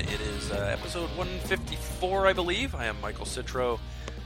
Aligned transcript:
It 0.00 0.20
is 0.22 0.50
uh, 0.50 0.54
episode 0.72 1.10
154, 1.18 2.26
I 2.26 2.32
believe. 2.32 2.74
I 2.74 2.86
am 2.86 2.98
Michael 3.02 3.26
Citro, 3.26 3.78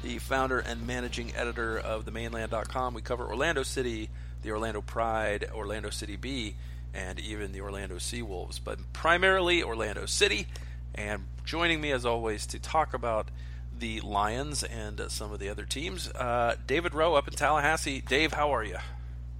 the 0.04 0.18
founder 0.18 0.60
and 0.60 0.86
managing 0.86 1.34
editor 1.34 1.78
of 1.78 2.04
themaneland.com. 2.04 2.94
We 2.94 3.02
cover 3.02 3.26
Orlando 3.26 3.64
City, 3.64 4.08
the 4.42 4.52
Orlando 4.52 4.82
Pride, 4.82 5.50
Orlando 5.52 5.90
City 5.90 6.14
B, 6.14 6.54
and 6.94 7.18
even 7.18 7.50
the 7.50 7.60
Orlando 7.60 7.96
Seawolves, 7.96 8.60
but 8.62 8.78
primarily 8.92 9.64
Orlando 9.64 10.06
City. 10.06 10.46
And 10.94 11.24
joining 11.44 11.80
me, 11.80 11.90
as 11.90 12.06
always, 12.06 12.46
to 12.46 12.60
talk 12.60 12.94
about 12.94 13.28
the 13.76 14.00
Lions 14.02 14.62
and 14.62 15.00
uh, 15.00 15.08
some 15.08 15.32
of 15.32 15.40
the 15.40 15.48
other 15.48 15.64
teams, 15.64 16.08
uh, 16.08 16.54
David 16.68 16.94
Rowe 16.94 17.14
up 17.14 17.26
in 17.26 17.34
Tallahassee. 17.34 18.00
Dave, 18.00 18.32
how 18.32 18.54
are 18.54 18.62
you? 18.62 18.78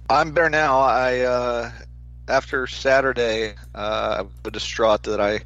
I'm 0.09 0.33
better 0.33 0.49
now. 0.49 0.79
I 0.79 1.19
uh, 1.21 1.71
after 2.27 2.67
Saturday, 2.67 3.55
uh, 3.73 4.17
I 4.19 4.21
was 4.21 4.51
distraught 4.51 5.03
that 5.03 5.21
I 5.21 5.41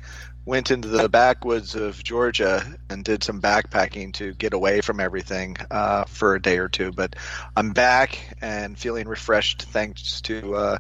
went 0.50 0.72
into 0.72 0.88
the 0.88 1.08
backwoods 1.08 1.76
of 1.76 2.04
Georgia 2.04 2.66
and 2.90 3.06
did 3.06 3.24
some 3.24 3.40
backpacking 3.40 4.12
to 4.12 4.34
get 4.34 4.52
away 4.52 4.82
from 4.82 5.00
everything 5.00 5.56
uh, 5.70 6.06
for 6.06 6.34
a 6.34 6.42
day 6.42 6.58
or 6.58 6.68
two. 6.68 6.92
But 6.92 7.16
I'm 7.56 7.72
back 7.72 8.18
and 8.42 8.78
feeling 8.78 9.08
refreshed 9.08 9.62
thanks 9.62 10.22
to 10.22 10.56
uh, 10.56 10.78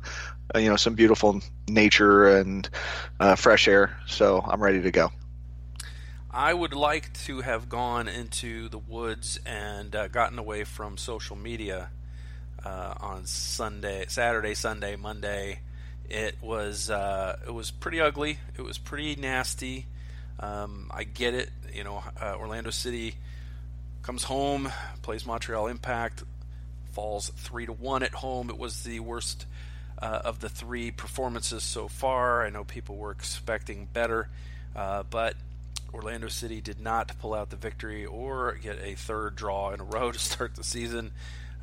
you 0.56 0.70
know 0.70 0.76
some 0.76 0.96
beautiful 0.96 1.40
nature 1.68 2.36
and 2.38 2.68
uh, 3.20 3.36
fresh 3.36 3.68
air. 3.68 3.96
So 4.08 4.44
I'm 4.44 4.62
ready 4.62 4.82
to 4.82 4.92
go. 4.92 5.12
I 6.32 6.52
would 6.52 6.74
like 6.74 7.14
to 7.26 7.42
have 7.42 7.70
gone 7.70 8.08
into 8.08 8.70
the 8.70 8.80
woods 8.80 9.40
and 9.46 9.96
uh, 9.96 10.08
gotten 10.08 10.40
away 10.40 10.64
from 10.64 10.98
social 10.98 11.36
media 11.36 11.92
uh, 12.66 12.96
on 13.00 13.28
Sunday, 13.28 14.06
Saturday, 14.08 14.56
Sunday, 14.56 14.96
Monday. 14.96 15.60
It 16.10 16.36
was 16.42 16.90
uh, 16.90 17.38
it 17.46 17.54
was 17.54 17.72
pretty 17.72 18.02
ugly. 18.02 18.40
It 18.58 18.62
was 18.62 18.78
pretty 18.78 19.16
nasty. 19.16 19.86
Um, 20.40 20.90
I 20.94 21.04
get 21.04 21.34
it. 21.36 21.50
You 21.74 21.84
know, 21.84 22.04
uh, 22.20 22.36
Orlando 22.36 22.72
City 22.72 23.16
comes 24.02 24.24
home, 24.24 24.72
plays 25.04 25.26
Montreal 25.26 25.68
Impact, 25.68 26.24
falls 26.94 27.30
three 27.30 27.66
to 27.68 27.74
one 27.74 28.02
at 28.04 28.14
home. 28.14 28.50
It 28.50 28.58
was 28.58 28.84
the 28.84 29.00
worst 29.02 29.46
uh, 30.02 30.22
of 30.24 30.40
the 30.40 30.50
three 30.50 30.92
performances 30.92 31.64
so 31.64 31.88
far. 31.88 32.44
I 32.44 32.50
know 32.50 32.64
people 32.64 32.96
were 32.96 33.12
expecting 33.12 33.88
better, 33.92 34.30
uh, 34.76 35.04
but 35.04 35.36
Orlando 35.94 36.28
City 36.28 36.62
did 36.62 36.80
not 36.80 37.12
pull 37.20 37.34
out 37.34 37.50
the 37.50 37.56
victory 37.56 38.06
or 38.06 38.54
get 38.62 38.80
a 38.82 38.96
third 38.96 39.36
draw 39.36 39.72
in 39.72 39.80
a 39.80 39.84
row 39.84 40.12
to 40.12 40.20
start 40.20 40.56
the 40.56 40.64
season. 40.64 41.12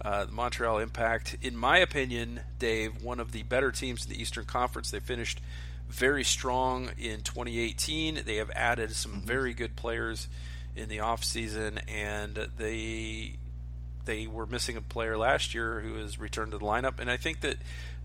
Uh, 0.01 0.27
the 0.27 0.33
Montreal 0.33 0.79
Impact, 0.79 1.37
in 1.41 1.57
my 1.57 1.79
opinion, 1.79 2.41
Dave, 2.59 3.03
one 3.03 3.19
of 3.19 3.33
the 3.33 3.43
better 3.45 3.73
teams 3.73 4.05
in 4.05 4.13
the 4.13 4.21
Eastern 4.21 4.45
Conference. 4.45 4.91
They 4.91 5.01
finished 5.01 5.41
very 5.89 6.25
strong 6.25 6.91
in 6.99 7.23
2018. 7.23 8.23
They 8.25 8.37
have 8.37 8.51
added 8.55 8.95
some 8.95 9.13
mm-hmm. 9.13 9.27
very 9.27 9.55
good 9.55 9.77
players 9.77 10.29
in 10.75 10.89
the 10.89 10.99
offseason, 10.99 11.81
and 11.89 12.49
they 12.59 13.37
they 14.05 14.27
were 14.27 14.47
missing 14.47 14.77
a 14.77 14.81
player 14.81 15.19
last 15.19 15.55
year 15.55 15.81
who 15.81 15.95
has 15.95 16.19
returned 16.21 16.53
to 16.53 16.59
the 16.59 16.65
lineup. 16.65 17.01
And 17.01 17.11
I 17.11 17.17
think 17.17 17.41
that 17.41 17.57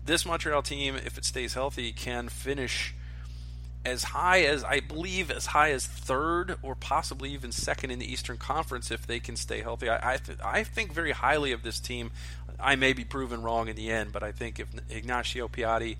this 0.04 0.26
Montreal 0.26 0.62
team, 0.62 0.96
if 0.96 1.16
it 1.16 1.24
stays 1.24 1.54
healthy, 1.54 1.92
can 1.92 2.28
finish 2.28 2.94
as 3.84 4.04
high 4.04 4.42
as 4.42 4.62
I 4.62 4.80
believe 4.80 5.30
as 5.30 5.46
high 5.46 5.72
as 5.72 5.86
third 5.86 6.56
or 6.62 6.74
possibly 6.74 7.30
even 7.30 7.50
second 7.50 7.90
in 7.90 7.98
the 7.98 8.10
Eastern 8.10 8.36
Conference 8.36 8.90
if 8.90 9.06
they 9.06 9.18
can 9.18 9.36
stay 9.36 9.60
healthy. 9.60 9.88
I 9.88 10.14
I, 10.14 10.16
th- 10.18 10.38
I 10.44 10.64
think 10.64 10.92
very 10.92 11.12
highly 11.12 11.52
of 11.52 11.62
this 11.62 11.80
team. 11.80 12.12
I 12.60 12.76
may 12.76 12.92
be 12.92 13.04
proven 13.04 13.42
wrong 13.42 13.68
in 13.68 13.74
the 13.74 13.90
end, 13.90 14.12
but 14.12 14.22
I 14.22 14.30
think 14.30 14.60
if 14.60 14.68
Ignacio 14.88 15.48
Piatti, 15.48 15.96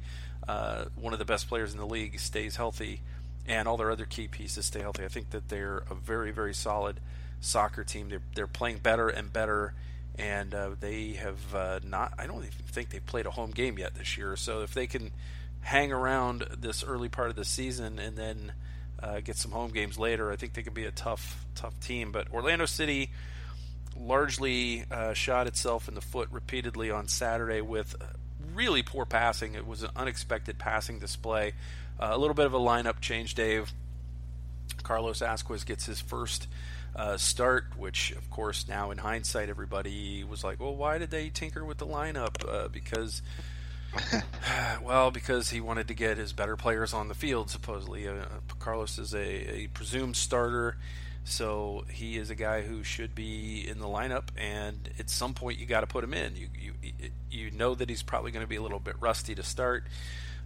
uh, 0.46 0.84
one 0.94 1.12
of 1.12 1.18
the 1.18 1.24
best 1.24 1.48
players 1.48 1.72
in 1.72 1.78
the 1.78 1.86
league, 1.86 2.20
stays 2.20 2.54
healthy, 2.54 3.00
and 3.48 3.66
all 3.66 3.76
their 3.76 3.90
other 3.90 4.04
key 4.04 4.28
pieces 4.28 4.66
stay 4.66 4.80
healthy, 4.80 5.04
I 5.04 5.08
think 5.08 5.30
that 5.30 5.48
they're 5.48 5.82
a 5.90 5.94
very 5.94 6.30
very 6.30 6.54
solid 6.54 7.00
soccer 7.40 7.82
team. 7.82 8.08
They're 8.10 8.22
they're 8.34 8.46
playing 8.46 8.78
better 8.78 9.08
and 9.08 9.32
better. 9.32 9.74
And 10.18 10.54
uh, 10.54 10.70
they 10.78 11.12
have 11.12 11.54
uh, 11.54 11.80
not. 11.82 12.12
I 12.18 12.26
don't 12.26 12.40
even 12.40 12.50
think 12.66 12.90
they've 12.90 13.04
played 13.04 13.24
a 13.24 13.30
home 13.30 13.50
game 13.50 13.78
yet 13.78 13.94
this 13.94 14.18
year. 14.18 14.36
So 14.36 14.60
if 14.60 14.74
they 14.74 14.86
can 14.86 15.10
hang 15.62 15.92
around 15.92 16.44
this 16.58 16.84
early 16.84 17.08
part 17.08 17.30
of 17.30 17.36
the 17.36 17.44
season 17.44 17.98
and 17.98 18.16
then 18.16 18.52
uh, 19.02 19.20
get 19.20 19.36
some 19.36 19.50
home 19.50 19.72
games 19.72 19.98
later. 19.98 20.30
I 20.30 20.36
think 20.36 20.52
they 20.52 20.62
could 20.62 20.74
be 20.74 20.84
a 20.84 20.92
tough, 20.92 21.44
tough 21.54 21.78
team. 21.80 22.12
But 22.12 22.32
Orlando 22.32 22.66
City 22.66 23.10
largely 23.96 24.84
uh, 24.90 25.12
shot 25.14 25.46
itself 25.46 25.88
in 25.88 25.94
the 25.94 26.00
foot 26.00 26.28
repeatedly 26.30 26.90
on 26.90 27.08
Saturday 27.08 27.60
with 27.60 27.96
really 28.54 28.82
poor 28.82 29.04
passing. 29.04 29.54
It 29.54 29.66
was 29.66 29.82
an 29.82 29.90
unexpected 29.96 30.58
passing 30.58 30.98
display. 30.98 31.54
Uh, 31.98 32.10
a 32.12 32.18
little 32.18 32.34
bit 32.34 32.46
of 32.46 32.54
a 32.54 32.58
lineup 32.58 33.00
change, 33.00 33.34
Dave. 33.34 33.72
Carlos 34.82 35.20
Ascues 35.20 35.64
gets 35.64 35.86
his 35.86 36.00
first 36.00 36.48
uh, 36.94 37.16
start, 37.16 37.64
which, 37.76 38.12
of 38.12 38.28
course, 38.30 38.66
now 38.68 38.90
in 38.90 38.98
hindsight, 38.98 39.48
everybody 39.48 40.24
was 40.24 40.44
like, 40.44 40.60
well, 40.60 40.74
why 40.74 40.98
did 40.98 41.10
they 41.10 41.28
tinker 41.28 41.64
with 41.64 41.78
the 41.78 41.86
lineup? 41.86 42.46
Uh, 42.46 42.68
because 42.68 43.22
well, 44.82 45.10
because 45.10 45.50
he 45.50 45.60
wanted 45.60 45.88
to 45.88 45.94
get 45.94 46.16
his 46.16 46.32
better 46.32 46.56
players 46.56 46.94
on 46.94 47.08
the 47.08 47.14
field, 47.14 47.50
supposedly. 47.50 48.08
Uh, 48.08 48.24
Carlos 48.58 48.98
is 48.98 49.14
a, 49.14 49.54
a, 49.54 49.66
presumed 49.68 50.16
starter, 50.16 50.76
so 51.24 51.84
he 51.90 52.16
is 52.16 52.30
a 52.30 52.34
guy 52.34 52.62
who 52.62 52.82
should 52.82 53.14
be 53.14 53.66
in 53.68 53.78
the 53.78 53.86
lineup, 53.86 54.28
and 54.36 54.90
at 54.98 55.10
some 55.10 55.34
point 55.34 55.58
you 55.58 55.66
got 55.66 55.80
to 55.80 55.86
put 55.86 56.02
him 56.02 56.14
in. 56.14 56.36
You, 56.36 56.48
you 56.58 56.72
you 57.30 57.50
know 57.50 57.74
that 57.74 57.88
he's 57.88 58.02
probably 58.02 58.30
going 58.30 58.44
to 58.44 58.48
be 58.48 58.56
a 58.56 58.62
little 58.62 58.78
bit 58.78 58.96
rusty 59.00 59.34
to 59.34 59.42
start, 59.42 59.84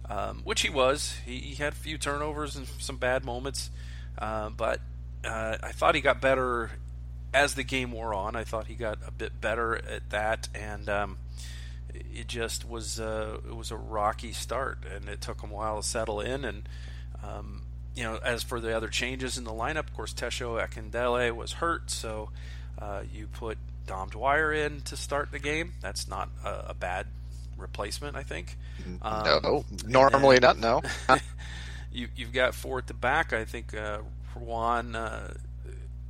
um, 0.09 0.41
which 0.43 0.61
he 0.61 0.69
was. 0.69 1.15
He, 1.25 1.37
he, 1.39 1.55
had 1.55 1.73
a 1.73 1.75
few 1.75 1.97
turnovers 1.97 2.55
and 2.55 2.67
some 2.79 2.97
bad 2.97 3.25
moments, 3.25 3.69
uh, 4.17 4.49
but 4.49 4.81
uh, 5.25 5.57
I 5.61 5.71
thought 5.71 5.95
he 5.95 6.01
got 6.01 6.21
better 6.21 6.71
as 7.33 7.55
the 7.55 7.63
game 7.63 7.91
wore 7.91 8.13
on. 8.13 8.35
I 8.35 8.43
thought 8.43 8.67
he 8.67 8.75
got 8.75 8.99
a 9.05 9.11
bit 9.11 9.39
better 9.41 9.75
at 9.75 10.09
that, 10.09 10.47
and 10.55 10.89
um, 10.89 11.17
it 12.13 12.27
just 12.27 12.67
was 12.67 12.99
uh, 12.99 13.39
it 13.47 13.55
was 13.55 13.71
a 13.71 13.77
rocky 13.77 14.31
start, 14.31 14.79
and 14.93 15.07
it 15.09 15.21
took 15.21 15.41
him 15.41 15.51
a 15.51 15.53
while 15.53 15.81
to 15.81 15.87
settle 15.87 16.21
in. 16.21 16.45
And 16.45 16.69
um, 17.23 17.63
you 17.95 18.03
know, 18.03 18.19
as 18.23 18.43
for 18.43 18.59
the 18.59 18.75
other 18.75 18.87
changes 18.87 19.37
in 19.37 19.43
the 19.43 19.51
lineup, 19.51 19.79
of 19.79 19.93
course, 19.93 20.13
Tesho 20.13 20.63
Akindele 20.63 21.35
was 21.35 21.53
hurt, 21.53 21.89
so 21.89 22.29
uh, 22.79 23.01
you 23.11 23.27
put 23.27 23.57
Dom 23.85 24.09
Dwyer 24.09 24.53
in 24.53 24.81
to 24.81 24.95
start 24.95 25.31
the 25.31 25.39
game. 25.39 25.73
That's 25.81 26.07
not 26.07 26.29
a, 26.43 26.67
a 26.69 26.73
bad 26.73 27.07
replacement, 27.57 28.15
I 28.15 28.23
think. 28.23 28.57
Um, 29.01 29.41
no, 29.43 29.65
normally 29.85 30.39
not. 30.39 30.57
No. 30.57 30.81
you, 31.91 32.07
you've 32.15 32.33
got 32.33 32.53
four 32.53 32.77
at 32.77 32.87
the 32.87 32.93
back. 32.93 33.33
I 33.33 33.45
think 33.45 33.73
uh, 33.73 33.99
Juan 34.35 34.95
uh, 34.95 35.33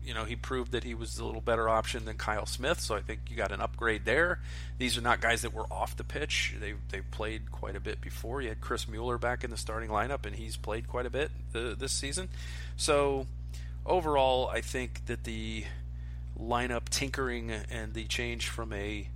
you 0.08 0.14
know, 0.14 0.24
he 0.24 0.38
proved 0.38 0.72
that 0.72 0.86
he 0.86 0.94
was 0.94 1.20
a 1.20 1.26
little 1.26 1.42
better 1.42 1.68
option 1.68 2.06
than 2.06 2.16
Kyle 2.16 2.46
Smith, 2.46 2.80
so 2.80 2.96
I 2.96 3.02
think 3.02 3.20
you 3.30 3.36
got 3.36 3.52
an 3.52 3.60
upgrade 3.60 4.06
there. 4.06 4.40
These 4.78 4.98
are 4.98 5.02
not 5.02 5.20
guys 5.20 5.42
that 5.42 5.54
were 5.54 5.66
off 5.70 5.98
the 5.98 6.06
pitch. 6.06 6.56
They 6.62 6.76
they 6.90 7.02
played 7.02 7.52
quite 7.52 7.76
a 7.76 7.82
bit 7.82 8.00
before. 8.00 8.42
You 8.42 8.48
had 8.48 8.62
Chris 8.62 8.88
Mueller 8.88 9.18
back 9.18 9.44
in 9.44 9.52
the 9.52 9.58
starting 9.58 9.90
lineup, 9.90 10.26
and 10.26 10.38
he's 10.38 10.56
played 10.56 10.88
quite 10.88 11.06
a 11.06 11.10
bit 11.10 11.30
this 11.52 11.92
season. 11.92 12.30
So 12.78 13.28
overall, 13.86 14.48
I 14.48 14.62
think 14.62 15.08
that 15.08 15.26
the 15.26 15.66
lineup 16.40 16.88
tinkering 16.90 17.52
and 17.52 17.94
the 17.94 18.06
change 18.06 18.48
from 18.48 18.72
a 18.72 19.10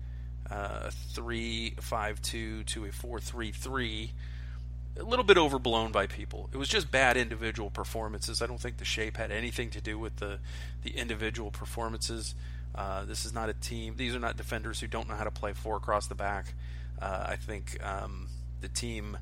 uh, 0.49 0.89
three-five-two 1.13 2.63
to 2.63 2.85
a 2.85 2.91
four-three-three 2.91 4.11
a 5.01 5.05
little 5.05 5.25
bit 5.25 5.37
overblown 5.37 5.91
by 5.91 6.07
people. 6.07 6.49
It 6.53 6.57
was 6.57 6.69
just 6.69 6.91
bad 6.91 7.17
individual 7.17 7.69
performances. 7.69 8.41
I 8.41 8.45
don't 8.47 8.59
think 8.59 8.77
the 8.77 8.85
shape 8.85 9.17
had 9.17 9.31
anything 9.31 9.69
to 9.71 9.81
do 9.81 9.97
with 9.97 10.17
the 10.17 10.39
the 10.83 10.91
individual 10.91 11.51
performances. 11.51 12.35
Uh, 12.73 13.03
this 13.05 13.25
is 13.25 13.33
not 13.33 13.49
a 13.49 13.53
team. 13.53 13.95
These 13.97 14.15
are 14.15 14.19
not 14.19 14.37
defenders 14.37 14.79
who 14.79 14.87
don't 14.87 15.09
know 15.09 15.15
how 15.15 15.25
to 15.25 15.31
play 15.31 15.53
four 15.53 15.75
across 15.75 16.07
the 16.07 16.15
back. 16.15 16.53
Uh, 17.01 17.25
I 17.29 17.35
think 17.35 17.83
um, 17.83 18.27
the 18.61 18.69
team, 18.69 19.17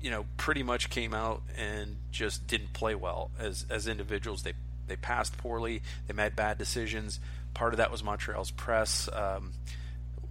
you 0.00 0.10
know, 0.10 0.26
pretty 0.36 0.62
much 0.62 0.90
came 0.90 1.14
out 1.14 1.42
and 1.56 1.96
just 2.12 2.46
didn't 2.46 2.72
play 2.72 2.94
well 2.94 3.30
as 3.38 3.66
as 3.70 3.88
individuals. 3.88 4.42
They 4.42 4.52
they 4.86 4.96
passed 4.96 5.38
poorly. 5.38 5.82
They 6.06 6.14
made 6.14 6.36
bad 6.36 6.58
decisions. 6.58 7.20
Part 7.54 7.72
of 7.72 7.78
that 7.78 7.90
was 7.90 8.04
Montreal's 8.04 8.50
press. 8.50 9.08
Um, 9.12 9.52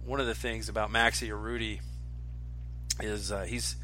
one 0.04 0.20
of 0.20 0.26
the 0.26 0.34
things 0.34 0.68
about 0.68 0.90
Maxi 0.90 1.28
Urruti 1.28 1.80
is 3.02 3.32
uh, 3.32 3.42
he's 3.42 3.76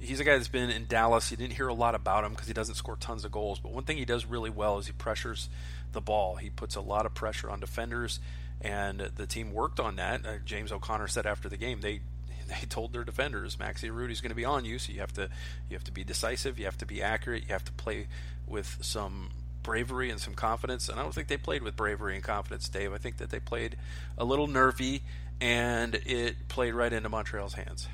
he's 0.00 0.20
a 0.20 0.24
guy 0.24 0.36
that's 0.36 0.48
been 0.48 0.70
in 0.70 0.86
Dallas. 0.86 1.30
You 1.30 1.36
didn't 1.36 1.54
hear 1.54 1.68
a 1.68 1.74
lot 1.74 1.94
about 1.94 2.24
him 2.24 2.32
because 2.32 2.48
he 2.48 2.54
doesn't 2.54 2.74
score 2.74 2.96
tons 2.96 3.24
of 3.24 3.32
goals. 3.32 3.58
But 3.58 3.72
one 3.72 3.84
thing 3.84 3.96
he 3.96 4.04
does 4.04 4.26
really 4.26 4.50
well 4.50 4.78
is 4.78 4.86
he 4.86 4.92
pressures 4.92 5.48
the 5.92 6.00
ball. 6.00 6.36
He 6.36 6.50
puts 6.50 6.76
a 6.76 6.80
lot 6.80 7.06
of 7.06 7.14
pressure 7.14 7.50
on 7.50 7.60
defenders, 7.60 8.20
and 8.60 9.00
the 9.00 9.26
team 9.26 9.52
worked 9.52 9.80
on 9.80 9.96
that. 9.96 10.24
Uh, 10.26 10.38
James 10.44 10.72
O'Connor 10.72 11.08
said 11.08 11.26
after 11.26 11.48
the 11.48 11.56
game 11.56 11.80
they 11.80 12.00
they 12.48 12.66
told 12.66 12.92
their 12.92 13.04
defenders 13.04 13.56
Maxi 13.56 13.90
Urruti's 13.90 14.20
going 14.20 14.30
to 14.30 14.36
be 14.36 14.44
on 14.44 14.64
you, 14.64 14.78
so 14.78 14.92
you 14.92 15.00
have 15.00 15.12
to 15.14 15.28
you 15.68 15.76
have 15.76 15.84
to 15.84 15.92
be 15.92 16.04
decisive, 16.04 16.58
you 16.58 16.64
have 16.64 16.78
to 16.78 16.86
be 16.86 17.02
accurate, 17.02 17.44
you 17.46 17.52
have 17.52 17.64
to 17.64 17.72
play 17.72 18.08
with 18.46 18.78
some 18.80 19.30
bravery 19.62 20.10
and 20.10 20.20
some 20.20 20.34
confidence. 20.34 20.88
And 20.88 20.98
I 20.98 21.02
don't 21.02 21.14
think 21.14 21.28
they 21.28 21.36
played 21.36 21.62
with 21.62 21.76
bravery 21.76 22.14
and 22.14 22.24
confidence, 22.24 22.68
Dave. 22.68 22.92
I 22.92 22.98
think 22.98 23.18
that 23.18 23.30
they 23.30 23.40
played 23.40 23.76
a 24.18 24.24
little 24.24 24.46
nervy, 24.46 25.02
and 25.40 25.94
it 25.94 26.48
played 26.48 26.74
right 26.74 26.92
into 26.92 27.08
Montreal's 27.08 27.54
hands. 27.54 27.86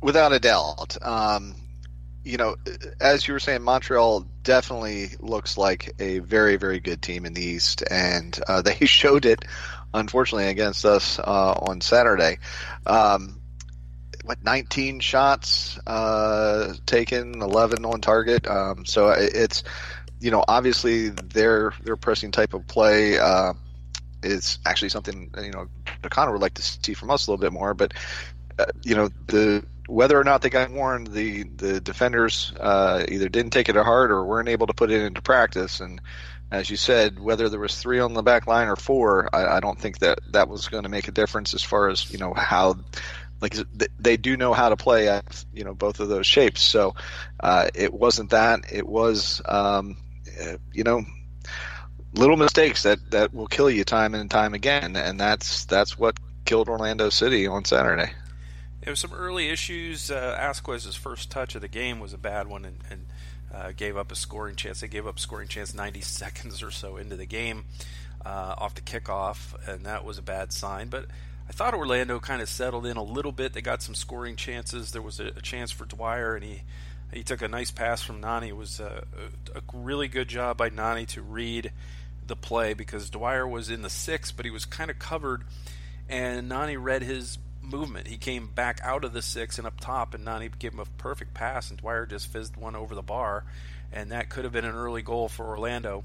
Without 0.00 0.32
a 0.32 0.40
doubt. 0.40 0.96
Um, 1.02 1.54
you 2.22 2.36
know, 2.36 2.56
as 3.00 3.26
you 3.26 3.34
were 3.34 3.40
saying, 3.40 3.62
Montreal 3.62 4.26
definitely 4.42 5.10
looks 5.20 5.56
like 5.56 5.94
a 5.98 6.18
very, 6.18 6.56
very 6.56 6.80
good 6.80 7.00
team 7.00 7.24
in 7.24 7.32
the 7.32 7.42
East, 7.42 7.82
and 7.90 8.38
uh, 8.46 8.62
they 8.62 8.86
showed 8.86 9.26
it, 9.26 9.44
unfortunately, 9.92 10.48
against 10.48 10.84
us 10.84 11.18
uh, 11.18 11.52
on 11.52 11.80
Saturday. 11.80 12.38
Um, 12.86 13.40
what 14.24 14.44
19 14.44 15.00
shots 15.00 15.78
uh, 15.86 16.74
taken, 16.86 17.40
11 17.40 17.84
on 17.84 18.00
target. 18.00 18.46
Um, 18.46 18.84
so 18.84 19.10
it's 19.10 19.64
you 20.20 20.30
know 20.30 20.44
obviously 20.46 21.08
their 21.08 21.72
their 21.82 21.96
pressing 21.96 22.30
type 22.30 22.52
of 22.52 22.66
play 22.66 23.18
uh, 23.18 23.54
is 24.22 24.58
actually 24.66 24.90
something 24.90 25.30
you 25.42 25.50
know 25.50 25.66
O'Connor 26.04 26.32
would 26.32 26.42
like 26.42 26.54
to 26.54 26.62
see 26.62 26.94
from 26.94 27.10
us 27.10 27.26
a 27.26 27.30
little 27.30 27.40
bit 27.40 27.52
more. 27.52 27.72
But 27.74 27.94
uh, 28.58 28.66
you 28.82 28.94
know 28.94 29.08
the 29.26 29.64
whether 29.90 30.18
or 30.18 30.24
not 30.24 30.42
they 30.42 30.50
got 30.50 30.70
warned, 30.70 31.08
the 31.08 31.42
the 31.42 31.80
defenders 31.80 32.52
uh, 32.58 33.04
either 33.08 33.28
didn't 33.28 33.50
take 33.50 33.68
it 33.68 33.72
to 33.74 33.84
heart 33.84 34.10
or 34.10 34.24
weren't 34.24 34.48
able 34.48 34.68
to 34.68 34.74
put 34.74 34.90
it 34.90 35.02
into 35.02 35.20
practice. 35.20 35.80
And 35.80 36.00
as 36.50 36.70
you 36.70 36.76
said, 36.76 37.18
whether 37.18 37.48
there 37.48 37.60
was 37.60 37.76
three 37.76 38.00
on 38.00 38.14
the 38.14 38.22
back 38.22 38.46
line 38.46 38.68
or 38.68 38.76
four, 38.76 39.28
I, 39.32 39.56
I 39.56 39.60
don't 39.60 39.78
think 39.78 39.98
that 39.98 40.20
that 40.32 40.48
was 40.48 40.68
going 40.68 40.84
to 40.84 40.88
make 40.88 41.08
a 41.08 41.12
difference 41.12 41.54
as 41.54 41.62
far 41.62 41.88
as 41.88 42.10
you 42.10 42.18
know 42.18 42.32
how. 42.34 42.76
Like 43.40 43.56
they 43.98 44.18
do 44.18 44.36
know 44.36 44.52
how 44.52 44.68
to 44.68 44.76
play 44.76 45.08
at 45.08 45.44
you 45.54 45.64
know 45.64 45.72
both 45.72 46.00
of 46.00 46.08
those 46.08 46.26
shapes, 46.26 46.60
so 46.60 46.94
uh, 47.42 47.68
it 47.74 47.92
wasn't 47.92 48.30
that. 48.30 48.70
It 48.70 48.86
was 48.86 49.40
um, 49.46 49.96
uh, 50.38 50.58
you 50.74 50.84
know 50.84 51.04
little 52.12 52.36
mistakes 52.36 52.82
that 52.82 52.98
that 53.12 53.32
will 53.32 53.46
kill 53.46 53.70
you 53.70 53.84
time 53.84 54.14
and 54.14 54.30
time 54.30 54.52
again, 54.52 54.94
and 54.94 55.18
that's 55.18 55.64
that's 55.64 55.98
what 55.98 56.18
killed 56.44 56.68
Orlando 56.68 57.08
City 57.08 57.46
on 57.46 57.64
Saturday. 57.64 58.12
There 58.90 58.94
was 58.94 58.98
some 58.98 59.14
early 59.14 59.50
issues. 59.50 60.10
Uh, 60.10 60.36
Ascues's 60.36 60.96
first 60.96 61.30
touch 61.30 61.54
of 61.54 61.60
the 61.60 61.68
game 61.68 62.00
was 62.00 62.12
a 62.12 62.18
bad 62.18 62.48
one, 62.48 62.64
and, 62.64 62.78
and 62.90 63.06
uh, 63.54 63.70
gave 63.76 63.96
up 63.96 64.10
a 64.10 64.16
scoring 64.16 64.56
chance. 64.56 64.80
They 64.80 64.88
gave 64.88 65.06
up 65.06 65.20
scoring 65.20 65.46
chance 65.46 65.72
90 65.72 66.00
seconds 66.00 66.60
or 66.60 66.72
so 66.72 66.96
into 66.96 67.14
the 67.14 67.24
game 67.24 67.66
uh, 68.26 68.56
off 68.58 68.74
the 68.74 68.80
kickoff, 68.80 69.54
and 69.68 69.86
that 69.86 70.04
was 70.04 70.18
a 70.18 70.22
bad 70.22 70.52
sign. 70.52 70.88
But 70.88 71.06
I 71.48 71.52
thought 71.52 71.72
Orlando 71.72 72.18
kind 72.18 72.42
of 72.42 72.48
settled 72.48 72.84
in 72.84 72.96
a 72.96 73.02
little 73.04 73.30
bit. 73.30 73.52
They 73.52 73.60
got 73.60 73.80
some 73.80 73.94
scoring 73.94 74.34
chances. 74.34 74.90
There 74.90 75.02
was 75.02 75.20
a, 75.20 75.26
a 75.26 75.40
chance 75.40 75.70
for 75.70 75.84
Dwyer, 75.84 76.34
and 76.34 76.42
he 76.42 76.62
he 77.12 77.22
took 77.22 77.42
a 77.42 77.48
nice 77.48 77.70
pass 77.70 78.02
from 78.02 78.20
Nani. 78.20 78.48
It 78.48 78.56
was 78.56 78.80
a, 78.80 79.04
a, 79.54 79.60
really 79.72 80.08
good 80.08 80.26
job 80.26 80.56
by 80.56 80.68
Nani 80.68 81.06
to 81.06 81.22
read 81.22 81.70
the 82.26 82.34
play 82.34 82.74
because 82.74 83.08
Dwyer 83.08 83.46
was 83.46 83.70
in 83.70 83.82
the 83.82 83.90
six, 83.90 84.32
but 84.32 84.44
he 84.44 84.50
was 84.50 84.64
kind 84.64 84.90
of 84.90 84.98
covered, 84.98 85.44
and 86.08 86.48
Nani 86.48 86.76
read 86.76 87.02
his 87.02 87.38
movement. 87.70 88.08
He 88.08 88.16
came 88.16 88.48
back 88.48 88.80
out 88.82 89.04
of 89.04 89.12
the 89.12 89.22
six 89.22 89.58
and 89.58 89.66
up 89.66 89.80
top, 89.80 90.14
and 90.14 90.24
Nani 90.24 90.50
gave 90.58 90.72
him 90.72 90.80
a 90.80 90.86
perfect 90.98 91.34
pass, 91.34 91.70
and 91.70 91.78
Dwyer 91.78 92.06
just 92.06 92.26
fizzed 92.26 92.56
one 92.56 92.76
over 92.76 92.94
the 92.94 93.02
bar, 93.02 93.44
and 93.92 94.10
that 94.10 94.28
could 94.28 94.44
have 94.44 94.52
been 94.52 94.64
an 94.64 94.74
early 94.74 95.02
goal 95.02 95.28
for 95.28 95.46
Orlando. 95.46 96.04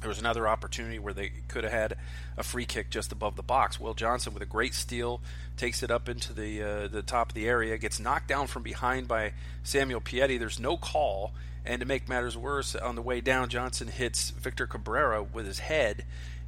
There 0.00 0.08
was 0.08 0.18
another 0.18 0.46
opportunity 0.46 0.98
where 0.98 1.14
they 1.14 1.30
could 1.48 1.64
have 1.64 1.72
had 1.72 1.96
a 2.36 2.42
free 2.42 2.66
kick 2.66 2.90
just 2.90 3.10
above 3.10 3.36
the 3.36 3.42
box. 3.42 3.80
Will 3.80 3.94
Johnson, 3.94 4.34
with 4.34 4.42
a 4.42 4.46
great 4.46 4.74
steal, 4.74 5.22
takes 5.56 5.82
it 5.82 5.90
up 5.90 6.08
into 6.08 6.34
the 6.34 6.62
uh, 6.62 6.88
the 6.88 7.02
top 7.02 7.30
of 7.30 7.34
the 7.34 7.48
area, 7.48 7.78
gets 7.78 7.98
knocked 7.98 8.28
down 8.28 8.46
from 8.46 8.62
behind 8.62 9.08
by 9.08 9.32
Samuel 9.62 10.00
Piette. 10.00 10.38
There's 10.38 10.60
no 10.60 10.76
call, 10.76 11.32
and 11.64 11.80
to 11.80 11.86
make 11.86 12.08
matters 12.08 12.36
worse, 12.36 12.74
on 12.74 12.96
the 12.96 13.02
way 13.02 13.22
down, 13.22 13.48
Johnson 13.48 13.88
hits 13.88 14.30
Victor 14.30 14.66
Cabrera 14.66 15.22
with 15.22 15.46
his 15.46 15.60
head, 15.60 16.04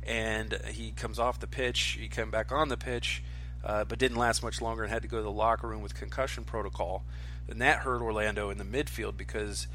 and 0.07 0.59
he 0.69 0.91
comes 0.91 1.19
off 1.19 1.41
the 1.41 1.47
pitch. 1.47 1.97
He 1.99 2.09
came 2.09 2.31
back 2.31 2.53
on 2.53 2.69
the 2.69 2.77
pitch 2.77 3.23
uh, 3.67 3.85
but 3.85 3.99
didn't 3.99 4.17
last 4.17 4.43
much 4.43 4.63
longer 4.63 4.85
and 4.85 4.93
had 4.93 5.03
to 5.03 5.09
go 5.09 5.17
to 5.17 5.23
the 5.25 5.31
locker 5.31 5.67
room 5.67 5.83
with 5.83 5.95
concussion 5.95 6.45
protocol. 6.45 7.05
And 7.49 7.61
that 7.61 7.81
hurt 7.81 8.01
Orlando 8.01 8.49
in 8.51 8.59
the 8.59 8.65
midfield 8.65 9.17
because, 9.17 9.67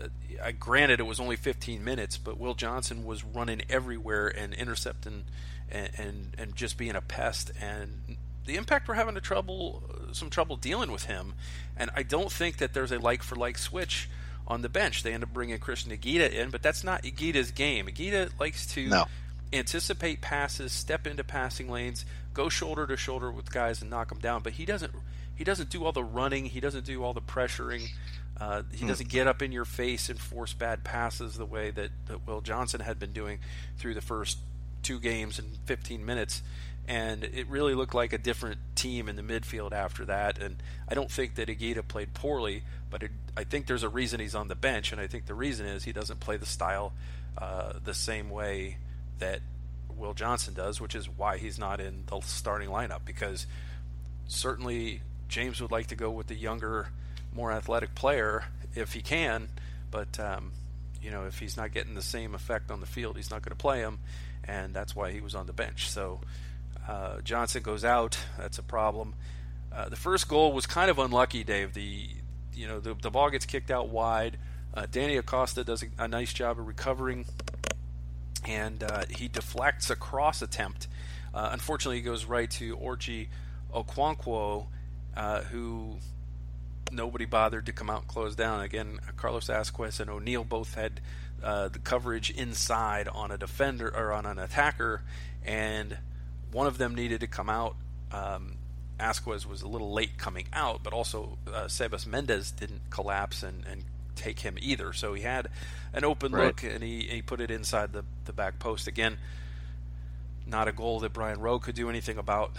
uh, 0.00 0.52
granted, 0.58 1.00
it 1.00 1.04
was 1.04 1.18
only 1.18 1.36
15 1.36 1.82
minutes, 1.82 2.18
but 2.18 2.38
Will 2.38 2.54
Johnson 2.54 3.04
was 3.04 3.24
running 3.24 3.62
everywhere 3.70 4.28
and 4.28 4.52
intercepting 4.52 5.24
and, 5.70 5.90
and, 5.96 6.34
and 6.36 6.56
just 6.56 6.76
being 6.76 6.94
a 6.94 7.00
pest. 7.00 7.50
And 7.58 8.16
the 8.44 8.56
Impact 8.56 8.86
were 8.86 8.94
having 8.94 9.16
a 9.16 9.20
trouble, 9.20 9.82
some 10.12 10.28
trouble 10.28 10.56
dealing 10.56 10.92
with 10.92 11.04
him. 11.04 11.32
And 11.74 11.90
I 11.96 12.02
don't 12.02 12.30
think 12.30 12.58
that 12.58 12.74
there's 12.74 12.92
a 12.92 12.98
like 12.98 13.22
for 13.22 13.36
like 13.36 13.56
switch 13.56 14.10
on 14.46 14.60
the 14.60 14.68
bench. 14.68 15.02
They 15.02 15.14
end 15.14 15.22
up 15.22 15.32
bringing 15.32 15.58
Cristian 15.58 15.98
Higuita 15.98 16.30
in, 16.32 16.50
but 16.50 16.62
that's 16.62 16.84
not 16.84 17.02
Higuita's 17.02 17.50
game. 17.50 17.86
Higuita 17.86 18.30
likes 18.38 18.66
to 18.74 18.88
no. 18.88 19.04
anticipate 19.54 20.20
passes, 20.20 20.72
step 20.72 21.06
into 21.06 21.24
passing 21.24 21.70
lanes, 21.70 22.04
go 22.38 22.48
shoulder 22.48 22.86
to 22.86 22.96
shoulder 22.96 23.32
with 23.32 23.52
guys 23.52 23.82
and 23.82 23.90
knock 23.90 24.08
them 24.10 24.18
down. 24.18 24.42
But 24.42 24.52
he 24.54 24.64
doesn't. 24.64 24.92
He 25.34 25.44
doesn't 25.44 25.70
do 25.70 25.84
all 25.84 25.92
the 25.92 26.04
running. 26.04 26.46
He 26.46 26.60
doesn't 26.60 26.84
do 26.84 27.02
all 27.04 27.12
the 27.12 27.20
pressuring. 27.20 27.88
Uh, 28.40 28.62
he 28.72 28.78
hmm. 28.78 28.86
doesn't 28.86 29.08
get 29.08 29.26
up 29.26 29.42
in 29.42 29.52
your 29.52 29.64
face 29.64 30.08
and 30.08 30.18
force 30.18 30.52
bad 30.52 30.84
passes 30.84 31.36
the 31.36 31.44
way 31.44 31.70
that, 31.70 31.90
that 32.06 32.26
Will 32.26 32.40
Johnson 32.40 32.80
had 32.80 32.98
been 32.98 33.12
doing 33.12 33.40
through 33.76 33.94
the 33.94 34.00
first 34.00 34.38
two 34.82 35.00
games 35.00 35.38
in 35.38 35.46
15 35.66 36.06
minutes. 36.06 36.42
And 36.86 37.24
it 37.24 37.48
really 37.48 37.74
looked 37.74 37.94
like 37.94 38.12
a 38.12 38.18
different 38.18 38.58
team 38.74 39.08
in 39.08 39.16
the 39.16 39.22
midfield 39.22 39.72
after 39.72 40.04
that. 40.06 40.38
And 40.38 40.56
I 40.88 40.94
don't 40.94 41.10
think 41.10 41.34
that 41.34 41.48
Higuita 41.48 41.86
played 41.86 42.14
poorly, 42.14 42.62
but 42.88 43.02
it, 43.02 43.10
I 43.36 43.44
think 43.44 43.66
there's 43.66 43.82
a 43.82 43.88
reason 43.88 44.20
he's 44.20 44.34
on 44.34 44.48
the 44.48 44.54
bench. 44.54 44.92
And 44.92 45.00
I 45.00 45.06
think 45.06 45.26
the 45.26 45.34
reason 45.34 45.66
is 45.66 45.84
he 45.84 45.92
doesn't 45.92 46.20
play 46.20 46.36
the 46.36 46.46
style 46.46 46.92
uh, 47.36 47.74
the 47.84 47.94
same 47.94 48.30
way 48.30 48.78
that 49.18 49.40
Will 49.98 50.14
Johnson 50.14 50.54
does, 50.54 50.80
which 50.80 50.94
is 50.94 51.08
why 51.08 51.38
he's 51.38 51.58
not 51.58 51.80
in 51.80 52.04
the 52.06 52.20
starting 52.20 52.68
lineup. 52.68 53.00
Because 53.04 53.46
certainly 54.26 55.02
James 55.28 55.60
would 55.60 55.70
like 55.70 55.88
to 55.88 55.96
go 55.96 56.10
with 56.10 56.26
the 56.26 56.34
younger, 56.34 56.88
more 57.34 57.52
athletic 57.52 57.94
player 57.94 58.44
if 58.74 58.92
he 58.92 59.00
can, 59.00 59.48
but 59.90 60.18
um, 60.20 60.52
you 61.02 61.10
know 61.10 61.24
if 61.24 61.38
he's 61.38 61.56
not 61.56 61.72
getting 61.72 61.94
the 61.94 62.02
same 62.02 62.34
effect 62.34 62.70
on 62.70 62.80
the 62.80 62.86
field, 62.86 63.16
he's 63.16 63.30
not 63.30 63.42
going 63.42 63.50
to 63.50 63.60
play 63.60 63.80
him, 63.80 63.98
and 64.44 64.74
that's 64.74 64.94
why 64.94 65.10
he 65.10 65.20
was 65.20 65.34
on 65.34 65.46
the 65.46 65.52
bench. 65.52 65.90
So 65.90 66.20
uh, 66.86 67.20
Johnson 67.22 67.62
goes 67.62 67.84
out. 67.84 68.18
That's 68.38 68.58
a 68.58 68.62
problem. 68.62 69.14
Uh, 69.72 69.88
the 69.88 69.96
first 69.96 70.28
goal 70.28 70.52
was 70.52 70.66
kind 70.66 70.90
of 70.90 70.98
unlucky, 70.98 71.44
Dave. 71.44 71.74
The 71.74 72.08
you 72.54 72.66
know 72.66 72.80
the, 72.80 72.94
the 72.94 73.10
ball 73.10 73.30
gets 73.30 73.46
kicked 73.46 73.70
out 73.70 73.88
wide. 73.88 74.38
Uh, 74.74 74.86
Danny 74.90 75.16
Acosta 75.16 75.64
does 75.64 75.82
a, 75.82 75.86
a, 75.98 76.08
nice 76.08 76.32
job 76.32 76.58
of 76.58 76.66
recovering 76.66 77.24
and 78.46 78.82
uh, 78.82 79.04
he 79.10 79.28
deflects 79.28 79.90
a 79.90 79.96
cross 79.96 80.42
attempt. 80.42 80.88
Uh, 81.34 81.50
unfortunately, 81.52 81.96
he 81.96 82.02
goes 82.02 82.24
right 82.24 82.50
to 82.52 82.76
Orji 82.76 83.28
Okwonkwo, 83.74 84.66
uh, 85.16 85.40
who 85.42 85.96
nobody 86.90 87.24
bothered 87.24 87.66
to 87.66 87.72
come 87.72 87.90
out 87.90 88.00
and 88.02 88.08
close 88.08 88.34
down. 88.34 88.60
Again, 88.60 88.98
Carlos 89.16 89.48
Ascues 89.48 90.00
and 90.00 90.10
O'Neill 90.10 90.44
both 90.44 90.74
had 90.74 91.00
uh, 91.42 91.68
the 91.68 91.78
coverage 91.78 92.30
inside 92.30 93.08
on 93.08 93.30
a 93.30 93.38
defender 93.38 93.88
or 93.94 94.12
on 94.12 94.26
an 94.26 94.38
attacker, 94.38 95.02
and 95.44 95.98
one 96.50 96.66
of 96.66 96.78
them 96.78 96.94
needed 96.94 97.20
to 97.20 97.26
come 97.26 97.50
out. 97.50 97.76
Um, 98.10 98.56
Ascues 98.98 99.46
was 99.46 99.62
a 99.62 99.68
little 99.68 99.92
late 99.92 100.18
coming 100.18 100.48
out, 100.52 100.82
but 100.82 100.92
also 100.92 101.38
uh, 101.46 101.64
Sebas 101.64 102.06
Mendez 102.06 102.50
didn't 102.50 102.90
collapse 102.90 103.42
and, 103.42 103.64
and 103.66 103.84
take 104.18 104.40
him 104.40 104.56
either. 104.60 104.92
So 104.92 105.14
he 105.14 105.22
had 105.22 105.48
an 105.92 106.04
open 106.04 106.32
right. 106.32 106.46
look 106.46 106.62
and 106.62 106.82
he, 106.82 107.02
he 107.02 107.22
put 107.22 107.40
it 107.40 107.50
inside 107.50 107.92
the, 107.92 108.04
the 108.24 108.32
back 108.32 108.58
post. 108.58 108.86
Again, 108.86 109.18
not 110.46 110.68
a 110.68 110.72
goal 110.72 111.00
that 111.00 111.12
Brian 111.12 111.40
Rowe 111.40 111.58
could 111.58 111.74
do 111.74 111.88
anything 111.88 112.18
about. 112.18 112.52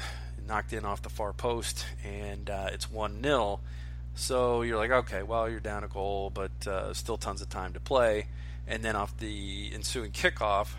Knocked 0.47 0.73
in 0.73 0.83
off 0.85 1.03
the 1.03 1.09
far 1.09 1.31
post, 1.31 1.85
and 2.03 2.49
uh, 2.49 2.69
it's 2.71 2.89
1 2.89 3.21
0. 3.21 3.59
So 4.15 4.63
you're 4.63 4.77
like, 4.77 4.91
okay, 4.91 5.21
well, 5.21 5.47
you're 5.47 5.59
down 5.59 5.83
a 5.83 5.87
goal, 5.87 6.31
but 6.31 6.67
uh, 6.67 6.93
still 6.93 7.17
tons 7.17 7.41
of 7.41 7.49
time 7.49 7.73
to 7.73 7.79
play. 7.79 8.27
And 8.67 8.83
then 8.83 8.95
off 8.95 9.15
the 9.17 9.71
ensuing 9.73 10.11
kickoff, 10.11 10.69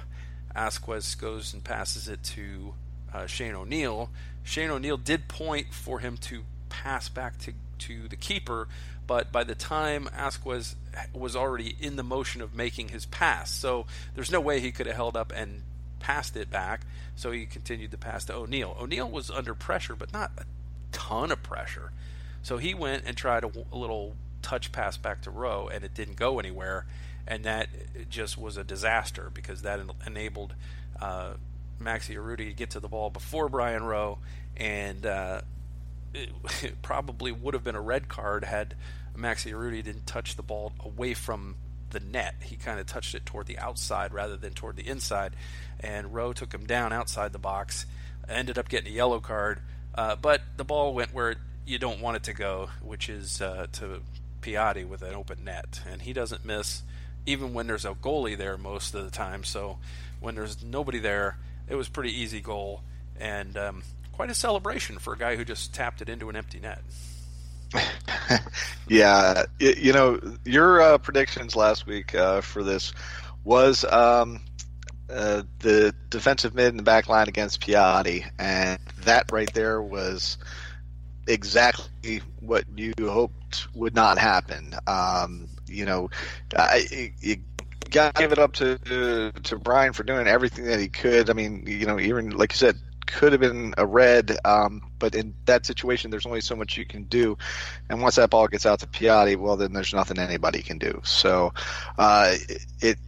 Ascues 0.55 1.15
goes 1.15 1.55
and 1.55 1.63
passes 1.63 2.09
it 2.09 2.23
to 2.25 2.75
uh, 3.13 3.27
Shane 3.27 3.55
O'Neill. 3.55 4.11
Shane 4.43 4.71
O'Neill 4.71 4.97
did 4.97 5.29
point 5.29 5.73
for 5.73 6.01
him 6.01 6.17
to 6.19 6.43
pass 6.69 7.09
back 7.09 7.39
to, 7.39 7.53
to 7.79 8.09
the 8.09 8.17
keeper, 8.17 8.69
but 9.11 9.33
by 9.33 9.43
the 9.43 9.57
time 9.57 10.09
Ascues 10.17 10.77
was 11.13 11.35
already 11.35 11.75
in 11.81 11.97
the 11.97 12.05
motion 12.05 12.41
of 12.41 12.55
making 12.55 12.91
his 12.91 13.07
pass, 13.07 13.51
so 13.51 13.87
there's 14.15 14.31
no 14.31 14.41
way 14.41 14.61
he 14.61 14.71
could 14.71 14.87
have 14.87 14.95
held 14.95 15.17
up 15.17 15.33
and 15.35 15.63
passed 15.99 16.37
it 16.37 16.49
back. 16.49 16.83
So 17.17 17.33
he 17.33 17.45
continued 17.45 17.91
to 17.91 17.99
pass 17.99 18.25
to 18.27 18.35
O'Neill. 18.35 18.77
O'Neill 18.81 19.11
was 19.11 19.29
under 19.29 19.53
pressure, 19.53 19.97
but 19.97 20.13
not 20.13 20.31
a 20.39 20.45
ton 20.93 21.33
of 21.33 21.43
pressure. 21.43 21.91
So 22.45 22.59
he 22.59 22.73
went 22.73 23.03
and 23.05 23.17
tried 23.17 23.43
a, 23.43 23.51
a 23.73 23.77
little 23.77 24.15
touch 24.43 24.71
pass 24.71 24.97
back 24.97 25.23
to 25.23 25.33
Rowe, 25.33 25.67
and 25.67 25.83
it 25.83 25.93
didn't 25.93 26.15
go 26.15 26.39
anywhere. 26.39 26.87
And 27.27 27.43
that 27.43 27.69
just 28.11 28.39
was 28.39 28.57
a 28.57 28.63
disaster 28.63 29.29
because 29.35 29.63
that 29.63 29.81
enabled 30.07 30.55
uh, 31.03 31.33
Maxi 31.83 32.15
Urruti 32.15 32.47
to 32.47 32.53
get 32.53 32.71
to 32.71 32.81
the 32.81 32.87
ball 32.87 33.11
before 33.11 33.49
Brian 33.49 33.83
Rowe, 33.83 34.19
and 34.57 35.05
uh, 35.05 35.41
it, 36.15 36.31
it, 36.63 36.83
probably 36.83 37.33
would 37.33 37.55
have 37.55 37.65
been 37.65 37.75
a 37.75 37.81
red 37.81 38.09
card 38.09 38.45
had 38.45 38.77
Maxi 39.17 39.53
Urruti 39.53 39.83
didn't 39.83 40.07
touch 40.07 40.37
the 40.37 40.43
ball 40.43 40.73
away 40.81 41.15
from 41.15 41.57
the 41.91 42.01
net. 42.01 42.35
He 42.43 42.57
kind 42.57 42.81
of 42.81 42.87
touched 42.87 43.15
it 43.15 43.27
toward 43.27 43.47
the 43.47 43.59
outside 43.59 44.13
rather 44.13 44.37
than 44.37 44.53
toward 44.53 44.77
the 44.77 44.87
inside, 44.87 45.35
and 45.81 46.15
Rowe 46.15 46.33
took 46.33 46.53
him 46.53 46.67
down 46.67 46.93
outside 46.93 47.33
the 47.33 47.39
box. 47.39 47.87
Ended 48.29 48.59
up 48.59 48.69
getting 48.69 48.93
a 48.93 48.95
yellow 48.95 49.19
card, 49.19 49.61
uh, 49.95 50.15
but 50.17 50.41
the 50.57 50.65
ball 50.65 50.95
went 50.95 51.13
where 51.13 51.35
you 51.67 51.79
don't 51.79 52.01
want 52.01 52.17
it 52.17 52.23
to 52.25 52.33
go, 52.33 52.71
which 52.81 53.09
is 53.09 53.41
uh, 53.41 53.67
to 53.73 54.03
Piatti 54.41 54.87
with 54.87 55.03
an 55.03 55.15
open 55.15 55.45
net, 55.45 55.81
and 55.91 56.03
he 56.03 56.13
doesn't 56.13 56.45
miss 56.45 56.83
even 57.27 57.53
when 57.53 57.67
there's 57.67 57.85
a 57.85 57.93
goalie 57.93 58.37
there 58.37 58.57
most 58.57 58.95
of 58.95 59.05
the 59.05 59.11
time. 59.11 59.45
So 59.45 59.79
when 60.21 60.35
there's 60.35 60.63
nobody 60.65 60.99
there, 60.99 61.37
it 61.69 61.75
was 61.75 61.89
pretty 61.89 62.19
easy 62.19 62.41
goal 62.41 62.83
and 63.19 63.57
um, 63.57 63.83
quite 64.13 64.31
a 64.31 64.35
celebration 64.35 64.99
for 64.99 65.13
a 65.13 65.19
guy 65.19 65.37
who 65.37 65.45
just 65.45 65.75
tapped 65.75 66.01
it 66.03 66.09
into 66.09 66.29
an 66.31 66.37
empty 66.37 66.59
net. 66.61 66.81
yeah, 68.89 69.45
you 69.59 69.93
know 69.93 70.21
your 70.45 70.81
uh, 70.81 70.99
predictions 70.99 71.55
last 71.55 71.87
week 71.87 72.15
uh, 72.15 72.41
for 72.41 72.63
this 72.63 72.93
was 73.45 73.85
um, 73.85 74.41
uh, 75.09 75.43
the 75.61 75.95
defensive 76.09 76.55
mid 76.55 76.69
in 76.69 76.77
the 76.77 76.83
back 76.83 77.09
line 77.09 77.29
against 77.29 77.61
Piatti, 77.61 78.29
and 78.39 78.79
that 79.05 79.31
right 79.33 79.53
there 79.55 79.81
was 79.81 80.39
exactly 81.27 82.23
what 82.41 82.65
you 82.77 82.93
hoped 83.01 83.69
would 83.75 83.95
not 83.95 84.19
happen. 84.19 84.75
Um, 84.87 85.49
you 85.67 85.85
know, 85.85 86.11
I, 86.57 87.13
you 87.21 87.37
got 87.91 88.15
to 88.15 88.23
give 88.23 88.33
it 88.33 88.39
up 88.39 88.53
to, 88.55 88.79
to 88.79 89.33
to 89.33 89.57
Brian 89.57 89.93
for 89.93 90.03
doing 90.03 90.27
everything 90.27 90.65
that 90.67 90.81
he 90.81 90.89
could. 90.89 91.31
I 91.31 91.33
mean, 91.33 91.65
you 91.67 91.87
know, 91.87 91.99
even 91.99 92.31
like 92.31 92.53
you 92.53 92.59
said, 92.59 92.79
could 93.13 93.33
have 93.33 93.41
been 93.41 93.75
a 93.77 93.87
red, 93.87 94.37
um, 94.45 94.91
but 94.99 95.15
in 95.15 95.35
that 95.47 95.67
situation, 95.67 96.11
there's 96.11 96.27
only 96.27 96.41
so 96.41 96.57
much 96.57 96.79
you 96.79 96.85
can 96.85 97.05
do. 97.05 97.37
And 97.89 98.01
once 98.01 98.17
that 98.17 98.31
ball 98.31 98.49
gets 98.49 98.67
out 98.67 98.81
to 98.81 98.87
Piatti, 98.87 99.37
well, 99.37 99.57
then 99.57 99.73
there's 99.73 99.93
nothing 99.93 100.19
anybody 100.19 100.63
can 100.63 100.79
do. 100.79 101.01
So, 101.05 101.53
uh, 101.99 102.35
it 102.81 102.99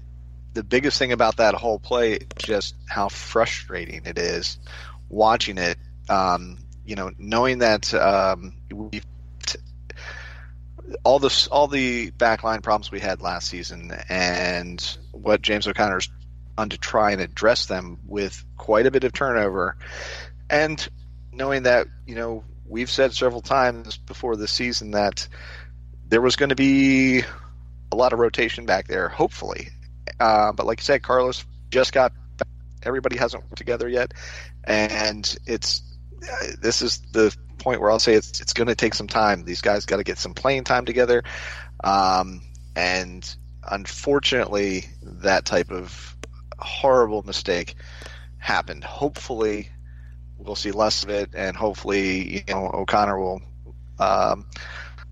the 0.54 0.62
biggest 0.62 0.98
thing 0.98 1.12
about 1.12 1.38
that 1.38 1.54
whole 1.54 1.78
play 1.78 2.18
just 2.36 2.74
how 2.86 3.08
frustrating 3.08 4.02
it 4.04 4.18
is 4.18 4.58
watching 5.08 5.58
it. 5.58 5.78
Um, 6.08 6.58
you 6.84 6.96
know, 6.96 7.12
knowing 7.18 7.58
that 7.58 7.94
um, 7.94 8.54
we've 8.72 9.06
all 11.04 11.18
the 11.18 11.48
all 11.50 11.68
the 11.68 12.10
backline 12.12 12.62
problems 12.62 12.90
we 12.90 13.00
had 13.00 13.22
last 13.22 13.48
season, 13.48 13.92
and 14.08 14.98
what 15.12 15.42
James 15.42 15.66
O'Connor's 15.66 16.10
on 16.58 16.68
to 16.70 16.78
try 16.78 17.12
and 17.12 17.20
address 17.20 17.66
them 17.66 17.98
with 18.06 18.44
quite 18.56 18.86
a 18.86 18.90
bit 18.90 19.04
of 19.04 19.12
turnover, 19.12 19.76
and 20.50 20.88
knowing 21.32 21.64
that 21.64 21.86
you 22.06 22.14
know 22.14 22.44
we've 22.66 22.90
said 22.90 23.12
several 23.14 23.42
times 23.42 23.96
before 23.96 24.36
the 24.36 24.48
season 24.48 24.92
that 24.92 25.28
there 26.08 26.20
was 26.20 26.36
going 26.36 26.50
to 26.50 26.54
be 26.54 27.22
a 27.90 27.96
lot 27.96 28.12
of 28.12 28.18
rotation 28.18 28.66
back 28.66 28.88
there, 28.88 29.08
hopefully. 29.08 29.68
Uh, 30.20 30.52
but 30.52 30.66
like 30.66 30.80
I 30.80 30.82
said, 30.82 31.02
Carlos 31.02 31.44
just 31.70 31.92
got 31.92 32.12
everybody 32.82 33.16
hasn't 33.16 33.42
worked 33.44 33.58
together 33.58 33.88
yet, 33.88 34.12
and 34.64 35.36
it's 35.46 35.82
this 36.60 36.82
is 36.82 37.00
the 37.12 37.34
point 37.58 37.80
where 37.80 37.90
I'll 37.90 37.98
say 37.98 38.14
it's 38.14 38.40
it's 38.40 38.52
going 38.52 38.68
to 38.68 38.74
take 38.74 38.94
some 38.94 39.08
time. 39.08 39.44
These 39.44 39.62
guys 39.62 39.86
got 39.86 39.96
to 39.98 40.04
get 40.04 40.18
some 40.18 40.34
playing 40.34 40.64
time 40.64 40.84
together, 40.84 41.22
um, 41.82 42.42
and 42.74 43.36
unfortunately, 43.68 44.86
that 45.02 45.44
type 45.44 45.70
of 45.70 46.16
horrible 46.62 47.22
mistake 47.22 47.74
happened. 48.38 48.84
Hopefully, 48.84 49.68
we'll 50.38 50.56
see 50.56 50.72
less 50.72 51.02
of 51.02 51.10
it, 51.10 51.30
and 51.34 51.56
hopefully, 51.56 52.36
you 52.36 52.54
know, 52.54 52.70
O'Connor 52.72 53.18
will 53.18 53.42
um, 53.98 54.46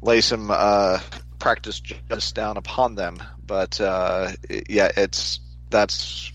lay 0.02 0.20
some 0.20 0.50
uh, 0.50 1.00
practice 1.38 1.80
just 1.80 2.34
down 2.34 2.56
upon 2.56 2.94
them. 2.94 3.22
But 3.46 3.80
uh, 3.80 4.32
yeah, 4.68 4.90
it's 4.96 5.40
that's 5.70 6.32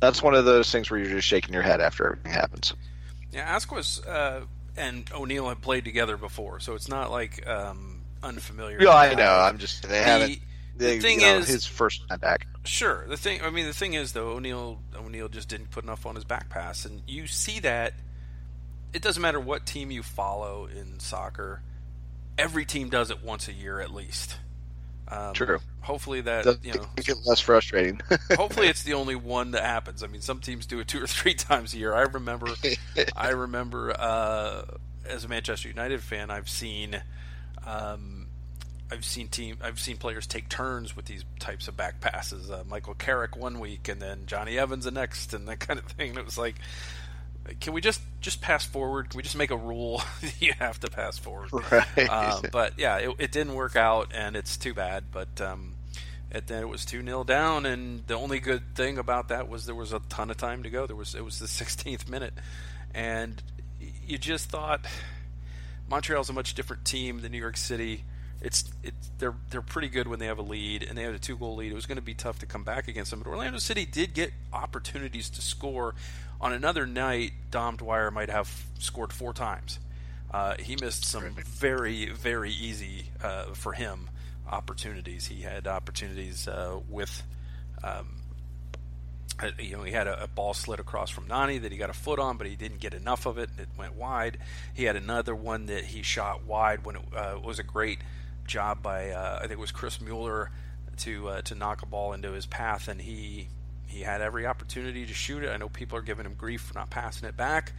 that's 0.00 0.22
one 0.22 0.34
of 0.34 0.44
those 0.44 0.70
things 0.70 0.90
where 0.90 1.00
you're 1.00 1.10
just 1.10 1.28
shaking 1.28 1.54
your 1.54 1.62
head 1.62 1.80
after 1.80 2.06
everything 2.06 2.32
happens. 2.32 2.74
Yeah, 3.32 3.56
Ascues 3.56 4.04
uh, 4.06 4.42
and 4.76 5.08
O'Neill 5.14 5.48
have 5.48 5.62
played 5.62 5.84
together 5.84 6.16
before, 6.16 6.60
so 6.60 6.74
it's 6.74 6.88
not 6.88 7.10
like 7.10 7.46
um, 7.46 8.02
unfamiliar. 8.22 8.82
Yeah, 8.82 8.90
I 8.90 9.14
know. 9.14 9.32
I'm 9.32 9.58
just 9.58 9.82
they 9.82 9.88
the, 9.88 10.04
haven't. 10.04 10.38
The 10.76 10.98
thing 11.00 11.20
you 11.20 11.26
know, 11.26 11.38
is, 11.38 11.48
his 11.48 11.66
first 11.66 12.08
time 12.08 12.18
back. 12.18 12.46
Sure. 12.64 13.04
The 13.06 13.16
thing, 13.16 13.42
I 13.42 13.50
mean, 13.50 13.66
the 13.66 13.74
thing 13.74 13.94
is 13.94 14.12
though, 14.12 14.30
O'Neill 14.30 14.80
O'Neill 14.96 15.28
just 15.28 15.48
didn't 15.48 15.70
put 15.70 15.84
enough 15.84 16.06
on 16.06 16.14
his 16.14 16.24
back 16.24 16.48
pass, 16.48 16.84
and 16.84 17.02
you 17.06 17.26
see 17.26 17.60
that. 17.60 17.94
It 18.92 19.00
doesn't 19.00 19.22
matter 19.22 19.40
what 19.40 19.64
team 19.64 19.90
you 19.90 20.02
follow 20.02 20.66
in 20.66 21.00
soccer. 21.00 21.62
Every 22.36 22.66
team 22.66 22.90
does 22.90 23.10
it 23.10 23.24
once 23.24 23.48
a 23.48 23.52
year 23.52 23.80
at 23.80 23.90
least. 23.90 24.36
Um, 25.12 25.34
True. 25.34 25.58
Hopefully 25.80 26.22
that 26.22 26.64
you 26.64 26.72
know 26.72 26.86
it 26.96 27.16
less 27.26 27.40
frustrating. 27.40 28.00
hopefully 28.34 28.68
it's 28.68 28.82
the 28.82 28.94
only 28.94 29.14
one 29.14 29.50
that 29.50 29.64
happens. 29.64 30.02
I 30.02 30.06
mean, 30.06 30.22
some 30.22 30.40
teams 30.40 30.64
do 30.64 30.80
it 30.80 30.88
two 30.88 31.02
or 31.02 31.06
three 31.06 31.34
times 31.34 31.74
a 31.74 31.78
year. 31.78 31.92
I 31.92 32.02
remember, 32.02 32.48
I 33.16 33.30
remember 33.30 33.90
uh, 33.98 34.62
as 35.04 35.24
a 35.24 35.28
Manchester 35.28 35.68
United 35.68 36.02
fan, 36.02 36.30
I've 36.30 36.48
seen, 36.48 37.02
um, 37.66 38.21
I've 38.92 39.06
seen 39.06 39.28
team, 39.28 39.56
I've 39.62 39.80
seen 39.80 39.96
players 39.96 40.26
take 40.26 40.50
turns 40.50 40.94
with 40.94 41.06
these 41.06 41.24
types 41.38 41.66
of 41.66 41.76
back 41.78 42.02
passes. 42.02 42.50
Uh, 42.50 42.62
Michael 42.68 42.92
Carrick 42.92 43.36
one 43.36 43.58
week, 43.58 43.88
and 43.88 44.02
then 44.02 44.26
Jonny 44.26 44.58
Evans 44.58 44.84
the 44.84 44.90
next, 44.90 45.32
and 45.32 45.48
that 45.48 45.60
kind 45.60 45.78
of 45.78 45.86
thing. 45.86 46.10
And 46.10 46.18
it 46.18 46.24
was 46.26 46.36
like, 46.36 46.56
can 47.58 47.72
we 47.72 47.80
just 47.80 48.02
just 48.20 48.42
pass 48.42 48.66
forward? 48.66 49.08
Can 49.08 49.16
we 49.16 49.22
just 49.22 49.34
make 49.34 49.50
a 49.50 49.56
rule 49.56 50.02
you 50.40 50.52
have 50.58 50.78
to 50.80 50.90
pass 50.90 51.18
forward? 51.18 51.50
Right. 51.70 51.86
Uh, 51.96 52.42
but 52.52 52.78
yeah, 52.78 52.98
it, 52.98 53.14
it, 53.18 53.32
didn't 53.32 53.54
work 53.54 53.76
out, 53.76 54.12
and 54.14 54.36
it's 54.36 54.58
too 54.58 54.74
bad. 54.74 55.04
But 55.10 55.40
um, 55.40 55.74
and 56.30 56.46
then 56.46 56.62
it 56.62 56.68
was 56.68 56.84
two 56.84 57.02
0 57.02 57.24
down, 57.24 57.64
and 57.64 58.06
the 58.06 58.14
only 58.14 58.40
good 58.40 58.74
thing 58.74 58.98
about 58.98 59.28
that 59.28 59.48
was 59.48 59.64
there 59.64 59.74
was 59.74 59.94
a 59.94 60.00
ton 60.10 60.30
of 60.30 60.36
time 60.36 60.64
to 60.64 60.70
go. 60.70 60.86
There 60.86 60.96
was 60.96 61.14
it 61.14 61.24
was 61.24 61.38
the 61.38 61.46
16th 61.46 62.10
minute, 62.10 62.34
and 62.94 63.42
you 64.06 64.18
just 64.18 64.50
thought 64.50 64.84
Montreal's 65.88 66.28
a 66.28 66.34
much 66.34 66.54
different 66.54 66.84
team 66.84 67.22
than 67.22 67.32
New 67.32 67.38
York 67.38 67.56
City. 67.56 68.04
It's 68.42 68.70
it's 68.82 69.10
they're 69.18 69.34
they're 69.50 69.62
pretty 69.62 69.88
good 69.88 70.08
when 70.08 70.18
they 70.18 70.26
have 70.26 70.38
a 70.38 70.42
lead, 70.42 70.82
and 70.82 70.98
they 70.98 71.02
had 71.02 71.14
a 71.14 71.18
two 71.18 71.36
goal 71.36 71.56
lead. 71.56 71.70
It 71.72 71.74
was 71.74 71.86
going 71.86 71.96
to 71.96 72.02
be 72.02 72.14
tough 72.14 72.40
to 72.40 72.46
come 72.46 72.64
back 72.64 72.88
against 72.88 73.12
them. 73.12 73.20
But 73.20 73.30
Orlando 73.30 73.58
City 73.58 73.86
did 73.86 74.14
get 74.14 74.32
opportunities 74.52 75.30
to 75.30 75.42
score 75.42 75.94
on 76.42 76.52
another 76.52 76.86
night, 76.86 77.32
Dom 77.52 77.76
Dwyer 77.76 78.10
might 78.10 78.28
have 78.28 78.66
scored 78.80 79.12
four 79.12 79.32
times. 79.32 79.78
Uh, 80.32 80.56
he 80.58 80.76
missed 80.80 81.04
some 81.04 81.34
very, 81.34 82.06
very 82.06 82.50
easy 82.50 83.04
uh, 83.22 83.44
for 83.54 83.74
him 83.74 84.10
opportunities. 84.50 85.26
He 85.26 85.42
had 85.42 85.68
opportunities 85.68 86.48
uh, 86.48 86.80
with, 86.88 87.22
um, 87.84 88.22
uh, 89.40 89.50
you 89.60 89.76
know, 89.76 89.84
he 89.84 89.92
had 89.92 90.08
a, 90.08 90.24
a, 90.24 90.26
ball 90.26 90.52
slid 90.52 90.80
across 90.80 91.10
from 91.10 91.28
Nani 91.28 91.58
that 91.58 91.70
he 91.70 91.78
got 91.78 91.90
a 91.90 91.94
foot 91.94 92.18
on, 92.18 92.38
but 92.38 92.48
he 92.48 92.56
didn't 92.56 92.80
get 92.80 92.92
enough 92.92 93.24
of 93.24 93.38
it. 93.38 93.50
It 93.56 93.68
went 93.78 93.94
wide. 93.94 94.38
He 94.74 94.84
had 94.84 94.96
another 94.96 95.36
one 95.36 95.66
that 95.66 95.84
he 95.84 96.02
shot 96.02 96.44
wide 96.44 96.84
when 96.84 96.96
it 96.96 97.02
uh, 97.14 97.38
was 97.42 97.60
a 97.60 97.62
great 97.62 97.98
job 98.52 98.82
by, 98.82 99.10
uh, 99.10 99.36
I 99.38 99.40
think 99.40 99.52
it 99.52 99.58
was 99.58 99.72
Chris 99.72 100.00
Mueller 100.00 100.50
to 100.98 101.40
to 101.44 101.54
knock 101.54 101.82
a 101.82 101.86
ball 101.86 102.12
into 102.12 102.32
his 102.32 102.46
path, 102.46 102.86
and 102.86 103.00
he 103.00 103.48
he 103.86 104.00
had 104.02 104.20
every 104.20 104.46
opportunity 104.46 105.06
to 105.06 105.14
shoot 105.14 105.42
it. 105.42 105.50
I 105.50 105.56
know 105.56 105.68
people 105.68 105.98
are 105.98 106.02
giving 106.02 106.26
him 106.26 106.34
grief 106.34 106.60
for 106.62 106.74
not 106.74 106.90
passing 106.90 107.28
it 107.28 107.36
back. 107.36 107.72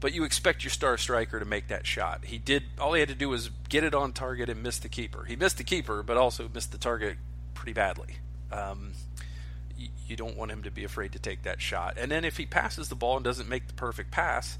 But 0.00 0.14
you 0.14 0.22
expect 0.22 0.62
your 0.62 0.70
star 0.70 0.96
striker 0.96 1.40
to 1.40 1.44
make 1.44 1.68
that 1.68 1.84
shot. 1.84 2.24
He 2.24 2.38
did. 2.38 2.62
All 2.78 2.92
he 2.92 3.00
had 3.00 3.08
to 3.08 3.16
do 3.16 3.28
was 3.28 3.50
get 3.68 3.82
it 3.82 3.94
on 3.94 4.12
target 4.12 4.48
and 4.48 4.62
miss 4.62 4.78
the 4.78 4.88
keeper. 4.88 5.24
He 5.24 5.34
missed 5.34 5.58
the 5.58 5.64
keeper, 5.64 6.04
but 6.04 6.16
also 6.16 6.48
missed 6.52 6.70
the 6.70 6.78
target 6.78 7.16
pretty 7.54 7.72
badly. 7.72 8.18
Um, 8.52 8.92
you, 9.76 9.88
you 10.06 10.16
don't 10.16 10.36
want 10.36 10.52
him 10.52 10.62
to 10.62 10.70
be 10.70 10.84
afraid 10.84 11.12
to 11.12 11.18
take 11.18 11.42
that 11.42 11.60
shot. 11.60 11.98
And 11.98 12.12
then 12.12 12.24
if 12.24 12.36
he 12.36 12.46
passes 12.46 12.88
the 12.88 12.94
ball 12.94 13.16
and 13.16 13.24
doesn't 13.24 13.48
make 13.48 13.66
the 13.66 13.74
perfect 13.74 14.12
pass, 14.12 14.56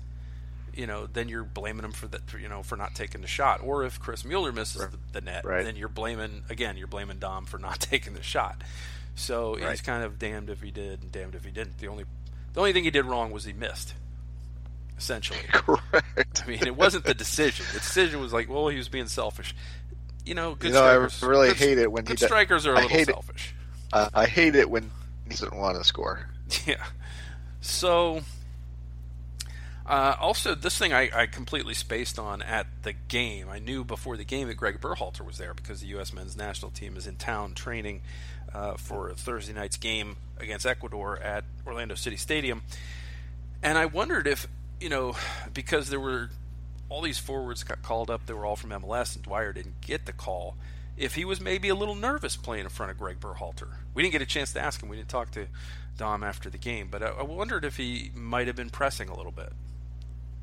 you 0.79 0.87
know, 0.87 1.09
then 1.13 1.29
you're 1.29 1.43
blaming 1.43 1.85
him 1.85 1.91
for 1.91 2.07
that, 2.07 2.23
you 2.41 2.49
know, 2.49 2.63
for 2.63 2.77
not 2.77 2.95
taking 2.95 3.21
the 3.21 3.27
shot. 3.27 3.61
Or 3.65 3.85
if 3.85 3.99
Chris 3.99 4.25
Mueller 4.25 4.53
misses 4.53 4.81
right. 4.81 4.91
the, 4.93 4.99
the, 5.15 5.21
net, 5.21 5.45
right. 5.45 5.65
then 5.65 5.75
you're 5.75 5.89
blaming 5.89 6.45
again, 6.49 6.77
you're 6.77 6.87
blaming 6.87 7.19
Dom 7.19 7.47
for 7.47 7.59
not 7.59 7.81
taking 7.81 8.15
the 8.15 8.23
shot. 8.23 8.63
So 9.17 9.57
right. 9.57 9.71
he's 9.71 9.81
kind 9.81 10.05
of 10.05 10.21
damned 10.21 10.49
if 10.49 10.63
he 10.63 10.71
did 10.71 11.03
and 11.03 11.11
damned 11.11 11.35
if 11.35 11.45
he 11.45 11.51
didn't. 11.51 11.79
The 11.79 11.89
only 11.89 12.05
the 12.53 12.61
only 12.61 12.73
thing 12.73 12.85
he 12.85 12.93
did 12.93 13.05
wrong 13.05 13.33
was 13.33 13.45
he 13.45 13.53
missed. 13.53 13.95
Essentially. 14.97 15.41
Correct. 15.53 16.43
I 16.45 16.49
mean, 16.49 16.65
it 16.65 16.77
wasn't 16.77 17.05
the 17.05 17.15
decision. 17.15 17.67
The 17.73 17.81
decision 17.81 18.21
was 18.21 18.33
like, 18.33 18.49
well, 18.49 18.69
he 18.69 18.77
was 18.77 18.89
being 18.89 19.09
selfish. 19.09 19.55
You 20.25 20.35
know, 20.37 20.55
good 20.55 20.69
you 20.69 20.75
know, 20.75 20.81
strikers. 20.81 21.23
I 21.23 21.27
really 21.27 21.49
good, 21.49 21.57
hate 21.57 21.79
it 21.79 21.91
when 21.91 22.05
good 22.05 22.21
strikers 22.21 22.67
are 22.67 22.75
a 22.75 22.83
little 22.87 23.05
selfish. 23.05 23.55
It, 23.93 23.97
uh, 23.97 24.11
I 24.15 24.27
hate 24.27 24.55
it 24.55 24.71
when 24.71 24.91
he 25.25 25.31
doesn't 25.31 25.57
want 25.57 25.77
to 25.77 25.85
score. 25.85 26.29
Yeah. 26.67 26.83
So 27.61 28.23
uh, 29.89 30.17
also, 30.21 30.55
this 30.55 30.77
thing 30.77 30.93
I, 30.93 31.09
I, 31.15 31.27
completely 31.27 31.73
spaced 31.73 32.19
on 32.19 32.43
at 32.43 32.67
the 32.83 32.93
game. 32.93 33.49
I 33.49 33.59
knew 33.59 33.85
before 33.85 34.19
the 34.19 34.25
game 34.25 34.49
that 34.49 34.55
Greg 34.55 34.83
Berhalter 34.83 35.25
was 35.25 35.39
there 35.39 35.55
because 35.55 35.81
the 35.81 35.87
U.S. 35.89 36.13
men's 36.13 36.37
national 36.37 36.73
team 36.73 36.95
is 36.99 37.07
in 37.07 37.17
town 37.17 37.55
training 37.55 38.03
uh, 38.53 38.75
for 38.75 39.15
Thursday 39.15 39.55
night's 39.55 39.79
game 39.79 40.17
against 40.39 40.67
Ecuador 40.67 41.19
at 41.19 41.45
Orlando 41.67 41.95
City 41.95 42.19
Stadium. 42.19 42.63
And 43.63 43.79
I 43.79 43.87
wondered 43.87 44.27
if, 44.27 44.47
you 44.79 44.91
know, 44.91 45.17
because 45.55 45.89
there 45.89 46.01
were 46.01 46.29
all 46.91 47.01
these 47.01 47.19
forwards 47.19 47.65
got 47.65 47.83
called 47.83 48.11
up, 48.11 48.27
they 48.27 48.35
were 48.35 48.45
all 48.45 48.57
from 48.57 48.71
MLS, 48.71 49.15
and 49.15 49.25
Dwyer 49.25 49.55
didn't 49.55 49.81
get 49.81 50.05
the 50.05 50.13
call, 50.13 50.57
if 50.99 51.15
he 51.15 51.25
was 51.25 51.41
maybe 51.41 51.71
a 51.71 51.75
little 51.75 51.95
nervous 51.95 52.37
playing 52.37 52.65
in 52.65 52.71
front 52.71 52.93
of 52.93 52.99
Greg 52.99 53.21
Berhalter. 53.21 53.69
We 53.95 54.03
didn't 54.03 54.13
get 54.13 54.23
a 54.23 54.27
chance 54.27 54.53
to 54.53 54.61
ask 54.61 54.83
him. 54.83 54.91
We 54.91 54.97
didn't 54.97 55.09
talk 55.09 55.31
to 55.31 55.47
Dom 55.97 56.23
after 56.23 56.51
the 56.51 56.59
game, 56.59 56.89
but 56.91 57.03
I, 57.03 57.09
I 57.09 57.23
wondered 57.23 57.65
if 57.65 57.79
he 57.79 58.11
might 58.15 58.49
have 58.49 58.57
been 58.57 58.71
pressing 58.71 59.09
a 59.09 59.17
little 59.17 59.33
bit. 59.33 59.53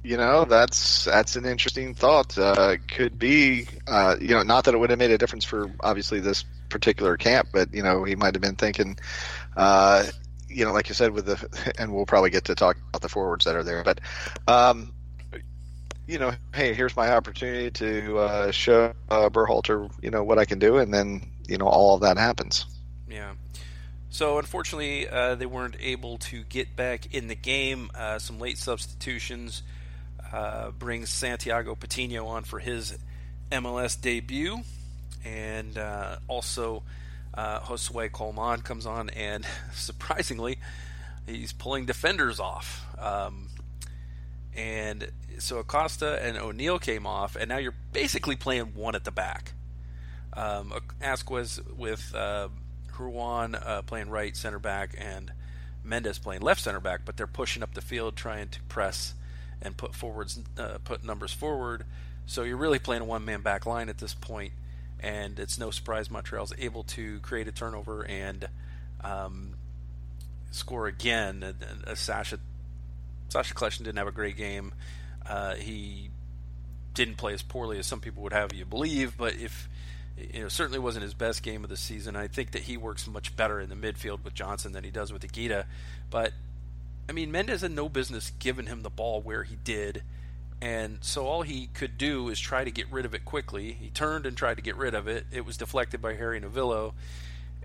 You 0.05 0.17
know, 0.17 0.45
that's 0.45 1.05
that's 1.05 1.35
an 1.35 1.45
interesting 1.45 1.95
thought. 1.95 2.37
Uh, 2.37 2.77
could 2.87 3.17
be, 3.17 3.67
uh, 3.87 4.15
you 4.21 4.29
know, 4.29 4.43
not 4.43 4.65
that 4.65 4.75
it 4.75 4.77
would 4.77 4.91
have 4.91 4.99
made 4.99 5.09
a 5.09 5.17
difference 5.17 5.43
for 5.43 5.71
obviously 5.79 6.19
this 6.19 6.45
particular 6.69 7.17
camp, 7.17 7.49
but 7.51 7.73
you 7.73 7.81
know, 7.81 8.03
he 8.03 8.15
might 8.15 8.35
have 8.35 8.41
been 8.41 8.55
thinking, 8.55 8.99
uh, 9.57 10.05
you 10.47 10.63
know, 10.63 10.73
like 10.73 10.89
you 10.89 10.95
said, 10.95 11.11
with 11.11 11.25
the, 11.25 11.73
and 11.79 11.93
we'll 11.93 12.05
probably 12.05 12.29
get 12.29 12.45
to 12.45 12.55
talk 12.55 12.77
about 12.89 13.01
the 13.01 13.09
forwards 13.09 13.45
that 13.45 13.55
are 13.55 13.63
there, 13.63 13.83
but, 13.83 13.99
um, 14.47 14.93
you 16.07 16.19
know, 16.19 16.33
hey, 16.53 16.75
here's 16.75 16.95
my 16.95 17.11
opportunity 17.11 17.71
to 17.71 18.19
uh, 18.19 18.51
show 18.51 18.93
uh, 19.09 19.29
Berhalter, 19.29 19.91
you 20.03 20.11
know, 20.11 20.23
what 20.23 20.37
I 20.37 20.45
can 20.45 20.59
do, 20.59 20.77
and 20.77 20.93
then 20.93 21.31
you 21.47 21.57
know, 21.57 21.67
all 21.67 21.95
of 21.95 22.01
that 22.01 22.17
happens. 22.17 22.65
Yeah. 23.09 23.33
So 24.09 24.37
unfortunately, 24.37 25.09
uh, 25.09 25.33
they 25.33 25.47
weren't 25.47 25.77
able 25.79 26.19
to 26.19 26.43
get 26.43 26.75
back 26.75 27.13
in 27.13 27.27
the 27.27 27.35
game. 27.35 27.89
Some 28.19 28.39
late 28.39 28.57
substitutions 28.57 29.63
uh, 30.35 30.71
brings 30.71 31.09
Santiago 31.09 31.75
Patino 31.75 32.27
on 32.27 32.43
for 32.43 32.59
his 32.59 32.97
MLS 33.53 33.99
debut, 33.99 34.59
and 35.23 35.77
uh, 35.77 36.17
also 36.27 36.83
uh, 37.33 37.61
Josue 37.61 38.11
Colman 38.11 38.61
comes 38.61 38.85
on, 38.85 39.09
and 39.11 39.45
surprisingly, 39.73 40.57
he's 41.25 41.53
pulling 41.53 41.85
defenders 41.85 42.41
off. 42.41 42.85
Um, 42.99 43.47
and 44.53 45.09
so 45.39 45.59
Acosta 45.59 46.21
and 46.21 46.37
O'Neill 46.37 46.79
came 46.79 47.07
off, 47.07 47.37
and 47.37 47.47
now 47.47 47.57
you're 47.57 47.75
basically 47.93 48.35
playing 48.35 48.73
one 48.75 48.93
at 48.93 49.05
the 49.05 49.11
back. 49.11 49.53
Um, 50.33 50.73
Ascues 51.01 51.61
with 51.77 52.13
uh, 52.13 52.49
Ruan 52.99 53.55
uh, 53.55 53.83
playing 53.83 54.09
right 54.09 54.35
center 54.35 54.59
back 54.59 54.95
and 54.97 55.31
Mendez 55.81 56.19
playing 56.19 56.41
left 56.41 56.59
center 56.59 56.81
back, 56.81 57.01
but 57.05 57.15
they're 57.15 57.25
pushing 57.25 57.63
up 57.63 57.73
the 57.73 57.79
field 57.79 58.17
trying 58.17 58.49
to 58.49 58.61
press 58.63 59.13
and 59.61 59.75
put 59.75 59.95
forwards, 59.95 60.39
uh, 60.57 60.77
put 60.83 61.03
numbers 61.03 61.33
forward. 61.33 61.85
So 62.25 62.43
you're 62.43 62.57
really 62.57 62.79
playing 62.79 63.03
a 63.03 63.05
one-man 63.05 63.41
back 63.41 63.65
line 63.65 63.89
at 63.89 63.97
this 63.97 64.13
point, 64.13 64.53
and 64.99 65.39
it's 65.39 65.57
no 65.57 65.71
surprise 65.71 66.09
Montreal's 66.09 66.53
able 66.57 66.83
to 66.83 67.19
create 67.19 67.47
a 67.47 67.51
turnover 67.51 68.05
and 68.05 68.47
um, 69.03 69.55
score 70.51 70.87
again. 70.87 71.55
Uh, 71.85 71.95
Sasha 71.95 72.39
Sacha 73.29 73.53
Kljestan 73.53 73.79
didn't 73.79 73.97
have 73.97 74.07
a 74.07 74.11
great 74.11 74.37
game. 74.37 74.73
Uh, 75.27 75.55
he 75.55 76.09
didn't 76.93 77.17
play 77.17 77.33
as 77.33 77.41
poorly 77.41 77.77
as 77.77 77.85
some 77.85 77.99
people 77.99 78.23
would 78.23 78.33
have 78.33 78.53
you 78.53 78.65
believe, 78.65 79.17
but 79.17 79.35
if 79.35 79.67
you 80.17 80.41
know, 80.43 80.47
certainly 80.47 80.79
wasn't 80.79 81.03
his 81.03 81.13
best 81.13 81.43
game 81.43 81.63
of 81.63 81.69
the 81.69 81.77
season. 81.77 82.15
I 82.15 82.27
think 82.27 82.51
that 82.51 82.63
he 82.63 82.77
works 82.77 83.07
much 83.07 83.35
better 83.35 83.59
in 83.59 83.69
the 83.69 83.75
midfield 83.75 84.23
with 84.23 84.33
Johnson 84.33 84.71
than 84.71 84.83
he 84.83 84.91
does 84.91 85.11
with 85.11 85.21
Higuita. 85.21 85.65
But 86.09 86.31
I 87.07 87.11
mean, 87.11 87.31
Mendez 87.31 87.61
had 87.61 87.71
no 87.71 87.87
business 87.89 88.31
giving 88.39 88.65
him 88.65 88.81
the 88.81 88.89
ball 88.89 89.21
where 89.21 89.43
he 89.43 89.55
did, 89.63 90.03
and 90.61 90.97
so 91.01 91.27
all 91.27 91.43
he 91.43 91.67
could 91.67 91.97
do 91.97 92.29
is 92.29 92.39
try 92.39 92.63
to 92.63 92.71
get 92.71 92.91
rid 92.91 93.05
of 93.05 93.13
it 93.13 93.25
quickly. 93.25 93.73
He 93.73 93.89
turned 93.89 94.25
and 94.25 94.35
tried 94.35 94.55
to 94.55 94.63
get 94.63 94.75
rid 94.75 94.95
of 94.95 95.07
it. 95.07 95.25
It 95.31 95.45
was 95.45 95.57
deflected 95.57 96.01
by 96.01 96.15
Harry 96.15 96.41
Novillo, 96.41 96.93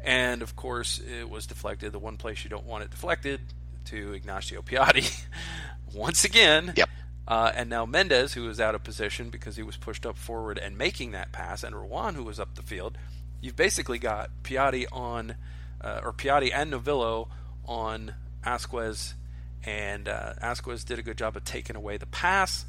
and 0.03 0.43
of 0.43 0.57
course, 0.57 0.99
it 0.99 1.29
was 1.29 1.47
deflected 1.47 1.93
the 1.93 1.99
one 1.99 2.17
place 2.17 2.45
you 2.45 2.51
don't 2.51 2.67
want 2.67 2.85
it 2.85 2.91
deflected 2.91 3.41
to 3.87 4.13
Ignacio 4.13 4.63
Piatti 4.63 5.25
once 5.95 6.25
again. 6.25 6.75
Yep. 6.77 6.89
Uh, 7.27 7.53
and 7.55 7.71
now 7.71 7.87
Mendez, 7.87 8.35
who 8.35 8.49
is 8.49 8.61
out 8.61 8.75
of 8.75 8.83
position 8.83 9.31
because 9.31 9.57
he 9.57 9.63
was 9.63 9.77
pushed 9.77 10.05
up 10.05 10.17
forward 10.19 10.59
and 10.59 10.77
making 10.77 11.13
that 11.13 11.33
pass, 11.33 11.63
and 11.63 11.75
Ruan, 11.75 12.15
who 12.15 12.25
was 12.25 12.41
up 12.41 12.57
the 12.57 12.63
field, 12.63 12.99
you've 13.41 13.57
basically 13.57 13.99
got 13.99 14.31
Piatti 14.43 14.85
on, 14.91 15.37
uh, 15.81 16.01
or 16.03 16.13
Piatti 16.13 16.51
and 16.53 16.73
Novillo 16.73 17.29
on 17.67 18.15
Ascues 18.45 19.15
and 19.65 20.09
uh, 20.09 20.35
Ascues 20.41 20.85
did 20.85 20.99
a 20.99 21.03
good 21.03 21.19
job 21.19 21.37
of 21.37 21.45
taking 21.45 21.77
away 21.77 21.97
the 21.97 22.07
pass. 22.07 22.65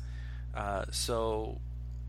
Uh, 0.54 0.86
so 0.92 1.60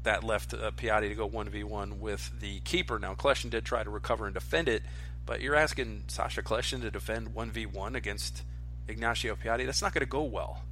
that 0.02 0.24
left 0.24 0.52
uh, 0.54 0.70
Piatti 0.72 1.08
to 1.08 1.14
go 1.14 1.28
1v1 1.28 1.98
with 1.98 2.32
the 2.40 2.60
keeper. 2.60 2.98
Now, 2.98 3.14
Kljestan 3.14 3.50
did 3.50 3.64
try 3.64 3.84
to 3.84 3.90
recover 3.90 4.26
and 4.26 4.34
defend 4.34 4.68
it, 4.68 4.82
but 5.26 5.40
you're 5.40 5.54
asking 5.54 6.04
Sacha 6.08 6.42
Kljestan 6.42 6.80
to 6.82 6.90
defend 6.90 7.34
1v1 7.34 7.94
against 7.94 8.42
Ignacio 8.88 9.36
Piatti. 9.36 9.64
That's 9.64 9.82
not 9.82 9.94
going 9.94 10.00
to 10.00 10.10
go 10.10 10.22
well. 10.22 10.62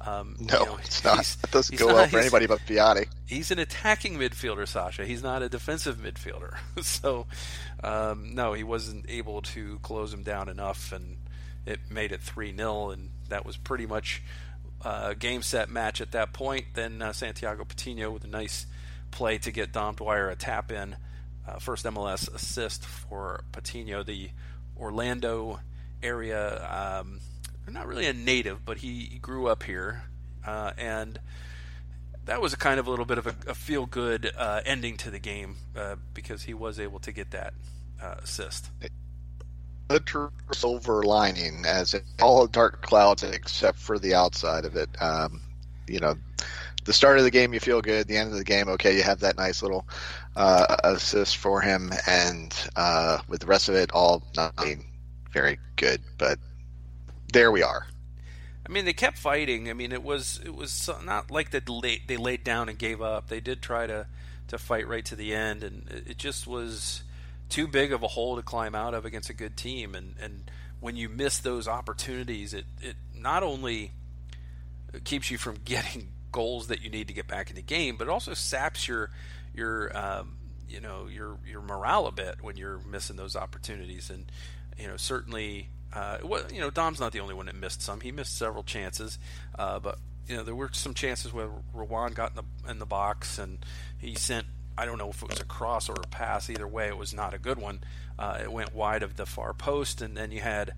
Um, 0.00 0.36
no, 0.38 0.60
you 0.60 0.66
know, 0.66 0.76
it's 0.76 1.02
not. 1.04 1.20
It 1.20 1.50
doesn't 1.50 1.78
go 1.78 1.86
not, 1.86 1.94
well 1.94 2.08
for 2.08 2.18
anybody 2.18 2.46
but 2.46 2.60
Piatti. 2.60 3.06
He's 3.24 3.50
an 3.50 3.58
attacking 3.58 4.18
midfielder, 4.18 4.68
Sacha. 4.68 5.06
He's 5.06 5.22
not 5.22 5.42
a 5.42 5.48
defensive 5.48 5.96
midfielder. 5.96 6.56
so, 6.82 7.26
um, 7.82 8.34
no, 8.34 8.52
he 8.52 8.62
wasn't 8.62 9.06
able 9.08 9.42
to 9.42 9.78
close 9.80 10.12
him 10.12 10.22
down 10.22 10.48
enough, 10.48 10.92
and 10.92 11.16
it 11.64 11.80
made 11.88 12.12
it 12.12 12.20
3 12.20 12.54
0, 12.54 12.90
and 12.90 13.08
that 13.28 13.46
was 13.46 13.56
pretty 13.56 13.86
much 13.86 14.22
a 14.84 15.14
game 15.14 15.42
set 15.42 15.70
match 15.70 16.00
at 16.00 16.12
that 16.12 16.32
point. 16.32 16.66
Then 16.74 17.02
uh, 17.02 17.12
Santiago 17.12 17.64
Patino 17.64 18.10
with 18.10 18.24
a 18.24 18.28
nice 18.28 18.66
play 19.10 19.38
to 19.38 19.50
get 19.50 19.72
Dom 19.72 19.94
Dwyer 19.94 20.28
a 20.28 20.36
tap 20.36 20.70
in. 20.70 20.96
Uh, 21.46 21.58
first 21.58 21.84
MLS 21.84 22.32
assist 22.34 22.84
for 22.84 23.44
Patino, 23.52 24.02
the 24.02 24.30
Orlando 24.76 25.60
area. 26.02 27.00
Um, 27.00 27.20
not 27.68 27.86
really 27.86 28.06
a 28.06 28.12
native, 28.12 28.64
but 28.64 28.78
he, 28.78 29.18
grew 29.20 29.48
up 29.48 29.62
here. 29.62 30.04
Uh, 30.44 30.72
and 30.76 31.18
that 32.24 32.40
was 32.40 32.52
a 32.52 32.56
kind 32.56 32.78
of 32.78 32.86
a 32.86 32.90
little 32.90 33.04
bit 33.04 33.18
of 33.18 33.26
a, 33.26 33.34
a 33.48 33.54
feel 33.54 33.86
good 33.86 34.30
uh, 34.36 34.60
ending 34.64 34.96
to 34.98 35.10
the 35.10 35.18
game 35.18 35.56
uh, 35.76 35.96
because 36.14 36.44
he 36.44 36.54
was 36.54 36.78
able 36.78 36.98
to 37.00 37.12
get 37.12 37.30
that 37.32 37.54
uh, 38.02 38.16
assist 38.22 38.70
the 39.88 40.00
true 40.00 40.30
silver 40.52 41.02
lining, 41.02 41.64
as 41.66 41.94
in 41.94 42.02
all 42.20 42.46
dark 42.46 42.82
clouds 42.82 43.22
except 43.22 43.78
for 43.78 43.98
the 43.98 44.14
outside 44.14 44.64
of 44.64 44.76
it. 44.76 44.90
Um, 45.00 45.40
you 45.86 46.00
know, 46.00 46.16
the 46.84 46.92
start 46.92 47.18
of 47.18 47.24
the 47.24 47.30
game 47.30 47.52
you 47.52 47.60
feel 47.60 47.80
good. 47.80 48.06
The 48.08 48.16
end 48.16 48.32
of 48.32 48.38
the 48.38 48.44
game, 48.44 48.68
okay, 48.70 48.96
you 48.96 49.02
have 49.02 49.20
that 49.20 49.36
nice 49.36 49.62
little 49.62 49.86
uh, 50.34 50.76
assist 50.84 51.36
for 51.36 51.60
him, 51.60 51.92
and 52.06 52.54
uh, 52.76 53.18
with 53.28 53.40
the 53.40 53.46
rest 53.46 53.68
of 53.68 53.74
it, 53.74 53.92
all 53.92 54.22
not 54.36 54.56
being 54.56 54.84
very 55.32 55.58
good. 55.76 56.00
But 56.18 56.38
there 57.32 57.50
we 57.50 57.62
are. 57.62 57.86
I 58.68 58.72
mean, 58.72 58.84
they 58.84 58.92
kept 58.92 59.18
fighting. 59.18 59.70
I 59.70 59.74
mean, 59.74 59.92
it 59.92 60.02
was 60.02 60.40
it 60.44 60.54
was 60.54 60.88
not 61.04 61.30
like 61.30 61.50
that 61.50 61.66
they, 61.82 62.02
they 62.06 62.16
laid 62.16 62.42
down 62.42 62.68
and 62.68 62.76
gave 62.78 63.00
up. 63.00 63.28
They 63.28 63.40
did 63.40 63.62
try 63.62 63.86
to 63.86 64.06
to 64.48 64.58
fight 64.58 64.86
right 64.88 65.04
to 65.04 65.16
the 65.16 65.34
end, 65.34 65.62
and 65.62 65.88
it 65.90 66.18
just 66.18 66.46
was 66.46 67.02
too 67.48 67.66
big 67.66 67.92
of 67.92 68.02
a 68.02 68.08
hole 68.08 68.36
to 68.36 68.42
climb 68.42 68.74
out 68.74 68.94
of 68.94 69.04
against 69.04 69.30
a 69.30 69.34
good 69.34 69.56
team. 69.56 69.94
And, 69.94 70.14
and 70.20 70.50
when 70.80 70.96
you 70.96 71.08
miss 71.08 71.38
those 71.38 71.68
opportunities, 71.68 72.54
it, 72.54 72.64
it 72.80 72.96
not 73.14 73.42
only 73.42 73.92
keeps 75.04 75.30
you 75.30 75.38
from 75.38 75.56
getting 75.64 76.08
goals 76.32 76.68
that 76.68 76.82
you 76.82 76.90
need 76.90 77.08
to 77.08 77.14
get 77.14 77.26
back 77.26 77.50
in 77.50 77.56
the 77.56 77.62
game, 77.62 77.96
but 77.96 78.08
it 78.08 78.10
also 78.10 78.34
saps 78.34 78.86
your 78.86 79.10
your 79.54 79.96
um, 79.96 80.36
you 80.68 80.80
know 80.80 81.06
your 81.06 81.38
your 81.46 81.62
morale 81.62 82.06
a 82.06 82.12
bit 82.12 82.36
when 82.42 82.56
you're 82.56 82.78
missing 82.80 83.16
those 83.16 83.36
opportunities. 83.36 84.10
And 84.10 84.30
you 84.78 84.86
know 84.86 84.96
certainly. 84.96 85.70
Uh, 85.92 86.18
you 86.52 86.60
know, 86.60 86.68
Dom's 86.68 87.00
not 87.00 87.12
the 87.12 87.20
only 87.20 87.32
one 87.32 87.46
that 87.46 87.54
missed 87.54 87.80
some. 87.80 88.00
He 88.02 88.12
missed 88.12 88.36
several 88.36 88.62
chances, 88.62 89.18
uh, 89.58 89.78
but 89.78 89.98
you 90.28 90.36
know 90.36 90.42
there 90.42 90.54
were 90.54 90.68
some 90.72 90.92
chances 90.92 91.32
where 91.32 91.48
Ruan 91.72 92.12
got 92.12 92.30
in 92.30 92.36
the 92.36 92.70
in 92.70 92.78
the 92.78 92.86
box 92.86 93.38
and 93.38 93.64
he 93.96 94.14
sent 94.14 94.46
I 94.78 94.84
don't 94.84 94.98
know 94.98 95.10
if 95.10 95.22
it 95.22 95.28
was 95.28 95.40
a 95.40 95.44
cross 95.44 95.88
or 95.88 95.94
a 95.94 96.06
pass. 96.08 96.50
Either 96.50 96.66
way, 96.66 96.88
it 96.88 96.96
was 96.96 97.14
not 97.14 97.34
a 97.34 97.38
good 97.38 97.58
one. 97.58 97.80
Uh, 98.18 98.38
it 98.42 98.52
went 98.52 98.74
wide 98.74 99.02
of 99.02 99.16
the 99.16 99.26
far 99.26 99.52
post, 99.52 100.02
and 100.02 100.16
then 100.16 100.30
you 100.30 100.40
had 100.40 100.74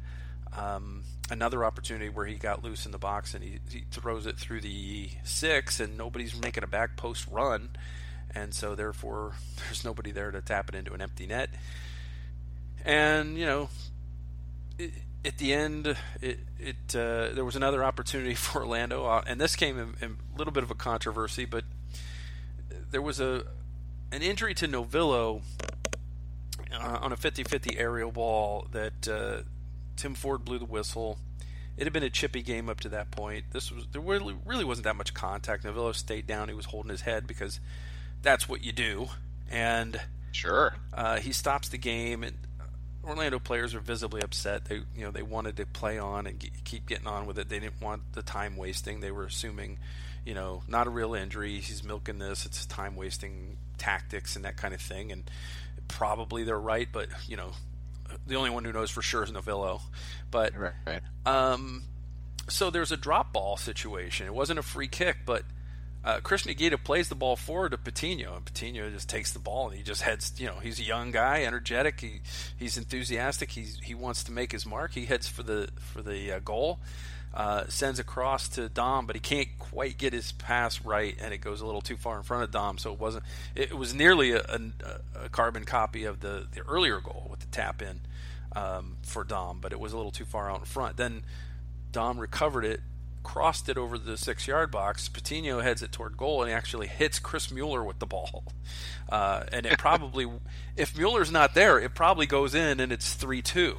um, 0.57 1.05
another 1.31 1.65
opportunity 1.65 2.09
where 2.09 2.27
he 2.27 2.35
got 2.37 2.65
loose 2.65 2.87
in 2.87 2.93
the 2.93 2.99
box 2.99 3.35
and 3.35 3.45
he, 3.45 3.59
he, 3.71 3.85
throws 3.91 4.27
it 4.27 4.37
through 4.39 4.61
the 4.61 5.11
six, 5.25 5.81
and 5.81 5.97
nobody's 5.97 6.39
making 6.41 6.65
a 6.65 6.67
back 6.67 6.97
post 6.97 7.27
run, 7.31 7.71
and 8.35 8.55
so 8.55 8.75
therefore 8.75 9.35
there's 9.57 9.85
nobody 9.85 10.11
there 10.11 10.31
to 10.31 10.41
tap 10.41 10.69
it 10.69 10.75
into 10.75 10.93
an 10.95 11.01
empty 11.01 11.27
net. 11.27 11.51
And 12.85 13.37
you 13.37 13.47
know, 13.47 13.69
it, 14.79 14.93
at 15.25 15.39
the 15.39 15.53
end, 15.53 15.97
it, 16.21 16.39
it 16.59 16.95
uh, 16.95 17.35
there 17.35 17.45
was 17.45 17.57
another 17.57 17.85
opportunity 17.85 18.35
for 18.37 18.61
Orlando, 18.61 19.05
uh, 19.05 19.23
and 19.27 19.41
this 19.41 19.57
came 19.57 19.79
in, 19.79 19.95
in 20.01 20.17
a 20.35 20.39
little 20.39 20.53
bit 20.53 20.63
of 20.63 20.71
a 20.71 20.77
controversy, 20.77 21.45
but 21.45 21.65
there 22.91 23.03
was 23.03 23.21
a 23.21 23.45
an 24.13 24.23
injury 24.23 24.55
to 24.55 24.69
Novillo 24.69 25.43
uh, 26.73 26.99
on 27.01 27.13
a 27.13 27.17
50-50 27.17 27.79
aerial 27.79 28.11
ball 28.11 28.67
that 28.73 29.09
uh, 29.09 29.43
Tim 29.97 30.15
Ford 30.15 30.45
blew 30.45 30.59
the 30.59 30.65
whistle. 30.65 31.19
It 31.77 31.85
had 31.85 31.93
been 31.93 32.03
a 32.03 32.11
chippy 32.11 32.43
game 32.43 32.69
up 32.69 32.81
to 32.81 32.89
that 32.91 33.11
point. 33.11 33.47
This 33.53 33.71
was 33.71 33.87
there 33.93 34.01
really, 34.01 34.35
really 34.45 34.65
wasn't 34.65 34.85
that 34.85 34.97
much 34.97 35.15
contact. 35.15 35.65
Novillo 35.65 35.95
stayed 35.95 36.27
down. 36.27 36.49
He 36.49 36.55
was 36.55 36.67
holding 36.67 36.91
his 36.91 37.03
head 37.03 37.27
because 37.27 37.61
that's 38.23 38.49
what 38.49 38.65
you 38.65 38.73
do. 38.73 39.09
And 39.51 40.01
sure, 40.33 40.75
uh, 40.93 41.19
he 41.19 41.33
stops 41.33 41.69
the 41.69 41.79
game, 41.79 42.25
and 42.25 42.37
Orlando 43.05 43.39
players 43.39 43.75
are 43.75 43.81
visibly 43.81 44.23
upset. 44.23 44.65
They 44.65 44.83
you 44.97 45.05
know 45.05 45.11
they 45.13 45.23
wanted 45.23 45.57
to 45.59 45.67
play 45.67 45.99
on 45.99 46.27
and 46.27 46.39
get, 46.39 46.65
keep 46.65 46.87
getting 46.87 47.07
on 47.07 47.27
with 47.27 47.39
it. 47.39 47.49
They 47.49 47.61
didn't 47.61 47.81
want 47.81 48.13
the 48.13 48.23
time 48.23 48.57
wasting. 48.57 48.99
They 48.99 49.13
were 49.13 49.25
assuming, 49.25 49.79
you 50.25 50.35
know, 50.35 50.63
not 50.67 50.89
a 50.89 50.91
real 50.91 51.15
injury. 51.15 51.61
He's 51.61 51.85
milking 51.85 52.19
this. 52.19 52.45
It's 52.45 52.67
time 52.67 52.97
wasting 52.97 53.57
tactics 53.79 54.37
and 54.37 54.45
that 54.45 54.57
kind 54.57 54.75
of 54.75 54.81
thing. 54.81 55.13
And 55.13 55.31
probably 55.89 56.45
they're 56.45 56.59
right, 56.59 56.89
but 56.91 57.09
you 57.27 57.37
know, 57.37 57.53
the 58.27 58.37
only 58.37 58.51
one 58.51 58.65
who 58.65 58.73
knows 58.73 58.91
for 58.91 59.03
sure 59.03 59.23
is 59.23 59.31
Novillo. 59.31 59.81
But 60.31 60.57
right, 60.57 60.73
right. 60.87 61.03
Um, 61.27 61.85
so 62.49 62.71
there's 62.71 62.93
a 62.93 62.97
drop 62.97 63.33
ball 63.33 63.57
situation. 63.57 64.27
It 64.27 64.35
wasn't 64.35 64.59
a 64.59 64.63
free 64.63 64.89
kick, 64.89 65.19
but 65.27 65.45
uh, 66.05 66.21
Chris 66.21 66.45
Nagita 66.45 66.83
plays 66.83 67.09
the 67.09 67.15
ball 67.15 67.37
forward 67.37 67.73
to 67.73 67.79
Patino, 67.79 68.37
and 68.37 68.45
Patino 68.45 68.89
just 68.91 69.09
takes 69.09 69.33
the 69.33 69.39
ball 69.39 69.69
and 69.69 69.77
he 69.77 69.83
just 69.83 70.03
heads. 70.03 70.33
You 70.39 70.47
know, 70.47 70.59
he's 70.63 70.79
a 70.79 70.85
young 70.85 71.11
guy, 71.11 71.43
energetic. 71.43 72.01
He 72.01 72.21
he's 72.57 72.77
enthusiastic. 72.79 73.51
He's 73.51 73.79
he 73.83 73.95
wants 73.95 74.25
to 74.25 74.33
make 74.33 74.53
his 74.53 74.65
mark. 74.65 74.93
He 74.93 75.07
heads 75.07 75.29
for 75.29 75.43
the 75.43 75.69
for 75.79 76.03
the 76.03 76.33
uh, 76.33 76.39
goal. 76.39 76.79
Uh, 77.39 77.65
sends 77.69 78.01
across 78.01 78.49
to 78.49 78.69
Dom, 78.69 79.07
but 79.07 79.15
he 79.15 79.21
can't 79.21 79.49
quite 79.61 79.97
get 79.97 80.13
his 80.13 80.33
pass 80.33 80.85
right, 80.85 81.17
and 81.21 81.33
it 81.33 81.39
goes 81.39 81.61
a 81.61 81.67
little 81.67 81.81
too 81.81 81.97
far 81.97 82.17
in 82.17 82.25
front 82.25 82.43
of 82.43 82.51
Dom. 82.51 82.79
So 82.79 82.93
it 82.93 82.99
wasn't. 82.99 83.23
It, 83.55 83.73
was 83.79 83.95
nearly 83.95 84.33
a, 84.33 84.41
a, 84.41 84.61
a, 85.27 85.29
carbon 85.29 85.63
copy 85.63 86.03
of 86.03 86.19
the 86.19 86.49
the 86.53 86.63
earlier 86.63 86.99
goal 87.01 87.29
with 87.31 87.39
the 87.39 87.47
tap 87.47 87.81
in 87.81 88.01
um, 88.57 88.97
for 89.03 89.23
Dom, 89.23 89.61
but 89.61 89.71
it 89.71 89.79
was 89.79 89.93
a 89.93 89.97
little 89.97 90.11
too 90.11 90.25
far 90.25 90.51
out 90.51 90.59
in 90.59 90.65
front. 90.65 90.97
Then 90.97 91.23
Dom 91.93 92.19
recovered 92.19 92.65
it, 92.65 92.81
crossed 93.23 93.69
it 93.69 93.79
over 93.79 93.99
the 93.99 94.17
six 94.17 94.47
yard 94.47 94.71
box. 94.71 95.09
Patino 95.09 95.61
heads 95.61 95.83
it 95.83 95.93
toward 95.93 96.17
goal 96.17 96.43
and 96.43 96.51
he 96.51 96.55
actually 96.55 96.87
hits 96.87 97.19
Chris 97.19 97.51
Mueller 97.51 97.85
with 97.85 97.99
the 97.99 98.07
ball. 98.07 98.45
Uh, 99.11 99.47
and 99.53 99.65
it 99.65 99.79
probably, 99.79 100.27
if 100.77 100.95
Mueller's 100.95 101.33
not 101.33 101.55
there, 101.55 101.79
it 101.79 101.95
probably 101.95 102.27
goes 102.27 102.55
in 102.55 102.79
and 102.79 102.93
it's 102.93 103.15
3 103.15 103.41
2. 103.41 103.79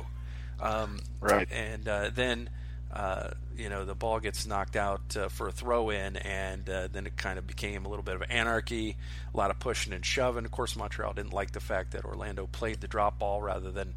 Um, 0.59 1.01
right. 1.19 1.47
And 1.51 1.87
uh, 1.87 2.09
then, 2.11 2.49
uh, 2.91 3.29
you 3.59 3.69
know, 3.69 3.85
the 3.85 3.95
ball 3.95 4.19
gets 4.19 4.47
knocked 4.47 4.75
out 4.75 5.15
uh, 5.15 5.27
for 5.27 5.47
a 5.47 5.51
throw 5.51 5.89
in, 5.89 6.15
and 6.17 6.67
uh, 6.69 6.87
then 6.91 7.05
it 7.05 7.17
kind 7.17 7.37
of 7.37 7.45
became 7.45 7.85
a 7.85 7.89
little 7.89 8.03
bit 8.03 8.15
of 8.15 8.23
anarchy, 8.29 8.95
a 9.33 9.37
lot 9.37 9.51
of 9.51 9.59
pushing 9.59 9.93
and 9.93 10.05
shoving. 10.05 10.45
Of 10.45 10.51
course, 10.51 10.75
Montreal 10.75 11.13
didn't 11.13 11.33
like 11.33 11.51
the 11.51 11.59
fact 11.59 11.91
that 11.91 12.05
Orlando 12.05 12.47
played 12.47 12.81
the 12.81 12.87
drop 12.87 13.19
ball 13.19 13.41
rather 13.41 13.71
than 13.71 13.93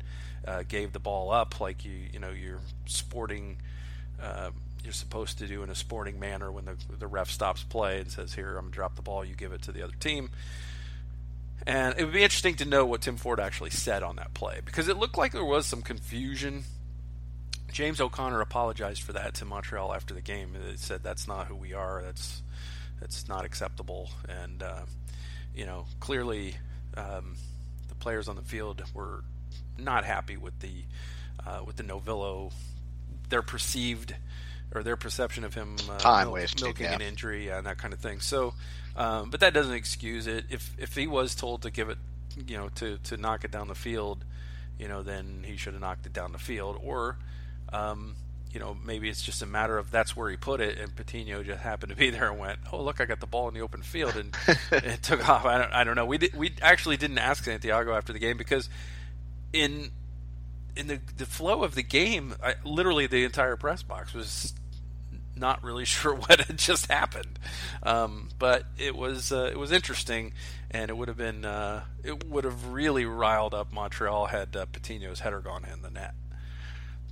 uh, 0.47 0.65
gave 0.67 0.93
the 0.93 0.99
ball 0.99 1.31
up 1.31 1.61
like 1.61 1.85
you, 1.85 1.93
you 2.13 2.19
know, 2.19 2.31
you're 2.31 2.61
sporting 2.87 3.57
uh, 4.21 4.51
you're 4.85 4.93
supposed 4.93 5.39
to 5.39 5.47
do 5.47 5.63
in 5.63 5.71
a 5.71 5.75
sporting 5.75 6.19
manner 6.19 6.51
when 6.51 6.65
the 6.65 6.77
the 6.99 7.07
ref 7.07 7.31
stops 7.31 7.63
play 7.63 8.01
and 8.01 8.11
says, 8.11 8.35
"Here, 8.35 8.57
I'm 8.57 8.65
gonna 8.65 8.71
drop 8.71 8.97
the 8.97 9.03
ball. 9.03 9.25
You 9.25 9.35
give 9.35 9.53
it 9.53 9.63
to 9.63 9.73
the 9.73 9.83
other 9.83 9.95
team." 9.99 10.31
And 11.67 11.95
it 11.97 12.05
would 12.05 12.13
be 12.13 12.25
interesting 12.25 12.57
to 12.57 12.65
know 12.65 12.85
what 12.85 13.03
Tim 13.03 13.17
Ford 13.17 13.39
actually 13.39 13.71
said 13.71 14.03
on 14.03 14.17
that 14.17 14.35
play 14.35 14.61
because 14.65 14.89
it 14.89 14.97
looked 14.97 15.17
like 15.17 15.33
there 15.33 15.45
was 15.45 15.67
some 15.67 15.83
confusion. 15.83 16.65
James 17.73 18.01
O'Connor 18.01 18.41
apologized 18.41 19.03
for 19.03 19.15
that 19.15 19.35
to 19.35 19.45
Montreal 19.45 19.95
after 19.95 20.15
the 20.15 20.21
game. 20.21 20.51
He 20.71 20.77
said 20.77 21.03
that's 21.03 21.27
not 21.27 21.47
who 21.47 21.57
we 21.57 21.73
are. 21.73 22.03
That's 22.05 22.43
that's 23.01 23.29
not 23.29 23.45
acceptable. 23.45 24.11
And 24.29 24.63
uh, 24.63 24.83
you 25.55 25.67
know, 25.67 25.87
clearly, 25.99 26.57
um, 26.97 27.37
the 27.89 27.95
players 27.95 28.29
on 28.29 28.37
the 28.37 28.43
field 28.43 28.83
were 28.95 29.25
not 29.79 30.05
happy 30.05 30.37
with 30.37 30.59
the 30.61 30.85
uh, 31.47 31.63
with 31.65 31.77
the 31.77 31.83
Novillo 31.83 32.53
their 33.29 33.43
perceived 33.43 34.15
or 34.75 34.83
their 34.83 34.97
perception 34.97 35.43
of 35.45 35.55
him 35.55 35.77
uh, 35.91 35.99
time 35.99 36.27
milk, 36.27 36.35
wasted, 36.35 36.63
milking 36.63 36.87
yeah. 36.87 36.95
an 36.95 37.01
injury 37.01 37.49
and 37.49 37.67
that 37.67 37.79
kind 37.79 37.93
of 37.93 38.01
thing. 38.01 38.21
So, 38.21 38.55
um, 38.97 39.31
but 39.31 39.41
that 39.41 39.55
doesn't 39.55 39.75
excuse 39.75 40.27
it. 40.27 40.45
If 40.51 40.75
if 40.79 40.95
he 40.95 41.07
was 41.07 41.35
told 41.35 41.63
to 41.63 41.71
give 41.71 41.89
it, 41.89 41.99
you 42.47 42.59
know, 42.59 42.69
to 42.77 42.99
to 42.99 43.17
knock 43.17 43.45
it 43.45 43.51
down 43.51 43.69
the 43.69 43.75
field, 43.75 44.25
you 44.79 44.89
know, 44.89 45.03
then 45.03 45.45
he 45.45 45.57
should 45.57 45.73
have 45.73 45.83
knocked 45.83 46.07
it 46.07 46.13
down 46.13 46.33
the 46.33 46.39
field. 46.39 46.79
Or, 46.83 47.17
um, 47.73 48.17
you 48.53 48.61
know, 48.61 48.77
maybe 48.85 49.09
it's 49.09 49.23
just 49.23 49.43
a 49.43 49.47
matter 49.47 49.79
of 49.79 49.91
that's 49.91 50.15
where 50.15 50.31
he 50.31 50.37
put 50.37 50.61
it, 50.61 50.79
and 50.79 50.95
Patino 50.95 51.43
just 51.43 51.61
happened 51.61 51.91
to 51.91 51.97
be 51.97 52.11
there 52.11 52.31
and 52.31 52.39
went, 52.39 52.59
"Oh, 52.71 52.83
look, 52.83 53.01
I 53.01 53.07
got 53.07 53.21
the 53.21 53.27
ball 53.27 53.49
in 53.49 53.55
the 53.55 53.61
open 53.61 53.83
field," 53.83 54.17
and 54.17 54.37
it 54.73 55.03
took 55.03 55.27
off. 55.29 55.45
I 55.45 55.59
don't, 55.59 55.73
I 55.73 55.85
don't 55.85 55.97
know. 55.97 56.07
We 56.07 56.19
did, 56.19 56.35
we 56.35 56.55
actually 56.61 56.99
didn't 56.99 57.19
ask 57.19 57.45
Santiago 57.45 57.95
after 57.95 58.13
the 58.13 58.19
game 58.19 58.37
because 58.37 58.69
in 59.53 59.91
in 60.77 60.87
the 60.87 61.01
the 61.17 61.27
flow 61.27 61.65
of 61.65 61.75
the 61.75 61.83
game, 61.83 62.35
I, 62.43 62.55
literally 62.65 63.07
the 63.07 63.25
entire 63.25 63.57
press 63.57 63.83
box 63.83 64.13
was 64.13 64.53
not 65.35 65.63
really 65.63 65.85
sure 65.87 66.15
what 66.15 66.41
had 66.41 66.59
just 66.59 66.91
happened. 66.91 67.39
Um, 67.83 68.29
but 68.39 68.65
it 68.79 68.95
was 68.95 69.33
uh, 69.33 69.49
it 69.51 69.59
was 69.59 69.73
interesting, 69.73 70.35
and 70.71 70.91
it 70.91 70.95
would 70.97 71.09
have 71.09 71.17
been 71.17 71.45
uh, 71.45 71.85
it 72.05 72.25
would 72.25 72.45
have 72.45 72.69
really 72.69 73.07
riled 73.07 73.55
up 73.55 73.73
Montreal 73.73 74.27
had 74.27 74.55
uh, 74.57 74.67
Patino's 74.67 75.21
header 75.21 75.41
gone 75.41 75.65
in 75.71 75.83
the 75.83 75.91
net. 75.91 76.15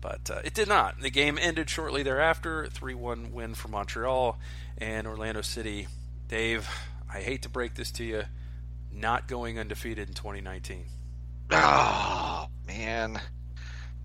But 0.00 0.30
uh, 0.30 0.40
it 0.44 0.54
did 0.54 0.68
not. 0.68 1.00
The 1.00 1.10
game 1.10 1.38
ended 1.40 1.68
shortly 1.68 2.02
thereafter, 2.02 2.68
three 2.70 2.94
one 2.94 3.32
win 3.32 3.54
for 3.54 3.68
Montreal 3.68 4.38
and 4.78 5.06
Orlando 5.06 5.42
City. 5.42 5.88
Dave, 6.28 6.68
I 7.12 7.20
hate 7.20 7.42
to 7.42 7.48
break 7.48 7.74
this 7.74 7.90
to 7.92 8.04
you, 8.04 8.22
not 8.92 9.28
going 9.28 9.58
undefeated 9.58 10.08
in 10.08 10.14
2019. 10.14 10.84
Oh 11.52 12.46
man, 12.66 13.20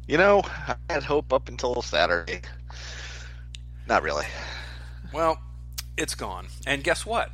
you 0.07 0.17
know, 0.17 0.41
I 0.45 0.75
had 0.89 1.03
hope 1.03 1.31
up 1.31 1.47
until 1.47 1.81
Saturday. 1.81 2.41
Not 3.87 4.03
really. 4.03 4.25
Well, 5.13 5.39
it's 5.95 6.15
gone. 6.15 6.47
And 6.65 6.83
guess 6.83 7.05
what? 7.05 7.29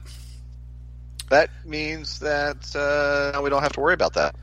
That 1.29 1.49
means 1.65 2.19
that 2.19 2.75
uh, 2.75 3.41
we 3.41 3.49
don't 3.49 3.63
have 3.63 3.71
to 3.73 3.79
worry 3.79 3.93
about 3.93 4.13
that. 4.15 4.35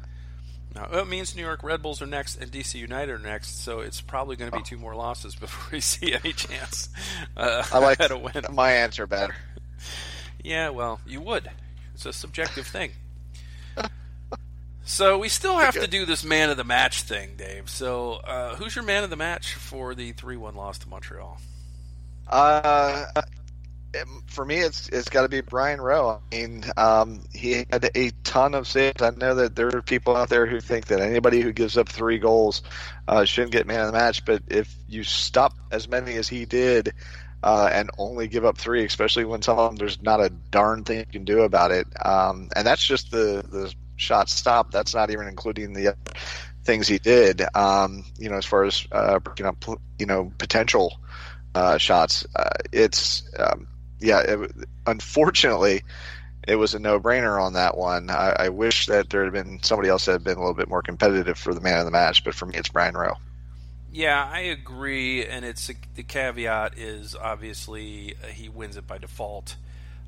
It 0.91 1.09
means 1.09 1.35
New 1.35 1.43
York 1.43 1.63
Red 1.63 1.83
Bulls 1.83 2.03
are 2.03 2.07
next 2.07 2.37
and 2.37 2.51
DC 2.51 2.75
United 2.75 3.13
are 3.13 3.19
next, 3.19 3.63
so 3.65 3.81
it's 3.81 4.01
probably 4.01 4.37
going 4.37 4.51
to 4.51 4.57
be 4.57 4.63
oh. 4.63 4.67
two 4.67 4.79
more 4.79 4.95
losses 4.95 5.35
before 5.35 5.69
we 5.73 5.81
see 5.81 6.15
any 6.15 6.33
chance. 6.33 6.89
Uh, 7.37 7.65
I 7.73 7.79
like 7.79 7.99
to 7.99 8.19
win. 8.19 8.45
my 8.53 8.73
answer 8.73 9.07
better. 9.07 9.35
Yeah, 10.43 10.71
well, 10.71 11.01
you 11.07 11.21
would. 11.21 11.51
It's 11.95 12.07
a 12.07 12.13
subjective 12.13 12.67
thing. 12.67 12.93
So 14.91 15.19
we 15.19 15.29
still 15.29 15.59
have 15.59 15.75
to 15.75 15.87
do 15.87 16.07
this 16.07 16.25
man 16.25 16.49
of 16.49 16.57
the 16.57 16.65
match 16.65 17.03
thing, 17.03 17.35
Dave. 17.37 17.69
So 17.69 18.15
uh, 18.15 18.57
who's 18.57 18.75
your 18.75 18.87
man 18.87 19.05
of 19.05 19.11
the 19.11 19.17
match 19.17 19.53
for 19.53 19.95
the 19.95 20.13
three-one 20.13 20.55
loss 20.55 20.79
to 20.79 20.89
Montreal? 20.89 21.39
Uh, 22.27 23.05
for 24.27 24.45
me, 24.45 24.57
it's 24.57 24.89
it's 24.89 25.09
got 25.09 25.23
to 25.23 25.29
be 25.29 25.41
Brian 25.41 25.81
Rowe. 25.81 26.21
I 26.33 26.35
mean, 26.35 26.65
um, 26.77 27.25
he 27.33 27.65
had 27.71 27.91
a 27.95 28.11
ton 28.25 28.55
of 28.55 28.67
saves. 28.67 29.03
I 29.03 29.11
know 29.11 29.37
that 29.37 29.57
there 29.57 29.75
are 29.75 29.83
people 29.83 30.17
out 30.17 30.29
there 30.29 30.47
who 30.47 30.61
think 30.61 30.87
that 30.89 31.01
anybody 31.01 31.41
who 31.41 31.53
gives 31.53 31.77
up 31.77 31.89
three 31.89 32.19
goals 32.19 32.63
uh, 33.07 33.25
shouldn't 33.25 33.53
get 33.53 33.67
man 33.67 33.81
of 33.81 33.87
the 33.87 33.93
match. 33.93 34.25
But 34.25 34.43
if 34.49 34.75
you 34.89 35.05
stop 35.05 35.55
as 35.71 35.89
many 35.89 36.15
as 36.17 36.29
he 36.29 36.45
did, 36.45 36.95
uh, 37.43 37.71
and 37.73 37.91
only 37.99 38.29
give 38.29 38.45
up 38.45 38.59
three, 38.59 38.85
especially 38.85 39.25
when 39.25 39.43
some 39.43 39.59
of 39.59 39.71
them 39.71 39.77
there's 39.77 40.03
not 40.03 40.21
a 40.21 40.31
darn 40.31 40.85
thing 40.85 40.99
you 40.99 41.07
can 41.07 41.25
do 41.25 41.41
about 41.41 41.71
it. 41.71 41.87
Um, 42.05 42.49
and 42.55 42.67
that's 42.67 42.85
just 42.85 43.11
the 43.11 43.45
the 43.49 43.73
shot 43.97 44.29
stop. 44.29 44.71
That's 44.71 44.95
not 44.95 45.11
even 45.11 45.27
including 45.27 45.73
the 45.73 45.97
things 46.65 46.89
he 46.89 46.99
did. 46.99 47.43
Um, 47.55 48.05
you 48.19 48.29
know, 48.29 48.37
as 48.37 48.45
far 48.45 48.65
as 48.65 48.87
uh, 48.93 49.19
breaking 49.21 49.47
up, 49.47 49.65
you 49.99 50.07
know, 50.07 50.33
potential 50.39 50.99
uh, 51.55 51.79
shots. 51.79 52.27
Uh, 52.35 52.51
it's 52.73 53.23
um, 53.39 53.67
yeah. 54.01 54.21
It, 54.21 54.51
unfortunately, 54.87 55.83
it 56.47 56.57
was 56.57 56.75
a 56.75 56.79
no-brainer 56.79 57.41
on 57.41 57.55
that 57.55 57.77
one. 57.77 58.11
I, 58.11 58.35
I, 58.39 58.49
wish 58.49 58.87
that 58.87 59.11
there 59.11 59.25
had 59.25 59.33
been 59.33 59.61
somebody 59.63 59.89
else 59.89 60.07
that 60.07 60.13
had 60.13 60.25
been 60.25 60.37
a 60.37 60.41
little 60.41 60.55
bit 60.55 60.69
more 60.69 60.83
competitive 60.83 61.39
for 61.39 61.53
the 61.53 61.61
man 61.61 61.79
of 61.79 61.85
the 61.85 61.91
match, 61.91 62.25
but 62.25 62.35
for 62.35 62.47
me, 62.47 62.57
it's 62.57 62.69
Brian 62.69 62.97
Rowe. 62.97 63.17
Yeah, 63.93 64.29
I 64.31 64.41
agree, 64.41 65.27
and 65.27 65.45
it's 65.45 65.71
the 65.95 66.03
caveat 66.03 66.79
is 66.79 67.15
obviously 67.15 68.15
uh, 68.23 68.29
he 68.29 68.49
wins 68.49 68.77
it 68.77 68.87
by 68.87 68.99
default 68.99 69.57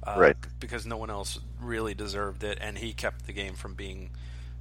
uh, 0.03 0.17
right? 0.19 0.37
Because 0.59 0.87
no 0.87 0.97
one 0.97 1.11
else 1.11 1.39
really 1.61 1.95
deserved 1.95 2.43
it, 2.45 2.59
and 2.61 2.79
he 2.79 2.93
kept 2.93 3.27
the 3.27 3.33
game 3.33 3.55
from 3.55 3.75
being, 3.75 4.11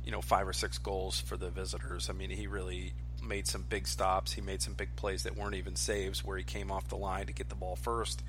you 0.03 0.11
know, 0.11 0.21
five 0.21 0.47
or 0.47 0.53
six 0.53 0.77
goals 0.77 1.19
for 1.19 1.37
the 1.37 1.49
visitors. 1.49 2.09
I 2.09 2.13
mean, 2.13 2.29
he 2.29 2.47
really 2.47 2.93
made 3.23 3.47
some 3.47 3.63
big 3.63 3.87
stops. 3.87 4.33
He 4.33 4.41
made 4.41 4.61
some 4.61 4.73
big 4.73 4.95
plays 4.95 5.23
that 5.23 5.37
weren't 5.37 5.55
even 5.55 5.75
saves, 5.75 6.23
where 6.23 6.37
he 6.37 6.43
came 6.43 6.71
off 6.71 6.87
the 6.87 6.97
line 6.97 7.27
to 7.27 7.33
get 7.33 7.49
the 7.49 7.55
ball 7.55 7.75
first. 7.75 8.23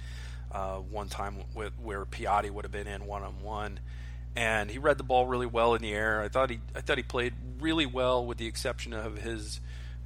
Uh, 0.52 0.78
one 0.78 1.08
time 1.08 1.36
with, 1.54 1.72
where 1.80 2.04
Piatti 2.04 2.50
would 2.50 2.64
have 2.64 2.72
been 2.72 2.88
in 2.88 3.06
one 3.06 3.22
on 3.22 3.40
one, 3.40 3.78
and 4.34 4.70
he 4.70 4.78
read 4.78 4.98
the 4.98 5.04
ball 5.04 5.26
really 5.26 5.46
well 5.46 5.74
in 5.74 5.82
the 5.82 5.92
air. 5.92 6.20
I 6.20 6.28
thought 6.28 6.50
he 6.50 6.60
I 6.74 6.80
thought 6.80 6.96
he 6.96 7.04
played 7.04 7.34
really 7.60 7.86
well, 7.86 8.24
with 8.26 8.38
the 8.38 8.46
exception 8.46 8.92
of 8.92 9.18
his 9.18 9.60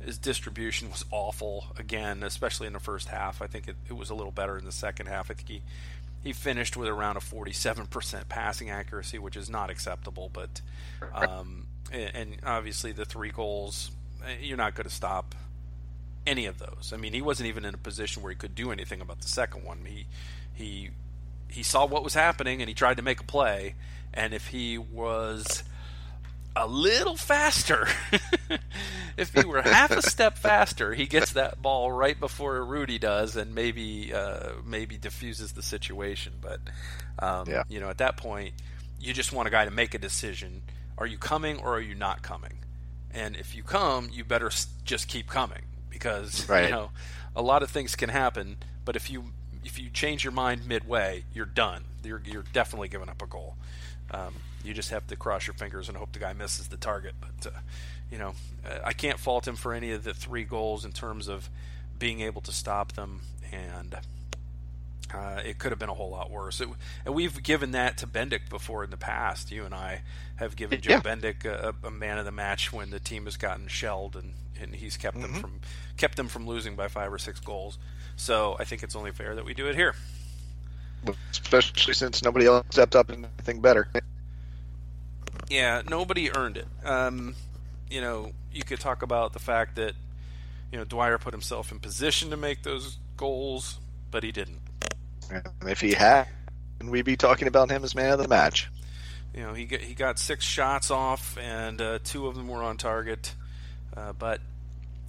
his 0.05 0.19
distribution 0.19 0.91
was 0.91 1.05
awful 1.11 1.67
again, 1.79 2.23
especially 2.23 2.67
in 2.67 2.73
the 2.75 2.81
first 2.81 3.09
half. 3.09 3.41
I 3.41 3.47
think 3.47 3.69
it, 3.69 3.77
it 3.89 3.95
was 3.95 4.11
a 4.11 4.15
little 4.15 4.33
better 4.33 4.59
in 4.59 4.65
the 4.65 4.73
second 4.73 5.07
half. 5.07 5.31
I 5.31 5.35
think 5.35 5.49
he 5.49 5.63
he 6.23 6.33
finished 6.33 6.77
with 6.77 6.89
around 6.89 7.19
a 7.19 7.21
47% 7.21 8.29
passing 8.29 8.71
accuracy, 8.71 9.19
which 9.19 9.37
is 9.37 9.51
not 9.51 9.69
acceptable. 9.69 10.31
But 10.33 10.63
um, 11.13 11.67
and 11.93 12.37
obviously 12.45 12.93
the 12.93 13.05
three 13.05 13.31
goals, 13.31 13.91
eh, 14.27 14.37
you're 14.41 14.57
not 14.57 14.75
going 14.75 14.89
to 14.89 14.95
stop 14.95 15.35
any 16.27 16.47
of 16.47 16.59
those. 16.59 16.93
I 16.95 16.97
mean, 16.97 17.13
he 17.13 17.23
wasn't 17.23 17.49
even 17.49 17.65
in 17.65 17.75
a 17.75 17.79
position 17.79 18.23
where 18.23 18.31
he 18.31 18.37
could 18.37 18.55
do 18.55 18.71
anything 18.71 19.01
about 19.01 19.21
the 19.21 19.29
second 19.29 19.65
one. 19.65 19.81
He 19.87 20.07
he 20.53 20.91
he 21.49 21.63
saw 21.63 21.87
what 21.87 22.03
was 22.03 22.15
happening 22.15 22.61
and 22.61 22.69
he 22.69 22.75
tried 22.75 22.97
to 22.97 23.03
make 23.03 23.21
a 23.21 23.25
play. 23.25 23.75
And 24.13 24.33
if 24.33 24.49
he 24.49 24.79
was 24.79 25.65
a 26.57 26.67
little 26.67 27.17
faster. 27.17 27.89
if 29.17 29.33
he 29.33 29.45
were 29.45 29.63
half 29.63 29.91
a 29.91 30.03
step 30.03 30.39
faster, 30.39 30.95
he 30.95 31.07
gets 31.07 31.33
that 31.33 31.61
ball 31.61 31.91
right 31.91 32.19
before 32.19 32.65
Rudy 32.65 32.99
does, 32.99 33.37
and 33.37 33.55
maybe 33.55 34.13
uh, 34.15 34.51
maybe 34.65 34.97
diffuses 34.97 35.53
the 35.53 35.63
situation. 35.63 36.35
But 36.41 36.61
um, 37.19 37.49
yeah. 37.49 37.65
you 37.69 37.81
know, 37.81 37.89
at 37.89 37.99
that 37.99 38.17
point, 38.17 38.55
you 39.01 39.13
just 39.13 39.33
want 39.33 39.49
a 39.49 39.51
guy 39.51 39.65
to 39.65 39.71
make 39.71 39.95
a 39.95 39.99
decision: 39.99 40.63
Are 40.97 41.07
you 41.07 41.19
coming 41.19 41.59
or 41.59 41.75
are 41.75 41.81
you 41.81 41.95
not 41.95 42.23
coming? 42.23 42.59
And 43.11 43.37
if 43.37 43.55
you 43.55 43.63
come, 43.63 44.11
you 44.13 44.25
better 44.25 44.51
just 44.85 45.09
keep 45.09 45.29
coming 45.29 45.63
because 45.95 46.47
Right. 46.49 46.65
you 46.65 46.71
know 46.71 46.91
a 47.35 47.41
lot 47.43 47.63
of 47.63 47.71
things 47.71 47.97
can 47.97 48.11
happen. 48.11 48.59
But 48.85 48.97
if 48.97 49.11
you 49.11 49.33
if 49.65 49.79
you 49.79 49.89
change 49.89 50.23
your 50.25 50.33
mind 50.33 50.69
midway, 50.69 51.25
you're 51.33 51.47
done. 51.47 51.85
You're 52.05 52.21
you're 52.27 52.45
definitely 52.53 52.89
giving 52.89 53.09
up 53.09 53.23
a 53.23 53.27
goal. 53.27 53.57
Um, 54.11 54.35
you 54.63 54.75
just 54.75 54.91
have 54.91 55.07
to 55.09 55.17
cross 55.17 55.47
your 55.47 55.55
fingers 55.55 55.89
and 55.89 55.97
hope 55.97 56.13
the 56.13 56.19
guy 56.19 56.33
misses 56.35 56.69
the 56.69 56.77
target. 56.77 57.15
But 57.21 57.53
uh, 57.55 57.59
you 58.11 58.19
know, 58.19 58.35
uh, 58.69 58.79
I 58.85 58.93
can't 58.93 59.19
fault 59.19 59.49
him 59.49 59.57
for 59.57 59.73
any 59.73 59.91
of 59.93 60.05
the 60.05 60.13
three 60.15 60.45
goals 60.45 60.85
in 60.85 60.93
terms 60.93 61.29
of 61.29 61.49
being 61.99 62.21
able 62.21 62.43
to 62.43 62.53
stop 62.53 62.93
them, 62.93 63.21
and 63.53 63.97
uh, 65.13 65.41
it 65.45 65.59
could 65.59 65.71
have 65.73 65.79
been 65.79 65.89
a 65.89 65.95
whole 65.95 66.11
lot 66.11 66.31
worse. 66.31 66.61
It, 66.61 66.69
and 67.05 67.15
we've 67.15 67.43
given 67.43 67.71
that 67.73 67.97
to 67.99 68.07
Bendik 68.07 68.49
before 68.51 68.85
in 68.85 68.91
the 68.91 68.97
past. 68.97 69.51
You 69.51 69.65
and 69.65 69.75
I 69.75 70.03
have 70.37 70.57
given 70.57 70.81
Joe 70.81 70.95
Yeah. 70.95 71.01
Bendik 71.01 71.45
a, 71.45 71.75
a 71.83 71.91
man 71.91 72.19
of 72.19 72.25
the 72.25 72.33
match 72.33 72.73
when 72.73 72.91
the 72.91 73.01
team 73.01 73.25
has 73.25 73.37
gotten 73.37 73.69
shelled, 73.69 74.17
and, 74.17 74.35
and 74.61 74.75
he's 74.75 74.97
kept 74.97 75.21
them 75.21 75.35
Mhm. 75.35 75.41
from 75.41 75.61
kept 75.97 76.17
them 76.17 76.29
from 76.29 76.47
losing 76.47 76.75
by 76.77 76.89
five 76.89 77.13
or 77.13 77.19
six 77.19 77.41
goals. 77.41 77.79
So 78.17 78.57
I 78.59 78.65
think 78.65 78.83
it's 78.83 78.95
only 78.97 79.13
fair 79.13 79.35
that 79.35 79.45
we 79.45 79.55
do 79.55 79.69
it 79.69 79.75
here. 79.75 79.95
especially 81.33 81.93
since 81.93 82.23
nobody 82.23 82.47
else 82.47 82.65
stepped 82.71 82.97
up 82.97 83.11
and 83.11 83.27
anything 83.27 83.61
better. 83.61 83.89
Yeah, 85.51 85.83
nobody 85.89 86.35
earned 86.35 86.57
it. 86.57 86.67
Um, 86.85 87.35
you 87.91 88.01
know, 88.01 88.33
you 88.53 88.65
could 88.65 88.81
talk 88.81 89.03
about 89.03 89.33
the 89.35 89.39
fact 89.39 89.77
that 89.77 89.95
you 90.73 90.79
know 90.79 90.85
Dwyer 90.85 91.19
put 91.19 91.35
himself 91.35 91.71
in 91.73 91.79
position 91.81 92.31
to 92.31 92.37
make 92.37 92.63
those 92.63 92.99
goals, 93.17 93.79
but 94.11 94.23
he 94.23 94.33
didn't. 94.33 94.61
And 95.31 95.43
if 95.69 95.81
he 95.81 95.93
had, 95.93 96.29
we'd 96.83 97.05
be 97.05 97.17
talking 97.17 97.49
about 97.49 97.71
him 97.71 97.85
as 97.85 97.95
man 97.95 98.13
of 98.13 98.19
the 98.19 98.29
match. 98.29 98.71
You 99.35 99.43
know, 99.43 99.53
he 99.55 99.65
got, 99.65 99.81
he 99.81 99.95
got 99.95 100.19
six 100.19 100.45
shots 100.45 100.91
off, 100.91 101.37
and 101.39 101.81
uh, 101.81 101.99
two 102.05 102.27
of 102.29 102.35
them 102.35 102.49
were 102.49 102.63
on 102.63 102.77
target. 102.77 103.35
Uh, 103.97 104.13
but 104.13 104.41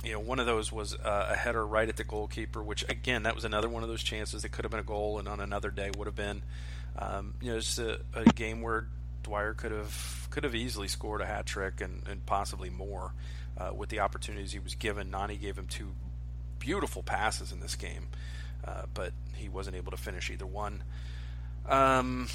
you 0.03 0.13
know, 0.13 0.19
one 0.19 0.39
of 0.39 0.45
those 0.45 0.71
was 0.71 0.93
uh, 0.93 1.29
a 1.31 1.35
header 1.35 1.65
right 1.65 1.89
at 1.89 1.97
the 1.97 2.03
goalkeeper, 2.03 2.61
which 2.61 2.87
again, 2.87 3.23
that 3.23 3.33
was 3.33 3.43
another 3.43 3.67
one 3.67 3.83
of 3.83 3.89
those 3.89 4.03
chances 4.03 4.43
that 4.43 4.49
could 4.49 4.63
have 4.63 4.71
been 4.71 4.79
a 4.79 4.83
goal, 4.83 5.17
and 5.17 5.27
on 5.27 5.39
another 5.39 5.71
day 5.71 5.89
would 5.97 6.05
have 6.07 6.15
been. 6.15 6.43
Um, 6.97 7.33
you 7.41 7.51
know, 7.51 7.57
it's 7.57 7.77
a, 7.77 7.99
a 8.13 8.23
game 8.25 8.61
where 8.61 8.87
Dwyer 9.23 9.53
could 9.53 9.71
have 9.71 10.27
could 10.29 10.43
have 10.43 10.53
easily 10.53 10.87
scored 10.87 11.21
a 11.21 11.25
hat 11.25 11.45
trick 11.45 11.81
and, 11.81 12.03
and 12.07 12.25
possibly 12.25 12.69
more 12.69 13.13
uh, 13.57 13.71
with 13.73 13.89
the 13.89 13.99
opportunities 13.99 14.51
he 14.51 14.59
was 14.59 14.75
given. 14.75 15.09
Nani 15.09 15.37
gave 15.37 15.57
him 15.57 15.67
two 15.67 15.93
beautiful 16.59 17.01
passes 17.01 17.51
in 17.51 17.59
this 17.59 17.75
game, 17.75 18.07
uh, 18.63 18.83
but 18.93 19.13
he 19.35 19.49
wasn't 19.49 19.75
able 19.75 19.91
to 19.91 19.97
finish 19.97 20.29
either 20.29 20.45
one. 20.45 20.83
Um, 21.67 22.27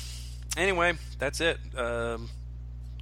anyway, 0.57 0.95
that's 1.19 1.41
it. 1.41 1.59
Um, 1.77 2.31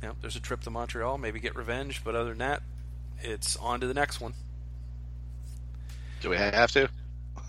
you 0.02 0.08
know, 0.08 0.14
there's 0.20 0.36
a 0.36 0.40
trip 0.40 0.60
to 0.62 0.70
Montreal, 0.70 1.16
maybe 1.16 1.40
get 1.40 1.56
revenge, 1.56 2.02
but 2.04 2.14
other 2.14 2.30
than 2.30 2.38
that, 2.38 2.62
it's 3.22 3.56
on 3.56 3.80
to 3.80 3.86
the 3.86 3.94
next 3.94 4.20
one. 4.20 4.34
Do 6.20 6.30
we 6.30 6.36
have 6.36 6.70
to? 6.72 6.88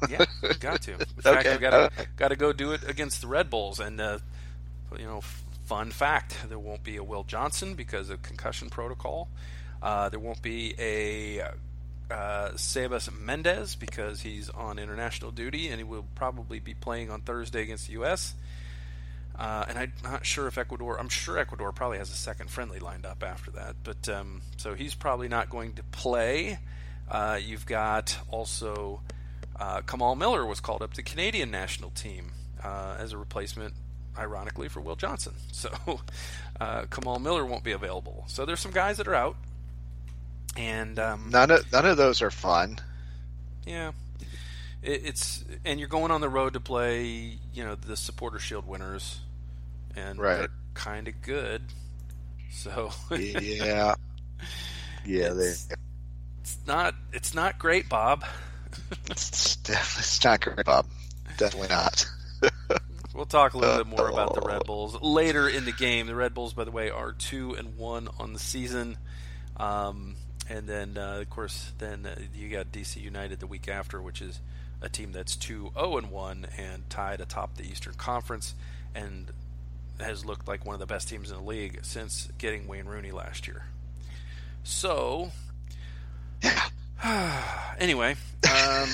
Yeah, 0.09 0.25
we 0.41 0.53
got 0.55 0.81
to. 0.83 0.93
In 0.93 0.99
fact, 1.21 1.45
Okay. 1.47 1.57
got 1.57 1.71
to 1.71 2.07
got 2.15 2.27
to 2.29 2.35
go 2.35 2.53
do 2.53 2.71
it 2.71 2.87
against 2.87 3.21
the 3.21 3.27
Red 3.27 3.49
Bulls. 3.49 3.79
And 3.79 3.99
uh, 3.99 4.19
you 4.97 5.05
know, 5.05 5.21
fun 5.65 5.91
fact: 5.91 6.37
there 6.47 6.59
won't 6.59 6.83
be 6.83 6.97
a 6.97 7.03
Will 7.03 7.23
Johnson 7.23 7.73
because 7.75 8.09
of 8.09 8.21
concussion 8.21 8.69
protocol. 8.69 9.27
Uh, 9.81 10.09
there 10.09 10.19
won't 10.19 10.41
be 10.41 10.75
a 10.77 11.41
uh, 12.11 12.51
Sebas 12.55 13.09
Mendez 13.17 13.75
because 13.75 14.21
he's 14.21 14.49
on 14.49 14.79
international 14.79 15.31
duty, 15.31 15.67
and 15.69 15.77
he 15.77 15.83
will 15.83 16.05
probably 16.15 16.59
be 16.59 16.73
playing 16.73 17.09
on 17.09 17.21
Thursday 17.21 17.61
against 17.63 17.87
the 17.87 17.93
U.S. 17.93 18.35
Uh, 19.39 19.63
and 19.69 19.77
I'm 19.79 19.93
not 20.03 20.25
sure 20.25 20.47
if 20.47 20.57
Ecuador. 20.57 20.99
I'm 20.99 21.07
sure 21.07 21.37
Ecuador 21.37 21.71
probably 21.71 21.97
has 21.97 22.09
a 22.09 22.15
second 22.15 22.49
friendly 22.49 22.79
lined 22.79 23.05
up 23.05 23.23
after 23.23 23.51
that. 23.51 23.77
But 23.85 24.09
um, 24.09 24.41
so 24.57 24.73
he's 24.73 24.95
probably 24.95 25.29
not 25.29 25.49
going 25.49 25.73
to 25.75 25.83
play. 25.83 26.59
Uh, 27.09 27.39
you've 27.41 27.65
got 27.65 28.17
also 28.29 29.01
uh, 29.57 29.79
Kamal 29.81 30.15
Miller 30.15 30.45
was 30.45 30.59
called 30.59 30.81
up 30.81 30.93
to 30.95 31.01
Canadian 31.01 31.49
national 31.51 31.89
team 31.91 32.31
uh, 32.63 32.97
as 32.99 33.13
a 33.13 33.17
replacement, 33.17 33.75
ironically, 34.17 34.67
for 34.67 34.81
Will 34.81 34.97
Johnson. 34.97 35.33
So 35.53 35.69
uh, 36.59 36.83
Kamal 36.91 37.19
Miller 37.19 37.45
won't 37.45 37.63
be 37.63 37.71
available. 37.71 38.25
So 38.27 38.45
there's 38.45 38.59
some 38.59 38.71
guys 38.73 38.97
that 38.97 39.07
are 39.07 39.15
out, 39.15 39.37
and 40.57 40.99
um, 40.99 41.29
None 41.31 41.49
of 41.51 41.71
none 41.71 41.85
of 41.85 41.95
those 41.97 42.21
are 42.21 42.31
fun. 42.31 42.79
yeah, 43.65 43.91
it's 44.83 45.43
and 45.65 45.79
you're 45.79 45.89
going 45.89 46.11
on 46.11 46.21
the 46.21 46.29
road 46.29 46.53
to 46.53 46.59
play, 46.59 47.37
you 47.53 47.63
know, 47.63 47.75
the 47.75 47.95
Supporter 47.97 48.39
Shield 48.39 48.67
winners, 48.67 49.19
and 49.95 50.19
Right. 50.19 50.37
they're 50.39 50.49
kind 50.73 51.07
of 51.07 51.21
good. 51.21 51.61
So 52.51 52.91
Yeah, 53.11 53.95
yeah, 55.05 55.29
they. 55.29 55.43
it's, 55.45 55.67
it's 56.41 56.57
not 56.67 56.95
it's 57.13 57.33
not 57.33 57.59
great, 57.59 57.89
Bob. 57.89 58.23
It's 59.09 59.55
definitely 59.57 59.99
it's 60.01 60.23
not 60.23 60.41
great, 60.41 60.65
Bob. 60.65 60.85
Definitely 61.37 61.69
not. 61.69 62.05
We'll 63.15 63.25
talk 63.25 63.53
a 63.53 63.57
little 63.57 63.77
bit 63.83 63.87
more 63.87 64.07
about 64.07 64.33
the 64.35 64.41
Red 64.41 64.63
Bulls 64.65 64.95
later 65.01 65.49
in 65.49 65.65
the 65.65 65.73
game. 65.73 66.07
The 66.07 66.15
Red 66.15 66.33
Bulls, 66.33 66.53
by 66.53 66.63
the 66.63 66.71
way, 66.71 66.89
are 66.89 67.11
two 67.11 67.53
and 67.53 67.75
one 67.75 68.07
on 68.17 68.31
the 68.31 68.39
season, 68.39 68.97
um, 69.57 70.15
and 70.47 70.67
then 70.69 70.97
uh, 70.97 71.17
of 71.21 71.29
course, 71.29 71.73
then 71.79 72.05
uh, 72.05 72.15
you 72.33 72.47
got 72.47 72.71
DC 72.71 72.95
United 73.01 73.41
the 73.41 73.47
week 73.47 73.67
after, 73.67 74.01
which 74.01 74.21
is 74.21 74.39
a 74.81 74.87
team 74.87 75.11
that's 75.11 75.35
two 75.35 75.71
zero 75.73 75.97
and 75.97 76.11
one 76.11 76.47
and 76.57 76.89
tied 76.89 77.19
atop 77.19 77.57
the 77.57 77.63
Eastern 77.63 77.95
Conference, 77.95 78.53
and 78.95 79.31
has 79.99 80.25
looked 80.25 80.47
like 80.47 80.65
one 80.65 80.73
of 80.73 80.79
the 80.79 80.85
best 80.85 81.09
teams 81.09 81.29
in 81.31 81.37
the 81.37 81.43
league 81.43 81.79
since 81.83 82.29
getting 82.37 82.67
Wayne 82.67 82.85
Rooney 82.85 83.11
last 83.11 83.47
year. 83.47 83.63
So, 84.63 85.31
anyway, 87.79 88.15
um, 88.49 88.89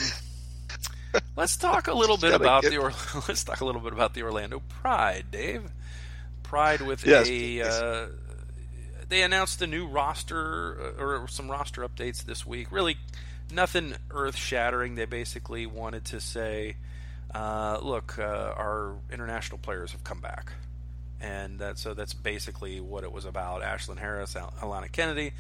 let's 1.35 1.57
talk 1.57 1.87
a 1.87 1.93
little 1.93 2.17
bit 2.17 2.33
about 2.33 2.63
get- 2.63 2.71
the 2.71 2.77
or- 2.77 2.93
let's 3.27 3.43
talk 3.43 3.61
a 3.61 3.65
little 3.65 3.81
bit 3.81 3.93
about 3.93 4.13
the 4.13 4.23
Orlando 4.23 4.61
Pride, 4.81 5.25
Dave. 5.31 5.63
Pride 6.43 6.81
with 6.81 7.05
Yes, 7.05 7.27
a 7.27 7.61
uh, 7.61 8.07
they 9.09 9.23
announced 9.23 9.61
a 9.61 9.67
new 9.67 9.87
roster 9.87 10.93
uh, 10.99 11.03
or 11.03 11.27
some 11.27 11.49
roster 11.49 11.81
updates 11.87 12.23
this 12.23 12.45
week. 12.45 12.71
Really, 12.71 12.97
nothing 13.51 13.95
earth 14.11 14.35
shattering. 14.35 14.93
They 14.95 15.05
basically 15.05 15.65
wanted 15.65 16.05
to 16.05 16.19
say, 16.21 16.75
uh, 17.33 17.79
"Look, 17.81 18.19
uh, 18.19 18.21
our 18.55 18.93
international 19.11 19.57
players 19.57 19.91
have 19.93 20.03
come 20.03 20.21
back." 20.21 20.51
And 21.21 21.59
that, 21.59 21.77
so 21.77 21.93
that's 21.93 22.13
basically 22.13 22.79
what 22.81 23.03
it 23.03 23.11
was 23.11 23.25
about. 23.25 23.61
Ashlyn 23.61 23.97
Harris, 23.97 24.35
Al- 24.35 24.53
Alana 24.59 24.91
Kennedy, 24.91 25.33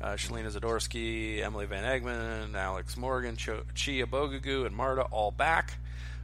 uh, 0.00 0.14
Shelina 0.14 0.50
Zadorsky, 0.50 1.40
Emily 1.42 1.66
Van 1.66 1.84
Egmond, 1.84 2.54
Alex 2.54 2.96
Morgan, 2.96 3.36
Cho- 3.36 3.64
Chioma 3.74 4.06
Ubogagu, 4.06 4.66
and 4.66 4.74
Marta 4.74 5.02
all 5.02 5.30
back. 5.30 5.78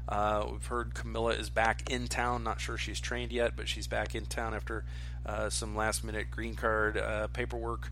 Uh, 0.09 0.47
we've 0.51 0.67
heard 0.67 0.95
Camila 0.95 1.39
is 1.39 1.51
back 1.51 1.91
in 1.91 2.09
town. 2.09 2.45
Not 2.45 2.61
sure 2.61 2.77
she's 2.77 3.01
trained 3.01 3.33
yet, 3.33 3.53
but 3.57 3.69
she's 3.69 3.87
back 3.87 4.15
in 4.15 4.27
town 4.27 4.55
after 4.55 4.85
uh, 5.25 5.51
some 5.51 5.75
last 5.77 6.05
minute 6.05 6.31
green 6.31 6.55
card 6.55 6.97
uh, 6.97 7.27
paperwork 7.29 7.91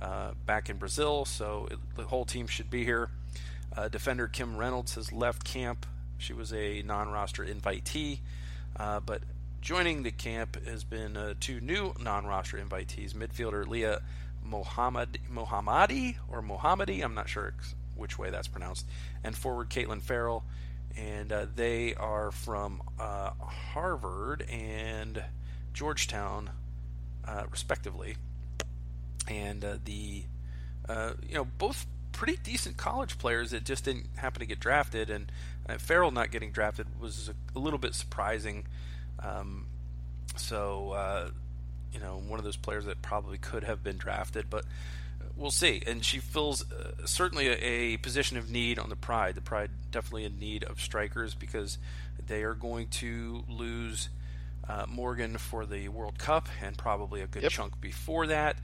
uh, 0.00 0.32
back 0.46 0.70
in 0.70 0.76
Brazil. 0.76 1.24
So 1.24 1.68
it, 1.70 1.78
the 1.96 2.04
whole 2.04 2.24
team 2.24 2.46
should 2.46 2.70
be 2.70 2.84
here. 2.84 3.10
Uh, 3.76 3.88
defender 3.88 4.28
Kim 4.28 4.56
Reynolds 4.56 4.94
has 4.94 5.12
left 5.12 5.44
camp. 5.44 5.86
She 6.18 6.32
was 6.32 6.52
a 6.52 6.82
non 6.82 7.10
roster 7.10 7.44
invitee, 7.44 8.20
uh, 8.78 9.00
but 9.00 9.22
joining 9.66 10.04
the 10.04 10.12
camp 10.12 10.64
has 10.64 10.84
been 10.84 11.16
uh, 11.16 11.34
two 11.40 11.60
new 11.60 11.92
non 11.98 12.24
roster 12.24 12.56
invitees 12.56 13.14
midfielder 13.14 13.66
Leah 13.66 14.00
Mohammed, 14.44 15.18
Mohammadi 15.28 16.14
or 16.30 16.40
Mohammadi, 16.40 17.02
I'm 17.02 17.14
not 17.14 17.28
sure 17.28 17.52
which 17.96 18.16
way 18.16 18.30
that's 18.30 18.46
pronounced, 18.46 18.86
and 19.24 19.36
forward 19.36 19.68
Caitlin 19.68 20.00
Farrell. 20.00 20.44
And 20.96 21.32
uh, 21.32 21.46
they 21.52 21.96
are 21.96 22.30
from 22.30 22.80
uh, 23.00 23.30
Harvard 23.40 24.42
and 24.48 25.20
Georgetown, 25.72 26.50
uh, 27.26 27.46
respectively. 27.50 28.14
And 29.26 29.64
uh, 29.64 29.78
the, 29.84 30.26
uh, 30.88 31.14
you 31.28 31.34
know, 31.34 31.48
both 31.58 31.86
pretty 32.12 32.38
decent 32.44 32.76
college 32.76 33.18
players 33.18 33.50
that 33.50 33.64
just 33.64 33.84
didn't 33.86 34.06
happen 34.14 34.38
to 34.38 34.46
get 34.46 34.60
drafted. 34.60 35.10
And 35.10 35.32
Farrell 35.78 36.12
not 36.12 36.30
getting 36.30 36.52
drafted 36.52 37.00
was 37.00 37.32
a 37.56 37.58
little 37.58 37.80
bit 37.80 37.96
surprising. 37.96 38.64
Um, 39.22 39.66
so, 40.36 40.92
uh, 40.92 41.30
you 41.92 42.00
know, 42.00 42.20
one 42.26 42.38
of 42.38 42.44
those 42.44 42.56
players 42.56 42.84
that 42.86 43.00
probably 43.02 43.38
could 43.38 43.64
have 43.64 43.82
been 43.82 43.96
drafted, 43.96 44.46
but 44.50 44.64
we'll 45.36 45.50
see. 45.50 45.82
And 45.86 46.04
she 46.04 46.18
fills 46.18 46.70
uh, 46.70 47.06
certainly 47.06 47.48
a, 47.48 47.54
a 47.94 47.96
position 47.98 48.36
of 48.36 48.50
need 48.50 48.78
on 48.78 48.88
the 48.90 48.96
Pride. 48.96 49.34
The 49.34 49.40
Pride 49.40 49.70
definitely 49.90 50.24
in 50.24 50.38
need 50.38 50.64
of 50.64 50.80
strikers 50.80 51.34
because 51.34 51.78
they 52.26 52.42
are 52.42 52.54
going 52.54 52.88
to 52.88 53.44
lose 53.48 54.08
uh, 54.68 54.84
Morgan 54.88 55.38
for 55.38 55.64
the 55.64 55.88
World 55.88 56.18
Cup 56.18 56.48
and 56.62 56.76
probably 56.76 57.20
a 57.20 57.26
good 57.26 57.44
Yep. 57.44 57.52
chunk 57.52 57.80
before 57.80 58.26
that. 58.26 58.56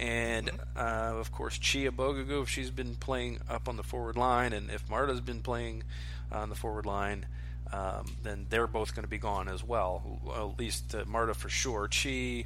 And 0.00 0.50
uh, 0.76 1.12
of 1.16 1.32
course, 1.32 1.58
Chioma 1.58 1.90
Ubogagu, 1.90 2.42
if 2.44 2.48
she's 2.48 2.70
been 2.70 2.94
playing 2.94 3.40
up 3.50 3.68
on 3.68 3.76
the 3.76 3.82
forward 3.82 4.16
line, 4.16 4.52
and 4.52 4.70
if 4.70 4.88
Marta's 4.88 5.20
been 5.20 5.40
playing 5.40 5.82
on 6.30 6.48
the 6.50 6.54
forward 6.54 6.86
line, 6.86 7.26
um, 7.72 8.16
then 8.22 8.46
they're 8.48 8.66
both 8.66 8.94
going 8.94 9.04
to 9.04 9.10
be 9.10 9.18
gone 9.18 9.48
as 9.48 9.62
well. 9.62 10.20
At 10.34 10.58
least 10.58 10.94
uh, 10.94 11.04
Marta 11.06 11.34
for 11.34 11.48
sure. 11.48 11.88
Chi 11.88 12.44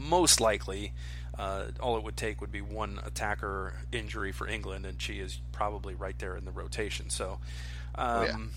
most 0.00 0.40
likely. 0.40 0.92
uh, 1.40 1.66
all 1.80 1.96
it 1.96 2.02
would 2.04 2.16
take 2.16 2.40
would 2.40 2.52
be 2.52 2.60
one 2.60 3.00
attacker 3.04 3.72
injury 3.92 4.30
for 4.30 4.46
England, 4.46 4.84
and 4.84 5.00
she 5.00 5.14
is 5.14 5.40
probably 5.52 5.94
right 5.94 6.18
there 6.18 6.36
in 6.36 6.44
the 6.44 6.50
rotation. 6.50 7.08
So, 7.08 7.38
um, 7.94 8.06
oh, 8.06 8.24
yeah. 8.24 8.34
Um, 8.34 8.50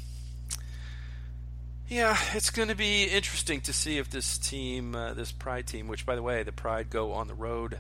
yeah. 1.88 2.18
it's 2.34 2.50
going 2.50 2.68
to 2.68 2.76
be 2.76 3.06
interesting 3.06 3.62
to 3.62 3.74
see 3.74 3.98
if 4.00 4.10
this 4.10 4.38
team, 4.38 4.96
uh, 4.96 5.14
this 5.14 5.32
Pride 5.32 5.66
team, 5.66 5.88
which 5.88 6.06
by 6.06 6.16
the 6.16 6.24
way, 6.24 6.44
the 6.44 6.52
Pride 6.52 6.90
go 6.90 7.14
on 7.14 7.28
the 7.28 7.34
road 7.34 7.80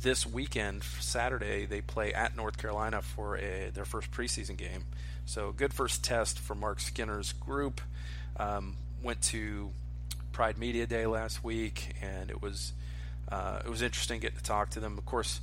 this 0.00 0.26
weekend, 0.26 0.82
Saturday, 0.82 1.66
they 1.66 1.80
play 1.80 2.12
at 2.12 2.34
North 2.34 2.56
Carolina 2.56 3.02
for 3.02 3.36
a, 3.36 3.70
their 3.72 3.84
first 3.84 4.10
preseason 4.10 4.56
game. 4.56 4.84
So, 5.26 5.52
good 5.52 5.72
first 5.72 6.04
test 6.04 6.38
for 6.38 6.54
Mark 6.54 6.80
Skinner's 6.80 7.32
group. 7.32 7.80
Um, 8.36 8.76
went 9.02 9.22
to 9.22 9.70
Pride 10.32 10.58
Media 10.58 10.86
Day 10.86 11.06
last 11.06 11.44
week, 11.44 11.94
and 12.00 12.30
it 12.30 12.42
was 12.42 12.72
uh, 13.30 13.60
it 13.64 13.70
was 13.70 13.82
interesting 13.82 14.20
getting 14.20 14.38
to 14.38 14.42
talk 14.42 14.70
to 14.70 14.80
them. 14.80 14.98
Of 14.98 15.06
course, 15.06 15.40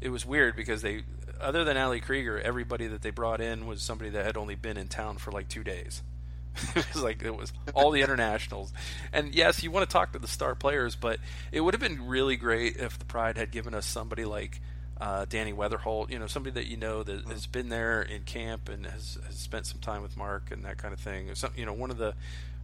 it 0.00 0.10
was 0.10 0.24
weird 0.24 0.56
because 0.56 0.82
they, 0.82 1.02
other 1.40 1.64
than 1.64 1.76
Ali 1.76 2.00
Krieger, 2.00 2.40
everybody 2.40 2.86
that 2.86 3.02
they 3.02 3.10
brought 3.10 3.40
in 3.40 3.66
was 3.66 3.82
somebody 3.82 4.10
that 4.10 4.24
had 4.24 4.36
only 4.36 4.54
been 4.54 4.76
in 4.76 4.88
town 4.88 5.18
for 5.18 5.30
like 5.30 5.48
two 5.48 5.64
days. 5.64 6.02
it 6.74 6.86
was 6.94 7.02
like 7.02 7.22
it 7.22 7.36
was 7.36 7.52
all 7.74 7.90
the 7.90 8.00
internationals, 8.00 8.72
and 9.12 9.34
yes, 9.34 9.62
you 9.62 9.70
want 9.70 9.88
to 9.88 9.92
talk 9.92 10.12
to 10.12 10.18
the 10.18 10.28
star 10.28 10.54
players, 10.54 10.96
but 10.96 11.20
it 11.52 11.60
would 11.60 11.74
have 11.74 11.80
been 11.80 12.06
really 12.06 12.36
great 12.36 12.76
if 12.76 12.98
the 12.98 13.04
Pride 13.04 13.36
had 13.36 13.50
given 13.50 13.74
us 13.74 13.84
somebody 13.84 14.24
like 14.24 14.60
uh, 15.00 15.26
Dani 15.26 15.54
Weatherholt, 15.54 16.10
you 16.10 16.18
know, 16.18 16.26
somebody 16.26 16.54
that 16.54 16.66
you 16.66 16.76
know 16.76 17.02
that 17.02 17.26
has 17.26 17.46
been 17.46 17.68
there 17.68 18.02
in 18.02 18.22
camp 18.22 18.68
and 18.68 18.86
has, 18.86 19.18
has 19.26 19.36
spent 19.36 19.66
some 19.66 19.78
time 19.80 20.02
with 20.02 20.16
Mark 20.16 20.50
and 20.50 20.64
that 20.64 20.78
kind 20.78 20.94
of 20.94 21.00
thing. 21.00 21.34
Some, 21.34 21.50
you 21.56 21.66
know, 21.66 21.72
one 21.72 21.90
of 21.90 21.98
the 21.98 22.14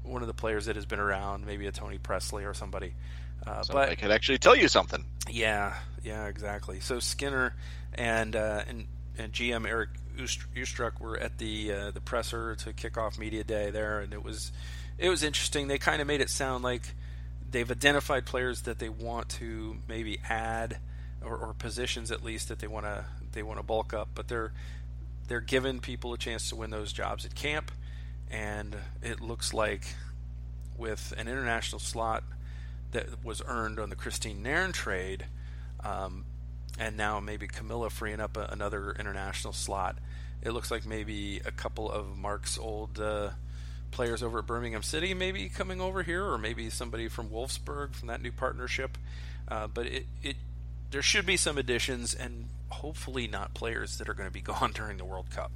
one 0.03 0.23
of 0.23 0.29
the 0.29 0.35
players 0.35 0.66
that 0.66 0.77
has 0.77 0.87
been 0.87 0.99
around, 0.99 1.47
maybe 1.47 1.66
a 1.66 1.73
Toni 1.73 1.99
Pressley 1.99 2.45
or 2.45 2.55
somebody. 2.55 2.95
Uh, 3.47 3.62
but 3.71 3.88
I 3.88 3.95
could 3.95 4.11
actually 4.11 4.38
tell 4.38 4.57
you 4.57 4.68
something. 4.68 5.05
Yeah, 5.29 5.75
yeah, 6.03 6.27
exactly. 6.27 6.81
So 6.81 7.01
Skinner 7.01 7.55
and 7.95 8.35
uh, 8.35 8.62
and, 8.66 8.87
and 9.18 9.33
GM 9.33 9.66
Erik 9.66 9.90
Ustruck 10.16 11.01
were 11.01 11.18
at 11.18 11.38
the 11.38 11.73
uh, 11.73 11.90
the 11.90 12.01
presser 12.01 12.55
to 12.57 12.73
kick 12.73 12.97
off 12.97 13.18
media 13.18 13.45
day 13.45 13.71
there, 13.71 14.01
and 14.01 14.12
it 14.12 14.25
was 14.25 14.53
it 14.97 15.09
was 15.09 15.23
interesting. 15.23 15.68
They 15.68 15.79
kind 15.79 16.01
of 16.01 16.07
made 16.07 16.21
it 16.21 16.31
sound 16.31 16.64
like 16.64 16.95
they've 17.51 17.71
identified 17.71 18.27
players 18.27 18.62
that 18.62 18.79
they 18.79 18.88
want 18.88 19.29
to 19.29 19.77
maybe 19.88 20.18
add 20.29 20.79
or, 21.24 21.37
or 21.37 21.54
positions 21.54 22.11
at 22.11 22.22
least 22.22 22.48
that 22.48 22.58
they 22.58 22.66
want 22.66 22.87
to 22.87 23.04
they 23.32 23.42
want 23.42 23.58
to 23.58 23.62
bulk 23.62 23.94
up, 23.94 24.08
but 24.14 24.28
they're 24.28 24.52
they're 25.28 25.40
giving 25.40 25.80
people 25.80 26.12
a 26.12 26.18
chance 26.18 26.48
to 26.48 26.56
win 26.56 26.70
those 26.70 26.92
jobs 26.92 27.24
at 27.24 27.35
camp, 27.35 27.70
and 28.30 28.76
it 29.02 29.20
looks 29.20 29.54
like 29.54 29.94
with 30.76 31.14
an 31.16 31.28
international 31.28 31.78
slot 31.78 32.24
that 32.92 33.24
was 33.24 33.42
earned 33.46 33.78
on 33.78 33.88
the 33.90 33.96
Christine 33.96 34.42
Nairn 34.42 34.72
trade, 34.72 35.26
um, 35.82 36.24
and 36.78 36.96
now 36.96 37.20
maybe 37.20 37.46
Camila 37.46 37.90
freeing 37.90 38.20
up 38.20 38.37
a, 38.37 38.48
another 38.50 38.94
international 38.98 39.52
slot. 39.52 39.96
It 40.42 40.50
looks 40.50 40.70
like 40.70 40.85
maybe 40.85 41.40
a 41.44 41.52
couple 41.52 41.90
of 41.90 42.18
Mark's 42.18 42.58
old 42.58 42.98
uh, 43.00 43.30
players 43.92 44.22
over 44.22 44.40
at 44.40 44.46
Birmingham 44.46 44.82
City 44.82 45.14
maybe 45.14 45.48
coming 45.48 45.80
over 45.80 46.02
here, 46.02 46.24
or 46.24 46.37
maybe 46.37 46.68
somebody 46.68 47.08
from 47.08 47.28
Wolfsburg 47.28 47.94
from 47.94 48.08
that 48.08 48.20
new 48.20 48.32
partnership. 48.32 48.98
Uh, 49.48 49.66
but 49.66 49.87
it, 49.87 50.06
it 50.22 50.37
there 50.92 51.02
should 51.02 51.26
be 51.26 51.37
some 51.37 51.59
additions, 51.59 52.14
and 52.14 52.48
hopefully 52.68 53.26
not 53.26 53.55
players 53.55 53.98
that 53.98 54.09
are 54.09 54.14
going 54.14 54.28
to 54.28 54.33
be 54.33 54.40
gone 54.52 54.72
during 54.72 54.96
the 54.96 55.05
World 55.05 55.31
Cup. 55.31 55.50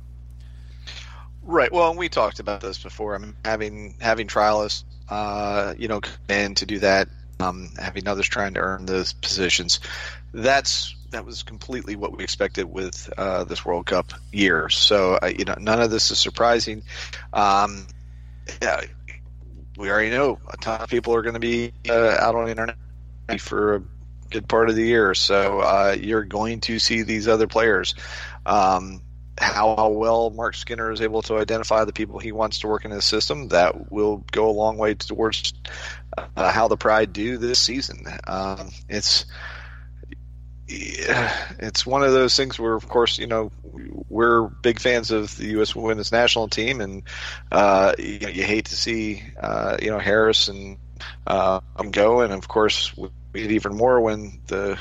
Right. 1.43 1.71
Well, 1.71 1.95
we 1.95 2.09
talked 2.09 2.41
about 2.41 2.61
this 2.61 2.83
before. 2.83 3.15
I 3.15 3.19
mean, 3.19 3.37
having 3.45 3.95
having 4.01 4.27
trialists, 4.27 4.83
uh, 5.09 5.75
you 5.79 5.87
know, 5.87 6.01
and 6.29 6.57
to 6.57 6.67
do 6.67 6.81
that 6.81 7.09
um, 7.41 7.71
having 7.79 8.09
others 8.09 8.29
trying 8.29 8.55
to 8.55 8.61
earn 8.61 8.87
those 8.87 9.13
positions. 9.13 9.81
That's 10.33 10.95
that 11.11 11.25
was 11.25 11.43
completely 11.43 11.97
what 11.97 12.17
we 12.17 12.25
expected 12.25 12.65
with 12.65 13.13
uh, 13.17 13.45
this 13.45 13.65
World 13.65 13.87
Cup 13.87 14.13
year. 14.33 14.69
So 14.69 15.19
uh, 15.23 15.33
you 15.37 15.45
know, 15.45 15.57
none 15.59 15.81
of 15.81 15.91
this 15.91 16.11
is 16.11 16.19
surprising. 16.19 16.83
Um, 17.33 17.87
yeah, 18.63 18.83
we 19.77 19.91
already 19.91 20.11
know 20.11 20.39
a 20.49 20.57
ton 20.57 20.81
of 20.81 20.89
people 20.89 21.15
are 21.15 21.23
going 21.23 21.35
to 21.35 21.41
be 21.41 21.73
uh, 21.89 22.17
out 22.21 22.35
on 22.35 22.45
the 22.45 22.51
internet 22.51 22.77
for 23.39 23.83
good 24.31 24.49
part 24.49 24.69
of 24.69 24.77
the 24.77 24.85
year. 24.85 25.15
So 25.15 25.61
uh, 25.61 25.97
you're 25.99 26.25
going 26.25 26.61
to 26.63 26.79
see 26.79 27.03
these 27.03 27.29
other 27.29 27.47
players. 27.47 27.95
Um, 28.45 29.03
how 29.39 29.91
well 29.91 30.31
Mark 30.31 30.55
Skinner 30.55 30.91
is 30.91 31.01
able 31.01 31.23
to 31.23 31.37
identify 31.37 31.85
the 31.85 31.93
people 31.93 32.19
he 32.19 32.33
wants 32.33 32.61
to 32.61 32.69
work 32.69 32.85
in 32.85 32.91
his 32.91 33.05
system, 33.05 33.49
that 33.49 33.93
will 33.93 34.25
go 34.31 34.49
a 34.49 34.53
long 34.53 34.79
way 34.79 34.95
towards 34.95 35.53
uh, 36.17 36.51
how 36.51 36.69
the 36.69 36.77
Pride 36.77 37.13
do 37.13 37.37
this 37.37 37.59
season. 37.59 38.07
Um, 38.27 38.71
it's 38.89 39.27
it's 40.69 41.87
one 41.87 42.03
of 42.03 42.13
those 42.13 42.37
things 42.37 42.59
where, 42.59 42.75
of 42.75 42.89
course, 42.89 43.19
you 43.19 43.27
know, 43.27 43.53
we're 44.09 44.43
big 44.49 44.81
fans 44.81 45.11
of 45.11 45.37
the 45.37 45.47
U.S. 45.49 45.77
Women's 45.77 46.11
National 46.11 46.49
Team, 46.49 46.81
and 46.81 47.03
uh, 47.53 47.95
you, 47.99 48.29
you, 48.29 48.43
hate 48.43 48.67
to 48.67 48.77
see, 48.77 49.23
uh, 49.41 49.77
you 49.81 49.91
know, 49.91 49.99
Harris 49.99 50.49
and 50.49 50.79
uh, 51.27 51.61
go, 51.91 52.21
and 52.21 52.33
of 52.33 52.49
course, 52.49 52.93
we 53.37 53.55
even 53.55 53.77
more 53.77 54.01
when 54.01 54.41
the 54.47 54.79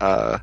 uh, 0.00 0.38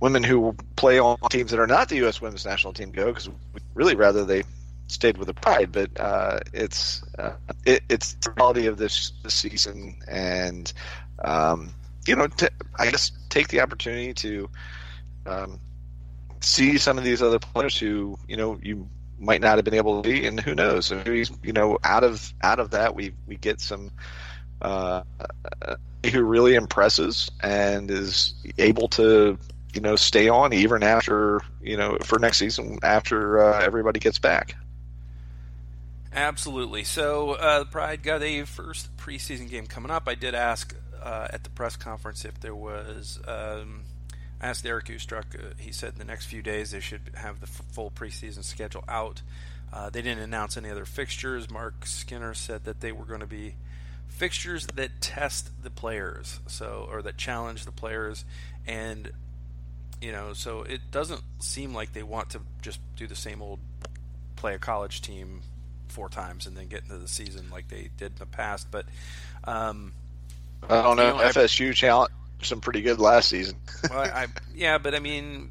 women 0.00 0.22
who 0.22 0.54
play 0.76 0.98
on 0.98 1.18
teams 1.30 1.50
that 1.50 1.60
are 1.60 1.66
not 1.66 1.88
the 1.88 1.96
U.S. 1.96 2.20
Women's 2.20 2.44
National 2.44 2.72
Team 2.72 2.90
go 2.90 3.06
because 3.06 3.28
we'd 3.28 3.62
really 3.74 3.94
rather 3.94 4.24
they 4.24 4.42
stayed 4.88 5.16
with 5.16 5.28
the 5.28 5.34
Pride. 5.34 5.70
But 5.72 5.98
uh, 5.98 6.40
it's 6.52 7.02
uh, 7.18 7.34
it, 7.64 7.82
it's 7.88 8.14
the 8.14 8.30
quality 8.30 8.66
of 8.66 8.78
this, 8.78 9.12
this 9.22 9.34
season, 9.34 9.96
and 10.08 10.72
um, 11.24 11.74
you 12.06 12.16
know, 12.16 12.26
t- 12.26 12.48
I 12.78 12.90
guess 12.90 13.12
take 13.28 13.48
the 13.48 13.60
opportunity 13.60 14.14
to 14.14 14.50
um, 15.26 15.60
see 16.40 16.78
some 16.78 16.98
of 16.98 17.04
these 17.04 17.22
other 17.22 17.38
players 17.38 17.78
who 17.78 18.18
you 18.26 18.36
know 18.36 18.58
you 18.62 18.88
might 19.18 19.42
not 19.42 19.56
have 19.56 19.64
been 19.64 19.74
able 19.74 20.02
to 20.02 20.08
be, 20.08 20.26
and 20.26 20.40
who 20.40 20.54
knows? 20.54 20.90
You 20.90 21.52
know, 21.52 21.78
out 21.84 22.04
of 22.04 22.32
out 22.42 22.58
of 22.58 22.70
that, 22.70 22.94
we 22.94 23.12
we 23.26 23.36
get 23.36 23.60
some. 23.60 23.90
Uh, 24.62 25.02
who 26.12 26.22
really 26.22 26.54
impresses 26.54 27.30
and 27.42 27.90
is 27.90 28.34
able 28.58 28.88
to 28.88 29.38
you 29.74 29.80
know, 29.80 29.96
stay 29.96 30.28
on 30.28 30.52
even 30.52 30.82
after 30.82 31.40
you 31.62 31.76
know 31.76 31.98
for 32.02 32.18
next 32.18 32.38
season 32.38 32.78
after 32.82 33.38
uh, 33.38 33.62
everybody 33.62 34.00
gets 34.00 34.18
back. 34.18 34.56
Absolutely. 36.12 36.82
So 36.84 37.32
uh, 37.32 37.64
Pride 37.64 38.02
got 38.02 38.22
a 38.22 38.44
first 38.44 38.94
preseason 38.96 39.48
game 39.48 39.66
coming 39.66 39.90
up. 39.90 40.08
I 40.08 40.16
did 40.16 40.34
ask 40.34 40.74
uh, 41.00 41.28
at 41.30 41.44
the 41.44 41.50
press 41.50 41.76
conference 41.76 42.24
if 42.24 42.40
there 42.40 42.54
was. 42.54 43.20
Um, 43.26 43.82
I 44.40 44.48
asked 44.48 44.66
Erik 44.66 44.86
Ustruck. 44.86 45.34
Uh, 45.34 45.54
he 45.58 45.70
said 45.70 45.96
the 45.96 46.04
next 46.04 46.26
few 46.26 46.42
days 46.42 46.72
they 46.72 46.80
should 46.80 47.12
have 47.14 47.40
the 47.40 47.46
f- 47.46 47.62
full 47.72 47.90
preseason 47.90 48.42
schedule 48.42 48.84
out. 48.88 49.22
Uh, 49.72 49.88
they 49.88 50.02
didn't 50.02 50.22
announce 50.22 50.56
any 50.56 50.68
other 50.68 50.84
fixtures. 50.84 51.48
Mark 51.48 51.86
Skinner 51.86 52.34
said 52.34 52.64
that 52.64 52.80
they 52.80 52.90
were 52.90 53.04
going 53.04 53.20
to 53.20 53.26
be 53.26 53.54
fixtures 54.10 54.66
that 54.74 55.00
test 55.00 55.50
the 55.62 55.70
players, 55.70 56.40
so 56.46 56.86
or 56.90 57.02
that 57.02 57.16
challenge 57.16 57.64
the 57.64 57.72
players, 57.72 58.24
and 58.66 59.10
you 60.00 60.12
know, 60.12 60.32
so 60.32 60.62
it 60.62 60.80
doesn't 60.90 61.22
seem 61.40 61.74
like 61.74 61.92
they 61.92 62.02
want 62.02 62.30
to 62.30 62.40
just 62.62 62.80
do 62.96 63.06
the 63.06 63.16
same 63.16 63.42
old 63.42 63.58
play 64.36 64.54
a 64.54 64.58
college 64.58 65.02
team 65.02 65.42
four 65.88 66.08
times 66.08 66.46
and 66.46 66.56
then 66.56 66.68
get 66.68 66.82
into 66.84 66.96
the 66.96 67.08
season 67.08 67.46
like 67.50 67.68
they 67.68 67.90
did 67.98 68.12
in 68.12 68.18
the 68.18 68.26
past. 68.26 68.68
But 68.70 68.86
um, 69.44 69.92
I 70.68 70.82
don't 70.82 70.96
know. 70.96 71.18
know 71.18 71.24
FSU 71.24 71.74
challenge 71.74 72.12
some 72.42 72.60
pretty 72.60 72.80
good 72.80 72.98
last 72.98 73.28
season. 73.28 73.56
well, 73.90 74.00
I, 74.00 74.26
yeah, 74.54 74.78
but 74.78 74.94
I 74.94 75.00
mean, 75.00 75.50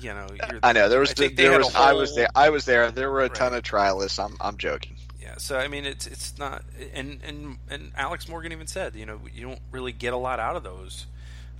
you 0.00 0.14
know, 0.14 0.26
I 0.62 0.72
know 0.72 0.88
there 0.88 1.00
was 1.00 1.12
the, 1.14 1.28
there 1.28 1.58
was 1.58 1.72
whole, 1.72 1.84
I 1.84 1.92
was 1.92 2.14
there 2.14 2.28
I 2.34 2.50
was 2.50 2.64
there. 2.64 2.90
There 2.90 3.10
were 3.10 3.20
a 3.20 3.22
right. 3.24 3.34
ton 3.34 3.54
of 3.54 3.62
trialists. 3.62 4.22
I'm 4.22 4.36
I'm 4.40 4.56
joking. 4.56 4.96
Yeah, 5.34 5.38
so 5.38 5.58
I 5.58 5.68
mean, 5.68 5.84
it's 5.84 6.06
it's 6.06 6.38
not, 6.38 6.62
and 6.92 7.20
and 7.24 7.58
and 7.68 7.92
Alex 7.96 8.28
Morgan 8.28 8.52
even 8.52 8.66
said, 8.66 8.94
you 8.94 9.06
know, 9.06 9.20
you 9.32 9.42
don't 9.42 9.60
really 9.70 9.92
get 9.92 10.12
a 10.12 10.16
lot 10.16 10.38
out 10.38 10.56
of 10.56 10.62
those 10.62 11.06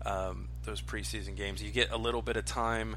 um, 0.04 0.48
those 0.64 0.80
preseason 0.80 1.36
games. 1.36 1.62
You 1.62 1.70
get 1.70 1.90
a 1.90 1.96
little 1.96 2.22
bit 2.22 2.36
of 2.36 2.44
time 2.44 2.96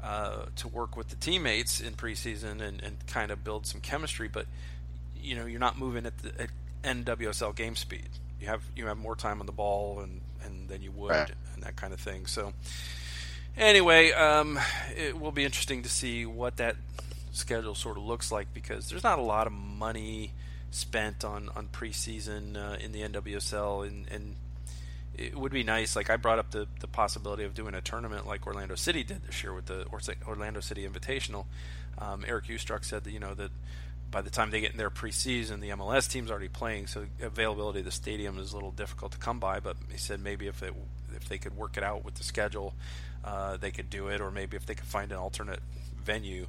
uh, 0.00 0.46
to 0.56 0.68
work 0.68 0.96
with 0.96 1.08
the 1.08 1.16
teammates 1.16 1.80
in 1.80 1.94
preseason 1.94 2.60
and, 2.60 2.82
and 2.82 2.96
kind 3.06 3.30
of 3.30 3.44
build 3.44 3.66
some 3.66 3.80
chemistry, 3.80 4.28
but 4.28 4.46
you 5.20 5.36
know 5.36 5.46
you're 5.46 5.60
not 5.60 5.78
moving 5.78 6.06
at 6.06 6.18
the 6.18 6.42
at 6.42 6.50
NWSL 6.82 7.54
game 7.54 7.76
speed. 7.76 8.08
You 8.40 8.48
have 8.48 8.62
you 8.76 8.86
have 8.86 8.98
more 8.98 9.16
time 9.16 9.40
on 9.40 9.46
the 9.46 9.52
ball 9.52 10.00
and, 10.00 10.20
and 10.44 10.68
than 10.68 10.82
you 10.82 10.92
would 10.92 11.10
right. 11.10 11.30
and 11.54 11.62
that 11.62 11.76
kind 11.76 11.92
of 11.92 12.00
thing. 12.00 12.26
So 12.26 12.52
anyway, 13.56 14.12
um, 14.12 14.58
it 14.96 15.18
will 15.18 15.32
be 15.32 15.44
interesting 15.44 15.82
to 15.82 15.88
see 15.88 16.26
what 16.26 16.56
that 16.56 16.76
schedule 17.32 17.74
sort 17.74 17.96
of 17.96 18.04
looks 18.04 18.32
like 18.32 18.52
because 18.54 18.88
there's 18.88 19.04
not 19.04 19.18
a 19.18 19.22
lot 19.22 19.46
of 19.46 19.52
money 19.52 20.32
spent 20.70 21.24
on 21.24 21.48
on 21.56 21.68
preseason 21.68 22.56
uh, 22.56 22.76
in 22.76 22.92
the 22.92 23.00
NWSL 23.02 23.86
and, 23.86 24.06
and 24.10 24.36
it 25.18 25.36
would 25.36 25.52
be 25.52 25.64
nice. 25.64 25.96
Like 25.96 26.10
I 26.10 26.16
brought 26.16 26.38
up 26.38 26.52
the, 26.52 26.68
the 26.80 26.86
possibility 26.86 27.44
of 27.44 27.54
doing 27.54 27.74
a 27.74 27.80
tournament 27.80 28.26
like 28.26 28.46
Orlando 28.46 28.76
City 28.76 29.02
did 29.02 29.24
this 29.26 29.42
year 29.42 29.52
with 29.52 29.66
the 29.66 29.84
Orlando 30.26 30.60
City 30.60 30.86
Invitational. 30.88 31.46
Um, 31.98 32.24
Erik 32.26 32.46
Ustruck 32.46 32.84
said 32.84 33.04
that 33.04 33.10
you 33.10 33.18
know 33.18 33.34
that 33.34 33.50
by 34.10 34.22
the 34.22 34.30
time 34.30 34.50
they 34.50 34.60
get 34.60 34.72
in 34.72 34.78
their 34.78 34.90
preseason, 34.90 35.60
the 35.60 35.70
MLS 35.70 36.08
team's 36.08 36.30
already 36.30 36.48
playing, 36.48 36.86
so 36.86 37.04
availability 37.20 37.80
of 37.80 37.84
the 37.84 37.90
stadium 37.90 38.38
is 38.38 38.52
a 38.52 38.54
little 38.54 38.70
difficult 38.70 39.12
to 39.12 39.18
come 39.18 39.38
by. 39.38 39.60
But 39.60 39.76
he 39.90 39.98
said 39.98 40.20
maybe 40.20 40.46
if 40.46 40.62
it 40.62 40.72
if 41.14 41.28
they 41.28 41.38
could 41.38 41.56
work 41.56 41.76
it 41.76 41.82
out 41.82 42.04
with 42.04 42.14
the 42.14 42.24
schedule, 42.24 42.74
uh, 43.24 43.56
they 43.56 43.72
could 43.72 43.90
do 43.90 44.08
it, 44.08 44.20
or 44.20 44.30
maybe 44.30 44.56
if 44.56 44.66
they 44.66 44.74
could 44.74 44.86
find 44.86 45.10
an 45.10 45.18
alternate 45.18 45.60
venue, 46.02 46.46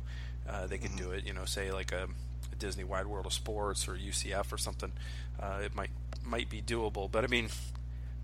uh, 0.50 0.68
they 0.68 0.78
could 0.78 0.91
mm-hmm. 0.91 1.10
do 1.10 1.12
it. 1.12 1.26
You 1.26 1.34
know, 1.34 1.45
say 1.45 1.72
like 1.72 1.91
a, 1.91 2.08
a, 2.52 2.56
Disney 2.56 2.84
Wide 2.84 3.08
World 3.08 3.26
of 3.26 3.34
Sports 3.34 3.88
or 3.88 3.93
UCF 3.93 4.52
or 4.52 4.58
something. 4.58 4.91
Uh, 5.39 5.60
it 5.64 5.76
might 5.76 5.91
might 6.24 6.50
be 6.50 6.62
doable, 6.62 7.10
but 7.10 7.24
I 7.24 7.28
mean, 7.28 7.50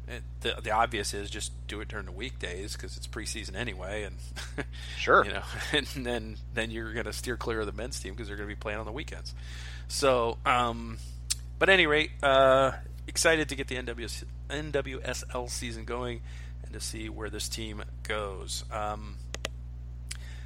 it, 0.08 0.24
the 0.42 0.56
the 0.62 0.72
obvious 0.72 1.14
is 1.14 1.30
just 1.30 1.52
do 1.68 1.82
it 1.82 1.88
during 1.88 2.06
the 2.06 2.12
weekdays 2.12 2.74
because 2.74 2.98
it's 2.98 3.08
preseason 3.08 3.56
anyway, 3.56 4.04
and 4.04 4.18
sure, 4.98 5.26
you 5.26 5.34
know, 5.34 5.44
and 5.72 5.88
then 6.06 6.38
then 6.54 6.72
you're 6.72 6.94
going 6.94 7.06
to 7.06 7.14
steer 7.14 7.38
clear 7.38 7.62
of 7.62 7.66
the 7.66 7.74
men's 7.74 8.00
team 8.00 8.14
because 8.14 8.28
they're 8.28 8.38
going 8.38 8.50
to 8.50 8.56
be 8.56 8.60
playing 8.60 8.80
on 8.80 8.86
the 8.86 8.92
weekends. 8.92 9.34
So, 9.88 10.38
um, 10.46 10.98
but 11.60 11.70
at 11.70 11.74
any 11.74 11.88
rate, 11.88 12.12
uh, 12.24 12.72
excited 13.08 13.50
to 13.50 13.56
get 13.56 13.68
the 13.68 13.76
NWS, 13.76 14.24
NWSL 14.50 15.50
season 15.50 15.86
going 15.86 16.22
and 16.64 16.74
to 16.74 16.80
see 16.80 17.10
where 17.10 17.30
this 17.30 17.48
team 17.48 17.84
goes. 18.04 18.66
Um, 18.72 19.18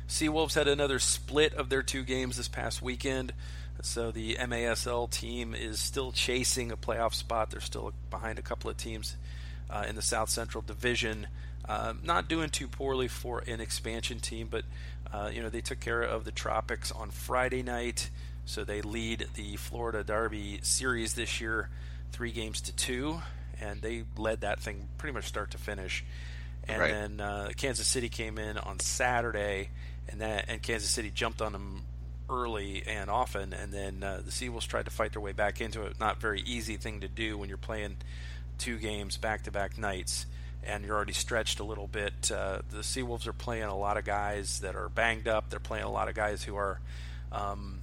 Seawolves 0.09 0.55
had 0.55 0.67
another 0.67 0.97
split 0.97 1.53
of 1.53 1.69
their 1.69 1.83
two 1.83 2.03
games 2.03 2.35
this 2.35 2.47
past 2.47 2.81
weekend. 2.81 3.31
So 3.81 4.11
the 4.11 4.35
MASL 4.35 5.09
team 5.09 5.53
is 5.53 5.79
still 5.79 6.11
chasing 6.11 6.71
a 6.71 6.75
playoff 6.75 7.13
spot. 7.13 7.51
They're 7.51 7.61
still 7.61 7.93
behind 8.09 8.39
a 8.39 8.41
couple 8.41 8.69
of 8.69 8.75
teams 8.75 9.15
uh, 9.69 9.85
in 9.87 9.95
the 9.95 10.01
South 10.01 10.29
Central 10.29 10.63
Division. 10.63 11.27
Uh, 11.63 11.93
not 12.03 12.27
doing 12.27 12.49
too 12.49 12.67
poorly 12.67 13.07
for 13.07 13.43
an 13.45 13.61
expansion 13.61 14.19
team, 14.19 14.47
but 14.49 14.65
uh, 15.13 15.29
you 15.31 15.41
know 15.41 15.49
they 15.49 15.61
took 15.61 15.79
care 15.79 16.01
of 16.01 16.25
the 16.25 16.31
Tropics 16.31 16.91
on 16.91 17.11
Friday 17.11 17.61
night, 17.61 18.09
so 18.45 18.63
they 18.63 18.81
lead 18.81 19.27
the 19.35 19.55
Florida 19.57 20.03
Derby 20.03 20.59
series 20.63 21.13
this 21.13 21.39
year, 21.39 21.69
three 22.11 22.31
games 22.31 22.61
to 22.61 22.75
two, 22.75 23.21
and 23.61 23.81
they 23.83 24.05
led 24.17 24.41
that 24.41 24.59
thing 24.59 24.89
pretty 24.97 25.13
much 25.13 25.25
start 25.25 25.51
to 25.51 25.59
finish. 25.59 26.03
And 26.67 26.79
right. 26.79 26.91
then 26.91 27.21
uh, 27.21 27.49
Kansas 27.55 27.87
City 27.87 28.09
came 28.09 28.37
in 28.39 28.57
on 28.57 28.79
Saturday, 28.79 29.69
and 30.09 30.21
that 30.21 30.45
and 30.47 30.61
Kansas 30.61 30.89
City 30.89 31.11
jumped 31.13 31.41
on 31.41 31.53
them 31.53 31.83
early 32.29 32.83
and 32.85 33.09
often, 33.09 33.53
and 33.53 33.73
then 33.73 34.03
uh, 34.03 34.21
the 34.23 34.31
Seawolves 34.31 34.67
tried 34.67 34.85
to 34.85 34.91
fight 34.91 35.13
their 35.13 35.21
way 35.21 35.31
back 35.31 35.61
into 35.61 35.83
it. 35.83 35.99
Not 35.99 36.21
very 36.21 36.41
easy 36.41 36.77
thing 36.77 37.01
to 37.01 37.07
do 37.07 37.37
when 37.37 37.49
you're 37.49 37.57
playing 37.57 37.97
two 38.57 38.77
games 38.77 39.17
back 39.17 39.43
to 39.43 39.51
back 39.51 39.77
nights 39.77 40.25
and 40.63 40.83
you're 40.85 40.95
already 40.95 41.13
stretched 41.13 41.59
a 41.59 41.63
little 41.63 41.87
bit. 41.87 42.31
Uh, 42.31 42.59
the 42.69 42.79
Seawolves 42.79 43.27
are 43.27 43.33
playing 43.33 43.63
a 43.63 43.77
lot 43.77 43.97
of 43.97 44.05
guys 44.05 44.59
that 44.59 44.75
are 44.75 44.89
banged 44.89 45.27
up. 45.27 45.49
They're 45.49 45.59
playing 45.59 45.85
a 45.85 45.91
lot 45.91 46.09
of 46.09 46.15
guys 46.15 46.43
who 46.43 46.55
are, 46.55 46.79
um, 47.31 47.79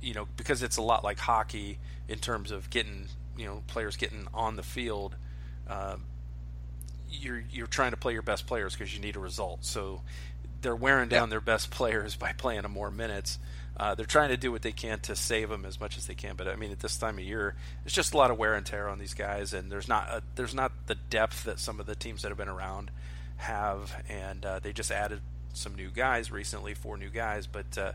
you 0.00 0.14
know, 0.14 0.26
because 0.36 0.62
it's 0.62 0.78
a 0.78 0.82
lot 0.82 1.04
like 1.04 1.18
hockey 1.18 1.78
in 2.08 2.18
terms 2.18 2.50
of 2.50 2.70
getting, 2.70 3.08
you 3.36 3.44
know, 3.44 3.62
players 3.66 3.96
getting 3.96 4.26
on 4.32 4.56
the 4.56 4.62
field. 4.62 5.16
Uh, 5.68 5.96
you're 7.10 7.44
you're 7.50 7.66
trying 7.66 7.92
to 7.92 7.96
play 7.96 8.12
your 8.12 8.22
best 8.22 8.46
players 8.46 8.74
because 8.74 8.94
you 8.94 9.00
need 9.00 9.16
a 9.16 9.20
result. 9.20 9.64
So 9.64 10.00
they're 10.66 10.74
wearing 10.74 11.08
down 11.08 11.30
their 11.30 11.40
best 11.40 11.70
players 11.70 12.16
by 12.16 12.32
playing 12.32 12.62
them 12.62 12.72
more 12.72 12.90
minutes. 12.90 13.38
Uh, 13.76 13.94
they're 13.94 14.04
trying 14.04 14.30
to 14.30 14.36
do 14.36 14.50
what 14.50 14.62
they 14.62 14.72
can 14.72 14.98
to 14.98 15.14
save 15.14 15.48
them 15.48 15.64
as 15.64 15.78
much 15.78 15.96
as 15.96 16.08
they 16.08 16.14
can, 16.14 16.34
but 16.34 16.48
I 16.48 16.56
mean, 16.56 16.72
at 16.72 16.80
this 16.80 16.98
time 16.98 17.18
of 17.18 17.24
year, 17.24 17.54
it's 17.84 17.94
just 17.94 18.14
a 18.14 18.16
lot 18.16 18.32
of 18.32 18.36
wear 18.36 18.54
and 18.54 18.66
tear 18.66 18.88
on 18.88 18.98
these 18.98 19.14
guys, 19.14 19.52
and 19.52 19.70
there's 19.70 19.86
not 19.86 20.08
a, 20.08 20.22
there's 20.34 20.56
not 20.56 20.72
the 20.86 20.96
depth 20.96 21.44
that 21.44 21.60
some 21.60 21.78
of 21.78 21.86
the 21.86 21.94
teams 21.94 22.22
that 22.22 22.30
have 22.30 22.36
been 22.36 22.48
around 22.48 22.90
have, 23.36 23.94
and 24.08 24.44
uh, 24.44 24.58
they 24.58 24.72
just 24.72 24.90
added 24.90 25.20
some 25.52 25.76
new 25.76 25.88
guys 25.88 26.32
recently, 26.32 26.74
four 26.74 26.96
new 26.96 27.10
guys, 27.10 27.46
but 27.46 27.78
uh, 27.78 27.92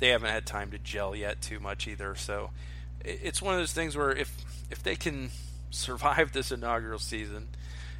they 0.00 0.08
haven't 0.08 0.30
had 0.30 0.44
time 0.44 0.72
to 0.72 0.78
gel 0.78 1.14
yet 1.14 1.40
too 1.40 1.60
much 1.60 1.86
either. 1.86 2.16
So 2.16 2.50
it's 3.04 3.40
one 3.40 3.54
of 3.54 3.60
those 3.60 3.72
things 3.72 3.96
where 3.96 4.10
if 4.10 4.34
if 4.72 4.82
they 4.82 4.96
can 4.96 5.30
survive 5.70 6.32
this 6.32 6.50
inaugural 6.50 6.98
season 6.98 7.46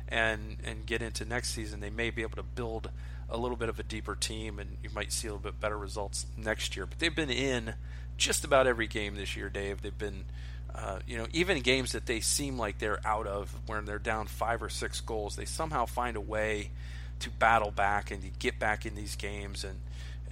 and 0.09 0.57
and 0.65 0.87
get 0.87 1.03
into 1.03 1.25
next 1.25 1.51
season, 1.51 1.79
they 1.79 1.91
may 1.91 2.11
be 2.11 2.23
able 2.23 2.37
to 2.37 2.43
build 2.43 2.91
a 3.31 3.37
little 3.37 3.57
bit 3.57 3.69
of 3.69 3.79
a 3.79 3.83
deeper 3.83 4.15
team, 4.15 4.59
and 4.59 4.79
you 4.83 4.91
might 4.95 5.13
see 5.13 5.29
a 5.29 5.33
little 5.33 5.43
bit 5.43 5.61
better 5.61 5.79
results 5.79 6.27
next 6.37 6.77
year. 6.77 6.87
But 6.87 6.99
they've 6.99 7.15
been 7.15 7.31
in 7.31 7.75
just 8.17 8.45
about 8.45 8.67
every 8.67 8.87
game 8.87 9.15
this 9.17 9.37
year, 9.37 9.49
Dave. 9.49 9.83
They've 9.83 9.97
been, 9.97 10.25
uh, 10.75 11.01
you 11.07 11.19
know, 11.19 11.27
even 11.33 11.61
games 11.61 11.93
that 11.93 12.07
they 12.07 12.21
seem 12.21 12.59
like 12.59 12.79
they're 12.79 13.01
out 13.07 13.27
of, 13.27 13.55
when 13.67 13.85
they're 13.85 13.99
down 13.99 14.27
five 14.27 14.63
or 14.63 14.69
six 14.69 15.01
goals, 15.01 15.37
they 15.37 15.45
somehow 15.45 15.87
find 15.87 16.17
a 16.17 16.21
way 16.21 16.71
to 17.21 17.31
battle 17.31 17.71
back 17.71 18.11
and 18.11 18.23
to 18.23 18.29
get 18.39 18.59
back 18.59 18.87
in 18.87 18.95
these 18.95 19.17
games. 19.17 19.65
And 19.65 19.81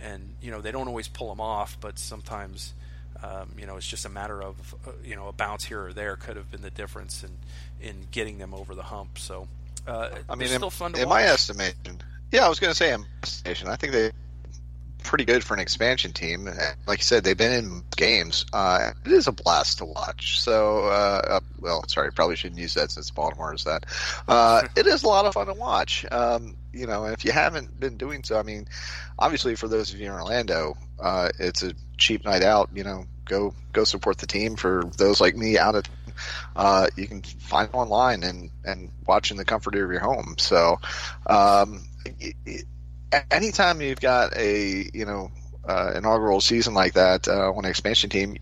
and 0.03 0.35
you 0.43 0.51
know 0.51 0.61
they 0.61 0.73
don't 0.73 0.89
always 0.89 1.09
pull 1.09 1.29
them 1.29 1.41
off, 1.41 1.77
but 1.81 1.99
sometimes. 1.99 2.75
Um, 3.23 3.53
you 3.59 3.65
know, 3.67 3.79
it's 3.79 3.87
just 3.87 4.05
a 4.05 4.11
matter 4.11 4.43
of 4.43 4.75
uh, 4.87 4.91
you 5.03 5.17
know 5.17 5.29
a 5.29 5.33
bounce 5.33 5.65
here 5.65 5.87
or 5.87 5.93
there 5.95 6.17
could 6.17 6.37
have 6.37 6.51
been 6.51 6.61
the 6.61 6.71
difference 6.71 7.25
in 7.25 7.39
in 7.81 8.09
getting 8.11 8.37
them 8.37 8.53
over 8.53 8.75
the 8.75 8.83
hump. 8.83 9.19
So, 9.19 9.49
uh, 9.87 10.11
I 10.29 10.35
mean, 10.35 10.49
still 10.49 10.69
fun 10.69 10.93
to 10.93 11.01
in 11.01 11.09
watch. 11.09 11.23
my 11.23 11.23
estimation, 11.25 12.03
yeah, 12.33 12.45
I 12.45 12.49
was 12.49 12.61
going 12.61 12.73
to 12.73 12.77
say 12.77 12.97
station. 13.25 13.69
I 13.69 13.77
think 13.77 13.93
they 13.93 14.13
pretty 15.07 15.25
good 15.25 15.45
for 15.45 15.55
an 15.55 15.61
expansion 15.61 16.13
team. 16.13 16.51
Like 16.87 16.99
you 16.99 17.05
said, 17.05 17.23
they've 17.23 17.37
been 17.37 17.53
in 17.53 17.83
games. 17.97 18.45
Uh, 18.53 18.91
it 19.05 19.13
is 19.13 19.29
a 19.29 19.33
blast 19.33 19.79
to 19.79 19.85
watch. 19.85 20.41
So, 20.41 20.87
uh, 20.87 21.23
uh, 21.29 21.41
well, 21.61 21.85
sorry, 21.87 22.13
probably 22.13 22.35
shouldn't 22.35 22.61
use 22.61 22.75
that 22.75 22.91
since 22.91 23.11
Baltimore 23.11 23.55
is 23.55 23.65
that. 23.65 23.87
Uh, 24.27 24.63
it 24.77 24.87
is 24.87 25.05
a 25.05 25.07
lot 25.07 25.25
of 25.25 25.35
fun 25.35 25.47
to 25.47 25.55
watch. 25.55 26.05
Um, 26.11 26.57
you 26.73 26.87
know, 26.87 27.05
and 27.05 27.15
if 27.15 27.25
you 27.25 27.31
haven't 27.33 27.79
been 27.79 27.97
doing 27.97 28.25
so, 28.25 28.39
I 28.39 28.43
mean, 28.43 28.67
obviously 29.19 29.55
for 29.55 29.69
those 29.69 29.95
of 29.95 30.01
you 30.01 30.07
in 30.07 30.13
Orlando, 30.13 30.77
uh, 30.99 31.31
it's 31.39 31.63
a 31.63 31.73
cheap 31.97 32.25
night 32.25 32.43
out. 32.43 32.71
You 32.75 32.85
know, 32.85 33.07
go 33.25 33.55
go 33.73 33.85
support 33.85 34.19
the 34.19 34.27
team. 34.27 34.57
For 34.57 34.91
those 34.99 35.21
like 35.21 35.37
me 35.37 35.57
out 35.57 35.77
of 35.77 35.85
uh, 36.57 36.89
you 36.97 37.07
can 37.07 37.23
find 37.23 37.69
online 37.73 38.25
and 38.25 38.51
and 38.65 38.91
watch 39.07 39.31
in 39.31 39.37
the 39.37 39.45
comfort 39.45 39.75
of 39.75 39.91
your 39.91 40.01
home. 40.01 40.35
So 40.39 40.81
um, 41.27 41.85
anytime 43.31 43.81
you've 43.81 44.01
got 44.01 44.37
a 44.37 44.91
you 44.93 45.05
know 45.05 45.31
uh, 45.65 45.93
inaugural 45.97 46.41
season 46.41 46.75
like 46.75 46.95
that 46.95 47.29
uh, 47.29 47.53
on 47.53 47.65
an 47.65 47.71
expansion 47.71 48.11
team, 48.11 48.37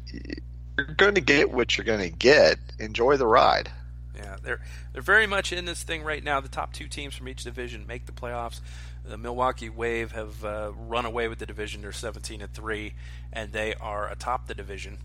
you're 0.77 0.87
going 0.97 1.15
to 1.15 1.21
get 1.21 1.51
what 1.51 1.77
you're 1.77 1.85
going 1.85 2.11
to 2.11 2.17
get. 2.17 2.59
Enjoy 2.79 3.17
the 3.17 3.27
ride. 3.27 3.71
Yeah, 4.17 4.37
they're 4.43 4.61
they're 4.93 5.03
very 5.03 5.27
much 5.27 5.53
in 5.53 5.65
this 5.65 5.83
thing 5.83 6.03
right 6.03 6.23
now. 6.23 6.41
The 6.41 6.49
top 6.49 6.73
two 6.73 6.87
teams 6.87 7.15
from 7.15 7.29
each 7.29 7.45
division 7.45 7.87
make 7.87 8.07
the 8.07 8.13
playoffs. 8.13 8.61
The 9.05 9.19
Milwaukee 9.19 9.69
Wave 9.69 10.13
have 10.13 10.45
uh, 10.45 10.73
run 10.75 11.05
away 11.05 11.29
with 11.29 11.39
the 11.39 11.47
division. 11.47 11.83
They're 11.83 11.93
17 11.93 12.41
and 12.41 12.53
three, 12.53 12.95
and 13.33 13.53
they 13.53 13.75
are 13.75 14.11
atop 14.11 14.47
the 14.47 14.55
division. 14.55 14.99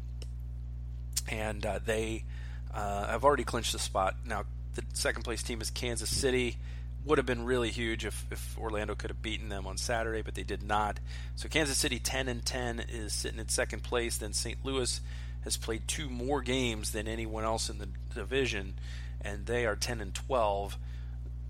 And 1.28 1.66
uh, 1.66 1.80
they 1.86 2.24
uh, 2.74 3.08
have 3.08 3.26
already 3.26 3.44
clinched 3.44 3.74
the 3.74 3.80
spot. 3.80 4.16
Now, 4.26 4.46
the 4.76 4.84
second 4.94 5.24
place 5.24 5.44
team 5.44 5.60
is 5.60 5.70
Kansas 5.70 6.10
City 6.10 6.58
would 7.10 7.18
have 7.18 7.26
been 7.26 7.44
really 7.44 7.72
huge 7.72 8.06
if, 8.06 8.26
if 8.30 8.56
Orlando 8.58 8.94
could 8.94 9.10
have 9.10 9.22
beaten 9.22 9.50
them 9.50 9.66
on 9.66 9.78
Saturday, 9.78 10.22
but 10.22 10.36
they 10.36 10.44
did 10.44 10.62
not. 10.62 11.00
So 11.36 11.50
Kansas 11.50 11.78
City 11.78 11.98
10 11.98 12.28
and 12.28 12.46
10 12.46 12.86
is 12.88 13.14
sitting 13.14 13.40
in 13.40 13.50
second 13.50 13.82
place. 13.82 14.18
Then 14.18 14.32
St. 14.32 14.64
Louis 14.64 15.02
has 15.44 15.58
played 15.58 15.88
two 15.88 16.08
more 16.08 16.42
games 16.42 16.92
than 16.92 17.08
anyone 17.08 17.44
else 17.44 17.68
in 17.68 17.80
the 17.80 17.90
division, 18.14 18.76
and 19.22 19.48
they 19.48 19.66
are 19.66 19.76
10 19.76 20.02
and 20.02 20.14
12. 20.14 20.78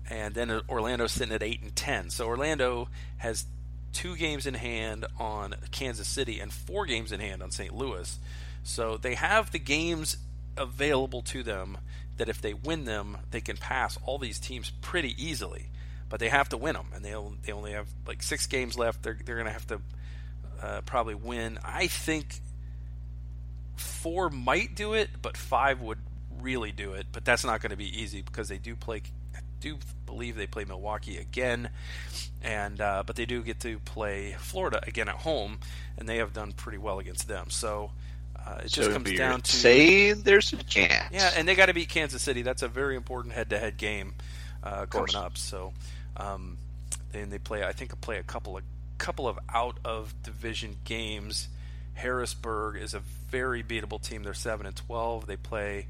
And 0.08 0.34
then 0.34 0.62
Orlando 0.68 1.06
sitting 1.06 1.34
at 1.34 1.42
8 1.42 1.60
and 1.62 1.76
10. 1.76 2.08
So 2.10 2.26
Orlando 2.26 2.88
has 3.18 3.44
two 3.92 4.16
games 4.16 4.46
in 4.46 4.54
hand 4.54 5.04
on 5.18 5.54
Kansas 5.70 6.08
City 6.08 6.40
and 6.40 6.50
four 6.50 6.86
games 6.86 7.12
in 7.12 7.20
hand 7.20 7.42
on 7.42 7.50
St. 7.50 7.74
Louis. 7.74 8.18
So 8.62 8.96
they 8.96 9.14
have 9.14 9.50
the 9.50 9.58
games 9.58 10.16
available 10.56 11.22
to 11.22 11.42
them 11.42 11.78
that 12.16 12.28
if 12.28 12.40
they 12.40 12.54
win 12.54 12.84
them, 12.84 13.18
they 13.30 13.40
can 13.40 13.56
pass 13.56 13.98
all 14.04 14.18
these 14.18 14.38
teams 14.38 14.70
pretty 14.80 15.14
easily. 15.22 15.66
But 16.08 16.20
they 16.20 16.28
have 16.28 16.48
to 16.50 16.56
win 16.56 16.74
them, 16.74 16.88
and 16.94 17.04
they 17.04 17.14
they 17.44 17.52
only 17.52 17.72
have 17.72 17.86
like 18.06 18.22
six 18.22 18.46
games 18.46 18.76
left. 18.76 19.02
They're 19.02 19.18
they're 19.24 19.36
going 19.36 19.46
to 19.46 19.52
have 19.52 19.66
to 19.68 19.80
uh, 20.60 20.80
probably 20.82 21.14
win. 21.14 21.58
I 21.64 21.86
think 21.86 22.40
four 23.76 24.28
might 24.28 24.74
do 24.74 24.94
it, 24.94 25.10
but 25.22 25.36
five 25.36 25.80
would 25.80 25.98
really 26.40 26.72
do 26.72 26.92
it. 26.94 27.06
But 27.12 27.24
that's 27.24 27.44
not 27.44 27.60
going 27.60 27.70
to 27.70 27.76
be 27.76 28.00
easy 28.00 28.22
because 28.22 28.48
they 28.48 28.58
do 28.58 28.74
play. 28.74 29.02
I 29.34 29.40
do 29.60 29.78
believe 30.04 30.36
they 30.36 30.46
play 30.48 30.64
Milwaukee 30.64 31.16
again, 31.18 31.70
and 32.42 32.80
uh, 32.80 33.04
but 33.06 33.16
they 33.16 33.26
do 33.26 33.42
get 33.42 33.60
to 33.60 33.78
play 33.78 34.36
Florida 34.38 34.80
again 34.86 35.08
at 35.08 35.16
home, 35.16 35.60
and 35.96 36.08
they 36.08 36.16
have 36.16 36.32
done 36.32 36.52
pretty 36.52 36.78
well 36.78 36.98
against 36.98 37.28
them. 37.28 37.50
So 37.50 37.92
uh, 38.50 38.60
it 38.64 38.70
so 38.70 38.82
just 38.82 38.92
comes 38.92 39.12
down 39.12 39.40
to 39.42 39.52
say 39.52 40.12
there's 40.12 40.52
a 40.52 40.62
chance. 40.64 41.12
Yeah, 41.12 41.30
and 41.36 41.46
they 41.46 41.54
got 41.54 41.66
to 41.66 41.74
beat 41.74 41.88
Kansas 41.88 42.22
City. 42.22 42.42
That's 42.42 42.62
a 42.62 42.68
very 42.68 42.96
important 42.96 43.34
head-to-head 43.34 43.76
game 43.76 44.14
uh, 44.64 44.86
coming 44.86 45.14
up. 45.14 45.38
So, 45.38 45.72
um, 46.16 46.58
and 47.14 47.30
they 47.30 47.38
play. 47.38 47.62
I 47.62 47.72
think 47.72 47.98
play 48.00 48.18
a 48.18 48.22
couple 48.22 48.56
of 48.56 48.64
couple 48.98 49.28
of 49.28 49.38
out 49.52 49.78
of 49.84 50.14
division 50.22 50.76
games. 50.84 51.48
Harrisburg 51.94 52.76
is 52.76 52.94
a 52.94 53.02
very 53.30 53.62
beatable 53.62 54.00
team. 54.00 54.22
They're 54.22 54.34
seven 54.34 54.66
and 54.66 54.74
twelve. 54.74 55.26
They 55.26 55.36
play, 55.36 55.86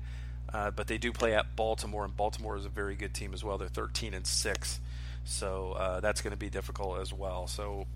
uh, 0.52 0.70
but 0.72 0.86
they 0.86 0.98
do 0.98 1.12
play 1.12 1.34
at 1.34 1.56
Baltimore, 1.56 2.04
and 2.04 2.16
Baltimore 2.16 2.56
is 2.56 2.64
a 2.64 2.68
very 2.68 2.96
good 2.96 3.14
team 3.14 3.32
as 3.32 3.44
well. 3.44 3.58
They're 3.58 3.68
thirteen 3.68 4.12
and 4.12 4.26
six, 4.26 4.80
so 5.24 5.72
uh, 5.72 6.00
that's 6.00 6.20
going 6.20 6.32
to 6.32 6.36
be 6.36 6.50
difficult 6.50 7.00
as 7.00 7.12
well. 7.12 7.46
So 7.46 7.86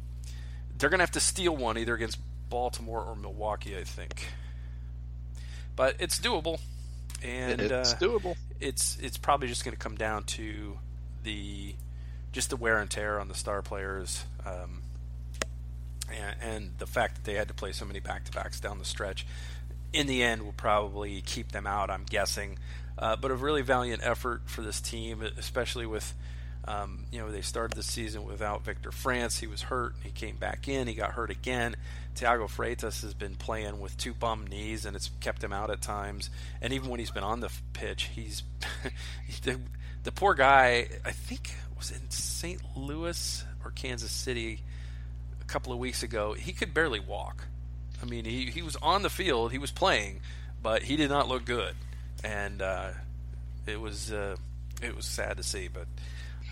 they're 0.79 0.91
going 0.91 0.99
to 0.99 1.05
have 1.05 1.13
to 1.13 1.21
steal 1.21 1.57
one 1.57 1.77
either 1.77 1.95
against 1.95 2.19
Baltimore 2.51 3.03
or 3.03 3.17
Milwaukee, 3.17 3.77
I 3.77 3.85
think. 3.85 4.27
But 5.77 5.97
it's 5.99 6.19
doable, 6.19 6.61
and 7.23 7.61
it's 7.61 7.93
uh, 7.93 7.97
doable. 7.97 8.37
It's 8.61 8.97
it's 9.01 9.17
probably 9.17 9.49
just 9.49 9.65
going 9.65 9.77
to 9.77 9.79
come 9.79 9.97
down 9.97 10.25
to 10.25 10.79
the 11.25 11.75
just 12.33 12.51
the 12.51 12.57
wear 12.57 12.79
and 12.79 12.91
tear 12.91 13.19
on 13.19 13.29
the 13.29 13.35
star 13.35 13.63
players, 13.63 14.25
um, 14.45 14.83
and, 16.13 16.37
and 16.41 16.71
the 16.79 16.87
fact 16.87 17.17
that 17.17 17.25
they 17.25 17.35
had 17.35 17.49
to 17.49 17.55
play 17.55 17.73
so 17.73 17.85
many 17.85 18.01
back 18.01 18.25
to 18.25 18.33
backs 18.33 18.61
down 18.61 18.79
the 18.79 18.85
stretch. 18.85 19.27
In 19.93 20.07
the 20.07 20.23
end, 20.23 20.43
will 20.43 20.53
probably 20.53 21.21
keep 21.21 21.53
them 21.53 21.67
out. 21.67 21.91
I'm 21.91 22.05
guessing, 22.05 22.59
uh, 22.99 23.17
but 23.17 23.31
a 23.31 23.35
really 23.35 23.63
valiant 23.63 24.03
effort 24.05 24.43
for 24.47 24.63
this 24.63 24.81
team, 24.81 25.23
especially 25.39 25.87
with 25.87 26.15
um, 26.67 27.05
you 27.11 27.21
know, 27.21 27.31
they 27.31 27.43
started 27.43 27.77
the 27.77 27.83
season 27.83 28.25
without 28.25 28.65
Victor 28.65 28.91
France. 28.91 29.39
He 29.39 29.47
was 29.47 29.63
hurt. 29.63 29.95
He 30.03 30.11
came 30.11 30.37
back 30.37 30.67
in. 30.67 30.87
He 30.87 30.95
got 30.95 31.13
hurt 31.13 31.31
again. 31.31 31.77
Thiago 32.17 32.49
Freitas 32.49 33.03
has 33.03 33.13
been 33.13 33.35
playing 33.35 33.81
with 33.81 33.97
two 33.99 34.15
bum 34.15 34.47
knees, 34.47 34.87
and 34.87 34.97
it's 34.97 35.11
kept 35.21 35.45
him 35.45 35.53
out 35.53 35.71
at 35.71 35.83
times. 35.83 36.31
And 36.63 36.73
even 36.73 36.89
when 36.89 37.01
he's 37.01 37.11
been 37.11 37.25
on 37.25 37.41
the 37.41 37.51
pitch, 37.73 38.05
he's 38.15 38.43
the, 39.43 39.61
the 40.05 40.13
poor 40.13 40.35
guy. 40.35 40.89
I 41.05 41.11
think 41.11 41.55
was 41.77 41.91
in 41.91 42.11
St. 42.11 42.61
Louis 42.77 43.45
or 43.65 43.71
Kansas 43.73 44.11
City 44.13 44.61
a 45.41 45.45
couple 45.45 45.73
of 45.73 45.79
weeks 45.79 46.03
ago. 46.03 46.33
He 46.33 46.53
could 46.53 46.73
barely 46.73 47.01
walk. 47.01 47.47
I 48.03 48.07
mean, 48.07 48.25
he 48.25 48.47
he 48.47 48.63
was 48.63 48.77
on 48.77 49.03
the 49.03 49.11
field. 49.11 49.53
He 49.53 49.59
was 49.59 49.71
playing, 49.71 50.21
but 50.63 50.83
he 50.83 50.97
did 50.97 51.11
not 51.11 51.29
look 51.29 51.45
good, 51.45 51.75
and 52.23 52.61
uh, 52.61 52.91
it 53.67 53.81
was 53.81 54.13
uh, 54.13 54.37
it 54.83 54.97
was 54.97 55.05
sad 55.05 55.37
to 55.37 55.43
see, 55.43 55.69
but. 55.69 55.87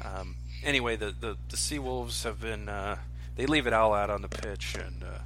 Um, 0.04 0.36
anyway, 0.64 0.96
the, 0.96 1.14
the, 1.18 1.36
the 1.48 1.56
Seawolves 1.56 2.24
have 2.24 2.40
been, 2.40 2.68
uh, 2.68 2.96
they 3.36 3.46
leave 3.46 3.66
it 3.66 3.72
all 3.72 3.94
out 3.94 4.10
on 4.10 4.22
the 4.22 4.28
pitch, 4.28 4.74
and 4.74 5.02
uh, 5.02 5.18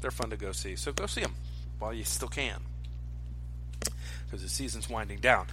they're 0.00 0.10
fun 0.10 0.30
to 0.30 0.36
go 0.36 0.52
see. 0.52 0.76
So 0.76 0.92
go 0.92 1.06
see 1.06 1.22
them 1.22 1.34
while 1.78 1.92
you 1.92 2.04
still 2.04 2.28
can, 2.28 2.60
because 4.26 4.42
the 4.42 4.48
season's 4.48 4.88
winding 4.88 5.18
down. 5.18 5.46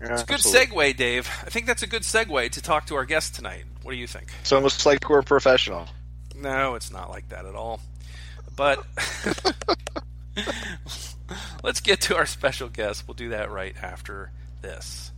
Yeah, 0.00 0.14
it's 0.14 0.22
a 0.22 0.26
good 0.26 0.34
absolutely. 0.34 0.94
segue, 0.94 0.96
Dave. 0.96 1.28
I 1.44 1.50
think 1.50 1.66
that's 1.66 1.82
a 1.82 1.86
good 1.86 2.02
segue 2.02 2.50
to 2.50 2.62
talk 2.62 2.86
to 2.86 2.94
our 2.94 3.04
guest 3.04 3.34
tonight. 3.34 3.64
What 3.82 3.92
do 3.92 3.98
you 3.98 4.06
think? 4.06 4.28
It's 4.40 4.52
almost 4.52 4.86
like 4.86 5.08
we're 5.10 5.22
professional. 5.22 5.88
No, 6.34 6.74
it's 6.74 6.90
not 6.90 7.10
like 7.10 7.28
that 7.28 7.44
at 7.44 7.54
all. 7.54 7.80
But 8.56 8.82
let's 11.62 11.80
get 11.80 12.00
to 12.02 12.16
our 12.16 12.26
special 12.26 12.68
guest. 12.68 13.06
We'll 13.06 13.14
do 13.14 13.30
that 13.30 13.50
right 13.50 13.74
after 13.82 14.30
this. 14.62 15.12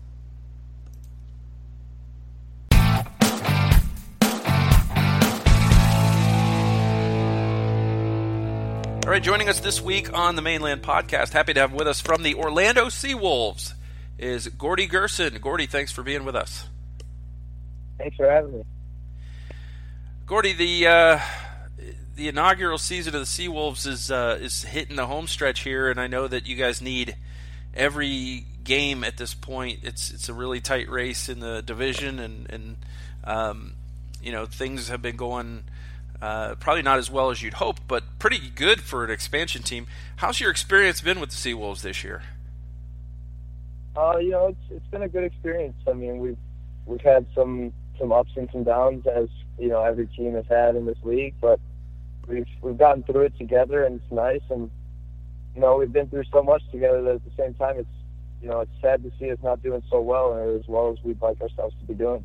All 9.05 9.11
right, 9.11 9.21
joining 9.21 9.49
us 9.49 9.59
this 9.59 9.81
week 9.81 10.17
on 10.17 10.37
the 10.37 10.43
Mane 10.43 10.61
Land 10.61 10.81
Podcast, 10.81 11.33
happy 11.33 11.53
to 11.55 11.61
have 11.61 11.73
with 11.73 11.89
us 11.89 12.01
from 12.01 12.23
the 12.23 12.37
Orlando 12.37 12.87
Seawolves 12.87 13.75
is 14.17 14.47
Gordy 14.47 14.87
Gurson. 14.87 15.41
Gordy, 15.41 15.67
thanks 15.67 15.91
for 15.91 16.05
being 16.05 16.25
with 16.25 16.37
us. 16.37 16.69
Thanks 17.99 18.15
for 18.15 18.31
having 18.31 18.59
me. 18.59 18.65
Gordy, 20.25 20.53
the 20.53 20.87
uh, 20.87 21.21
the 22.15 22.29
inaugural 22.29 22.79
season 22.79 23.17
of 23.17 23.21
the 23.23 23.27
Seawolves 23.27 23.89
is 23.89 24.13
uh, 24.13 24.39
is 24.41 24.63
hitting 24.63 24.95
the 24.95 25.07
home 25.07 25.27
stretch 25.27 25.61
here, 25.65 25.91
and 25.91 26.01
I 26.01 26.07
know 26.07 26.29
that 26.29 26.47
you 26.47 26.55
guys 26.55 26.81
need 26.81 27.17
every 27.75 28.47
game 28.63 29.03
at 29.03 29.17
this 29.17 29.35
point. 29.35 29.81
It's 29.83 30.13
it's 30.13 30.29
a 30.29 30.33
really 30.33 30.61
tight 30.61 30.89
race 30.89 31.29
in 31.29 31.41
the 31.41 31.61
division, 31.61 32.21
and 32.21 32.49
and 32.49 32.77
um, 33.25 33.73
you 34.23 34.31
know 34.31 34.47
things 34.47 34.91
have 34.91 35.03
been 35.03 35.17
going 35.17 35.65
uh, 36.23 36.55
probably 36.55 36.83
not 36.83 36.99
as 36.99 37.11
well 37.11 37.31
as 37.31 37.43
you'd 37.43 37.55
hope, 37.55 37.81
but 37.89 38.05
pretty 38.20 38.49
good 38.55 38.81
for 38.81 39.05
an 39.05 39.11
expansion 39.11 39.62
team. 39.62 39.89
How's 40.16 40.41
your 40.41 40.53
experience 40.53 41.01
been 41.01 41.18
with 41.18 41.31
the 41.31 41.37
Seawolves 41.37 41.83
this 41.83 42.05
year? 42.05 42.23
Uh, 43.97 44.18
you 44.18 44.31
know, 44.31 44.47
it's 44.47 44.70
it's 44.70 44.87
been 44.87 45.03
a 45.03 45.09
good 45.09 45.25
experience. 45.25 45.75
I 45.89 45.93
mean, 45.93 46.18
we've 46.20 46.39
we've 46.87 47.01
had 47.01 47.27
some 47.35 47.73
some 47.99 48.12
ups 48.12 48.31
and 48.37 48.49
some 48.53 48.62
downs 48.62 49.05
as 49.07 49.29
you 49.59 49.68
know 49.68 49.83
every 49.83 50.07
team 50.07 50.35
has 50.35 50.47
had 50.49 50.77
in 50.77 50.87
this 50.87 50.97
league, 51.03 51.35
but 51.41 51.59
we've 52.29 52.47
we've 52.62 52.79
gotten 52.79 53.03
through 53.03 53.23
it 53.23 53.37
together, 53.37 53.85
and 53.85 54.01
it's 54.01 54.12
nice. 54.12 54.43
And 54.49 54.70
you 55.57 55.61
know, 55.61 55.77
we've 55.77 55.93
been 55.93 56.09
through 56.09 56.25
so 56.33 56.43
much 56.43 56.62
together 56.70 57.03
that 57.03 57.16
at 57.16 57.25
the 57.25 57.43
same 57.43 57.55
time, 57.55 57.79
it's 57.79 57.89
you 58.41 58.49
know, 58.49 58.61
it's 58.61 58.73
sad 58.81 59.03
to 59.03 59.11
see 59.18 59.31
us 59.31 59.39
not 59.43 59.61
doing 59.61 59.83
so 59.91 60.01
well 60.01 60.33
or 60.33 60.57
as 60.57 60.68
well 60.68 60.93
as 60.93 61.03
we'd 61.05 61.20
like 61.20 61.41
ourselves 61.41 61.75
to 61.81 61.87
be 61.87 61.95
doing. 61.95 62.23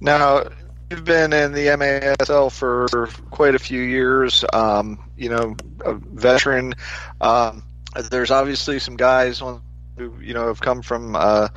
Now, 0.00 0.44
you've 0.92 1.04
been 1.04 1.32
in 1.32 1.52
the 1.52 1.68
MASL 1.68 2.52
for 2.52 3.06
quite 3.30 3.54
a 3.54 3.58
few 3.58 3.80
years. 3.80 4.44
Um, 4.52 4.98
you 5.16 5.30
know, 5.30 5.56
a 5.86 5.94
veteran. 5.94 6.74
Um, 7.18 7.62
there's 8.10 8.30
obviously 8.30 8.78
some 8.78 8.96
guys 8.96 9.40
on 9.40 9.62
who 9.96 10.20
you 10.20 10.34
know 10.34 10.48
have 10.48 10.60
come 10.60 10.82
from 10.82 11.16
uh, 11.16 11.48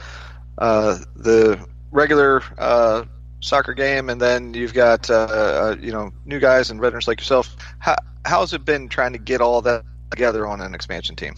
uh, 0.57 0.99
the 1.17 1.63
regular 1.91 2.41
uh, 2.57 3.03
soccer 3.41 3.73
game, 3.73 4.09
and 4.09 4.21
then 4.21 4.53
you've 4.53 4.73
got 4.73 5.09
uh, 5.09 5.13
uh, 5.13 5.75
you 5.81 5.91
know 5.91 6.11
new 6.25 6.39
guys 6.39 6.71
and 6.71 6.79
veterans 6.79 7.07
like 7.07 7.19
yourself. 7.19 7.53
How 7.79 7.95
how's 8.23 8.53
it 8.53 8.63
been 8.63 8.87
trying 8.87 9.11
to 9.13 9.19
get 9.19 9.41
all 9.41 9.61
that 9.63 9.83
together 10.11 10.47
on 10.47 10.61
an 10.61 10.73
expansion 10.73 11.17
team? 11.17 11.35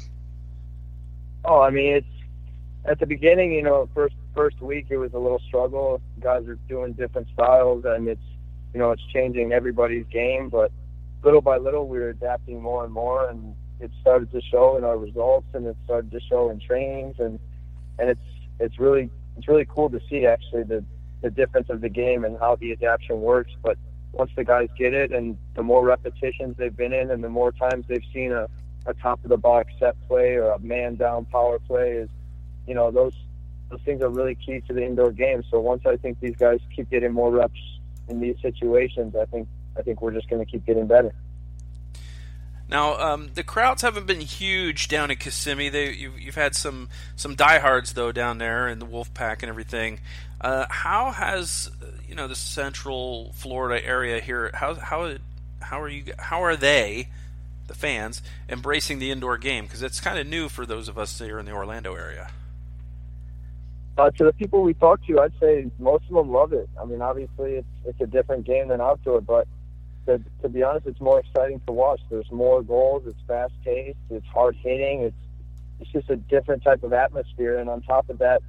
Oh, 1.45 1.62
I 1.62 1.72
mean, 1.72 1.95
it's 1.95 2.16
at 2.88 2.99
the 2.99 3.05
beginning. 3.05 3.51
You 3.53 3.63
know, 3.63 3.89
first 3.93 4.15
first 4.35 4.61
week 4.61 4.88
it 4.89 4.97
was 4.97 5.13
a 5.13 5.19
little 5.19 5.41
struggle. 5.47 6.01
Guys 6.19 6.47
are 6.47 6.57
doing 6.67 6.93
different 6.93 7.27
styles, 7.33 7.85
and 7.85 8.07
it's 8.07 8.21
you 8.73 8.79
know 8.79 8.91
it's 8.91 9.03
changing 9.13 9.51
everybody's 9.51 10.05
game. 10.07 10.49
But 10.49 10.71
little 11.23 11.41
by 11.41 11.57
little, 11.57 11.88
we 11.88 11.99
were 11.99 12.09
adapting 12.09 12.61
more 12.61 12.83
and 12.83 12.93
more, 12.93 13.29
and 13.29 13.55
it 13.79 13.91
started 14.01 14.31
to 14.31 14.41
show 14.41 14.77
in 14.77 14.83
our 14.83 14.97
results, 14.97 15.47
and 15.53 15.65
it 15.67 15.75
started 15.85 16.11
to 16.11 16.19
show 16.21 16.49
in 16.49 16.59
trainings, 16.59 17.15
and 17.19 17.39
and 17.99 18.09
it's 18.09 18.19
it's 18.59 18.79
really 18.79 19.09
it's 19.38 19.47
really 19.47 19.65
cool 19.65 19.89
to 19.89 19.99
see 20.09 20.25
actually 20.25 20.63
the 20.63 20.83
the 21.21 21.29
difference 21.29 21.69
of 21.69 21.81
the 21.81 21.89
game 21.89 22.23
and 22.23 22.38
how 22.39 22.55
the 22.55 22.71
adaptation 22.71 23.21
works. 23.21 23.51
But 23.63 23.77
once 24.13 24.31
the 24.35 24.43
guys 24.43 24.69
get 24.77 24.93
it, 24.93 25.11
and 25.11 25.38
the 25.55 25.63
more 25.63 25.85
repetitions 25.85 26.55
they've 26.57 26.75
been 26.75 26.93
in, 26.93 27.11
and 27.11 27.23
the 27.23 27.29
more 27.29 27.51
times 27.51 27.85
they've 27.88 28.01
seen 28.13 28.31
a 28.31 28.47
a 28.88 28.93
top 28.93 29.21
of 29.23 29.29
the 29.29 29.38
box 29.38 29.73
set 29.79 29.95
play 30.07 30.35
or 30.35 30.51
a 30.51 30.59
man 30.59 30.95
down 30.95 31.25
power 31.25 31.59
play 31.59 31.91
is, 31.91 32.09
you 32.68 32.76
know, 32.76 32.91
those 32.91 33.13
those 33.70 33.82
things 33.82 34.01
are 34.01 34.09
really 34.09 34.36
key 34.36 34.61
to 34.68 34.74
the 34.74 34.84
indoor 34.84 35.11
game. 35.11 35.43
So 35.49 35.59
once 35.59 35.86
I 35.86 35.97
think 35.97 36.20
these 36.20 36.36
guys 36.36 36.59
keep 36.76 36.89
getting 36.89 37.13
more 37.13 37.32
reps 37.32 37.59
in 38.07 38.20
these 38.20 38.36
situations, 38.41 39.15
I 39.15 39.26
think 39.26 39.47
I 39.78 39.82
think 39.82 40.01
we're 40.01 40.13
just 40.13 40.30
going 40.30 40.43
to 40.43 40.49
keep 40.49 40.65
getting 40.65 40.88
better. 40.88 41.13
Now, 42.70 42.99
um, 42.99 43.30
the 43.34 43.43
crowds 43.43 43.82
haven't 43.82 44.07
been 44.07 44.20
huge 44.20 44.89
down 44.89 45.09
in 45.09 45.18
Kissimmee. 45.18 45.70
They, 45.70 45.93
you've, 45.93 46.20
you've 46.20 46.36
had 46.36 46.53
some 46.53 46.89
some 47.15 47.36
diehards 47.36 47.93
though 47.93 48.11
down 48.11 48.39
there 48.39 48.68
in 48.68 48.80
the 48.80 48.86
Wolf 48.86 49.13
Pack 49.13 49.41
and 49.41 49.49
everything. 49.49 50.01
Uh, 50.41 50.65
how 50.70 51.11
has 51.11 51.72
you 52.07 52.15
know 52.15 52.28
the 52.28 52.36
Central 52.36 53.32
Florida 53.34 53.84
area 53.86 54.20
here? 54.20 54.51
How 54.53 54.76
how 54.76 55.15
how 55.61 55.82
are 55.82 55.88
you? 55.88 56.13
How 56.20 56.43
are 56.43 56.57
they, 56.57 57.07
the 57.68 57.74
fans, 57.74 58.22
embracing 58.49 58.99
the 58.99 59.11
indoor 59.11 59.38
game? 59.38 59.63
Because 59.65 59.82
it's 59.82 60.01
kind 60.01 60.20
of 60.20 60.28
new 60.28 60.49
for 60.49 60.65
those 60.65 60.89
of 60.89 60.97
us 60.97 61.18
here 61.20 61.39
in 61.39 61.45
the 61.45 61.53
Orlando 61.53 61.95
area. 61.95 62.30
Uh, 63.98 64.12
to 64.12 64.26
the 64.26 64.34
people 64.34 64.62
we 64.62 64.76
talk 64.76 65.04
to, 65.08 65.20
I'd 65.20 65.34
say 65.39 65.72
most 65.80 66.04
of 66.10 66.16
them 66.16 66.30
love 66.32 66.54
it. 66.54 66.70
I 66.80 66.86
mean, 66.86 67.02
obviously 67.02 67.54
it's 67.54 67.68
it's 67.84 68.00
a 68.00 68.06
different 68.06 68.45
game 68.45 68.68
than 68.68 68.80
outdoor, 68.80 69.22
but 69.22 69.48
to, 70.06 70.22
to 70.43 70.50
be 70.50 70.62
honest, 70.62 70.86
it's 70.86 71.02
more 71.02 71.20
exciting 71.20 71.60
to 71.66 71.74
watch. 71.74 72.00
There's 72.10 72.32
more 72.32 72.62
goals. 72.62 73.04
It's 73.08 73.20
fast 73.28 73.54
paced. 73.64 73.98
It's 74.12 74.26
hard 74.28 74.56
hitting. 74.56 75.02
It's 75.02 75.16
it's 75.80 75.91
just 75.91 76.10
a 76.12 76.16
different 76.16 76.64
type 76.64 76.84
of 76.84 76.93
atmosphere. 76.93 77.58
And 77.58 77.70
on 77.70 77.82
top 77.82 78.10
of 78.10 78.20
that, 78.20 78.41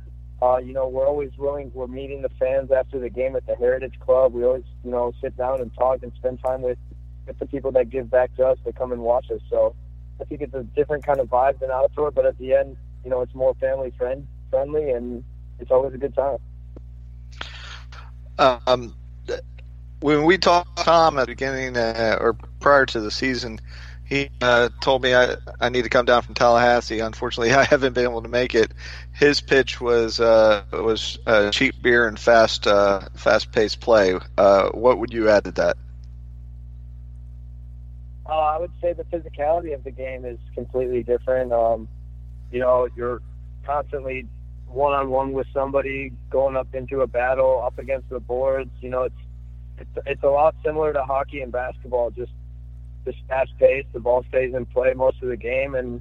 uh, 0.43 0.59
you 0.59 0.75
know, 0.75 0.87
we're 0.87 1.07
always 1.07 1.31
willing. 1.39 1.71
We're 1.75 1.87
meeting 1.87 2.21
the 2.21 2.31
fans 2.39 2.71
after 2.71 2.99
the 2.99 3.09
game 3.09 3.35
at 3.35 3.47
the 3.47 3.55
Heritage 3.55 3.99
Club. 4.01 4.35
We 4.35 4.45
always, 4.45 4.65
you 4.85 4.91
know, 4.91 5.13
sit 5.23 5.35
down 5.39 5.63
and 5.63 5.75
talk 5.75 6.03
and 6.03 6.13
spend 6.17 6.41
time 6.45 6.61
with 6.61 6.79
with 7.27 7.39
the 7.39 7.47
people 7.47 7.73
that 7.73 7.89
give 7.89 8.11
back 8.11 8.37
to 8.37 8.47
us 8.47 8.59
that 8.67 8.77
come 8.77 8.93
and 8.93 9.01
watch 9.01 9.31
us. 9.31 9.41
So 9.49 9.75
I 10.21 10.25
think 10.25 10.43
it's 10.43 10.55
a 10.55 10.63
different 10.77 11.07
kind 11.07 11.21
of 11.21 11.29
vibe 11.29 11.59
than 11.61 11.71
outdoor. 11.71 12.11
But 12.11 12.27
at 12.27 12.37
the 12.37 12.53
end, 12.53 12.77
you 13.03 13.09
know, 13.11 13.23
it's 13.23 13.35
more 13.35 13.55
family 13.55 13.95
friend 13.97 14.27
friendly 14.51 14.91
and 14.91 15.25
it's 15.59 15.71
always 15.71 15.95
a 15.95 15.99
good 15.99 16.15
time. 16.15 16.39
Um, 18.39 18.95
when 20.01 20.25
we 20.25 20.39
talked 20.39 20.77
to 20.77 20.85
Tom 20.85 21.19
at 21.19 21.23
the 21.23 21.33
beginning 21.33 21.77
uh, 21.77 22.19
or 22.21 22.35
prior 22.61 22.87
to 22.87 23.01
the 23.01 23.11
season, 23.11 23.61
he 24.05 24.31
uh, 24.41 24.71
told 24.81 25.03
me 25.03 25.15
I, 25.15 25.37
I 25.61 25.69
need 25.69 25.83
to 25.83 25.91
come 25.91 26.07
down 26.07 26.23
from 26.23 26.35
Tallahassee. 26.35 27.01
Unfortunately, 27.01 27.53
I 27.55 27.65
haven't 27.65 27.93
been 27.93 28.05
able 28.05 28.23
to 28.23 28.29
make 28.29 28.55
it. 28.55 28.73
His 29.13 29.41
pitch 29.41 29.81
was 29.81 30.21
uh, 30.21 30.63
was 30.73 31.19
uh, 31.27 31.51
cheap 31.51 31.81
beer 31.83 32.07
and 32.07 32.19
fast 32.19 32.67
uh, 32.67 33.09
fast 33.15 33.53
paced 33.53 33.81
play. 33.81 34.19
Uh, 34.37 34.71
what 34.71 34.99
would 34.99 35.13
you 35.13 35.29
add 35.29 35.45
to 35.45 35.53
that? 35.53 35.77
Uh, 38.27 38.33
I 38.33 38.59
would 38.59 38.73
say 38.81 38.93
the 38.93 39.05
physicality 39.05 39.75
of 39.75 39.85
the 39.85 39.91
game 39.91 40.25
is 40.25 40.39
completely 40.55 41.03
different. 41.03 41.53
Um, 41.53 41.89
you 42.53 42.61
know, 42.61 42.89
you're 42.95 43.21
constantly 43.65 44.27
one 44.71 44.93
on 44.93 45.11
one 45.11 45.33
with 45.33 45.47
somebody, 45.53 46.12
going 46.31 46.57
up 46.57 46.75
into 46.75 47.01
a 47.01 47.07
battle, 47.07 47.62
up 47.64 47.79
against 47.79 48.09
the 48.09 48.21
boards. 48.21 48.71
You 48.81 48.91
know, 48.91 49.03
it's 49.05 49.14
it's 49.79 50.07
it's 50.07 50.23
a 50.23 50.29
lot 50.29 50.55
similar 50.64 50.93
to 50.93 51.03
hockey 51.05 51.41
and 51.41 51.53
basketball. 51.53 52.11
Just 52.11 52.33
just 53.05 53.19
fast 53.29 53.51
paced. 53.59 53.93
The 53.93 54.01
ball 54.01 54.25
stays 54.29 54.55
in 54.55 54.66
play 54.66 54.93
most 54.95 55.23
of 55.23 55.29
the 55.29 55.37
game, 55.37 55.75
and 55.75 56.01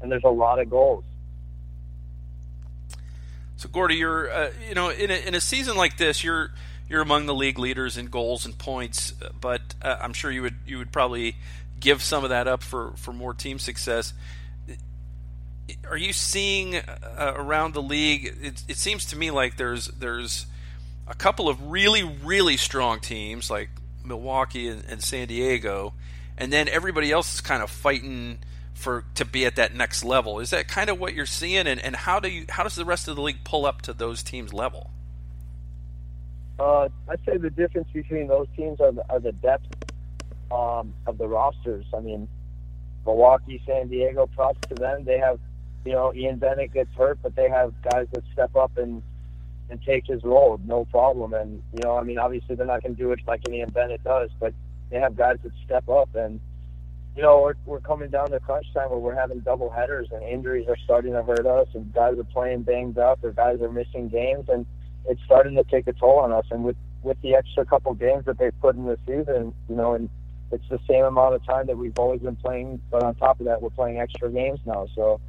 and 0.00 0.10
there's 0.10 0.24
a 0.24 0.28
lot 0.28 0.58
of 0.58 0.70
goals. 0.70 1.04
So 3.56 3.68
Gordy, 3.68 3.96
you're 3.96 4.30
uh, 4.30 4.50
you 4.68 4.74
know 4.74 4.88
in 4.88 5.10
a, 5.10 5.26
in 5.26 5.34
a 5.34 5.40
season 5.40 5.76
like 5.76 5.96
this, 5.96 6.24
you're 6.24 6.52
you're 6.88 7.02
among 7.02 7.26
the 7.26 7.34
league 7.34 7.58
leaders 7.58 7.96
in 7.96 8.06
goals 8.06 8.46
and 8.46 8.56
points, 8.56 9.12
but 9.40 9.74
uh, 9.82 9.98
I'm 10.00 10.12
sure 10.12 10.30
you 10.30 10.42
would 10.42 10.56
you 10.66 10.78
would 10.78 10.92
probably 10.92 11.36
give 11.78 12.02
some 12.02 12.24
of 12.24 12.30
that 12.30 12.48
up 12.48 12.62
for 12.62 12.92
for 12.96 13.12
more 13.12 13.34
team 13.34 13.58
success. 13.58 14.12
Are 15.88 15.96
you 15.96 16.12
seeing 16.12 16.76
uh, 16.76 17.34
around 17.36 17.74
the 17.74 17.82
league? 17.82 18.36
It, 18.42 18.62
it 18.68 18.76
seems 18.76 19.04
to 19.06 19.16
me 19.16 19.30
like 19.30 19.56
there's 19.56 19.86
there's 19.88 20.46
a 21.06 21.14
couple 21.14 21.48
of 21.48 21.70
really 21.70 22.02
really 22.02 22.56
strong 22.56 23.00
teams 23.00 23.50
like 23.50 23.70
Milwaukee 24.04 24.68
and, 24.68 24.84
and 24.88 25.02
San 25.02 25.28
Diego, 25.28 25.94
and 26.38 26.52
then 26.52 26.68
everybody 26.68 27.12
else 27.12 27.34
is 27.34 27.40
kind 27.40 27.62
of 27.62 27.70
fighting 27.70 28.38
for 28.74 29.04
to 29.14 29.24
be 29.24 29.44
at 29.46 29.56
that 29.56 29.74
next 29.74 30.04
level. 30.04 30.40
Is 30.40 30.50
that 30.50 30.68
kind 30.68 30.90
of 30.90 30.98
what 30.98 31.14
you're 31.14 31.26
seeing, 31.26 31.66
and, 31.66 31.80
and 31.80 31.94
how 31.94 32.20
do 32.20 32.28
you 32.28 32.46
how 32.48 32.62
does 32.62 32.74
the 32.74 32.84
rest 32.84 33.08
of 33.08 33.16
the 33.16 33.22
league 33.22 33.44
pull 33.44 33.66
up 33.66 33.82
to 33.82 33.92
those 33.92 34.22
teams' 34.22 34.52
level? 34.52 34.90
Uh, 36.58 36.88
I'd 37.08 37.18
say 37.24 37.38
the 37.38 37.50
difference 37.50 37.88
between 37.90 38.28
those 38.28 38.46
teams 38.54 38.80
are 38.80 38.92
the, 38.92 39.02
are 39.10 39.18
the 39.18 39.32
depth 39.32 39.66
um, 40.50 40.92
of 41.06 41.16
the 41.16 41.26
rosters. 41.26 41.86
I 41.94 42.00
mean, 42.00 42.28
Milwaukee, 43.06 43.62
San 43.66 43.88
Diego, 43.88 44.26
props 44.26 44.60
to 44.68 44.74
them. 44.74 45.04
They 45.04 45.18
have, 45.18 45.38
you 45.84 45.92
know, 45.92 46.12
Ian 46.14 46.36
Bennett 46.36 46.72
gets 46.72 46.90
hurt, 46.96 47.18
but 47.22 47.34
they 47.34 47.48
have 47.48 47.72
guys 47.82 48.06
that 48.12 48.22
step 48.32 48.54
up 48.56 48.76
and 48.76 49.02
and 49.70 49.80
take 49.82 50.04
his 50.06 50.24
role, 50.24 50.60
no 50.64 50.84
problem. 50.86 51.32
And 51.32 51.62
you 51.72 51.80
know, 51.82 51.96
I 51.96 52.02
mean, 52.02 52.18
obviously 52.18 52.56
they're 52.56 52.66
not 52.66 52.82
going 52.82 52.96
to 52.96 53.02
do 53.02 53.12
it 53.12 53.20
like 53.26 53.48
Ian 53.48 53.70
Bennett 53.70 54.02
does, 54.02 54.30
but 54.40 54.52
they 54.90 54.98
have 54.98 55.16
guys 55.16 55.36
that 55.44 55.52
step 55.64 55.88
up 55.88 56.14
and 56.14 56.40
you 57.16 57.22
know, 57.22 57.40
we're, 57.42 57.54
we're 57.66 57.80
coming 57.80 58.08
down 58.08 58.30
to 58.30 58.40
crunch 58.40 58.66
time 58.72 58.90
where 58.90 58.98
we're 58.98 59.14
having 59.14 59.40
double 59.40 59.68
headers 59.68 60.08
and 60.12 60.22
injuries 60.22 60.66
are 60.68 60.76
starting 60.84 61.12
to 61.12 61.22
hurt 61.22 61.46
us 61.46 61.66
and 61.74 61.92
guys 61.92 62.16
are 62.18 62.24
playing 62.24 62.62
banged 62.62 62.98
up 62.98 63.18
or 63.22 63.32
guys 63.32 63.60
are 63.60 63.70
missing 63.70 64.08
games 64.08 64.46
and 64.48 64.64
it's 65.08 65.20
starting 65.24 65.56
to 65.56 65.64
take 65.64 65.86
a 65.88 65.92
toll 65.92 66.20
on 66.20 66.32
us. 66.32 66.44
And 66.50 66.62
with, 66.62 66.76
with 67.02 67.20
the 67.22 67.34
extra 67.34 67.64
couple 67.64 67.92
games 67.94 68.26
that 68.26 68.38
they've 68.38 68.58
put 68.60 68.76
in 68.76 68.84
the 68.84 68.98
season, 69.06 69.52
you 69.68 69.74
know, 69.74 69.94
and 69.94 70.08
it's 70.52 70.68
the 70.68 70.78
same 70.88 71.04
amount 71.04 71.34
of 71.34 71.44
time 71.44 71.66
that 71.66 71.76
we've 71.76 71.98
always 71.98 72.20
been 72.20 72.36
playing, 72.36 72.80
but 72.90 73.02
on 73.02 73.14
top 73.16 73.40
of 73.40 73.46
that, 73.46 73.60
we're 73.60 73.70
playing 73.70 73.98
extra 73.98 74.30
games 74.30 74.60
now. 74.64 74.86
So 74.94 75.20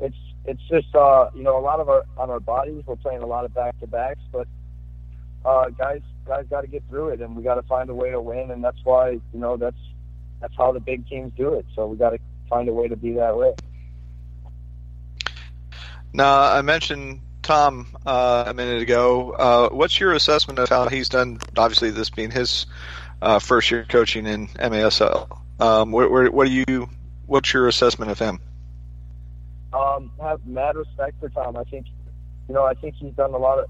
it's, 0.00 0.16
it's 0.44 0.62
just, 0.68 0.94
uh, 0.94 1.30
you 1.34 1.42
know, 1.42 1.58
a 1.58 1.60
lot 1.60 1.80
of 1.80 1.88
our, 1.88 2.04
on 2.16 2.30
our 2.30 2.40
bodies, 2.40 2.82
we're 2.86 2.96
playing 2.96 3.22
a 3.22 3.26
lot 3.26 3.44
of 3.44 3.54
back 3.54 3.78
to 3.80 3.86
backs, 3.86 4.20
but, 4.32 4.46
uh, 5.44 5.68
guys, 5.70 6.00
guys 6.26 6.44
got 6.50 6.62
to 6.62 6.66
get 6.66 6.82
through 6.88 7.08
it 7.08 7.20
and 7.20 7.36
we 7.36 7.42
got 7.42 7.54
to 7.54 7.62
find 7.62 7.90
a 7.90 7.94
way 7.94 8.10
to 8.10 8.20
win. 8.20 8.50
And 8.50 8.62
that's 8.62 8.78
why, 8.84 9.10
you 9.10 9.20
know, 9.32 9.56
that's, 9.56 9.76
that's 10.40 10.54
how 10.56 10.72
the 10.72 10.80
big 10.80 11.08
teams 11.08 11.32
do 11.36 11.54
it. 11.54 11.66
So 11.74 11.86
we 11.86 11.96
got 11.96 12.10
to 12.10 12.18
find 12.48 12.68
a 12.68 12.72
way 12.72 12.88
to 12.88 12.96
be 12.96 13.12
that 13.14 13.36
way. 13.36 13.54
Now, 16.12 16.40
I 16.40 16.62
mentioned 16.62 17.20
Tom 17.42 17.86
uh, 18.06 18.44
a 18.46 18.54
minute 18.54 18.82
ago. 18.82 19.32
Uh, 19.32 19.68
what's 19.70 19.98
your 20.00 20.12
assessment 20.12 20.58
of 20.58 20.68
how 20.68 20.88
he's 20.88 21.08
done? 21.08 21.38
Obviously, 21.56 21.90
this 21.90 22.10
being 22.10 22.30
his 22.30 22.66
uh, 23.20 23.38
first 23.38 23.70
year 23.70 23.84
coaching 23.88 24.26
in 24.26 24.48
MASL. 24.48 25.38
Um, 25.60 25.92
what, 25.92 26.10
what 26.10 26.46
do 26.46 26.52
you? 26.52 26.88
What's 27.26 27.52
your 27.52 27.68
assessment 27.68 28.10
of 28.10 28.18
him? 28.18 28.40
Um, 29.98 30.10
have 30.20 30.46
mad 30.46 30.76
respect 30.76 31.18
for 31.20 31.28
Tom. 31.28 31.56
I 31.56 31.64
think, 31.64 31.86
you 32.48 32.54
know, 32.54 32.64
I 32.64 32.74
think 32.74 32.94
he's 32.96 33.14
done 33.14 33.34
a 33.34 33.38
lot 33.38 33.58
of 33.58 33.66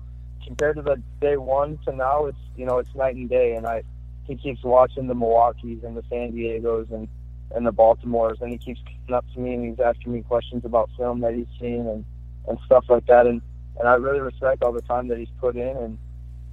compared 0.46 0.76
to 0.76 0.82
the 0.82 1.02
day 1.20 1.36
one 1.36 1.78
to 1.86 1.94
now. 1.94 2.26
It's 2.26 2.38
you 2.56 2.66
know, 2.66 2.78
it's 2.78 2.94
night 2.94 3.16
and 3.16 3.28
day, 3.28 3.54
and 3.54 3.66
I 3.66 3.82
he 4.26 4.36
keeps 4.36 4.62
watching 4.62 5.06
the 5.06 5.14
Milwaukee's 5.14 5.82
and 5.84 5.96
the 5.96 6.04
San 6.10 6.32
Diego's 6.32 6.86
and 6.90 7.08
and 7.54 7.66
the 7.66 7.72
Baltimore's, 7.72 8.38
and 8.40 8.52
he 8.52 8.58
keeps 8.58 8.80
coming 8.84 9.16
up 9.16 9.24
to 9.34 9.40
me 9.40 9.54
and 9.54 9.64
he's 9.64 9.80
asking 9.80 10.12
me 10.12 10.22
questions 10.22 10.64
about 10.66 10.90
film 10.98 11.20
that 11.20 11.34
he's 11.34 11.46
seen 11.58 11.86
and 11.86 12.04
and 12.46 12.58
stuff 12.66 12.84
like 12.88 13.06
that. 13.06 13.26
And 13.26 13.40
and 13.78 13.88
I 13.88 13.94
really 13.94 14.20
respect 14.20 14.62
all 14.62 14.72
the 14.72 14.82
time 14.82 15.08
that 15.08 15.18
he's 15.18 15.32
put 15.40 15.56
in, 15.56 15.76
and 15.76 15.98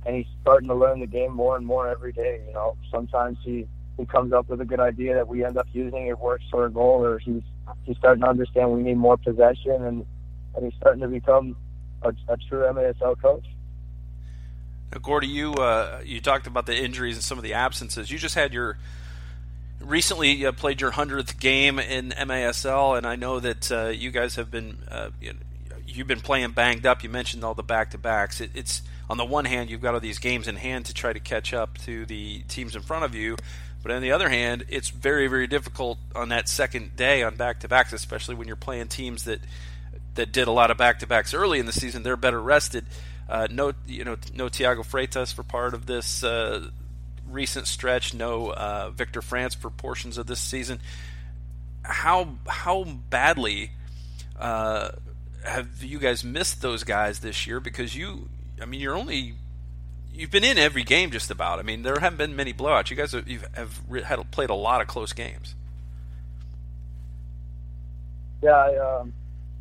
and 0.06 0.16
he's 0.16 0.28
starting 0.42 0.70
to 0.70 0.76
learn 0.76 1.00
the 1.02 1.08
game 1.08 1.34
more 1.34 1.58
and 1.58 1.66
more 1.66 1.90
every 1.90 2.14
day. 2.14 2.42
You 2.48 2.54
know, 2.54 2.78
sometimes 2.92 3.38
he 3.44 3.68
he 3.98 4.06
comes 4.06 4.32
up 4.32 4.50
with 4.50 4.62
a 4.62 4.66
good 4.66 4.80
idea 4.80 5.16
that 5.16 5.28
we 5.28 5.44
end 5.44 5.58
up 5.58 5.68
using, 5.72 6.08
it 6.08 6.20
works 6.20 6.44
for 6.52 6.66
a 6.66 6.70
goal, 6.70 7.04
or 7.06 7.18
he's 7.18 7.44
he's 7.84 7.97
starting 7.97 8.22
to 8.24 8.30
understand 8.30 8.72
we 8.72 8.84
need 8.84 8.97
more 8.97 9.18
possession, 9.18 9.84
and 9.84 10.05
and 10.55 10.66
he's 10.66 10.74
starting 10.80 11.01
to 11.01 11.07
become 11.07 11.55
a, 12.01 12.09
a 12.28 12.38
true 12.49 12.63
MASL 12.63 13.22
coach. 13.22 13.45
Now, 14.91 14.99
Gordy, 14.99 15.28
you 15.28 15.53
uh, 15.53 16.01
you 16.05 16.22
talked 16.22 16.47
about 16.47 16.66
the 16.66 16.78
injuries 16.78 17.16
and 17.16 17.24
some 17.24 17.38
of 17.38 17.43
the 17.43 17.53
absences. 17.53 18.11
You 18.11 18.18
just 18.18 18.36
had 18.36 18.53
your 18.53 18.78
recently 19.80 20.45
uh, 20.45 20.51
played 20.51 20.82
your 20.82 20.91
hundredth 20.91 21.39
game 21.39 21.80
in 21.80 22.09
MASL, 22.11 22.97
and 22.97 23.05
I 23.05 23.16
know 23.16 23.39
that 23.39 23.72
uh, 23.72 23.88
you 23.88 24.11
guys 24.11 24.36
have 24.36 24.51
been 24.51 24.78
uh, 24.89 25.09
you 25.20 25.34
know, 25.34 25.39
you've 25.86 26.07
been 26.07 26.22
playing 26.22 26.51
banged 26.51 26.86
up. 26.86 27.03
You 27.03 27.09
mentioned 27.09 27.43
all 27.43 27.53
the 27.53 27.63
back 27.63 27.91
to 27.91 27.97
backs. 27.97 28.41
It, 28.41 28.51
it's 28.53 28.82
on 29.09 29.18
the 29.18 29.26
one 29.26 29.45
hand 29.45 29.70
you've 29.70 29.82
got 29.82 29.93
all 29.93 29.99
these 29.99 30.20
games 30.20 30.47
in 30.47 30.55
hand 30.55 30.86
to 30.86 30.93
try 30.93 31.13
to 31.13 31.20
catch 31.20 31.53
up 31.53 31.78
to 31.80 32.05
the 32.05 32.39
teams 32.47 32.76
in 32.76 32.82
front 32.82 33.05
of 33.05 33.16
you, 33.16 33.38
but 33.86 33.94
on 33.94 34.02
the 34.02 34.14
other 34.14 34.30
hand, 34.30 34.66
it's 34.68 34.90
very 34.90 35.28
very 35.28 35.46
difficult 35.46 36.00
on 36.16 36.30
that 36.30 36.50
second 36.50 36.96
day 36.96 37.22
on 37.22 37.36
back 37.36 37.60
to 37.60 37.68
backs, 37.68 37.94
especially 37.94 38.34
when 38.34 38.48
you're 38.48 38.56
playing 38.56 38.88
teams 38.88 39.26
that 39.26 39.42
that 40.16 40.32
did 40.32 40.48
a 40.48 40.52
lot 40.52 40.72
of 40.72 40.78
back 40.78 40.98
to 41.00 41.08
backs 41.08 41.36
early 41.36 41.60
in 41.60 41.68
the 41.68 41.72
season. 41.72 42.02
They're 42.02 42.18
better 42.18 42.42
rested. 42.42 42.88
Uh, 43.30 43.48
no, 43.52 43.74
you 43.86 44.04
know, 44.04 44.18
no 44.34 44.50
Tiago 44.50 44.82
Freitas 44.82 45.32
for 45.32 45.44
part 45.44 45.76
of 45.76 45.86
this 45.86 46.24
uh, 46.24 46.68
recent 47.30 47.68
stretch. 47.68 48.12
No 48.12 48.52
uh, 48.52 48.90
Victor 48.90 49.22
France 49.22 49.54
for 49.54 49.70
portions 49.70 50.18
of 50.18 50.26
this 50.26 50.40
season. 50.40 50.80
How 51.84 52.38
how 52.48 52.86
badly 52.86 53.70
uh, 54.40 54.94
have 55.44 55.84
you 55.84 56.00
guys 56.00 56.24
missed 56.24 56.64
those 56.64 56.84
guys 56.84 57.20
this 57.20 57.46
year? 57.46 57.60
Because 57.60 57.96
you, 57.96 58.30
I 58.60 58.66
mean, 58.66 58.82
you're 58.82 58.96
only 58.96 59.36
you've 60.16 60.32
been 60.32 60.43
in 60.43 60.57
every 60.57 60.84
game 60.84 61.11
just 61.11 61.30
about. 61.32 61.59
I 61.59 61.61
mean, 61.61 61.84
there 61.84 61.99
haven't 61.99 62.18
been 62.18 62.36
many 62.36 62.53
blowouts. 62.53 62.89
You 62.89 62.95
guys 62.95 63.11
have, 63.11 63.28
you've, 63.28 63.45
have 63.53 63.82
had 64.03 64.32
played 64.32 64.49
a 64.49 64.55
lot 64.55 64.82
of 64.82 64.88
close 64.88 65.13
games. 65.13 65.55
Yeah, 68.41 68.51
I, 68.51 68.99
um, 68.99 69.13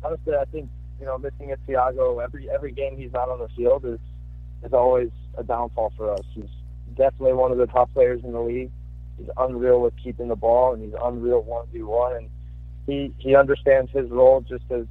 honestly, 0.03 0.33
I 0.35 0.45
think 0.45 0.69
you 0.99 1.05
know, 1.05 1.17
missing 1.17 1.51
a 1.51 1.57
Tiago 1.65 2.19
every 2.19 2.49
every 2.49 2.71
game 2.71 2.97
he's 2.97 3.11
not 3.11 3.29
on 3.29 3.39
the 3.39 3.49
field 3.49 3.85
is 3.85 3.99
is 4.63 4.73
always 4.73 5.09
a 5.37 5.43
downfall 5.43 5.93
for 5.97 6.11
us. 6.11 6.21
He's 6.33 6.45
definitely 6.95 7.33
one 7.33 7.51
of 7.51 7.57
the 7.57 7.67
top 7.67 7.93
players 7.93 8.23
in 8.23 8.31
the 8.31 8.41
league. 8.41 8.71
He's 9.17 9.29
unreal 9.37 9.81
with 9.81 9.93
keeping 10.01 10.27
the 10.27 10.35
ball, 10.35 10.73
and 10.73 10.83
he's 10.83 10.93
unreal 11.01 11.41
one 11.41 11.67
v 11.71 11.83
one. 11.83 12.15
And 12.15 12.29
he 12.85 13.13
he 13.17 13.35
understands 13.35 13.91
his 13.91 14.09
role 14.09 14.41
just 14.41 14.65
as 14.71 14.85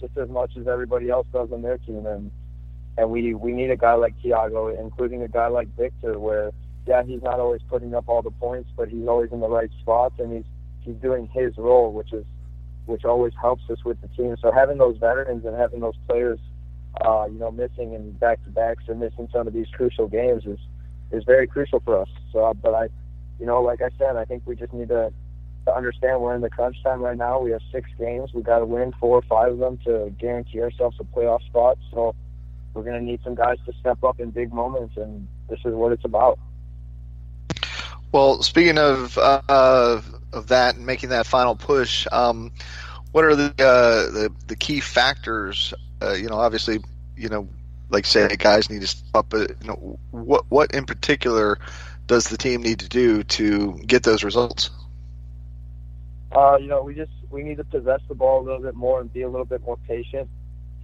just 0.00 0.16
as 0.16 0.28
much 0.28 0.52
as 0.58 0.68
everybody 0.68 1.10
else 1.10 1.26
does 1.32 1.50
on 1.52 1.62
their 1.62 1.78
team. 1.78 2.06
And 2.06 2.30
and 2.98 3.10
we 3.10 3.32
we 3.32 3.52
need 3.52 3.70
a 3.70 3.76
guy 3.76 3.94
like 3.94 4.20
Tiago, 4.20 4.68
including 4.68 5.22
a 5.22 5.28
guy 5.28 5.46
like 5.46 5.68
Victor, 5.76 6.18
where 6.18 6.50
yeah, 6.86 7.02
he's 7.04 7.22
not 7.22 7.38
always 7.38 7.60
putting 7.68 7.94
up 7.94 8.08
all 8.08 8.22
the 8.22 8.32
points, 8.32 8.70
but 8.76 8.88
he's 8.88 9.06
always 9.06 9.30
in 9.30 9.40
the 9.40 9.48
right 9.48 9.70
spots, 9.80 10.16
and 10.18 10.32
he's 10.32 10.44
he's 10.80 10.96
doing 10.96 11.28
his 11.32 11.56
role, 11.56 11.92
which 11.92 12.12
is 12.12 12.24
which 12.86 13.04
always 13.04 13.32
helps 13.40 13.62
us 13.70 13.84
with 13.84 14.00
the 14.00 14.08
team. 14.08 14.34
So 14.40 14.50
having 14.50 14.78
those 14.78 14.96
veterans 14.96 15.44
and 15.44 15.54
having 15.56 15.80
those 15.80 15.96
players, 16.08 16.40
uh, 17.04 17.26
you 17.30 17.38
know, 17.38 17.52
missing 17.52 17.92
in 17.92 18.12
back 18.12 18.42
to 18.44 18.50
backs 18.50 18.84
or 18.88 18.96
missing 18.96 19.28
some 19.32 19.46
of 19.46 19.52
these 19.52 19.68
crucial 19.72 20.08
games 20.08 20.44
is 20.44 20.58
is 21.12 21.22
very 21.24 21.46
crucial 21.46 21.80
for 21.80 22.02
us. 22.02 22.08
So, 22.32 22.46
uh, 22.46 22.54
but 22.54 22.74
I, 22.74 22.88
you 23.38 23.46
know, 23.46 23.62
like 23.62 23.80
I 23.80 23.90
said, 23.96 24.16
I 24.16 24.24
think 24.24 24.42
we 24.44 24.56
just 24.56 24.72
need 24.72 24.88
to 24.88 25.12
to 25.66 25.76
understand 25.76 26.20
we're 26.20 26.34
in 26.34 26.40
the 26.40 26.50
crunch 26.50 26.82
time 26.82 27.00
right 27.00 27.16
now. 27.16 27.38
We 27.38 27.52
have 27.52 27.60
six 27.70 27.88
games. 27.96 28.30
We 28.34 28.42
got 28.42 28.58
to 28.58 28.66
win 28.66 28.92
four 28.98 29.18
or 29.18 29.22
five 29.22 29.52
of 29.52 29.58
them 29.58 29.78
to 29.84 30.12
guarantee 30.18 30.62
ourselves 30.62 30.96
a 30.98 31.04
playoff 31.04 31.44
spot. 31.46 31.78
So 31.92 32.16
we're 32.74 32.82
going 32.82 32.98
to 32.98 33.04
need 33.04 33.20
some 33.24 33.34
guys 33.34 33.58
to 33.66 33.72
step 33.80 34.02
up 34.04 34.20
in 34.20 34.30
big 34.30 34.52
moments, 34.52 34.96
and 34.96 35.26
this 35.48 35.58
is 35.64 35.74
what 35.74 35.92
it's 35.92 36.04
about. 36.04 36.38
Well, 38.12 38.42
speaking 38.42 38.78
of 38.78 39.18
uh, 39.18 40.00
of 40.32 40.48
that 40.48 40.76
and 40.76 40.86
making 40.86 41.10
that 41.10 41.26
final 41.26 41.56
push, 41.56 42.06
um, 42.10 42.52
what 43.12 43.24
are 43.24 43.36
the, 43.36 43.50
uh, 43.58 44.10
the 44.12 44.32
the 44.46 44.56
key 44.56 44.80
factors? 44.80 45.74
Uh, 46.00 46.12
you 46.12 46.28
know, 46.28 46.36
obviously, 46.36 46.80
you 47.16 47.28
know, 47.28 47.48
like 47.90 48.06
say 48.06 48.28
guys 48.28 48.70
need 48.70 48.80
to 48.80 48.86
step 48.86 49.08
up. 49.14 49.26
But, 49.28 49.50
you 49.60 49.68
know, 49.68 49.98
what 50.10 50.44
what 50.48 50.72
in 50.72 50.86
particular 50.86 51.58
does 52.06 52.28
the 52.28 52.38
team 52.38 52.62
need 52.62 52.80
to 52.80 52.88
do 52.88 53.24
to 53.24 53.74
get 53.86 54.02
those 54.02 54.24
results? 54.24 54.70
Uh, 56.32 56.56
you 56.60 56.68
know, 56.68 56.82
we 56.82 56.94
just 56.94 57.12
we 57.30 57.42
need 57.42 57.56
to 57.58 57.64
possess 57.64 58.00
the 58.08 58.14
ball 58.14 58.40
a 58.40 58.44
little 58.44 58.62
bit 58.62 58.74
more 58.74 59.00
and 59.00 59.12
be 59.12 59.22
a 59.22 59.28
little 59.28 59.46
bit 59.46 59.62
more 59.62 59.78
patient. 59.86 60.28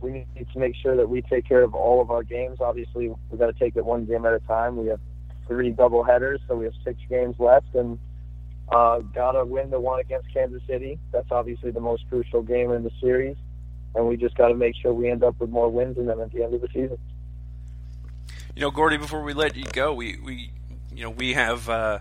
We 0.00 0.12
need 0.12 0.48
to 0.52 0.58
make 0.58 0.74
sure 0.76 0.96
that 0.96 1.08
we 1.08 1.22
take 1.22 1.48
care 1.48 1.62
of 1.62 1.74
all 1.74 2.02
of 2.02 2.10
our 2.10 2.22
games. 2.22 2.58
Obviously, 2.60 3.08
we've 3.30 3.38
got 3.38 3.46
to 3.46 3.58
take 3.58 3.76
it 3.76 3.84
one 3.84 4.04
game 4.04 4.26
at 4.26 4.34
a 4.34 4.40
time. 4.40 4.76
We 4.76 4.88
have 4.88 5.00
three 5.46 5.70
double 5.70 6.04
headers, 6.04 6.40
so 6.46 6.56
we 6.56 6.64
have 6.66 6.74
six 6.84 6.98
games 7.08 7.36
left, 7.38 7.74
and 7.74 7.98
uh, 8.70 8.98
gotta 9.14 9.44
win 9.44 9.70
the 9.70 9.80
one 9.80 10.00
against 10.00 10.32
Kansas 10.32 10.62
City. 10.66 10.98
That's 11.12 11.30
obviously 11.30 11.70
the 11.70 11.80
most 11.80 12.04
crucial 12.08 12.42
game 12.42 12.70
in 12.72 12.82
the 12.82 12.90
series, 13.00 13.36
and 13.94 14.06
we 14.06 14.16
just 14.16 14.36
got 14.36 14.48
to 14.48 14.54
make 14.54 14.74
sure 14.80 14.92
we 14.92 15.10
end 15.10 15.22
up 15.22 15.38
with 15.38 15.50
more 15.50 15.70
wins 15.70 15.98
in 15.98 16.06
them 16.06 16.20
at 16.20 16.32
the 16.32 16.42
end 16.42 16.54
of 16.54 16.60
the 16.60 16.68
season. 16.68 16.98
You 18.54 18.62
know, 18.62 18.70
Gordy, 18.70 18.96
before 18.96 19.22
we 19.22 19.34
let 19.34 19.56
you 19.56 19.64
go, 19.64 19.92
we, 19.92 20.16
we 20.16 20.50
you 20.94 21.02
know 21.02 21.10
we 21.10 21.34
have 21.34 21.68
uh, 21.68 21.98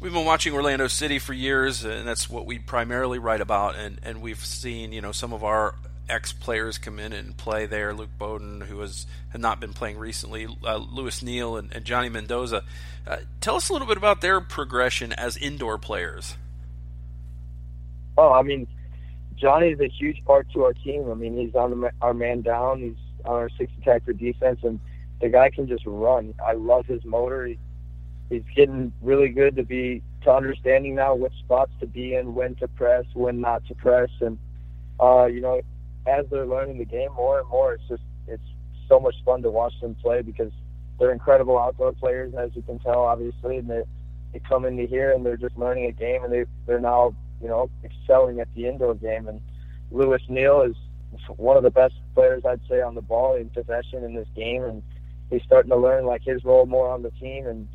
we've 0.00 0.12
been 0.12 0.24
watching 0.24 0.54
Orlando 0.54 0.86
City 0.88 1.18
for 1.18 1.32
years, 1.32 1.84
and 1.84 2.06
that's 2.06 2.30
what 2.30 2.46
we 2.46 2.58
primarily 2.58 3.18
write 3.18 3.40
about. 3.40 3.76
And, 3.76 3.98
and 4.02 4.20
we've 4.20 4.44
seen, 4.44 4.92
you 4.92 5.00
know, 5.00 5.12
some 5.12 5.32
of 5.32 5.44
our 5.44 5.74
ex 6.08 6.32
players 6.32 6.78
come 6.78 6.98
in 6.98 7.12
and 7.12 7.36
play 7.36 7.66
there. 7.66 7.92
Luke 7.92 8.16
Boden, 8.18 8.62
who 8.62 8.80
has 8.80 9.06
had 9.30 9.40
not 9.40 9.60
been 9.60 9.72
playing 9.72 9.98
recently, 9.98 10.46
uh, 10.64 10.76
Lewis 10.76 11.22
Neal, 11.22 11.56
and, 11.56 11.72
and 11.72 11.84
Johnny 11.84 12.08
Mendoza. 12.08 12.64
Uh, 13.06 13.18
tell 13.40 13.56
us 13.56 13.68
a 13.68 13.72
little 13.72 13.88
bit 13.88 13.96
about 13.96 14.20
their 14.20 14.40
progression 14.40 15.12
as 15.12 15.36
indoor 15.36 15.78
players. 15.78 16.36
Oh, 18.16 18.32
I 18.32 18.42
mean, 18.42 18.66
Johnny's 19.36 19.78
a 19.80 19.88
huge 19.88 20.22
part 20.24 20.50
to 20.52 20.64
our 20.64 20.72
team. 20.72 21.10
I 21.10 21.14
mean, 21.14 21.36
he's 21.36 21.54
on 21.54 21.80
the, 21.80 21.90
our 22.02 22.12
man 22.12 22.42
down. 22.42 22.80
He's 22.80 22.96
on 23.24 23.34
our 23.34 23.50
six 23.56 23.70
attack 23.80 24.04
for 24.04 24.12
defense, 24.12 24.60
and 24.62 24.80
the 25.20 25.28
guy 25.28 25.50
can 25.50 25.68
just 25.68 25.84
run. 25.86 26.34
I 26.44 26.52
love 26.54 26.86
his 26.86 27.04
motor. 27.04 27.46
He, 27.46 27.58
he's 28.28 28.42
getting 28.54 28.92
really 29.02 29.28
good 29.28 29.56
to 29.56 29.62
be 29.62 30.02
to 30.22 30.32
understanding 30.32 30.96
now 30.96 31.14
which 31.14 31.32
spots 31.38 31.70
to 31.80 31.86
be 31.86 32.14
in, 32.14 32.34
when 32.34 32.56
to 32.56 32.68
press, 32.68 33.04
when 33.14 33.40
not 33.40 33.64
to 33.66 33.74
press, 33.74 34.10
and 34.20 34.38
uh, 35.00 35.26
you 35.26 35.40
know, 35.40 35.60
as 36.08 36.26
they're 36.30 36.46
learning 36.46 36.78
the 36.78 36.84
game 36.84 37.12
more 37.16 37.40
and 37.40 37.48
more, 37.48 37.74
it's 37.74 37.88
just 37.88 38.02
it's 38.26 38.42
so 38.88 38.98
much 38.98 39.14
fun 39.24 39.42
to 39.42 39.50
watch 39.50 39.74
them 39.80 39.94
play 39.94 40.22
because 40.22 40.52
they're 40.98 41.12
incredible 41.12 41.58
outdoor 41.58 41.92
players, 41.92 42.34
as 42.34 42.50
you 42.54 42.62
can 42.62 42.78
tell, 42.78 43.00
obviously, 43.04 43.58
and 43.58 43.70
they 43.70 43.82
they 44.32 44.40
come 44.40 44.64
into 44.64 44.86
here 44.86 45.12
and 45.12 45.24
they're 45.24 45.36
just 45.36 45.56
learning 45.56 45.86
a 45.86 45.92
game, 45.92 46.24
and 46.24 46.32
they 46.32 46.44
they're 46.66 46.80
now 46.80 47.14
you 47.40 47.48
know 47.48 47.70
excelling 47.84 48.40
at 48.40 48.48
the 48.54 48.66
indoor 48.66 48.94
game. 48.94 49.28
And 49.28 49.40
Lewis 49.90 50.22
Neal 50.28 50.62
is 50.62 50.76
one 51.36 51.56
of 51.56 51.62
the 51.62 51.70
best 51.70 51.94
players 52.14 52.44
I'd 52.44 52.60
say 52.68 52.80
on 52.80 52.94
the 52.94 53.02
ball 53.02 53.36
in 53.36 53.48
possession 53.50 54.04
in 54.04 54.14
this 54.14 54.28
game, 54.34 54.64
and 54.64 54.82
he's 55.30 55.42
starting 55.44 55.70
to 55.70 55.76
learn 55.76 56.04
like 56.04 56.22
his 56.24 56.44
role 56.44 56.66
more 56.66 56.90
on 56.90 57.02
the 57.02 57.10
team. 57.12 57.46
And 57.46 57.68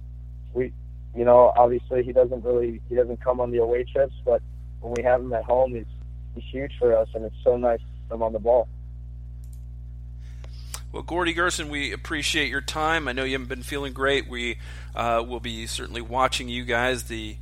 we, 0.53 0.73
you 1.15 1.25
know, 1.25 1.53
obviously 1.55 2.03
he 2.03 2.11
doesn't 2.11 2.43
really 2.43 2.81
he 2.89 2.95
doesn't 2.95 3.23
come 3.23 3.39
on 3.39 3.51
the 3.51 3.59
away 3.59 3.83
trips, 3.83 4.15
but 4.25 4.41
when 4.81 4.93
we 4.97 5.03
have 5.03 5.21
him 5.21 5.33
at 5.33 5.43
home, 5.43 5.73
he's 5.73 5.85
he's 6.35 6.43
huge 6.51 6.73
for 6.77 6.95
us, 6.95 7.07
and 7.15 7.23
it's 7.23 7.35
so 7.43 7.57
nice 7.57 7.79
to 8.09 8.15
him 8.15 8.23
on 8.23 8.33
the 8.33 8.39
ball. 8.39 8.67
Well, 10.93 11.01
Gordy 11.01 11.33
Gurson, 11.33 11.69
we 11.69 11.91
appreciate 11.91 12.49
your 12.49 12.61
time. 12.61 13.07
I 13.07 13.13
know 13.13 13.23
you 13.23 13.31
haven't 13.31 13.49
been 13.49 13.63
feeling 13.63 13.93
great. 13.93 14.29
We 14.29 14.59
uh, 14.93 15.25
will 15.27 15.39
be 15.39 15.65
certainly 15.65 16.01
watching 16.01 16.49
you 16.49 16.65
guys, 16.65 17.05
the 17.05 17.37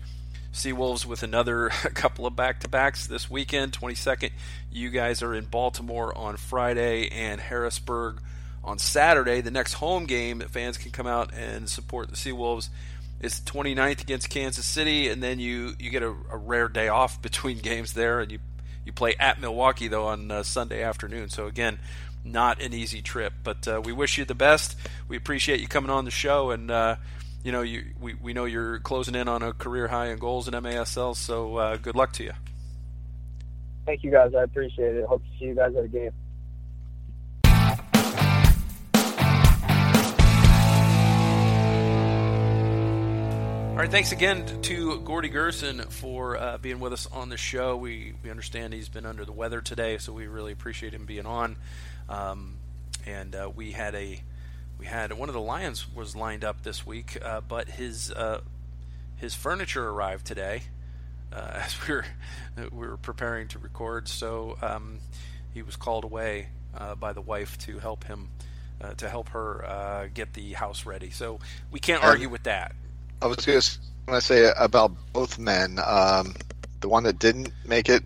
Seawolves, 0.54 1.06
with 1.06 1.22
another 1.22 1.68
couple 1.94 2.26
of 2.26 2.34
back 2.34 2.62
to 2.62 2.70
backs 2.70 3.06
this 3.06 3.30
weekend. 3.30 3.74
22nd, 3.74 4.32
you 4.72 4.90
guys 4.90 5.22
are 5.22 5.34
in 5.34 5.46
Baltimore 5.46 6.18
on 6.18 6.38
Friday 6.38 7.10
and 7.10 7.42
Harrisburg 7.42 8.22
on 8.64 8.80
Saturday. 8.80 9.42
The 9.42 9.52
next 9.52 9.74
home 9.74 10.06
game 10.06 10.38
that 10.38 10.50
fans 10.50 10.78
can 10.78 10.92
come 10.92 11.08
out 11.08 11.34
and 11.34 11.70
support 11.70 12.10
the 12.10 12.16
Seawolves 12.16 12.70
is 13.20 13.40
the 13.40 13.52
29th 13.52 14.02
against 14.02 14.30
Kansas 14.30 14.66
City, 14.66 15.10
and 15.10 15.22
then 15.22 15.40
you, 15.40 15.74
you 15.78 15.90
get 15.90 16.04
a, 16.04 16.16
a 16.32 16.38
rare 16.38 16.70
day 16.70 16.88
off 16.88 17.22
between 17.22 17.60
games 17.60 17.94
there, 17.94 18.22
and 18.22 18.32
you 18.32 18.40
you 18.86 18.92
play 18.92 19.16
at 19.20 19.40
Milwaukee 19.40 19.88
though 19.88 20.08
on 20.08 20.32
uh, 20.32 20.44
Sunday 20.44 20.84
afternoon. 20.84 21.30
So 21.30 21.48
again, 21.48 21.80
not 22.24 22.62
an 22.62 22.74
easy 22.74 23.02
trip, 23.02 23.34
but 23.44 23.68
uh, 23.68 23.82
we 23.84 23.94
wish 23.94 24.18
you 24.18 24.26
the 24.26 24.36
best. 24.36 24.78
We 25.08 25.18
appreciate 25.18 25.60
you 25.60 25.68
coming 25.68 25.90
on 25.90 26.06
the 26.06 26.12
show, 26.12 26.52
and 26.52 26.70
uh, 26.70 26.96
you 27.44 27.52
know 27.52 27.62
you 27.62 27.86
we, 28.00 28.14
we 28.16 28.34
know 28.34 28.46
you're 28.46 28.80
closing 28.80 29.16
in 29.16 29.28
on 29.28 29.42
a 29.42 29.54
career 29.54 29.88
high 29.88 30.08
in 30.08 30.20
goals 30.20 30.48
in 30.48 30.54
MASL. 30.54 31.16
So 31.16 31.58
uh, 31.58 31.78
good 31.78 31.96
luck 31.96 32.14
to 32.14 32.24
you. 32.24 32.34
Thank 33.86 34.04
you 34.04 34.12
guys. 34.12 34.34
I 34.36 34.44
appreciate 34.44 34.96
it. 34.96 35.06
Hope 35.06 35.24
to 35.24 35.30
see 35.40 35.46
you 35.46 35.56
guys 35.56 35.76
at 35.76 35.84
a 35.84 35.88
game. 35.88 36.12
All 43.82 43.86
right, 43.86 43.92
thanks 43.92 44.12
again 44.12 44.46
to 44.62 45.00
Gordy 45.00 45.30
Gurson 45.30 45.82
for 45.90 46.38
uh, 46.38 46.60
being 46.60 46.80
with 46.80 46.94
us 46.94 47.08
on 47.08 47.30
the 47.30 47.36
show. 47.36 47.76
We 47.76 48.14
we 48.24 48.30
understand 48.30 48.76
he's 48.76 48.90
been 48.90 49.08
under 49.08 49.26
the 49.26 49.32
weather 49.32 49.60
today, 49.60 49.98
so 49.98 50.14
we 50.14 50.28
really 50.28 50.52
appreciate 50.52 50.94
him 50.94 51.08
being 51.08 51.26
on. 51.26 51.56
Um, 52.08 52.58
and 53.08 53.34
uh, 53.34 53.50
we 53.56 53.72
had 53.72 53.96
a 53.96 54.22
we 54.78 54.86
had 54.86 55.12
one 55.14 55.30
of 55.30 55.34
the 55.34 55.42
Lions 55.42 55.92
was 55.96 56.16
lined 56.16 56.44
up 56.44 56.62
this 56.62 56.86
week, 56.86 57.18
uh, 57.26 57.42
but 57.42 57.70
his 57.70 58.12
uh, 58.12 58.42
his 59.16 59.34
furniture 59.34 59.90
arrived 59.90 60.28
today 60.28 60.62
uh, 61.34 61.50
as 61.66 61.76
we 61.88 61.96
were 61.96 62.06
we 62.72 62.88
were 62.88 62.98
preparing 62.98 63.48
to 63.48 63.58
record. 63.58 64.08
So 64.08 64.58
um, 64.62 65.00
he 65.56 65.64
was 65.64 65.76
called 65.76 66.04
away 66.04 66.50
uh, 66.78 66.94
by 66.94 67.14
the 67.14 67.22
wife 67.22 67.58
to 67.62 67.80
help 67.80 68.04
him 68.04 68.30
to 68.98 69.10
help 69.10 69.30
her 69.30 70.12
get 70.14 70.34
the 70.34 70.54
house 70.54 70.86
ready. 70.86 71.10
So 71.10 71.40
we 71.72 71.80
can't 71.80 72.04
argue 72.04 72.30
with 72.30 72.44
that. 72.44 72.74
I 73.22 73.28
was 73.28 73.36
going 73.46 73.62
to 74.20 74.22
say 74.22 74.52
about 74.58 74.92
both 75.14 75.38
men. 75.38 75.80
Um, 75.86 76.36
the 76.80 76.90
one 76.90 77.04
that 77.04 77.20
didn't 77.20 77.52
make 77.66 77.88
it, 77.88 78.04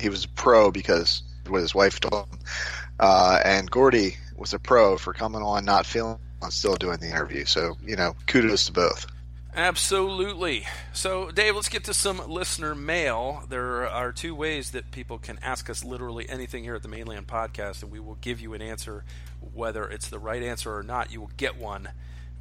he 0.00 0.08
was 0.08 0.24
a 0.24 0.28
pro 0.28 0.70
because 0.70 1.22
what 1.48 1.60
his 1.60 1.74
wife 1.74 2.00
told 2.00 2.28
him. 2.28 2.38
Uh, 3.00 3.40
and 3.44 3.70
Gordy 3.70 4.16
was 4.36 4.54
a 4.54 4.58
pro 4.58 4.96
for 4.96 5.12
coming 5.12 5.42
on, 5.42 5.64
not 5.64 5.86
feeling 5.86 6.18
on, 6.40 6.50
still 6.50 6.76
doing 6.76 6.98
the 6.98 7.08
interview. 7.08 7.44
So 7.44 7.76
you 7.84 7.96
know, 7.96 8.14
kudos 8.26 8.66
to 8.66 8.72
both. 8.72 9.06
Absolutely. 9.56 10.66
So, 10.92 11.30
Dave, 11.30 11.54
let's 11.54 11.68
get 11.68 11.84
to 11.84 11.94
some 11.94 12.18
listener 12.28 12.74
mail. 12.74 13.44
There 13.48 13.88
are 13.88 14.10
two 14.10 14.34
ways 14.34 14.72
that 14.72 14.90
people 14.90 15.18
can 15.18 15.38
ask 15.42 15.70
us 15.70 15.84
literally 15.84 16.28
anything 16.28 16.64
here 16.64 16.74
at 16.74 16.82
the 16.82 16.88
Mane 16.88 17.06
Land 17.06 17.28
Podcast, 17.28 17.82
and 17.82 17.92
we 17.92 18.00
will 18.00 18.16
give 18.16 18.40
you 18.40 18.54
an 18.54 18.62
answer. 18.62 19.04
Whether 19.52 19.84
it's 19.84 20.08
the 20.08 20.18
right 20.18 20.42
answer 20.42 20.74
or 20.74 20.82
not, 20.82 21.12
you 21.12 21.20
will 21.20 21.30
get 21.36 21.56
one. 21.56 21.90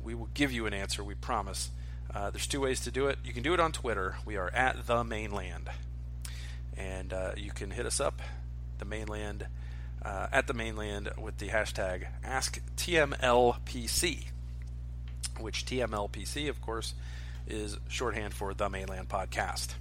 We 0.01 0.15
will 0.15 0.29
give 0.33 0.51
you 0.51 0.65
an 0.65 0.73
answer, 0.73 1.03
we 1.03 1.13
promise. 1.13 1.69
Uh, 2.15 2.29
there's 2.29 2.47
two 2.47 2.61
ways 2.61 2.79
to 2.81 2.91
do 2.91 3.07
it. 3.07 3.17
You 3.23 3.33
can 3.33 3.43
do 3.43 3.53
it 3.53 3.59
on 3.59 3.71
Twitter. 3.71 4.17
We 4.25 4.37
are 4.37 4.53
at 4.53 4.85
the 4.85 5.03
Mane 5.03 5.31
Land, 5.31 5.69
and 6.77 7.11
uh, 7.11 7.31
you 7.35 7.51
can 7.51 7.71
hit 7.71 7.85
us 7.85 7.99
up, 7.99 8.21
the 8.77 8.85
Mane 8.85 9.07
Land, 9.07 9.47
uh, 10.03 10.27
at 10.31 10.47
the 10.47 10.53
Mane 10.53 10.75
Land 10.75 11.09
with 11.17 11.37
the 11.37 11.49
hashtag 11.49 12.05
AskTMLPC, 12.23 14.25
which 15.39 15.65
TMLPC, 15.65 16.49
of 16.49 16.61
course, 16.61 16.93
is 17.47 17.77
shorthand 17.87 18.33
for 18.33 18.53
the 18.53 18.69
Mane 18.69 18.87
Land 18.87 19.09
Podcast. 19.09 19.75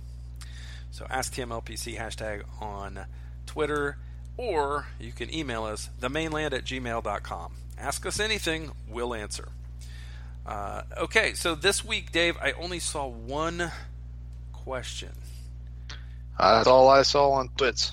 So 0.90 1.04
AskTMLPC 1.06 1.98
hashtag 1.98 2.42
on 2.60 3.06
Twitter, 3.46 3.98
or 4.36 4.86
you 4.98 5.12
can 5.12 5.34
email 5.34 5.64
us, 5.64 5.90
themaneland 6.00 6.52
at 6.52 6.64
gmail.com. 6.64 7.54
Ask 7.78 8.06
us 8.06 8.20
anything, 8.20 8.70
we'll 8.88 9.14
answer. 9.14 9.48
Uh, 10.44 10.82
okay, 10.98 11.34
so 11.34 11.54
this 11.54 11.84
week, 11.84 12.10
Dave, 12.10 12.36
I 12.40 12.52
only 12.52 12.80
saw 12.80 13.06
one 13.06 13.70
question. 14.52 15.10
Uh, 16.38 16.56
that's 16.56 16.68
all 16.68 16.88
I 16.88 17.02
saw 17.02 17.32
on 17.32 17.48
Twits. 17.56 17.92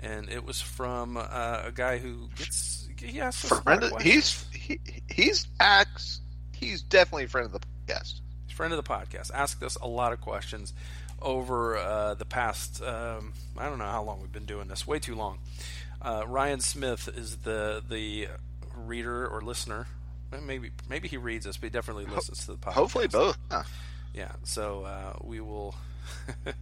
And 0.00 0.28
it 0.28 0.44
was 0.44 0.60
from 0.60 1.16
uh, 1.16 1.62
a 1.64 1.72
guy 1.74 1.98
who 1.98 2.28
gets 2.36 2.88
he 2.98 3.20
asks 3.20 3.48
friend 3.60 3.82
of, 3.82 4.02
he's 4.02 4.46
he, 4.52 4.78
he's 5.08 5.46
acts 5.58 6.20
he's 6.54 6.82
definitely 6.82 7.24
a 7.24 7.28
friend 7.28 7.46
of 7.46 7.52
the 7.52 7.60
podcast. 7.60 8.20
He's 8.46 8.56
friend 8.56 8.72
of 8.72 8.82
the 8.82 8.88
podcast. 8.88 9.30
Asked 9.34 9.62
us 9.62 9.76
a 9.76 9.88
lot 9.88 10.12
of 10.12 10.20
questions 10.20 10.72
over 11.20 11.76
uh, 11.76 12.14
the 12.14 12.24
past 12.24 12.82
um, 12.82 13.32
I 13.58 13.68
don't 13.68 13.78
know 13.78 13.84
how 13.84 14.02
long 14.02 14.20
we've 14.20 14.32
been 14.32 14.46
doing 14.46 14.68
this. 14.68 14.86
Way 14.86 15.00
too 15.00 15.14
long. 15.14 15.38
Uh, 16.00 16.24
Ryan 16.26 16.60
Smith 16.60 17.08
is 17.14 17.38
the 17.38 17.82
the 17.86 18.28
reader 18.74 19.26
or 19.26 19.42
listener 19.42 19.86
maybe 20.42 20.70
maybe 20.88 21.08
he 21.08 21.16
reads 21.16 21.46
us, 21.46 21.56
but 21.56 21.66
he 21.66 21.70
definitely 21.70 22.06
listens 22.06 22.46
to 22.46 22.52
the 22.52 22.58
podcast. 22.58 22.72
Hopefully 22.72 23.08
both. 23.08 23.38
Yeah. 23.50 23.62
yeah 24.14 24.32
so 24.44 24.84
uh, 24.84 25.16
we 25.22 25.40
will 25.40 25.74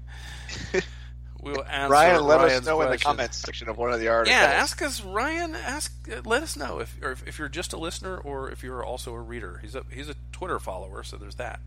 we 1.42 1.52
will 1.52 1.64
answer 1.64 1.92
Ryan. 1.92 2.24
Let 2.24 2.40
Ryan's 2.40 2.60
us 2.60 2.66
know 2.66 2.76
question. 2.76 2.92
in 2.92 2.98
the 2.98 3.04
comments 3.04 3.36
section 3.38 3.68
of 3.68 3.78
one 3.78 3.92
of 3.92 4.00
the 4.00 4.08
articles. 4.08 4.36
Yeah, 4.36 4.44
ask 4.44 4.82
us, 4.82 5.02
Ryan. 5.02 5.54
Ask, 5.54 5.92
let 6.24 6.42
us 6.42 6.56
know 6.56 6.80
if 6.80 6.96
or 7.02 7.16
if 7.26 7.38
you're 7.38 7.48
just 7.48 7.72
a 7.72 7.78
listener 7.78 8.18
or 8.18 8.50
if 8.50 8.62
you're 8.62 8.84
also 8.84 9.12
a 9.14 9.20
reader. 9.20 9.58
He's 9.62 9.74
a 9.74 9.84
he's 9.92 10.08
a 10.08 10.14
Twitter 10.32 10.58
follower, 10.58 11.02
so 11.02 11.16
there's 11.16 11.36
that. 11.36 11.60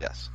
Yes. 0.00 0.28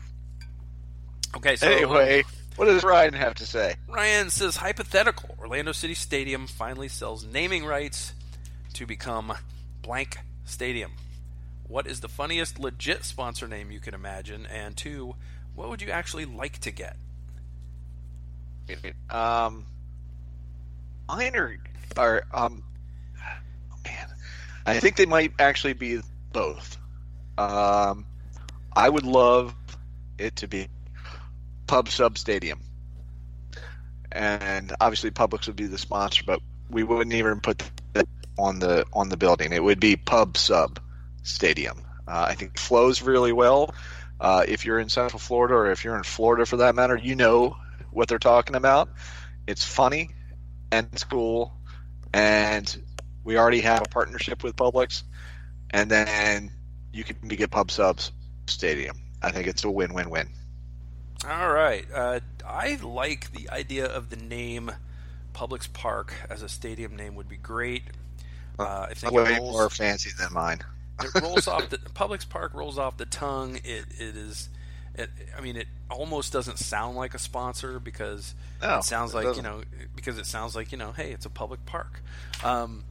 Okay. 1.35 1.55
So 1.55 1.69
anyway, 1.69 2.23
what 2.55 2.65
does 2.65 2.83
Ryan 2.83 3.13
have 3.13 3.35
to 3.35 3.45
say? 3.45 3.75
Ryan 3.87 4.29
says 4.29 4.57
hypothetical: 4.57 5.35
Orlando 5.39 5.71
City 5.71 5.93
Stadium 5.93 6.47
finally 6.47 6.87
sells 6.87 7.25
naming 7.25 7.65
rights 7.65 8.13
to 8.73 8.85
become 8.85 9.33
blank 9.81 10.17
Stadium. 10.47 10.91
What 11.67 11.85
is 11.85 11.99
the 11.99 12.07
funniest 12.07 12.57
legit 12.59 13.03
sponsor 13.03 13.47
name 13.47 13.69
you 13.71 13.79
can 13.79 13.93
imagine? 13.93 14.45
And 14.45 14.75
two, 14.75 15.15
what 15.53 15.69
would 15.69 15.81
you 15.81 15.91
actually 15.91 16.25
like 16.25 16.59
to 16.59 16.71
get? 16.71 16.95
Um, 19.09 19.65
mine 21.07 21.35
um, 21.35 21.57
oh 22.33 23.77
man, 23.85 24.07
I 24.65 24.79
think 24.79 24.97
they 24.97 25.05
might 25.05 25.31
actually 25.39 25.73
be 25.73 26.01
both. 26.33 26.77
Um, 27.37 28.05
I 28.75 28.89
would 28.89 29.05
love 29.05 29.55
it 30.17 30.37
to 30.37 30.47
be 30.47 30.67
Pub 31.65 31.87
Sub 31.89 32.17
Stadium, 32.17 32.59
and 34.11 34.73
obviously 34.81 35.11
Publix 35.11 35.47
would 35.47 35.55
be 35.55 35.67
the 35.67 35.77
sponsor, 35.77 36.23
but 36.25 36.41
we 36.69 36.83
wouldn't 36.83 37.13
even 37.13 37.39
put 37.39 37.63
on 38.37 38.59
the 38.59 38.85
on 38.93 39.09
the 39.09 39.17
building. 39.17 39.53
It 39.53 39.63
would 39.63 39.79
be 39.79 39.95
Pub 39.95 40.37
Sub 40.37 40.79
Stadium. 41.23 41.79
Uh, 42.07 42.25
I 42.29 42.35
think 42.35 42.51
it 42.53 42.59
flows 42.59 43.01
really 43.01 43.33
well. 43.33 43.73
Uh, 44.19 44.43
if 44.47 44.65
you're 44.65 44.79
in 44.79 44.89
Central 44.89 45.19
Florida 45.19 45.53
or 45.53 45.71
if 45.71 45.83
you're 45.83 45.97
in 45.97 46.03
Florida 46.03 46.45
for 46.45 46.57
that 46.57 46.75
matter, 46.75 46.95
you 46.95 47.15
know 47.15 47.55
what 47.91 48.07
they're 48.07 48.19
talking 48.19 48.55
about. 48.55 48.89
It's 49.45 49.63
funny 49.63 50.09
and 50.71 50.87
it's 50.91 51.03
cool, 51.03 51.53
and 52.13 52.83
we 53.23 53.37
already 53.37 53.61
have 53.61 53.81
a 53.81 53.89
partnership 53.89 54.43
with 54.43 54.55
Publix, 54.55 55.03
and 55.69 55.89
then 55.89 56.51
you 56.91 57.03
can 57.03 57.27
get 57.27 57.51
pub 57.51 57.71
subs 57.71 58.11
stadium. 58.47 58.97
I 59.21 59.31
think 59.31 59.47
it's 59.47 59.63
a 59.63 59.71
win-win-win. 59.71 60.29
All 61.27 61.51
right, 61.51 61.85
uh, 61.93 62.19
I 62.45 62.77
like 62.81 63.31
the 63.31 63.49
idea 63.49 63.85
of 63.85 64.09
the 64.09 64.15
name 64.15 64.71
Publix 65.33 65.71
Park 65.71 66.13
as 66.29 66.41
a 66.41 66.49
stadium 66.49 66.95
name 66.95 67.15
would 67.15 67.29
be 67.29 67.37
great. 67.37 67.83
Uh, 68.59 68.87
I 68.89 68.93
think 68.93 69.13
way 69.13 69.37
rolls, 69.37 69.51
more 69.51 69.69
fancy 69.69 70.11
than 70.17 70.33
mine. 70.33 70.59
it 71.01 71.21
rolls 71.21 71.47
off 71.47 71.69
the 71.69 71.77
Publix 71.77 72.27
Park 72.27 72.53
rolls 72.53 72.77
off 72.77 72.97
the 72.97 73.05
tongue. 73.05 73.57
It 73.63 73.85
it 73.97 74.15
is. 74.17 74.49
It, 74.95 75.11
I 75.37 75.41
mean, 75.41 75.57
it 75.57 75.67
almost 75.91 76.33
doesn't 76.33 76.57
sound 76.57 76.95
like 76.97 77.13
a 77.13 77.19
sponsor 77.19 77.79
because 77.79 78.33
No, 78.61 78.77
it 78.79 78.83
sounds 78.83 79.13
it 79.13 79.17
like 79.17 79.35
you 79.35 79.41
doesn't. 79.41 79.43
know 79.43 79.61
because 79.95 80.17
it 80.17 80.25
sounds 80.25 80.55
like 80.55 80.71
you 80.71 80.77
know, 80.77 80.91
hey, 80.91 81.11
it's 81.11 81.25
a 81.25 81.29
public 81.29 81.65
park. 81.67 82.01
Um, 82.43 82.83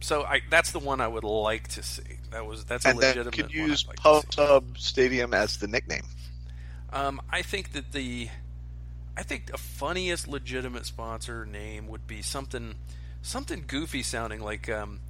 so 0.00 0.22
I 0.24 0.40
that's 0.50 0.70
the 0.72 0.78
one 0.78 1.00
I 1.00 1.08
would 1.08 1.24
like 1.24 1.68
to 1.68 1.82
see. 1.82 2.02
That 2.30 2.46
was 2.46 2.64
that's 2.64 2.86
a 2.86 2.90
and 2.90 2.98
then 2.98 3.18
legitimate. 3.18 3.34
could 3.34 3.52
use 3.52 3.86
like 3.86 4.00
Pub 4.32 4.78
Stadium 4.78 5.34
as 5.34 5.58
the 5.58 5.68
nickname. 5.68 6.04
Um, 6.90 7.20
I 7.30 7.42
think 7.42 7.72
that 7.72 7.92
the, 7.92 8.28
I 9.16 9.22
think 9.22 9.50
the 9.50 9.58
funniest 9.58 10.28
legitimate 10.28 10.84
sponsor 10.86 11.46
name 11.46 11.88
would 11.88 12.06
be 12.06 12.20
something, 12.22 12.74
something 13.22 13.64
goofy 13.66 14.02
sounding 14.02 14.40
like, 14.40 14.68
um, 14.68 15.00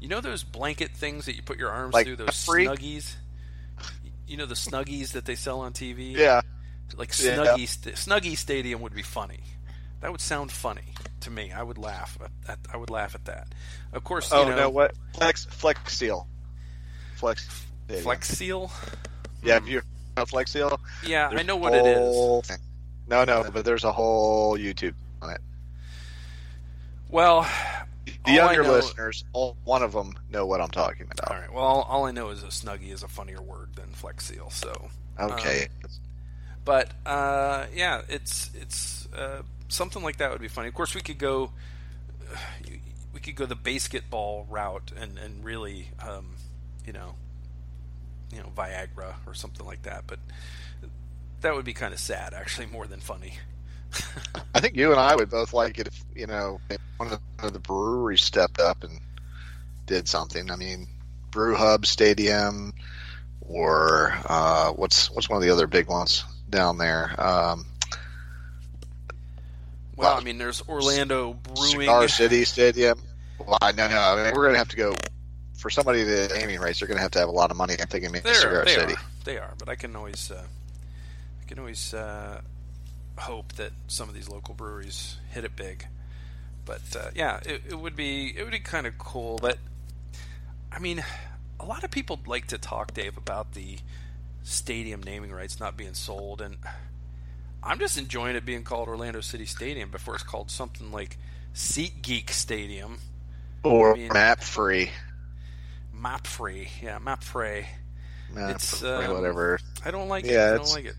you 0.00 0.08
know 0.08 0.20
those 0.20 0.42
blanket 0.44 0.90
things 0.92 1.26
that 1.26 1.36
you 1.36 1.42
put 1.42 1.58
your 1.58 1.70
arms 1.70 1.94
Like 1.94 2.06
through, 2.06 2.16
those 2.16 2.30
snuggies. 2.30 3.14
You 4.26 4.36
know 4.36 4.46
the 4.46 4.54
snuggies 4.54 5.12
that 5.12 5.24
they 5.24 5.34
sell 5.34 5.60
on 5.60 5.72
TV. 5.72 6.12
Yeah, 6.16 6.40
Like 6.96 7.12
Yeah. 7.18 7.36
Snuggie, 7.36 7.68
st- 7.68 7.94
Snuggie 7.96 8.36
Stadium 8.36 8.80
would 8.82 8.94
be 8.94 9.02
funny. 9.02 9.40
That 10.00 10.12
would 10.12 10.20
sound 10.20 10.50
funny 10.52 10.94
to 11.20 11.30
me. 11.30 11.52
I 11.52 11.62
would 11.62 11.76
laugh. 11.78 12.16
At, 12.48 12.58
I 12.72 12.76
would 12.76 12.90
laugh 12.90 13.14
at 13.14 13.24
that. 13.26 13.48
Of 13.92 14.04
course, 14.04 14.30
Oh 14.32 14.44
you 14.44 14.50
know, 14.50 14.56
no! 14.56 14.70
What 14.70 14.94
Flex 15.14 15.44
Flex 15.46 15.94
Seal? 15.96 16.26
Flex. 17.16 17.48
Stadium. 17.84 18.04
Flex 18.04 18.28
Seal. 18.28 18.70
Yeah, 19.42 19.54
have 19.54 19.68
you 19.68 19.82
know 20.16 20.24
Flex 20.24 20.52
Seal? 20.52 20.80
Yeah, 21.06 21.28
I 21.28 21.42
know 21.42 21.56
what 21.56 21.74
it 21.74 21.84
is. 21.86 22.46
thing. 22.46 22.58
No, 23.08 23.24
no, 23.24 23.44
but 23.52 23.64
there's 23.64 23.84
a 23.84 23.92
whole 23.92 24.56
YouTube 24.56 24.94
on 25.20 25.30
it. 25.30 25.40
Well, 27.10 27.48
The 28.26 28.32
younger 28.32 28.62
know- 28.62 28.72
listeners, 28.72 29.24
all, 29.32 29.56
one 29.64 29.82
of 29.82 29.92
them 29.92 30.14
know 30.30 30.46
what 30.46 30.60
I'm 30.60 30.70
talking 30.70 31.06
about. 31.10 31.30
All 31.30 31.40
right. 31.40 31.52
Well, 31.52 31.64
all, 31.64 31.82
all 31.82 32.04
I 32.06 32.12
know 32.12 32.30
is 32.30 32.42
a 32.42 32.46
Snuggie 32.46 32.92
is 32.92 33.02
a 33.02 33.08
funnier 33.08 33.40
word 33.42 33.70
than 33.76 33.88
Flex 33.92 34.26
Seal. 34.26 34.50
So. 34.50 34.88
Okay, 35.18 35.68
But 36.64 36.90
uh, 37.04 37.66
yeah, 37.74 38.02
it's 38.08 38.50
it's 38.54 39.06
uh, 39.14 39.42
something 39.68 40.02
like 40.02 40.16
that 40.16 40.30
would 40.30 40.40
be 40.40 40.48
funny. 40.48 40.68
Of 40.68 40.74
course, 40.74 40.94
we 40.94 41.02
could 41.02 41.18
go 41.18 41.50
we 43.12 43.20
could 43.20 43.34
go 43.36 43.44
the 43.44 43.56
basketball 43.56 44.46
route 44.48 44.92
and 44.96 45.18
and 45.18 45.44
really 45.44 45.88
um, 46.02 46.36
you 46.86 46.92
know 46.94 47.16
you 48.32 48.38
know 48.38 48.50
Viagra 48.56 49.14
or 49.26 49.34
something 49.34 49.66
like 49.66 49.82
that. 49.82 50.04
But 50.06 50.20
that 51.42 51.54
would 51.54 51.64
be 51.66 51.74
kind 51.74 51.92
of 51.92 52.00
sad, 52.00 52.32
actually, 52.32 52.66
more 52.66 52.86
than 52.86 53.00
funny. 53.00 53.34
I 54.54 54.60
think 54.60 54.76
you 54.76 54.90
and 54.90 55.00
I 55.00 55.14
would 55.16 55.30
both 55.30 55.52
like 55.52 55.78
it 55.78 55.86
if 55.88 56.04
you 56.14 56.26
know 56.26 56.60
if 56.70 56.78
one 56.96 57.18
of 57.42 57.52
the 57.52 57.58
breweries 57.58 58.22
stepped 58.22 58.60
up 58.60 58.84
and 58.84 59.00
did 59.86 60.06
something. 60.08 60.50
I 60.50 60.56
mean, 60.56 60.86
Brew 61.30 61.54
Hub 61.54 61.86
Stadium, 61.86 62.72
or 63.40 64.14
uh, 64.26 64.70
what's 64.72 65.10
what's 65.10 65.28
one 65.28 65.36
of 65.36 65.42
the 65.42 65.50
other 65.50 65.66
big 65.66 65.88
ones 65.88 66.24
down 66.50 66.78
there? 66.78 67.14
Um, 67.20 67.66
Well, 69.96 70.16
I 70.16 70.20
mean, 70.20 70.38
there's 70.38 70.62
Orlando 70.68 71.34
Brewing. 71.34 71.80
Cigar 71.80 72.08
City 72.08 72.44
Stadium. 72.44 73.00
Well, 73.38 73.58
I 73.60 73.72
no, 73.72 73.88
no. 73.88 73.98
I 73.98 74.24
mean, 74.24 74.34
we're 74.34 74.46
gonna 74.46 74.58
have 74.58 74.68
to 74.68 74.76
go 74.76 74.94
for 75.56 75.68
somebody 75.70 76.04
to 76.04 76.28
naming 76.38 76.58
rights. 76.60 76.80
They're 76.80 76.88
gonna 76.88 77.00
have 77.00 77.10
to 77.12 77.18
have 77.18 77.28
a 77.28 77.32
lot 77.32 77.50
of 77.50 77.56
money. 77.56 77.74
I'm 77.80 77.86
thinking 77.88 78.12
maybe 78.12 78.32
Cigar 78.32 78.64
they 78.64 78.74
City. 78.74 78.94
are, 78.94 79.00
they 79.24 79.38
are. 79.38 79.52
But 79.58 79.68
I 79.68 79.74
can 79.74 79.94
always, 79.96 80.30
uh, 80.30 80.42
I 80.42 81.44
can 81.48 81.58
always 81.58 81.92
uh, 81.92 82.40
hope 83.20 83.52
that 83.54 83.72
some 83.86 84.08
of 84.08 84.14
these 84.14 84.28
local 84.28 84.54
breweries 84.54 85.16
hit 85.30 85.44
it 85.44 85.54
big. 85.56 85.86
But 86.64 86.80
uh, 86.96 87.10
yeah, 87.14 87.40
it, 87.44 87.62
it 87.70 87.78
would 87.78 87.96
be 87.96 88.34
it 88.36 88.42
would 88.42 88.52
be 88.52 88.60
kind 88.60 88.86
of 88.86 88.96
cool. 88.98 89.38
But 89.40 89.58
I 90.72 90.78
mean, 90.78 91.02
a 91.58 91.64
lot 91.64 91.84
of 91.84 91.90
people 91.90 92.20
like 92.26 92.46
to 92.48 92.58
talk, 92.58 92.94
Dave, 92.94 93.16
about 93.16 93.52
the 93.52 93.78
stadium 94.42 95.02
naming 95.02 95.32
rights 95.32 95.58
not 95.60 95.76
being 95.76 95.94
sold, 95.94 96.40
and 96.40 96.56
I'm 97.62 97.78
just 97.78 97.98
enjoying 97.98 98.36
it 98.36 98.44
being 98.46 98.62
called 98.62 98.88
Orlando 98.88 99.20
City 99.20 99.46
Stadium 99.46 99.90
before 99.90 100.14
it's 100.14 100.22
called 100.24 100.50
something 100.50 100.92
like 100.92 101.18
Seat 101.52 102.02
Geek 102.02 102.30
Stadium, 102.30 102.98
Or 103.64 103.94
I 103.94 103.96
mean- 103.98 104.10
Mapfre. 104.10 104.90
Map 105.92 106.26
Free. 106.26 106.68
Yeah, 106.82 106.98
Mapfre. 106.98 107.66
Map 108.32 108.54
It's, 108.54 108.78
free, 108.80 108.88
um, 108.88 109.12
whatever. 109.14 109.58
I 109.84 109.90
don't 109.90 110.08
like 110.08 110.24
Yeah, 110.24 110.52
it. 110.52 110.54
I 110.54 110.56
don't 110.56 110.72
like 110.72 110.84
it. 110.86 110.94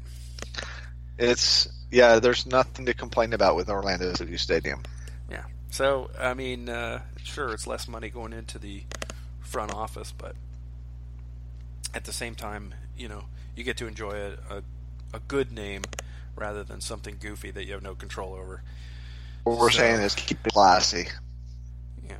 It's 1.17 1.67
yeah. 1.91 2.19
There's 2.19 2.45
nothing 2.45 2.85
to 2.87 2.93
complain 2.93 3.33
about 3.33 3.55
with 3.55 3.69
Orlando's 3.69 4.21
new 4.21 4.37
Stadium. 4.37 4.81
Yeah. 5.29 5.43
So 5.69 6.09
I 6.19 6.33
mean, 6.33 6.69
uh, 6.69 7.01
sure, 7.23 7.53
it's 7.53 7.67
less 7.67 7.87
money 7.87 8.09
going 8.09 8.33
into 8.33 8.57
the 8.57 8.83
front 9.41 9.73
office, 9.73 10.13
but 10.17 10.35
at 11.93 12.05
the 12.05 12.13
same 12.13 12.35
time, 12.35 12.73
you 12.97 13.07
know, 13.07 13.25
you 13.55 13.63
get 13.63 13.77
to 13.77 13.87
enjoy 13.87 14.11
a, 14.49 14.55
a, 14.57 14.63
a 15.13 15.19
good 15.27 15.51
name 15.51 15.83
rather 16.35 16.63
than 16.63 16.79
something 16.79 17.17
goofy 17.19 17.51
that 17.51 17.65
you 17.65 17.73
have 17.73 17.83
no 17.83 17.93
control 17.95 18.33
over. 18.33 18.63
What 19.43 19.57
we're 19.57 19.69
So- 19.71 19.79
saying 19.79 20.01
is 20.01 20.15
keep 20.15 20.37
it 20.45 20.53
classy. 20.53 21.07
Yeah. 22.07 22.15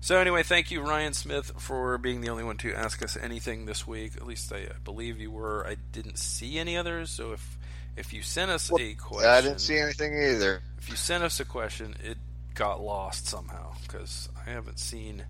So 0.00 0.18
anyway, 0.18 0.42
thank 0.42 0.70
you, 0.70 0.80
Ryan 0.80 1.12
Smith, 1.12 1.52
for 1.58 1.98
being 1.98 2.20
the 2.22 2.28
only 2.30 2.44
one 2.44 2.56
to 2.58 2.72
ask 2.74 3.02
us 3.02 3.16
anything 3.20 3.66
this 3.66 3.86
week. 3.86 4.12
At 4.16 4.26
least 4.26 4.52
I, 4.52 4.58
I 4.58 4.78
believe 4.84 5.20
you 5.20 5.30
were. 5.30 5.66
I 5.66 5.76
didn't 5.92 6.18
see 6.18 6.58
any 6.58 6.76
others. 6.76 7.10
So 7.10 7.32
if 7.32 7.58
if 7.96 8.12
you 8.12 8.22
sent 8.22 8.50
us 8.50 8.70
a 8.72 8.94
question, 8.94 9.28
I 9.30 9.40
didn't 9.40 9.60
see 9.60 9.78
anything 9.78 10.14
either. 10.14 10.60
if 10.78 10.88
you 10.90 10.96
sent 10.96 11.22
us 11.24 11.40
a 11.40 11.44
question, 11.44 11.94
it 12.04 12.18
got 12.54 12.80
lost 12.82 13.26
somehow 13.26 13.74
because 13.82 14.28
I 14.46 14.50
haven't 14.50 14.78
seen 14.78 15.24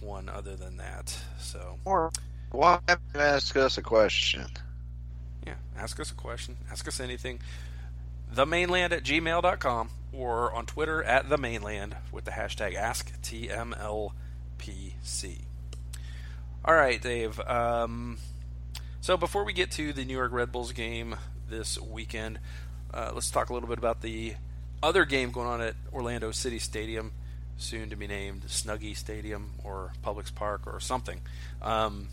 one 0.00 0.28
other 0.28 0.56
than 0.56 0.76
that. 0.78 1.16
So 1.38 1.78
Or 1.84 2.10
why 2.50 2.78
ask 3.14 3.56
us 3.56 3.78
a 3.78 3.82
question? 3.82 4.46
yeah, 5.46 5.54
ask 5.76 5.98
us 6.00 6.10
a 6.10 6.14
question, 6.14 6.56
ask 6.70 6.86
us 6.88 6.98
anything. 7.00 7.40
The 8.30 8.46
Mane 8.46 8.68
Land 8.70 8.92
at 8.92 9.02
gmail.com 9.04 9.90
or 10.12 10.52
on 10.54 10.66
Twitter 10.66 11.02
at 11.04 11.28
the 11.28 11.36
Mane 11.38 11.62
Land 11.62 11.96
with 12.10 12.24
the 12.24 12.30
hashtag 12.32 12.74
AskTMLPC. 12.76 14.12
All 16.64 16.74
right, 16.74 17.00
Dave. 17.02 17.40
Um, 17.40 18.18
so 19.00 19.16
before 19.16 19.44
we 19.44 19.52
get 19.52 19.70
to 19.72 19.92
the 19.92 20.04
New 20.04 20.16
York 20.16 20.32
Red 20.32 20.52
Bulls 20.52 20.72
game 20.72 21.16
this 21.52 21.78
weekend, 21.78 22.38
uh, 22.92 23.12
let's 23.14 23.30
talk 23.30 23.50
a 23.50 23.52
little 23.54 23.68
bit 23.68 23.78
about 23.78 24.00
the 24.00 24.34
other 24.82 25.04
game 25.04 25.30
going 25.30 25.46
on 25.46 25.60
at 25.60 25.74
Orlando 25.92 26.32
City 26.32 26.58
Stadium, 26.58 27.12
soon 27.58 27.90
to 27.90 27.96
be 27.96 28.06
named 28.06 28.42
Snuggie 28.46 28.96
Stadium 28.96 29.52
or 29.62 29.92
Publix 30.04 30.34
Park 30.34 30.62
or 30.66 30.80
something. 30.80 31.20
Um, 31.60 32.08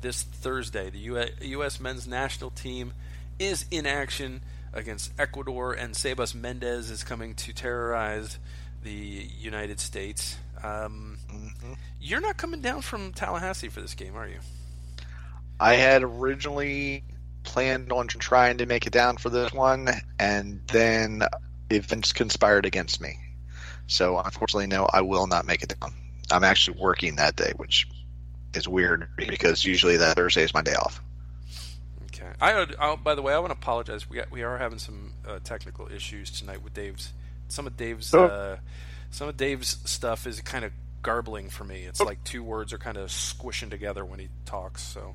this 0.00 0.22
Thursday, 0.22 0.90
the 0.90 0.98
U- 1.00 1.24
U.S. 1.42 1.80
men's 1.80 2.06
national 2.06 2.50
team 2.50 2.92
is 3.38 3.66
in 3.70 3.84
action 3.84 4.40
against 4.72 5.10
Ecuador, 5.18 5.72
and 5.72 5.94
Sebas 5.94 6.34
Mendez 6.34 6.88
is 6.88 7.02
coming 7.02 7.34
to 7.34 7.52
terrorize 7.52 8.38
the 8.84 8.92
United 8.92 9.80
States. 9.80 10.36
Um, 10.62 11.18
Mhm. 11.28 11.76
you're 12.00 12.20
not 12.20 12.36
coming 12.36 12.60
down 12.60 12.82
from 12.82 13.12
Tallahassee 13.12 13.68
for 13.68 13.80
this 13.80 13.94
game, 13.94 14.14
are 14.16 14.28
you? 14.28 14.38
I 15.60 15.74
had 15.74 16.04
originally 16.04 17.02
planned 17.44 17.92
on 17.92 18.08
trying 18.08 18.58
to 18.58 18.66
make 18.66 18.86
it 18.86 18.92
down 18.92 19.16
for 19.16 19.30
this 19.30 19.52
one, 19.52 19.88
and 20.18 20.60
then 20.68 21.22
events 21.70 22.12
conspired 22.12 22.66
against 22.66 23.00
me. 23.00 23.18
So 23.86 24.18
unfortunately, 24.18 24.66
no, 24.66 24.86
I 24.92 25.00
will 25.00 25.26
not 25.26 25.46
make 25.46 25.62
it 25.62 25.74
down. 25.80 25.92
I'm 26.30 26.44
actually 26.44 26.78
working 26.80 27.16
that 27.16 27.36
day, 27.36 27.52
which 27.56 27.88
is 28.54 28.68
weird 28.68 29.08
because 29.16 29.64
usually 29.64 29.96
that 29.98 30.16
Thursday 30.16 30.42
is 30.42 30.52
my 30.52 30.62
day 30.62 30.74
off. 30.74 31.00
Okay. 32.04 32.28
I, 32.40 32.54
would- 32.58 32.76
I 32.78 32.96
by 32.96 33.14
the 33.14 33.22
way, 33.22 33.32
I 33.32 33.38
want 33.38 33.52
to 33.52 33.58
apologize. 33.58 34.08
We 34.10 34.20
we 34.30 34.42
are 34.42 34.58
having 34.58 34.78
some 34.78 35.12
uh, 35.26 35.38
technical 35.44 35.88
issues 35.90 36.30
tonight 36.30 36.62
with 36.62 36.74
Dave's. 36.74 37.12
Some 37.48 37.66
of 37.66 37.76
Dave's 37.76 38.12
Oh. 38.12 38.24
uh, 38.24 38.56
some 39.10 39.28
of 39.28 39.36
Dave's 39.36 39.78
stuff 39.90 40.26
is 40.26 40.40
kind 40.42 40.64
of 40.64 40.72
garbling 41.00 41.48
for 41.48 41.64
me. 41.64 41.84
It's 41.84 42.00
like 42.00 42.22
two 42.24 42.42
words 42.42 42.72
are 42.74 42.78
kind 42.78 42.96
of 42.98 43.10
squishing 43.10 43.70
together 43.70 44.04
when 44.04 44.18
he 44.18 44.28
talks. 44.44 44.82
So 44.82 45.14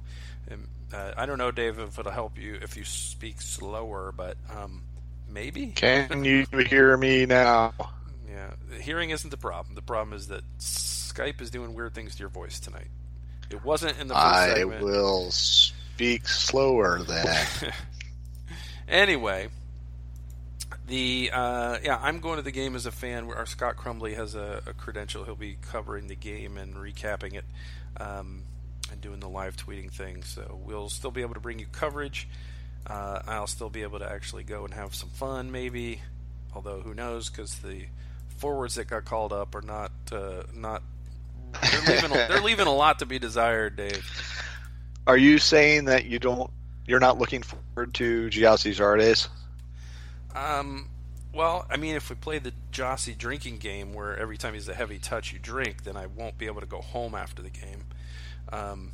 um, 0.51 0.67
uh, 0.93 1.13
I 1.17 1.25
don't 1.25 1.37
know, 1.37 1.51
Dave, 1.51 1.79
if 1.79 1.97
it'll 1.97 2.11
help 2.11 2.37
you 2.37 2.59
if 2.61 2.77
you 2.77 2.83
speak 2.83 3.41
slower, 3.41 4.13
but 4.15 4.37
um, 4.49 4.83
maybe. 5.29 5.67
Can 5.67 6.23
you 6.23 6.45
hear 6.67 6.95
me 6.97 7.25
now? 7.25 7.73
Yeah, 8.29 8.51
hearing 8.79 9.09
isn't 9.09 9.29
the 9.29 9.37
problem. 9.37 9.75
The 9.75 9.81
problem 9.81 10.15
is 10.15 10.27
that 10.27 10.43
Skype 10.59 11.41
is 11.41 11.49
doing 11.51 11.73
weird 11.73 11.93
things 11.93 12.15
to 12.15 12.19
your 12.19 12.29
voice 12.29 12.59
tonight. 12.59 12.87
It 13.49 13.63
wasn't 13.63 13.99
in 13.99 14.07
the 14.07 14.15
first 14.15 14.25
I 14.25 14.53
segment. 14.55 14.83
will. 14.83 15.31
Speak 15.31 16.27
slower 16.27 17.03
then. 17.03 17.45
anyway, 18.87 19.49
the 20.87 21.29
uh, 21.31 21.77
yeah, 21.83 21.99
I'm 22.01 22.19
going 22.19 22.37
to 22.37 22.41
the 22.41 22.51
game 22.51 22.75
as 22.75 22.85
a 22.85 22.91
fan. 22.91 23.29
Our 23.31 23.45
Scott 23.45 23.77
Crumbly 23.77 24.15
has 24.15 24.33
a, 24.35 24.63
a 24.65 24.73
credential. 24.73 25.23
He'll 25.23 25.35
be 25.35 25.57
covering 25.61 26.07
the 26.07 26.15
game 26.15 26.57
and 26.57 26.75
recapping 26.75 27.35
it, 27.35 27.45
um, 27.97 28.43
doing 29.03 29.19
the 29.19 29.29
live 29.29 29.55
tweeting 29.55 29.91
thing. 29.91 30.23
So 30.23 30.59
we'll 30.65 30.89
still 30.89 31.11
be 31.11 31.21
able 31.21 31.35
to 31.35 31.39
bring 31.39 31.59
you 31.59 31.67
coverage. 31.71 32.27
Uh, 32.87 33.21
I'll 33.27 33.47
still 33.47 33.69
be 33.69 33.83
able 33.83 33.99
to 33.99 34.11
actually 34.11 34.43
go 34.43 34.65
and 34.65 34.73
have 34.73 34.95
some 34.95 35.09
fun, 35.09 35.51
maybe. 35.51 36.01
Although 36.55 36.81
who 36.81 36.93
knows? 36.93 37.29
Because 37.29 37.55
the 37.59 37.85
forwards 38.37 38.75
that 38.75 38.87
got 38.87 39.05
called 39.05 39.31
up 39.31 39.53
are 39.55 39.61
not 39.61 39.91
uh, 40.11 40.43
not. 40.53 40.81
They're 41.61 41.95
leaving, 41.95 42.11
they're 42.11 42.41
leaving 42.41 42.67
a 42.67 42.73
lot 42.73 42.99
to 42.99 43.05
be 43.05 43.19
desired, 43.19 43.75
Dave. 43.75 44.03
Are 45.05 45.17
you 45.17 45.37
saying 45.37 45.85
that 45.85 46.05
you 46.05 46.17
don't? 46.17 46.49
You're 46.87 46.99
not 46.99 47.19
looking 47.19 47.43
forward 47.43 47.93
to 47.95 48.27
Gyasi 48.29 48.71
Zardes? 48.75 49.27
Um, 50.35 50.89
well, 51.33 51.65
I 51.69 51.77
mean, 51.77 51.95
if 51.95 52.09
we 52.09 52.15
play 52.15 52.39
the 52.39 52.53
Gyasi 52.71 53.17
drinking 53.17 53.57
game, 53.57 53.93
where 53.93 54.17
every 54.17 54.37
time 54.37 54.53
he's 54.53 54.67
a 54.67 54.73
heavy 54.73 54.99
touch, 54.99 55.31
you 55.31 55.39
drink, 55.39 55.83
then 55.83 55.95
I 55.95 56.07
won't 56.07 56.37
be 56.37 56.45
able 56.47 56.61
to 56.61 56.67
go 56.67 56.81
home 56.81 57.15
after 57.15 57.41
the 57.41 57.49
game, 57.49 57.85
um, 58.51 58.91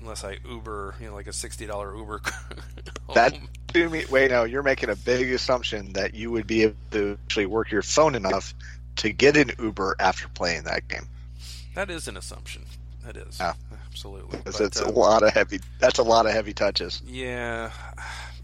unless 0.00 0.24
I 0.24 0.38
Uber, 0.48 0.96
you 1.00 1.08
know, 1.08 1.14
like 1.14 1.26
a 1.26 1.32
sixty 1.32 1.66
dollar 1.66 1.96
Uber. 1.96 2.20
that 3.14 3.38
wait, 4.10 4.30
no, 4.30 4.44
you're 4.44 4.62
making 4.62 4.90
a 4.90 4.96
big 4.96 5.32
assumption 5.32 5.92
that 5.94 6.14
you 6.14 6.30
would 6.30 6.46
be 6.46 6.64
able 6.64 6.74
to 6.92 7.18
actually 7.24 7.46
work 7.46 7.70
your 7.70 7.82
phone 7.82 8.14
enough 8.14 8.54
to 8.96 9.12
get 9.12 9.36
an 9.36 9.52
Uber 9.58 9.96
after 9.98 10.28
playing 10.28 10.64
that 10.64 10.86
game. 10.88 11.06
That 11.74 11.90
is 11.90 12.08
an 12.08 12.16
assumption. 12.16 12.66
That 13.04 13.16
is 13.16 13.38
yeah. 13.40 13.54
absolutely. 13.86 14.38
Because 14.38 14.60
it's 14.60 14.80
uh, 14.80 14.86
a 14.86 14.90
lot 14.90 15.22
of 15.22 15.32
heavy. 15.32 15.60
That's 15.78 15.98
a 15.98 16.02
lot 16.02 16.26
of 16.26 16.32
heavy 16.32 16.52
touches. 16.52 17.02
Yeah, 17.04 17.72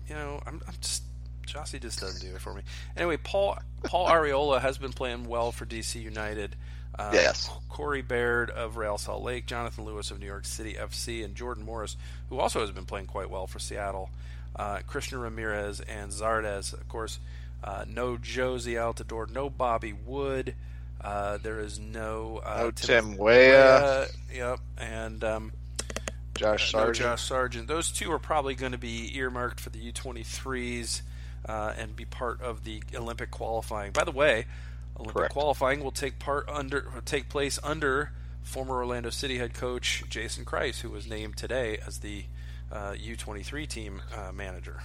you 0.08 0.14
know, 0.14 0.40
I'm, 0.46 0.60
I'm 0.66 0.74
just 0.80 1.02
Gyasi 1.46 1.80
just 1.80 2.00
doesn't 2.00 2.26
do 2.26 2.34
it 2.34 2.40
for 2.40 2.54
me. 2.54 2.62
Anyway, 2.96 3.16
Paul 3.16 3.58
Paul 3.84 4.08
Arriola 4.08 4.60
has 4.60 4.78
been 4.78 4.92
playing 4.92 5.28
well 5.28 5.52
for 5.52 5.64
DC 5.64 6.00
United. 6.00 6.56
Uh, 6.96 7.10
yes. 7.12 7.50
Corey 7.68 8.02
Baird 8.02 8.50
of 8.50 8.76
Real 8.76 8.98
Salt 8.98 9.22
Lake, 9.22 9.46
Jonathan 9.46 9.84
Lewis 9.84 10.10
of 10.10 10.18
New 10.18 10.26
York 10.26 10.44
City 10.44 10.74
FC, 10.74 11.24
and 11.24 11.34
Jordan 11.34 11.64
Morris, 11.64 11.96
who 12.28 12.38
also 12.38 12.60
has 12.60 12.70
been 12.70 12.86
playing 12.86 13.06
quite 13.06 13.30
well 13.30 13.46
for 13.46 13.58
Seattle. 13.58 14.10
Uh, 14.56 14.80
Christian 14.86 15.20
Ramirez 15.20 15.80
and 15.80 16.10
Zardes, 16.10 16.72
of 16.72 16.88
course. 16.88 17.20
Uh, 17.62 17.84
no 17.88 18.16
Jozy 18.16 18.74
Altidore, 18.74 19.30
no 19.30 19.48
Bobby 19.48 19.92
Wood. 19.92 20.54
Uh, 21.00 21.38
there 21.38 21.60
is 21.60 21.78
no 21.78 22.40
uh, 22.44 22.62
no 22.64 22.70
Tim, 22.72 23.10
Tim 23.10 23.16
Weah. 23.16 24.06
Yep, 24.34 24.60
and 24.78 25.22
um, 25.22 25.52
Josh 26.34 26.70
Sargent. 26.70 27.04
No 27.04 27.10
Josh 27.10 27.22
Sargent. 27.22 27.68
Those 27.68 27.90
two 27.90 28.10
are 28.12 28.18
probably 28.18 28.54
going 28.54 28.72
to 28.72 28.78
be 28.78 29.16
earmarked 29.16 29.60
for 29.60 29.70
the 29.70 29.92
U23s 29.92 31.02
uh, 31.46 31.74
and 31.76 31.94
be 31.94 32.04
part 32.04 32.40
of 32.40 32.64
the 32.64 32.82
Olympic 32.94 33.30
qualifying. 33.30 33.92
By 33.92 34.04
the 34.04 34.12
way, 34.12 34.46
Olympic 34.98 35.16
Correct. 35.16 35.32
qualifying 35.32 35.82
will 35.82 35.92
take 35.92 36.18
part 36.18 36.48
under 36.48 36.90
take 37.04 37.28
place 37.28 37.58
under 37.62 38.12
former 38.42 38.76
Orlando 38.76 39.10
City 39.10 39.38
head 39.38 39.54
coach 39.54 40.02
Jason 40.08 40.44
Kreis, 40.44 40.80
who 40.80 40.90
was 40.90 41.06
named 41.06 41.36
today 41.36 41.78
as 41.86 41.98
the 41.98 42.24
uh, 42.72 42.92
U23 42.92 43.66
team 43.68 44.02
uh, 44.14 44.32
manager. 44.32 44.80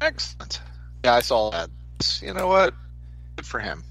Excellent. 0.00 0.60
Yeah, 1.04 1.14
I 1.14 1.20
saw 1.20 1.50
that. 1.50 1.70
You 2.20 2.34
know 2.34 2.46
what? 2.46 2.74
Good 3.36 3.46
for 3.46 3.60
him. 3.60 3.84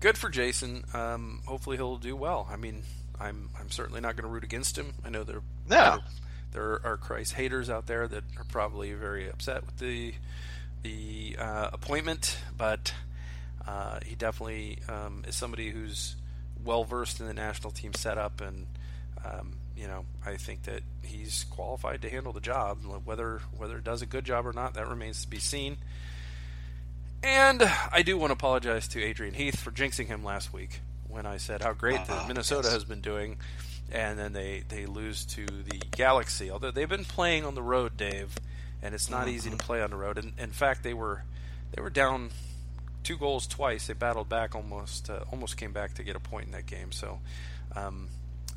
Good 0.00 0.16
for 0.16 0.28
Jason. 0.30 0.84
Um, 0.94 1.40
hopefully 1.44 1.76
he'll 1.76 1.96
do 1.96 2.16
well. 2.16 2.48
I 2.50 2.56
mean, 2.56 2.82
I'm 3.18 3.50
I'm 3.58 3.70
certainly 3.70 4.00
not 4.00 4.16
going 4.16 4.24
to 4.24 4.30
root 4.32 4.44
against 4.44 4.78
him. 4.78 4.94
I 5.04 5.10
know 5.10 5.24
there 5.24 5.42
no. 5.68 5.98
there, 6.52 6.80
there 6.80 6.80
are 6.84 6.96
Kreis 6.96 7.34
haters 7.34 7.68
out 7.68 7.86
there 7.86 8.08
that 8.08 8.24
are 8.38 8.44
probably 8.44 8.92
very 8.92 9.28
upset 9.28 9.66
with 9.66 9.76
the 9.78 10.14
the 10.82 11.36
uh, 11.38 11.70
appointment, 11.72 12.38
but 12.56 12.94
uh, 13.66 14.00
he 14.04 14.14
definitely 14.14 14.78
um, 14.88 15.24
is 15.26 15.36
somebody 15.36 15.70
who's 15.70 16.16
well 16.64 16.84
versed 16.84 17.20
in 17.20 17.26
the 17.26 17.34
national 17.34 17.70
team 17.70 17.94
setup, 17.94 18.40
and 18.40 18.66
um, 19.24 19.56
you 19.76 19.86
know 19.86 20.04
I 20.24 20.36
think 20.36 20.64
that 20.64 20.82
he's 21.02 21.44
qualified 21.50 22.02
to 22.02 22.10
handle 22.10 22.32
the 22.32 22.40
job. 22.40 22.78
Whether 23.04 23.40
whether 23.56 23.78
it 23.78 23.84
does 23.84 24.02
a 24.02 24.06
good 24.06 24.24
job 24.24 24.46
or 24.46 24.52
not, 24.52 24.74
that 24.74 24.88
remains 24.88 25.22
to 25.22 25.30
be 25.30 25.38
seen. 25.38 25.78
And 27.22 27.62
I 27.92 28.02
do 28.02 28.16
want 28.16 28.30
to 28.30 28.34
apologize 28.34 28.88
to 28.88 29.02
Adrian 29.02 29.34
Heath 29.34 29.60
for 29.60 29.70
jinxing 29.70 30.06
him 30.06 30.24
last 30.24 30.54
week 30.54 30.80
when 31.06 31.26
I 31.26 31.36
said 31.36 31.62
how 31.62 31.74
great 31.74 32.00
uh, 32.08 32.24
Minnesota 32.26 32.68
yes. 32.68 32.72
has 32.72 32.84
been 32.84 33.02
doing, 33.02 33.36
and 33.92 34.18
then 34.18 34.32
they 34.32 34.64
they 34.68 34.86
lose 34.86 35.24
to 35.26 35.44
the 35.44 35.82
Galaxy. 35.90 36.50
Although 36.50 36.70
they've 36.70 36.88
been 36.88 37.04
playing 37.04 37.44
on 37.44 37.54
the 37.54 37.62
road, 37.62 37.96
Dave 37.96 38.34
and 38.82 38.94
it's 38.94 39.10
not 39.10 39.26
mm-hmm. 39.26 39.36
easy 39.36 39.50
to 39.50 39.56
play 39.56 39.82
on 39.82 39.90
the 39.90 39.96
road. 39.96 40.18
And 40.18 40.32
in 40.38 40.50
fact, 40.50 40.82
they 40.82 40.94
were 40.94 41.24
they 41.72 41.82
were 41.82 41.90
down 41.90 42.30
two 43.02 43.16
goals 43.16 43.46
twice. 43.46 43.86
They 43.86 43.94
battled 43.94 44.28
back 44.28 44.54
almost 44.54 45.10
uh, 45.10 45.24
almost 45.30 45.56
came 45.56 45.72
back 45.72 45.94
to 45.94 46.02
get 46.02 46.16
a 46.16 46.20
point 46.20 46.46
in 46.46 46.52
that 46.52 46.66
game. 46.66 46.92
So 46.92 47.20
um, 47.74 48.08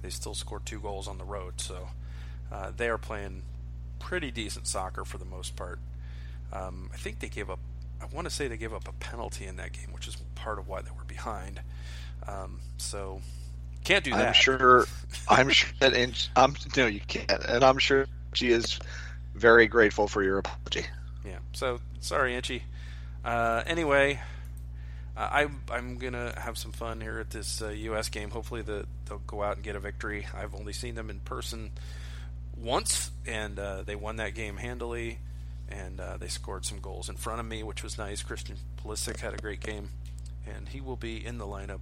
they 0.01 0.09
still 0.09 0.33
scored 0.33 0.65
two 0.65 0.79
goals 0.79 1.07
on 1.07 1.17
the 1.17 1.23
road. 1.23 1.59
So 1.61 1.89
uh, 2.51 2.71
they 2.75 2.89
are 2.89 2.97
playing 2.97 3.43
pretty 3.99 4.31
decent 4.31 4.67
soccer 4.67 5.05
for 5.05 5.17
the 5.17 5.25
most 5.25 5.55
part. 5.55 5.79
Um, 6.51 6.89
I 6.93 6.97
think 6.97 7.19
they 7.19 7.29
gave 7.29 7.49
up. 7.49 7.59
I 8.01 8.05
want 8.13 8.27
to 8.27 8.33
say 8.33 8.47
they 8.47 8.57
gave 8.57 8.73
up 8.73 8.87
a 8.87 8.91
penalty 8.93 9.45
in 9.45 9.55
that 9.55 9.71
game, 9.71 9.93
which 9.93 10.07
is 10.07 10.17
part 10.35 10.59
of 10.59 10.67
why 10.67 10.81
they 10.81 10.91
were 10.91 11.05
behind. 11.05 11.61
Um, 12.27 12.59
so 12.77 13.21
can't 13.83 14.03
do 14.03 14.11
that. 14.11 14.27
I'm 14.27 14.33
sure. 14.33 14.85
I'm 15.29 15.49
sure 15.49 15.71
that. 15.79 15.93
In, 15.93 16.13
I'm 16.35 16.55
no, 16.75 16.85
you 16.85 17.01
can't. 17.07 17.31
And 17.31 17.63
I'm 17.63 17.77
sure 17.77 18.05
she 18.33 18.49
is 18.49 18.79
very 19.35 19.67
grateful 19.67 20.07
for 20.07 20.21
your 20.23 20.37
apology. 20.37 20.85
Yeah. 21.25 21.39
So 21.53 21.79
sorry, 22.01 22.35
Inchy. 22.35 22.63
Uh, 23.23 23.63
anyway, 23.65 24.19
uh, 25.15 25.29
I'm 25.31 25.61
I'm 25.71 25.97
gonna 25.97 26.33
have 26.37 26.57
some 26.57 26.71
fun 26.71 26.99
here 26.99 27.19
at 27.19 27.29
this 27.29 27.61
uh, 27.61 27.69
U.S. 27.69 28.09
game. 28.09 28.31
Hopefully, 28.31 28.61
the, 28.61 28.85
they'll 29.05 29.19
go 29.19 29.43
out 29.43 29.55
and 29.55 29.63
get 29.63 29.75
a 29.75 29.79
victory. 29.79 30.27
I've 30.35 30.53
only 30.55 30.73
seen 30.73 30.95
them 30.95 31.09
in 31.09 31.19
person 31.19 31.71
once, 32.57 33.11
and 33.25 33.57
uh, 33.57 33.83
they 33.83 33.95
won 33.95 34.17
that 34.17 34.35
game 34.35 34.57
handily, 34.57 35.19
and 35.69 36.01
uh, 36.01 36.17
they 36.17 36.27
scored 36.27 36.65
some 36.65 36.79
goals 36.79 37.07
in 37.07 37.15
front 37.15 37.39
of 37.39 37.45
me, 37.45 37.63
which 37.63 37.81
was 37.81 37.97
nice. 37.97 38.21
Christian 38.21 38.57
Pulisic 38.83 39.19
had 39.19 39.33
a 39.33 39.37
great 39.37 39.61
game, 39.61 39.89
and 40.45 40.67
he 40.67 40.81
will 40.81 40.97
be 40.97 41.23
in 41.23 41.37
the 41.37 41.45
lineup 41.45 41.81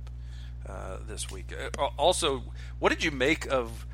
uh, 0.67 0.97
this 1.07 1.31
week. 1.31 1.53
also, 1.97 2.43
what 2.79 2.89
did 2.89 3.03
you 3.03 3.11
make 3.11 3.45
of? 3.47 3.85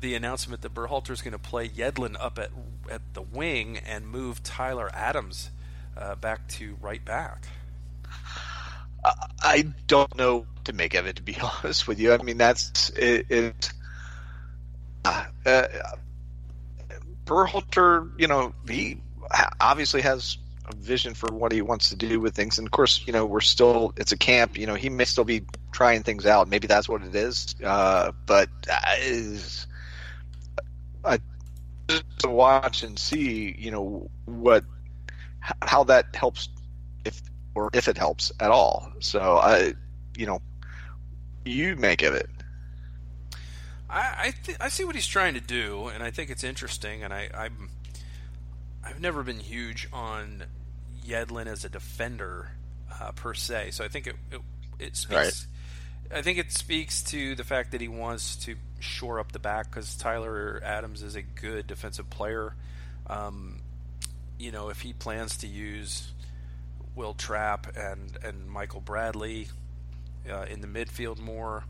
the 0.00 0.14
announcement 0.14 0.62
that 0.62 0.72
Berhalter 0.72 1.10
is 1.10 1.22
going 1.22 1.32
to 1.32 1.40
play 1.40 1.68
Yedlin 1.68 2.14
up 2.20 2.38
at 2.38 2.50
at 2.88 3.02
the 3.14 3.20
wing 3.20 3.78
and 3.78 4.06
move 4.06 4.44
Tyler 4.44 4.88
Adams 4.94 5.50
uh, 5.98 6.14
back 6.16 6.46
to 6.48 6.76
right 6.80 7.04
back. 7.04 7.46
I 9.42 9.72
don't 9.86 10.14
know 10.16 10.46
to 10.64 10.72
make 10.72 10.94
of 10.94 11.06
it, 11.06 11.16
to 11.16 11.22
be 11.22 11.36
honest 11.64 11.88
with 11.88 12.00
you. 12.00 12.12
I 12.12 12.18
mean, 12.18 12.38
that's 12.38 12.90
it. 12.90 13.26
it 13.30 13.72
uh, 15.04 15.24
uh, 15.46 15.66
Berhalter, 17.24 18.10
you 18.18 18.26
know, 18.26 18.54
he 18.68 19.00
obviously 19.60 20.02
has 20.02 20.38
a 20.66 20.74
vision 20.74 21.14
for 21.14 21.32
what 21.32 21.52
he 21.52 21.62
wants 21.62 21.90
to 21.90 21.96
do 21.96 22.20
with 22.20 22.34
things, 22.34 22.58
and 22.58 22.66
of 22.66 22.72
course, 22.72 23.02
you 23.06 23.12
know, 23.12 23.26
we're 23.26 23.40
still 23.40 23.92
it's 23.96 24.12
a 24.12 24.16
camp. 24.16 24.58
You 24.58 24.66
know, 24.66 24.74
he 24.74 24.88
may 24.88 25.04
still 25.04 25.24
be 25.24 25.42
trying 25.72 26.02
things 26.02 26.26
out. 26.26 26.48
Maybe 26.48 26.66
that's 26.66 26.88
what 26.88 27.02
it 27.02 27.14
is. 27.14 27.54
Uh, 27.62 28.12
but 28.26 28.48
uh, 28.70 28.78
I 31.04 31.18
to 32.18 32.28
watch 32.28 32.82
and 32.82 32.98
see, 32.98 33.54
you 33.58 33.70
know, 33.70 34.10
what 34.26 34.64
how 35.40 35.84
that 35.84 36.14
helps 36.14 36.48
if 37.04 37.20
or 37.54 37.70
if 37.72 37.88
it 37.88 37.98
helps 37.98 38.32
at 38.40 38.50
all. 38.50 38.92
So 39.00 39.38
I, 39.38 39.74
you 40.16 40.26
know, 40.26 40.40
you 41.44 41.76
make 41.76 42.02
of 42.02 42.14
it. 42.14 42.28
I 43.90 44.14
I, 44.18 44.34
th- 44.44 44.58
I 44.60 44.68
see 44.68 44.84
what 44.84 44.94
he's 44.94 45.06
trying 45.06 45.34
to 45.34 45.40
do, 45.40 45.88
and 45.88 46.02
I 46.02 46.10
think 46.10 46.30
it's 46.30 46.44
interesting. 46.44 47.02
And 47.02 47.12
I 47.12 47.28
I'm 47.34 47.70
I've 48.84 49.00
never 49.00 49.22
been 49.22 49.40
huge 49.40 49.88
on 49.92 50.44
Yedlin 51.04 51.46
as 51.46 51.64
a 51.64 51.68
defender 51.68 52.50
uh, 53.00 53.12
per 53.12 53.34
se, 53.34 53.70
so 53.72 53.84
I 53.84 53.88
think 53.88 54.06
it 54.06 54.16
it, 54.30 54.40
it 54.78 54.96
speaks. 54.96 55.14
Right. 55.14 55.46
I 56.10 56.22
think 56.22 56.38
it 56.38 56.52
speaks 56.52 57.02
to 57.04 57.34
the 57.34 57.44
fact 57.44 57.72
that 57.72 57.82
he 57.82 57.88
wants 57.88 58.36
to 58.36 58.56
shore 58.80 59.20
up 59.20 59.32
the 59.32 59.38
back 59.38 59.70
because 59.70 59.94
Tyler 59.94 60.60
Adams 60.64 61.02
is 61.02 61.16
a 61.16 61.22
good 61.22 61.66
defensive 61.66 62.08
player. 62.08 62.54
Um, 63.06 63.60
you 64.38 64.52
know, 64.52 64.68
if 64.68 64.80
he 64.80 64.92
plans 64.92 65.38
to 65.38 65.46
use 65.46 66.12
Will 66.94 67.14
Trapp 67.14 67.76
and 67.76 68.16
and 68.22 68.48
Michael 68.48 68.80
Bradley 68.80 69.48
uh, 70.30 70.46
in 70.48 70.60
the 70.60 70.66
midfield 70.66 71.18
more, 71.18 71.64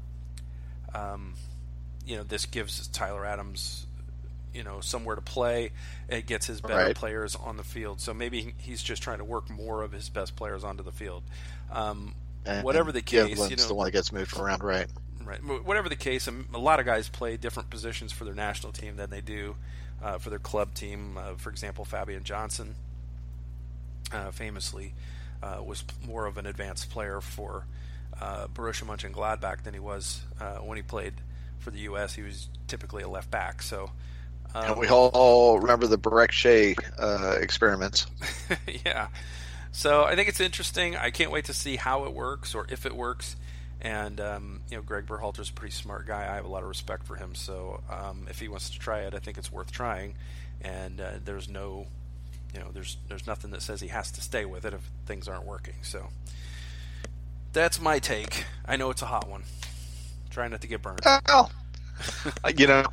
um, 0.95 1.35
you 2.07 2.17
know, 2.17 2.23
this 2.23 2.47
gives 2.47 2.89
Tyler 2.89 3.25
Adams, 3.25 3.87
you 4.53 4.65
know, 4.65 4.81
somewhere 4.81 5.17
to 5.17 5.23
play. 5.23 5.73
It 6.09 6.27
gets 6.27 6.47
his 6.47 6.61
better 6.61 6.87
right. 6.87 6.97
players 6.97 7.37
on 7.37 7.57
the 7.57 7.65
field. 7.65 8.01
So 8.01 8.15
maybe 8.15 8.55
he's 8.59 8.83
just 8.83 9.03
trying 9.03 9.19
to 9.19 9.25
work 9.25 9.51
more 9.51 9.83
of 9.83 9.93
his 9.93 10.09
best 10.09 10.37
players 10.37 10.65
onto 10.65 10.83
the 10.83 10.93
field. 10.93 11.23
Um, 11.71 12.15
and, 12.47 12.65
whatever 12.65 12.93
the 12.93 13.03
case, 13.03 13.39
you 13.51 13.57
know, 13.57 13.67
the 13.67 13.75
one 13.75 13.87
that 13.87 13.93
gets 13.93 14.13
moved 14.13 14.39
around, 14.39 14.63
right? 14.63 14.87
right. 15.23 15.39
Whatever 15.65 15.89
the 15.89 15.97
case, 15.97 16.27
a 16.29 16.59
lot 16.59 16.81
of 16.81 16.87
guys 16.87 17.09
play 17.09 17.37
different 17.37 17.69
positions 17.69 18.13
for 18.13 18.25
their 18.25 18.35
national 18.35 18.73
team 18.73 18.97
than 18.97 19.11
they 19.11 19.21
do 19.21 19.57
uh, 20.03 20.19
for 20.19 20.31
their 20.31 20.39
club 20.39 20.75
team. 20.75 21.17
Uh, 21.19 21.35
for 21.37 21.51
example, 21.51 21.85
Fabian 21.85 22.25
Johnson 22.25 22.75
uh, 24.13 24.31
famously 24.31 24.95
uh, 25.43 25.63
was 25.65 25.85
more 26.07 26.27
of 26.27 26.39
an 26.39 26.47
advanced 26.47 26.91
player 26.91 27.21
for 27.21 27.67
uh, 28.21 28.47
Borussia 28.49 28.85
Mönchengladbach 28.85 29.63
than 29.63 29.75
he 29.75 29.81
was 29.81 30.23
uh, 30.41 30.57
when 30.57 30.77
he 30.77 30.83
played 30.83 31.15
for 31.59 31.71
the 31.71 31.81
U.S. 31.81 32.15
He 32.15 32.23
was 32.23 32.49
typically 32.67 33.03
a 33.03 33.09
left 33.09 33.31
back. 33.31 33.63
So. 33.63 33.91
Um, 34.55 34.65
and 34.65 34.79
we 34.79 34.89
all 34.89 35.59
remember 35.59 35.87
the 35.87 35.99
Brek 35.99 36.31
Shea 36.31 36.75
experiments. 37.39 38.07
yeah. 38.85 39.09
So 39.73 40.05
I 40.05 40.17
think 40.17 40.31
it's 40.31 40.41
interesting. 40.41 40.97
I 40.97 41.11
can't 41.11 41.31
wait 41.31 41.45
to 41.45 41.53
see 41.53 41.77
how 41.77 42.05
it 42.05 42.15
works 42.15 42.55
or 42.55 42.67
if 42.71 42.87
it 42.87 42.97
works. 42.97 43.37
And 43.81 44.21
um, 44.21 44.61
you 44.71 44.77
know, 44.77 44.83
Greg 44.83 45.07
Berhalter's 45.07 45.51
a 45.51 45.53
pretty 45.53 45.73
smart 45.73 46.07
guy. 46.07 46.23
I 46.23 46.35
have 46.35 46.45
a 46.45 46.49
lot 46.49 46.63
of 46.63 46.69
respect 46.69 47.07
for 47.07 47.17
him. 47.17 47.35
So 47.35 47.81
um, 47.91 48.27
if 48.29 48.41
he 48.41 48.49
wants 48.49 48.71
to 48.71 48.79
try 48.79 49.01
it, 49.01 49.15
I 49.15 49.19
think 49.19 49.39
it's 49.39 49.53
worth 49.53 49.71
trying. 49.71 50.15
And 50.61 51.01
uh, 51.01 51.11
there's 51.25 51.49
no, 51.49 51.87
you 52.53 52.61
know, 52.61 52.67
there's 52.73 52.97
there's 53.09 53.27
nothing 53.27 53.53
that 53.53 53.63
says 53.63 53.81
he 53.81 53.89
has 53.89 54.11
to 54.13 54.21
stay 54.21 54.45
with 54.45 54.65
it 54.65 54.75
if 54.75 54.81
things 55.07 55.29
aren't 55.29 55.47
working. 55.47 55.75
So 55.83 56.09
that's 57.53 57.81
my 57.81 57.99
take. 57.99 58.45
I 58.67 58.77
know 58.77 58.91
it's 58.91 59.03
a 59.03 59.07
hot 59.07 59.29
one. 59.29 59.45
Try 60.31 60.49
not 60.49 60.61
to 60.63 60.67
get 60.67 60.83
burned. 60.83 61.01
Well, 61.27 61.51
you 62.57 62.67
know, 62.67 62.85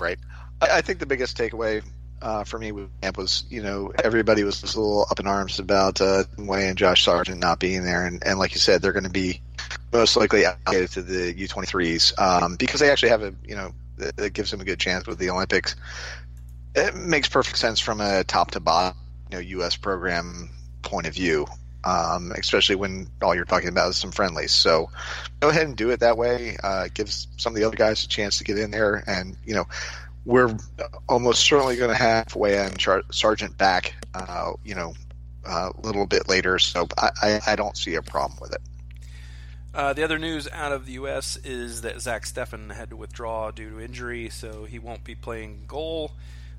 right. 0.00 0.18
I, 0.60 0.80
think 0.80 0.98
the 0.98 1.06
biggest 1.06 1.38
takeaway 1.38 1.84
uh, 2.20 2.44
for 2.44 2.58
me 2.58 2.72
was, 2.72 3.44
you 3.48 3.62
know, 3.62 3.92
everybody 4.02 4.42
was 4.42 4.62
a 4.62 4.66
little 4.66 5.06
up 5.10 5.20
in 5.20 5.26
arms 5.26 5.58
about 5.58 6.00
uh, 6.00 6.24
Weah 6.36 6.68
and 6.68 6.76
Josh 6.76 7.04
Sargent 7.04 7.38
not 7.38 7.60
being 7.60 7.84
there, 7.84 8.04
and, 8.04 8.22
and 8.26 8.38
like 8.38 8.54
you 8.54 8.58
said, 8.58 8.82
they're 8.82 8.92
going 8.92 9.04
to 9.04 9.10
be 9.10 9.40
most 9.92 10.16
likely 10.16 10.44
allocated 10.44 10.90
to 10.92 11.02
the 11.02 11.34
U23s 11.34 12.18
um, 12.18 12.56
because 12.56 12.80
they 12.80 12.90
actually 12.90 13.10
have 13.10 13.22
a, 13.22 13.34
you 13.46 13.56
know, 13.56 13.72
it 13.98 14.32
gives 14.32 14.50
them 14.50 14.60
a 14.60 14.64
good 14.64 14.78
chance 14.78 15.06
with 15.06 15.18
the 15.18 15.30
Olympics. 15.30 15.76
It 16.74 16.94
makes 16.94 17.28
perfect 17.28 17.58
sense 17.58 17.80
from 17.80 18.00
a 18.00 18.24
top 18.24 18.52
to 18.52 18.60
bottom, 18.60 18.96
you 19.30 19.36
know, 19.36 19.40
U.S. 19.40 19.76
program 19.76 20.50
point 20.82 21.06
of 21.06 21.14
view, 21.14 21.46
um, 21.84 22.32
especially 22.32 22.76
when 22.76 23.08
all 23.22 23.34
you're 23.34 23.44
talking 23.44 23.68
about 23.68 23.90
is 23.90 23.96
some 23.96 24.12
friendlies. 24.12 24.52
So 24.52 24.90
go 25.40 25.48
ahead 25.48 25.66
and 25.66 25.76
do 25.76 25.90
it 25.90 26.00
that 26.00 26.16
way. 26.16 26.56
Uh, 26.62 26.88
gives 26.92 27.26
some 27.36 27.52
of 27.52 27.56
the 27.56 27.64
other 27.64 27.76
guys 27.76 28.04
a 28.04 28.08
chance 28.08 28.38
to 28.38 28.44
get 28.44 28.58
in 28.58 28.70
there, 28.70 29.02
and 29.06 29.36
you 29.44 29.54
know 29.54 29.66
we're 30.24 30.54
almost 31.08 31.44
certainly 31.46 31.76
going 31.76 31.90
to 31.90 31.96
have 31.96 32.36
Weah 32.36 32.66
and 32.66 32.78
Char- 32.78 33.04
Sargent 33.10 33.56
back, 33.56 33.94
uh, 34.14 34.52
you 34.62 34.74
know, 34.74 34.92
a 35.46 35.70
little 35.82 36.06
bit 36.06 36.28
later. 36.28 36.58
So 36.58 36.86
I, 36.98 37.10
I, 37.22 37.40
I 37.46 37.56
don't 37.56 37.76
see 37.76 37.94
a 37.94 38.02
problem 38.02 38.38
with 38.40 38.52
it. 38.52 38.60
Uh, 39.78 39.92
the 39.92 40.02
other 40.02 40.18
news 40.18 40.48
out 40.52 40.72
of 40.72 40.86
the 40.86 40.92
U.S. 40.94 41.36
is 41.44 41.82
that 41.82 42.00
Zach 42.00 42.24
Steffen 42.24 42.74
had 42.74 42.90
to 42.90 42.96
withdraw 42.96 43.52
due 43.52 43.70
to 43.70 43.80
injury, 43.80 44.28
so 44.28 44.64
he 44.64 44.80
won't 44.80 45.04
be 45.04 45.14
playing 45.14 45.66
goal 45.68 46.10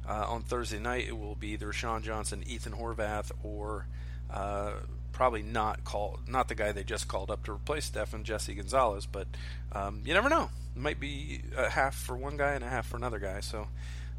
uh, 0.07 0.25
on 0.29 0.41
Thursday 0.43 0.79
night. 0.79 1.05
It 1.05 1.19
will 1.19 1.35
be 1.35 1.49
either 1.49 1.73
Sean 1.73 2.01
Johnson, 2.01 2.45
Ethan 2.47 2.71
Horvath, 2.71 3.31
or 3.43 3.87
uh, 4.33 4.71
probably 5.11 5.43
not 5.43 5.83
call 5.83 6.21
not 6.29 6.47
the 6.47 6.55
guy 6.55 6.71
they 6.71 6.85
just 6.85 7.09
called 7.09 7.29
up 7.29 7.43
to 7.43 7.51
replace 7.51 7.89
Steffen, 7.89 8.23
Jesse 8.23 8.53
Gonzalez. 8.53 9.05
But 9.05 9.27
um, 9.73 10.01
you 10.05 10.13
never 10.13 10.29
know 10.29 10.49
It 10.77 10.81
might 10.81 11.01
be 11.01 11.41
a 11.57 11.69
half 11.69 11.95
for 11.95 12.15
one 12.15 12.37
guy 12.37 12.53
and 12.53 12.63
a 12.63 12.69
half 12.69 12.87
for 12.87 12.95
another 12.95 13.19
guy. 13.19 13.41
So, 13.41 13.67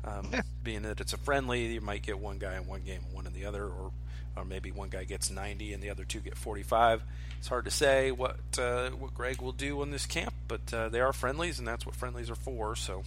um, 0.05 0.28
yeah. 0.30 0.42
being 0.62 0.82
that 0.82 1.01
it's 1.01 1.14
a 1.14 1.18
friendly, 1.18 1.72
you 1.72 1.80
might 1.80 2.03
get 2.03 2.18
one 2.18 2.36
guy 2.36 2.57
in 2.59 2.66
one 2.66 2.82
game, 2.82 3.01
one 3.14 3.26
in 3.26 3.32
the 3.32 3.46
other, 3.46 3.64
or 3.64 3.92
or 4.36 4.44
maybe 4.44 4.70
one 4.70 4.88
guy 4.88 5.04
gets 5.04 5.30
90 5.30 5.72
and 5.72 5.82
the 5.82 5.90
other 5.90 6.04
two 6.04 6.20
get 6.20 6.36
45. 6.36 7.02
It's 7.38 7.48
hard 7.48 7.64
to 7.64 7.70
say 7.70 8.10
what 8.10 8.36
uh, 8.58 8.90
what 8.90 9.14
Greg 9.14 9.40
will 9.40 9.52
do 9.52 9.80
on 9.80 9.90
this 9.90 10.06
camp, 10.06 10.34
but 10.46 10.72
uh, 10.72 10.88
they 10.88 11.00
are 11.00 11.12
friendlies, 11.12 11.58
and 11.58 11.66
that's 11.66 11.86
what 11.86 11.94
friendlies 11.94 12.30
are 12.30 12.36
for. 12.36 12.76
So. 12.76 13.02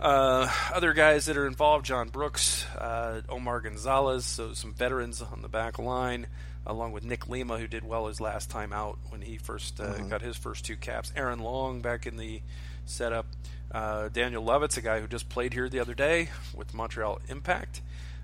Uh, 0.00 0.48
other 0.72 0.92
guys 0.92 1.26
that 1.26 1.36
are 1.36 1.46
involved: 1.46 1.84
John 1.84 2.08
Brooks, 2.08 2.64
uh, 2.76 3.20
Omar 3.28 3.60
Gonzalez, 3.60 4.24
so 4.24 4.54
some 4.54 4.72
veterans 4.72 5.20
on 5.20 5.42
the 5.42 5.48
back 5.48 5.80
line 5.80 6.28
along 6.68 6.92
with 6.92 7.02
Nick 7.02 7.28
Lima, 7.28 7.58
who 7.58 7.66
did 7.66 7.82
well 7.82 8.06
his 8.06 8.20
last 8.20 8.50
time 8.50 8.72
out 8.72 8.98
when 9.08 9.22
he 9.22 9.38
first 9.38 9.80
uh, 9.80 9.94
mm-hmm. 9.94 10.08
got 10.08 10.22
his 10.22 10.36
first 10.36 10.64
two 10.64 10.76
caps. 10.76 11.12
Aaron 11.16 11.40
Long 11.40 11.80
back 11.80 12.06
in 12.06 12.16
the 12.16 12.42
setup. 12.84 13.26
Uh, 13.72 14.08
Daniel 14.08 14.44
Lovitz, 14.44 14.76
a 14.76 14.80
guy 14.80 15.00
who 15.00 15.06
just 15.06 15.28
played 15.28 15.52
here 15.52 15.68
the 15.68 15.80
other 15.80 15.94
day 15.94 16.28
with 16.54 16.74
Montreal 16.74 17.20
Impact. 17.28 17.80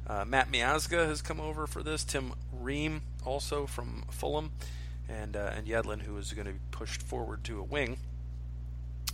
Uh, 0.07 0.25
Matt 0.25 0.53
Miazga 0.53 1.07
has 1.07 1.23
come 1.23 1.41
over 1.41 1.67
for 1.67 1.83
this. 1.83 2.05
Tim 2.05 2.33
Ream 2.53 3.03
also 3.25 3.67
from 3.67 4.05
Fulham, 4.11 4.53
and 5.09 5.37
uh, 5.37 5.53
and 5.57 5.67
Yedlin, 5.67 6.03
who 6.03 6.17
is 6.19 6.33
going 6.33 6.47
to 6.47 6.53
be 6.53 6.59
pushed 6.71 7.03
forward 7.03 7.45
to 7.45 7.59
a 7.59 7.63
wing. 7.63 7.99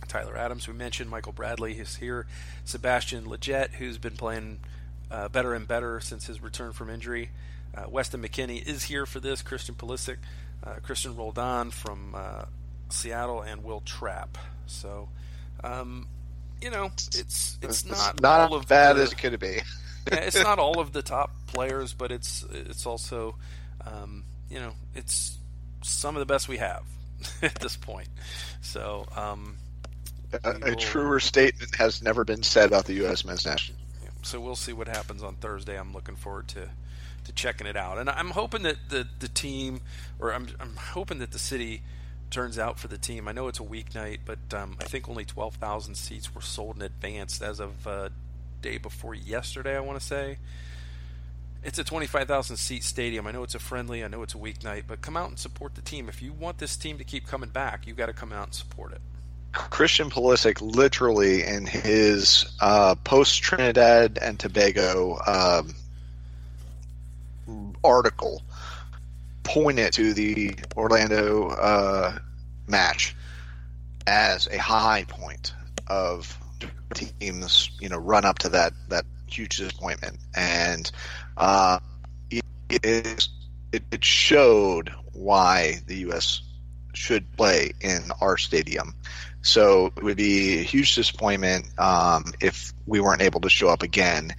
Tyler 0.07 0.35
Adams, 0.35 0.67
we 0.67 0.73
mentioned. 0.73 1.09
Michael 1.09 1.31
Bradley 1.31 1.73
is 1.73 1.97
here. 1.97 2.25
Sebastian 2.65 3.25
Lletget, 3.25 3.71
who's 3.75 3.97
been 3.97 4.17
playing 4.17 4.59
uh, 5.09 5.29
better 5.29 5.53
and 5.53 5.67
better 5.67 5.99
since 5.99 6.27
his 6.27 6.41
return 6.41 6.73
from 6.73 6.89
injury. 6.89 7.29
Uh, 7.75 7.85
Weston 7.89 8.21
McKennie 8.21 8.65
is 8.65 8.83
here 8.83 9.05
for 9.05 9.19
this. 9.19 9.41
Christian 9.41 9.75
Pulisic, 9.75 10.17
uh, 10.63 10.75
Cristian 10.85 11.17
Roldan 11.17 11.71
from 11.71 12.13
uh, 12.15 12.45
Seattle, 12.89 13.41
and 13.41 13.63
Will 13.63 13.81
Trapp. 13.81 14.37
So, 14.65 15.07
um, 15.63 16.07
you 16.61 16.69
know, 16.69 16.87
it's 16.87 17.57
it's 17.61 17.85
not 17.85 18.21
not 18.21 18.41
all 18.41 18.55
of 18.57 18.67
bad 18.67 18.97
the, 18.97 19.03
as 19.03 19.13
it 19.13 19.17
could 19.17 19.39
be. 19.39 19.59
it's 20.11 20.41
not 20.41 20.59
all 20.59 20.79
of 20.79 20.93
the 20.93 21.01
top 21.01 21.31
players, 21.47 21.93
but 21.93 22.11
it's 22.11 22.45
it's 22.51 22.85
also, 22.85 23.35
um, 23.85 24.23
you 24.49 24.59
know, 24.59 24.73
it's 24.95 25.37
some 25.81 26.15
of 26.15 26.19
the 26.19 26.25
best 26.25 26.47
we 26.47 26.57
have 26.57 26.83
at 27.41 27.55
this 27.55 27.75
point. 27.75 28.07
So, 28.61 29.05
um, 29.15 29.57
a, 30.43 30.71
a, 30.71 30.75
truer 30.75 31.19
statement 31.19 31.75
has 31.75 32.01
never 32.01 32.23
been 32.23 32.43
said 32.43 32.67
about 32.67 32.85
the 32.85 32.93
U.S. 32.95 33.25
men's 33.25 33.45
national. 33.45 33.77
Yeah, 34.01 34.09
so 34.21 34.39
we'll 34.39 34.55
see 34.55 34.73
what 34.73 34.87
happens 34.87 35.23
on 35.23 35.35
Thursday. 35.35 35.77
I'm 35.77 35.93
looking 35.93 36.15
forward 36.15 36.47
to 36.49 36.69
to 37.25 37.31
checking 37.33 37.67
it 37.67 37.77
out. 37.77 37.97
And 37.97 38.09
I'm 38.09 38.31
hoping 38.31 38.63
that 38.63 38.77
the 38.89 39.07
the 39.19 39.27
team, 39.27 39.81
or 40.19 40.33
I'm 40.33 40.47
I'm 40.59 40.75
hoping 40.75 41.19
that 41.19 41.31
the 41.31 41.39
city 41.39 41.83
turns 42.29 42.57
out 42.57 42.79
for 42.79 42.87
the 42.87 42.97
team. 42.97 43.27
I 43.27 43.33
know 43.33 43.47
it's 43.47 43.59
a 43.59 43.63
weeknight, 43.63 44.19
but 44.25 44.39
um, 44.53 44.77
I 44.79 44.85
think 44.85 45.09
only 45.09 45.25
12,000 45.25 45.95
seats 45.95 46.33
were 46.33 46.41
sold 46.41 46.77
in 46.77 46.81
advance 46.81 47.41
as 47.41 47.59
of 47.59 47.85
uh, 47.85 48.09
day 48.61 48.77
before 48.77 49.13
yesterday. 49.13 49.75
I 49.75 49.79
want 49.79 49.99
to 49.99 50.05
say. 50.05 50.37
It's 51.63 51.77
a 51.77 51.83
25,000 51.83 52.57
seat 52.57 52.83
stadium. 52.83 53.27
I 53.27 53.31
know 53.31 53.43
it's 53.43 53.53
a 53.53 53.59
friendly. 53.59 54.03
I 54.03 54.07
know 54.07 54.23
it's 54.23 54.33
a 54.33 54.37
weeknight, 54.37 54.85
but 54.87 55.01
come 55.01 55.15
out 55.15 55.29
and 55.29 55.37
support 55.37 55.75
the 55.75 55.81
team. 55.81 56.09
If 56.09 56.19
you 56.19 56.33
want 56.33 56.57
this 56.57 56.75
team 56.75 56.97
to 56.97 57.03
keep 57.03 57.27
coming 57.27 57.49
back, 57.49 57.85
you've 57.85 57.97
got 57.97 58.07
to 58.07 58.13
come 58.13 58.33
out 58.33 58.45
and 58.45 58.53
support 58.55 58.93
it. 58.93 59.01
Christian 59.53 60.09
Pulisic, 60.09 60.59
literally 60.61 61.43
in 61.43 61.65
his 61.65 62.51
uh, 62.61 62.95
post 63.03 63.43
Trinidad 63.43 64.17
and 64.19 64.39
Tobago 64.39 65.19
um, 65.27 65.75
article 67.83 68.41
pointed 69.43 69.93
to 69.93 70.13
the 70.13 70.55
Orlando 70.75 71.49
uh, 71.49 72.17
match 72.67 73.15
as 74.07 74.47
a 74.47 74.57
high 74.57 75.05
point 75.07 75.53
of 75.87 76.37
teams, 76.93 77.71
you 77.79 77.89
know, 77.89 77.97
run 77.97 78.25
up 78.25 78.39
to 78.39 78.49
that 78.49 78.73
that 78.89 79.05
huge 79.27 79.57
disappointment, 79.57 80.17
and 80.35 80.91
uh, 81.37 81.79
it, 82.29 82.43
it, 82.83 83.27
it 83.71 84.03
showed 84.03 84.91
why 85.13 85.81
the 85.87 85.97
U.S. 85.99 86.41
should 86.93 87.31
play 87.37 87.71
in 87.81 88.11
our 88.21 88.37
stadium. 88.37 88.95
So 89.41 89.87
it 89.97 90.03
would 90.03 90.17
be 90.17 90.59
a 90.59 90.63
huge 90.63 90.95
disappointment 90.95 91.67
um, 91.79 92.25
if 92.39 92.73
we 92.85 92.99
weren't 92.99 93.21
able 93.21 93.41
to 93.41 93.49
show 93.49 93.69
up 93.69 93.81
again. 93.81 94.35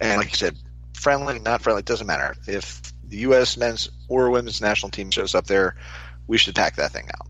And 0.00 0.18
like 0.18 0.30
you 0.30 0.36
said, 0.36 0.56
friendly, 0.94 1.38
not 1.38 1.62
friendly, 1.62 1.80
it 1.80 1.86
doesn't 1.86 2.06
matter. 2.06 2.34
If 2.46 2.92
the 3.08 3.18
U.S. 3.18 3.56
men's 3.56 3.90
or 4.08 4.30
women's 4.30 4.60
national 4.60 4.90
team 4.90 5.10
shows 5.10 5.34
up 5.34 5.46
there, 5.46 5.76
we 6.26 6.38
should 6.38 6.54
pack 6.54 6.76
that 6.76 6.92
thing 6.92 7.08
out. 7.18 7.28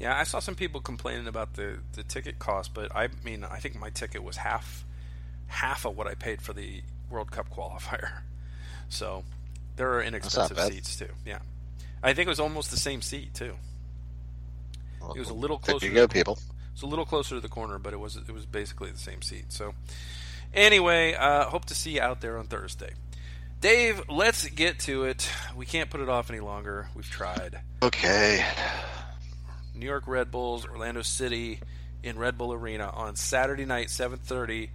Yeah, 0.00 0.16
I 0.16 0.24
saw 0.24 0.38
some 0.38 0.54
people 0.54 0.80
complaining 0.80 1.26
about 1.26 1.54
the, 1.54 1.78
the 1.92 2.04
ticket 2.04 2.38
cost, 2.38 2.72
but 2.72 2.94
I 2.94 3.08
mean, 3.24 3.44
I 3.44 3.58
think 3.58 3.78
my 3.78 3.90
ticket 3.90 4.22
was 4.22 4.36
half 4.36 4.84
half 5.48 5.86
of 5.86 5.96
what 5.96 6.06
I 6.06 6.14
paid 6.14 6.42
for 6.42 6.52
the 6.52 6.82
World 7.10 7.30
Cup 7.30 7.50
qualifier. 7.50 8.10
So 8.90 9.22
there 9.76 9.92
are 9.92 10.02
inexpensive 10.02 10.58
seats 10.58 10.96
too. 10.96 11.10
Yeah, 11.26 11.40
I 12.02 12.14
think 12.14 12.26
it 12.26 12.30
was 12.30 12.40
almost 12.40 12.70
the 12.70 12.78
same 12.78 13.02
seat 13.02 13.34
too. 13.34 13.52
Well, 14.98 15.12
it 15.12 15.18
was 15.18 15.28
a 15.28 15.34
little 15.34 15.58
closer. 15.58 15.80
There 15.80 15.88
you 15.90 15.94
go, 15.94 16.08
people. 16.08 16.38
It's 16.72 16.80
a 16.80 16.86
little 16.86 17.04
closer 17.04 17.34
to 17.34 17.40
the 17.42 17.50
corner, 17.50 17.78
but 17.78 17.92
it 17.92 18.00
was 18.00 18.16
it 18.16 18.30
was 18.30 18.46
basically 18.46 18.90
the 18.90 18.98
same 18.98 19.20
seat. 19.20 19.52
So 19.52 19.74
Anyway, 20.54 21.14
uh, 21.14 21.44
hope 21.44 21.66
to 21.66 21.74
see 21.74 21.92
you 21.92 22.00
out 22.00 22.20
there 22.20 22.38
on 22.38 22.46
Thursday. 22.46 22.92
Dave, 23.60 24.02
let's 24.08 24.46
get 24.48 24.78
to 24.80 25.04
it. 25.04 25.28
We 25.56 25.66
can't 25.66 25.90
put 25.90 26.00
it 26.00 26.08
off 26.08 26.30
any 26.30 26.40
longer. 26.40 26.88
We've 26.94 27.08
tried. 27.08 27.60
Okay. 27.82 28.44
New 29.78 29.86
York 29.86 30.04
Red 30.06 30.30
Bulls, 30.30 30.66
Orlando 30.66 31.02
City 31.02 31.60
in 32.02 32.18
Red 32.18 32.36
Bull 32.36 32.52
Arena 32.52 32.90
on 32.90 33.16
Saturday 33.16 33.64
night, 33.64 33.88
7:30. 33.88 34.70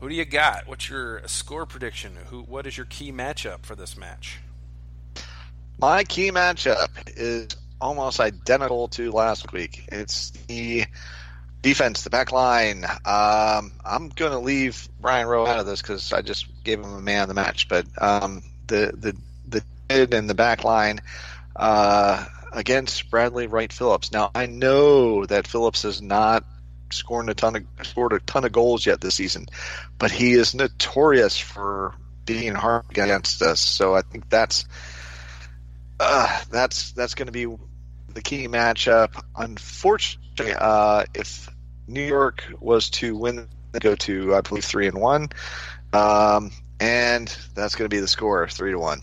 Who 0.00 0.08
do 0.08 0.14
you 0.14 0.24
got? 0.24 0.66
What's 0.66 0.88
your 0.88 1.22
score 1.28 1.64
prediction? 1.64 2.16
Who 2.30 2.42
what 2.42 2.66
is 2.66 2.76
your 2.76 2.86
key 2.86 3.12
matchup 3.12 3.64
for 3.64 3.76
this 3.76 3.96
match? 3.96 4.40
My 5.78 6.04
key 6.04 6.30
matchup 6.30 6.88
is 7.16 7.56
almost 7.80 8.20
identical 8.20 8.88
to 8.88 9.10
last 9.12 9.52
week. 9.52 9.84
It's 9.90 10.30
the 10.48 10.84
defense, 11.62 12.02
the 12.02 12.10
back 12.10 12.32
line. 12.32 12.84
Um, 12.84 13.72
I'm 13.84 14.08
going 14.14 14.32
to 14.32 14.38
leave 14.38 14.88
Brian 15.00 15.26
Rowe 15.26 15.46
out 15.46 15.58
of 15.58 15.66
this 15.66 15.82
because 15.82 16.12
I 16.12 16.22
just 16.22 16.46
gave 16.64 16.80
him 16.80 16.92
a 16.92 17.00
man 17.00 17.22
of 17.22 17.28
the 17.28 17.34
match. 17.34 17.68
But 17.68 17.86
um, 18.00 18.42
the 18.66 18.92
the 18.96 19.16
the 19.48 19.64
mid 19.88 20.14
and 20.14 20.28
the 20.28 20.34
back 20.34 20.64
line 20.64 21.00
uh, 21.56 22.24
against 22.52 23.10
Bradley 23.10 23.46
Wright 23.46 23.72
Phillips. 23.72 24.12
Now 24.12 24.30
I 24.34 24.46
know 24.46 25.24
that 25.26 25.46
Phillips 25.46 25.82
has 25.82 26.00
not 26.00 26.44
scored 26.90 27.28
a 27.28 27.34
ton 27.34 27.56
of 27.56 27.86
scored 27.86 28.12
a 28.12 28.20
ton 28.20 28.44
of 28.44 28.52
goals 28.52 28.84
yet 28.84 29.00
this 29.00 29.14
season, 29.14 29.46
but 29.98 30.10
he 30.10 30.32
is 30.32 30.54
notorious 30.54 31.38
for 31.38 31.94
being 32.24 32.54
hard 32.54 32.84
against 32.90 33.42
us. 33.42 33.60
So 33.60 33.94
I 33.94 34.02
think 34.02 34.28
that's 34.28 34.66
uh, 35.98 36.40
that's 36.50 36.92
that's 36.92 37.14
going 37.14 37.26
to 37.26 37.32
be 37.32 37.46
the 38.12 38.22
key 38.22 38.48
matchup. 38.48 39.22
Unfortunately, 39.36 40.54
uh, 40.56 41.04
if 41.14 41.48
New 41.86 42.04
York 42.04 42.44
was 42.60 42.90
to 42.90 43.16
win, 43.16 43.48
they 43.72 43.78
go 43.78 43.94
to 43.96 44.34
I 44.34 44.40
believe 44.42 44.64
three 44.64 44.86
and 44.86 44.98
one, 44.98 45.28
um, 45.92 46.50
and 46.80 47.34
that's 47.54 47.74
going 47.74 47.88
to 47.88 47.94
be 47.94 48.00
the 48.00 48.08
score, 48.08 48.48
three 48.48 48.72
to 48.72 48.78
one. 48.78 49.00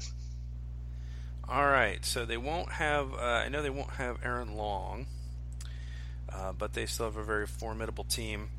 All 1.49 1.65
right, 1.65 2.05
so 2.05 2.25
they 2.25 2.37
won't 2.37 2.71
have. 2.73 3.11
Uh, 3.13 3.17
I 3.17 3.49
know 3.49 3.61
they 3.63 3.71
won't 3.71 3.89
have 3.91 4.17
Aaron 4.23 4.55
Long, 4.55 5.07
uh, 6.31 6.51
but 6.53 6.73
they 6.73 6.85
still 6.85 7.05
have 7.07 7.17
a 7.17 7.23
very 7.23 7.47
formidable 7.47 8.03
team, 8.03 8.49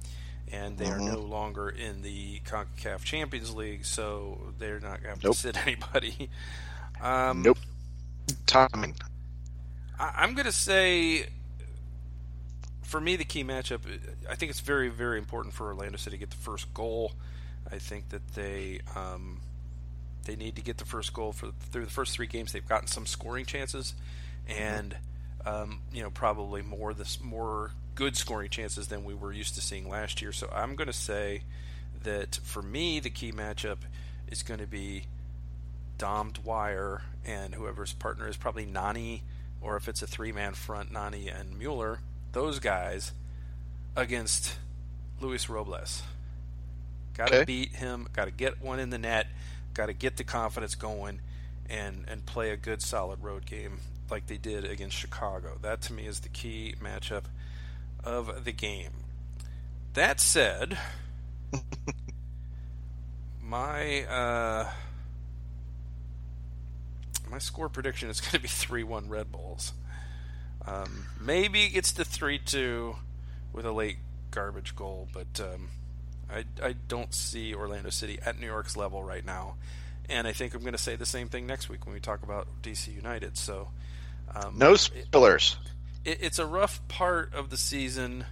and 0.51 0.77
they 0.77 0.87
Mhm. 0.87 0.97
are 0.97 0.99
no 0.99 1.19
longer 1.21 1.69
in 1.69 2.03
the 2.03 2.41
Concacaf 2.41 3.05
Champions 3.05 3.55
League, 3.55 3.85
so 3.85 4.53
they're 4.59 4.81
not 4.81 5.03
going 5.05 5.19
to 5.21 5.27
Nope. 5.29 5.37
sit 5.37 5.57
anybody. 5.67 6.31
Um, 7.01 7.43
Nope. 7.43 7.59
Timing. 8.47 8.97
I, 9.99 10.13
I'm 10.17 10.35
going 10.35 10.47
to 10.47 10.53
say, 10.53 11.29
for 12.83 13.01
me, 13.01 13.15
the 13.15 13.25
key 13.25 13.45
matchup. 13.45 13.83
I 14.29 14.35
think 14.35 14.51
it's 14.51 14.61
very, 14.61 14.89
very 14.89 15.19
important 15.19 15.55
for 15.55 15.69
Orlando 15.69 15.97
City 15.97 16.17
to 16.17 16.21
get 16.21 16.31
the 16.31 16.37
first 16.37 16.75
goal. 16.75 17.13
I 17.71 17.79
think 17.79 18.09
that 18.09 18.35
they 18.35 18.81
um, 18.97 19.41
they 20.31 20.37
need 20.37 20.55
to 20.57 20.63
get 20.63 20.79
the 20.79 20.85
first 20.85 21.13
goal 21.13 21.33
for 21.33 21.51
through 21.73 21.85
the 21.85 21.91
first 21.91 22.15
three 22.15 22.27
games. 22.29 22.53
They've 22.53 22.67
gotten 22.67 22.87
some 22.87 23.05
scoring 23.07 23.45
chances, 23.47 23.95
and 24.49 24.97
um, 25.45 25.81
you 25.93 26.03
know 26.03 26.11
probably 26.11 26.63
more 26.63 26.95
this 26.95 27.21
more 27.21 27.73
good 27.97 28.17
scoring 28.17 28.49
chances 28.49 28.87
than 28.89 29.05
we 29.05 29.13
were 29.15 29.33
used 29.33 29.57
to 29.57 29.61
seeing 29.61 29.89
last 29.89 30.23
year. 30.23 30.31
So 30.33 30.49
I'm 30.55 30.77
going 30.77 30.87
to 30.87 30.93
say 30.93 31.43
that 32.05 32.39
for 32.45 32.63
me, 32.63 33.01
the 33.01 33.11
key 33.11 33.33
matchup 33.33 33.79
is 34.31 34.43
going 34.45 34.61
to 34.61 34.67
be 34.67 35.05
Dom 35.99 36.31
Dwyer 36.31 37.03
and 37.27 37.55
whoever's 37.55 37.93
partner 37.93 38.29
is 38.29 38.37
probably 38.37 38.65
Nani, 38.67 39.25
or 39.61 39.77
if 39.77 39.89
it's 39.89 40.01
a 40.01 40.07
three 40.07 40.33
man 40.33 40.55
front, 40.55 40.93
Nani 40.93 41.29
and 41.29 41.59
Mueller. 41.59 41.99
Those 42.33 42.61
guys 42.61 43.13
against 43.97 44.55
Luis 45.21 45.49
Robles. 45.49 46.03
Got 47.15 47.33
to 47.33 47.37
Okay. 47.39 47.45
beat 47.45 47.75
him. 47.75 48.09
Got 48.13 48.27
to 48.27 48.31
get 48.31 48.63
one 48.63 48.79
in 48.79 48.91
the 48.91 48.97
net. 48.99 49.27
Got 49.75 49.87
to 49.87 49.93
get 49.93 50.17
the 50.17 50.25
confidence 50.25 50.75
going, 50.75 51.21
and 51.69 52.05
and 52.09 52.27
play 52.27 52.51
a 52.51 52.57
good 52.57 52.83
solid 52.83 53.23
road 53.23 53.47
game 53.47 53.79
like 54.11 54.27
they 54.27 54.37
did 54.37 54.65
against 54.65 54.97
Chicago. 54.97 55.59
That 55.63 55.81
to 55.83 55.93
me 55.93 56.07
is 56.07 56.21
the 56.21 56.29
key 56.29 56.75
matchup 56.83 57.25
of 58.03 58.45
the 58.45 58.53
game. 58.53 58.91
That 59.95 60.21
said, 60.21 60.79
my 63.43 64.03
uh, 64.05 64.71
my 67.31 67.39
score 67.39 67.69
prediction 67.69 68.11
is 68.11 68.21
going 68.21 68.33
to 68.33 68.41
be 68.41 68.49
three 68.49 68.85
one 68.85 69.09
Red 69.09 69.31
Bulls. 69.33 69.73
Um, 70.67 71.07
maybe 71.21 71.65
it 71.65 71.71
gets 71.71 71.93
to 71.93 72.05
three 72.05 72.39
two 72.39 72.97
with 73.53 73.65
a 73.65 73.73
late 73.73 73.99
garbage 74.31 74.77
goal, 74.77 75.09
but 75.13 75.41
um, 75.41 75.69
I 76.33 76.45
I 76.69 76.75
don't 76.89 77.13
see 77.15 77.55
Orlando 77.55 77.91
City 77.91 78.19
at 78.25 78.39
New 78.39 78.47
York's 78.47 78.77
level 78.77 79.03
right 79.03 79.25
now, 79.25 79.57
and 80.09 80.27
I 80.27 80.33
think 80.33 80.55
I'm 80.55 80.61
going 80.61 80.73
to 80.73 80.79
say 80.79 80.97
the 80.97 81.07
same 81.07 81.29
thing 81.29 81.47
next 81.47 81.69
week 81.69 81.85
when 81.87 81.95
we 81.95 82.01
talk 82.01 82.23
about 82.23 82.47
DC 82.63 82.95
United. 82.95 83.37
So. 83.37 83.69
Um, 84.35 84.55
No 84.59 84.75
it- 84.75 84.79
spoilers. 84.79 85.57
it, 86.05 86.19
it's 86.23 86.39
a 86.39 86.47
rough 86.47 86.87
part 86.89 87.35
of 87.35 87.51
the 87.51 87.57
season, 87.57 88.25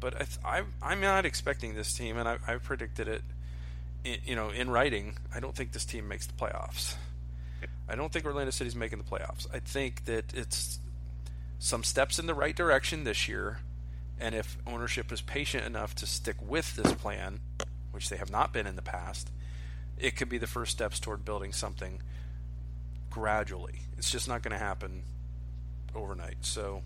but 0.00 0.14
I, 0.44 0.58
I, 0.58 0.62
I'm 0.82 1.00
not 1.00 1.24
expecting 1.24 1.74
this 1.74 1.94
team, 1.94 2.18
and 2.18 2.28
I, 2.28 2.36
I've 2.46 2.62
predicted 2.62 3.08
it. 3.08 3.22
In, 4.04 4.18
you 4.26 4.36
know, 4.36 4.50
in 4.50 4.68
writing, 4.70 5.16
I 5.34 5.40
don't 5.40 5.54
think 5.56 5.72
this 5.72 5.86
team 5.86 6.06
makes 6.08 6.26
the 6.26 6.34
playoffs. 6.34 6.94
I 7.88 7.94
don't 7.94 8.12
think 8.12 8.26
Orlando 8.26 8.50
City's 8.50 8.76
making 8.76 8.98
the 8.98 9.04
playoffs. 9.04 9.46
I 9.52 9.60
think 9.60 10.04
that 10.04 10.34
it's 10.34 10.78
some 11.58 11.82
steps 11.82 12.18
in 12.18 12.26
the 12.26 12.34
right 12.34 12.54
direction 12.54 13.04
this 13.04 13.26
year, 13.28 13.60
and 14.18 14.34
if 14.34 14.56
ownership 14.66 15.12
is 15.12 15.20
patient 15.20 15.64
enough 15.64 15.94
to 15.96 16.06
stick 16.06 16.36
with 16.40 16.76
this 16.76 16.92
plan, 16.92 17.40
which 17.92 18.08
they 18.08 18.16
have 18.16 18.30
not 18.30 18.52
been 18.52 18.66
in 18.66 18.76
the 18.76 18.82
past, 18.82 19.30
it 19.98 20.16
could 20.16 20.28
be 20.28 20.38
the 20.38 20.46
first 20.46 20.72
steps 20.72 21.00
toward 21.00 21.24
building 21.24 21.52
something 21.52 22.00
gradually. 23.10 23.80
It's 23.98 24.10
just 24.10 24.28
not 24.28 24.42
going 24.42 24.52
to 24.52 24.58
happen 24.58 25.02
overnight. 25.94 26.36
So 26.42 26.82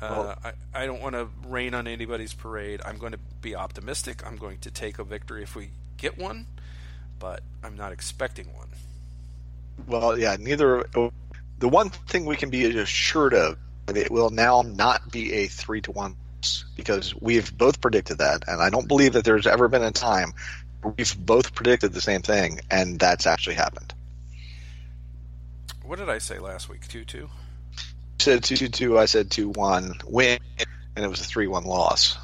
uh, 0.00 0.08
Well- 0.10 0.38
I, 0.44 0.82
I 0.82 0.86
don't 0.86 1.00
want 1.00 1.14
to 1.14 1.28
rain 1.46 1.74
on 1.74 1.86
anybody's 1.86 2.34
parade. 2.34 2.80
I'm 2.84 2.98
going 2.98 3.12
to 3.12 3.20
be 3.40 3.54
optimistic. 3.54 4.26
I'm 4.26 4.36
going 4.36 4.58
to 4.58 4.70
take 4.70 4.98
a 4.98 5.04
victory 5.04 5.42
if 5.42 5.54
we 5.56 5.70
get 5.96 6.18
one, 6.18 6.46
but 7.18 7.42
I'm 7.62 7.76
not 7.76 7.92
expecting 7.92 8.52
one. 8.54 8.68
Well, 9.86 10.18
yeah, 10.18 10.36
neither. 10.38 10.86
The 11.58 11.68
one 11.68 11.90
thing 11.90 12.26
we 12.26 12.36
can 12.36 12.50
be 12.50 12.64
assured 12.78 13.34
of, 13.34 13.58
it 13.88 14.10
will 14.10 14.30
now 14.30 14.62
not 14.62 15.10
be 15.10 15.32
a 15.32 15.46
three 15.46 15.80
to 15.82 15.92
one 15.92 16.16
because 16.76 17.14
we've 17.20 17.56
both 17.56 17.80
predicted 17.80 18.18
that, 18.18 18.44
and 18.46 18.62
I 18.62 18.70
don't 18.70 18.88
believe 18.88 19.12
that 19.14 19.24
there's 19.24 19.46
ever 19.46 19.68
been 19.68 19.82
a 19.82 19.90
time 19.90 20.32
where 20.82 20.94
we've 20.96 21.16
both 21.18 21.54
predicted 21.54 21.92
the 21.92 22.00
same 22.00 22.22
thing, 22.22 22.60
and 22.70 22.98
that's 22.98 23.26
actually 23.26 23.56
happened. 23.56 23.94
What 25.84 25.98
did 25.98 26.08
I 26.08 26.18
say 26.18 26.38
last 26.38 26.68
week? 26.68 26.88
2 26.88 27.04
2? 27.04 27.18
You 27.18 27.28
said 28.18 28.44
two 28.44 28.56
two 28.56 28.68
two. 28.68 28.98
I 28.98 29.04
said 29.04 29.30
two 29.30 29.50
one 29.50 29.94
win, 30.06 30.38
and 30.96 31.04
it 31.04 31.08
was 31.08 31.20
a 31.20 31.24
three 31.24 31.46
one 31.46 31.64
loss. 31.64 32.16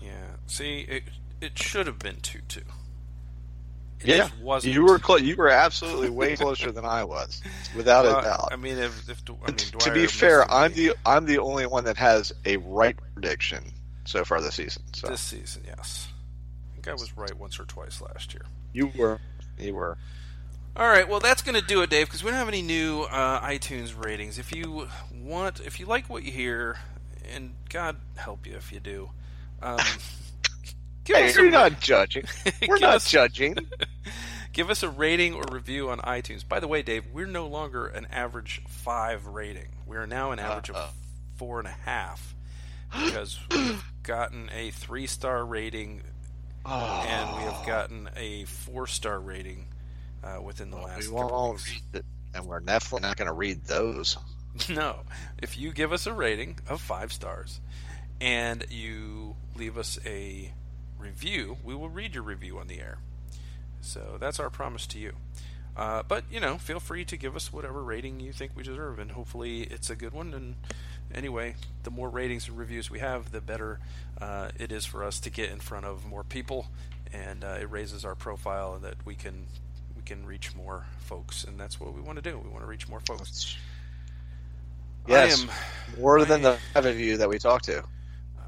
Yeah. 0.00 0.10
See, 0.46 0.80
it, 0.88 1.04
it 1.40 1.58
should 1.58 1.86
have 1.86 1.98
been 1.98 2.20
2 2.20 2.40
2. 2.48 2.60
It 4.02 4.08
Yeah, 4.08 4.16
just 4.18 4.38
wasn't. 4.38 4.74
You 4.74 4.84
were 4.84 4.98
clo- 4.98 5.16
you 5.16 5.36
were 5.36 5.48
absolutely 5.48 6.10
way 6.10 6.36
closer 6.42 6.72
than 6.72 6.84
I 6.84 7.04
was, 7.04 7.40
without 7.76 8.04
Well, 8.04 8.18
a 8.18 8.22
doubt. 8.22 8.48
I 8.52 8.56
mean, 8.56 8.78
if, 8.78 9.08
if 9.08 9.22
I 9.28 9.46
mean, 9.48 9.56
to 9.56 9.92
be 9.92 10.06
fair, 10.06 10.50
I'm 10.50 10.72
game 10.72 10.90
the 10.90 10.96
I'm 11.06 11.26
the 11.26 11.38
only 11.38 11.66
one 11.66 11.84
that 11.84 11.96
has 11.96 12.32
a 12.44 12.56
right 12.58 12.96
prediction 13.14 13.64
so 14.04 14.24
far 14.24 14.40
this 14.40 14.56
season. 14.56 14.82
So 14.94 15.08
this 15.08 15.20
season, 15.20 15.62
yes. 15.66 16.08
I 16.70 16.74
think 16.74 16.88
I 16.88 16.92
was 16.94 17.16
right 17.16 17.36
once 17.36 17.60
or 17.60 17.64
twice 17.64 18.00
last 18.00 18.34
year. 18.34 18.42
you 18.72 18.90
were 18.96 19.20
you 19.58 19.74
were. 19.74 19.96
All 20.74 20.88
right, 20.88 21.06
well, 21.06 21.20
that's 21.20 21.42
going 21.42 21.54
to 21.60 21.66
do 21.66 21.82
it, 21.82 21.90
Dave, 21.90 22.06
because 22.06 22.24
we 22.24 22.30
don't 22.30 22.38
have 22.38 22.48
any 22.48 22.62
new 22.62 23.02
uh, 23.02 23.46
iTunes 23.46 23.92
ratings. 23.94 24.38
If 24.38 24.56
you 24.56 24.88
want, 25.22 25.60
if 25.60 25.78
you 25.78 25.84
like 25.84 26.08
what 26.08 26.22
you 26.22 26.32
hear, 26.32 26.78
and 27.30 27.52
God 27.68 27.96
help 28.16 28.46
you 28.46 28.54
if 28.54 28.72
you 28.72 28.80
do, 28.80 29.10
um, 29.60 29.78
give 31.04 31.16
Hey, 31.16 31.28
us 31.28 31.36
you're 31.36 31.46
a, 31.46 31.50
not 31.50 31.80
judging. 31.80 32.24
We're 32.68 32.78
not 32.78 32.96
us- 32.96 33.10
judging. 33.10 33.56
give 34.52 34.70
us 34.70 34.82
a 34.82 34.88
rating 34.88 35.34
or 35.34 35.44
review 35.50 35.90
on 35.90 35.98
iTunes. 36.00 36.46
By 36.46 36.60
the 36.60 36.68
way, 36.68 36.82
Dave, 36.82 37.04
we're 37.12 37.26
no 37.26 37.46
longer 37.46 37.86
an 37.86 38.06
average 38.10 38.62
five 38.68 39.26
rating. 39.26 39.68
We 39.86 39.96
are 39.96 40.06
now 40.06 40.30
an 40.32 40.38
average 40.38 40.70
Uh-uh. 40.70 40.78
of 40.84 40.94
four 41.36 41.58
and 41.58 41.68
a 41.68 41.76
half 41.84 42.34
because 42.92 43.38
we've 43.50 43.82
gotten 44.02 44.50
a 44.54 44.70
three 44.70 45.06
star 45.06 45.44
rating 45.44 46.02
and 46.66 47.36
we 47.36 47.42
have 47.42 47.66
gotten 47.66 48.08
a 48.16 48.44
four 48.44 48.86
star 48.86 49.18
rating 49.18 49.66
uh, 50.22 50.40
within 50.42 50.70
the 50.70 50.76
last. 50.76 51.08
We 51.08 51.12
won't 51.14 51.52
weeks. 51.54 51.70
read 51.92 52.00
it, 52.00 52.04
and 52.34 52.46
we're 52.46 52.60
definitely 52.60 53.08
not 53.08 53.16
going 53.16 53.26
to 53.28 53.32
read 53.34 53.64
those. 53.64 54.16
No. 54.68 54.96
If 55.42 55.56
you 55.56 55.72
give 55.72 55.94
us 55.94 56.06
a 56.06 56.12
rating 56.12 56.58
of 56.68 56.82
five 56.82 57.10
stars 57.10 57.58
and 58.20 58.62
you 58.68 59.34
leave 59.56 59.78
us 59.78 59.98
a 60.04 60.52
review, 61.02 61.56
we 61.64 61.74
will 61.74 61.88
read 61.88 62.14
your 62.14 62.24
review 62.24 62.58
on 62.58 62.68
the 62.68 62.80
air. 62.80 62.98
So 63.80 64.16
that's 64.20 64.38
our 64.38 64.50
promise 64.50 64.86
to 64.88 64.98
you. 64.98 65.12
Uh, 65.76 66.02
but, 66.06 66.24
you 66.30 66.38
know, 66.38 66.58
feel 66.58 66.78
free 66.78 67.04
to 67.06 67.16
give 67.16 67.34
us 67.34 67.52
whatever 67.52 67.82
rating 67.82 68.20
you 68.20 68.32
think 68.32 68.52
we 68.54 68.62
deserve, 68.62 68.98
and 68.98 69.12
hopefully 69.12 69.62
it's 69.62 69.88
a 69.90 69.96
good 69.96 70.12
one. 70.12 70.34
And 70.34 70.54
anyway, 71.14 71.54
the 71.82 71.90
more 71.90 72.10
ratings 72.10 72.46
and 72.46 72.58
reviews 72.58 72.90
we 72.90 72.98
have, 72.98 73.32
the 73.32 73.40
better 73.40 73.80
uh, 74.20 74.50
it 74.58 74.70
is 74.70 74.84
for 74.84 75.02
us 75.02 75.18
to 75.20 75.30
get 75.30 75.50
in 75.50 75.58
front 75.60 75.86
of 75.86 76.04
more 76.04 76.24
people, 76.24 76.66
and 77.12 77.42
uh, 77.42 77.56
it 77.60 77.70
raises 77.70 78.04
our 78.04 78.14
profile 78.14 78.74
and 78.74 78.84
that 78.84 78.96
we 79.04 79.14
can 79.14 79.46
we 79.96 80.02
can 80.02 80.26
reach 80.26 80.54
more 80.54 80.84
folks, 80.98 81.44
and 81.44 81.58
that's 81.58 81.80
what 81.80 81.94
we 81.94 82.00
want 82.00 82.22
to 82.22 82.30
do. 82.30 82.38
We 82.38 82.50
want 82.50 82.62
to 82.62 82.68
reach 82.68 82.88
more 82.88 83.00
folks. 83.00 83.56
Yes, 85.08 85.42
am 85.42 85.50
more 86.00 86.24
than 86.24 86.44
I- 86.44 86.52
the 86.52 86.58
five 86.74 86.86
of 86.86 87.00
you 87.00 87.16
that 87.16 87.28
we 87.28 87.38
talk 87.38 87.62
to. 87.62 87.82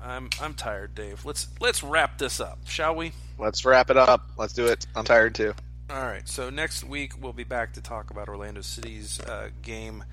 I'm 0.04 0.28
I'm 0.40 0.54
tired, 0.54 0.94
Dave. 0.94 1.24
Let's 1.24 1.48
let's 1.60 1.82
wrap 1.82 2.18
this 2.18 2.40
up, 2.40 2.58
shall 2.66 2.94
we? 2.94 3.12
Let's 3.38 3.64
wrap 3.64 3.90
it 3.90 3.96
up. 3.96 4.28
Let's 4.36 4.52
do 4.52 4.66
it. 4.66 4.86
I'm 4.94 5.04
tired 5.04 5.34
too. 5.34 5.54
All 5.90 6.02
right. 6.02 6.26
So 6.28 6.50
next 6.50 6.84
week 6.84 7.12
we'll 7.20 7.32
be 7.32 7.44
back 7.44 7.72
to 7.74 7.80
talk 7.80 8.10
about 8.10 8.28
Orlando 8.28 8.60
City's 8.60 9.20
uh, 9.20 9.48
game 9.62 10.04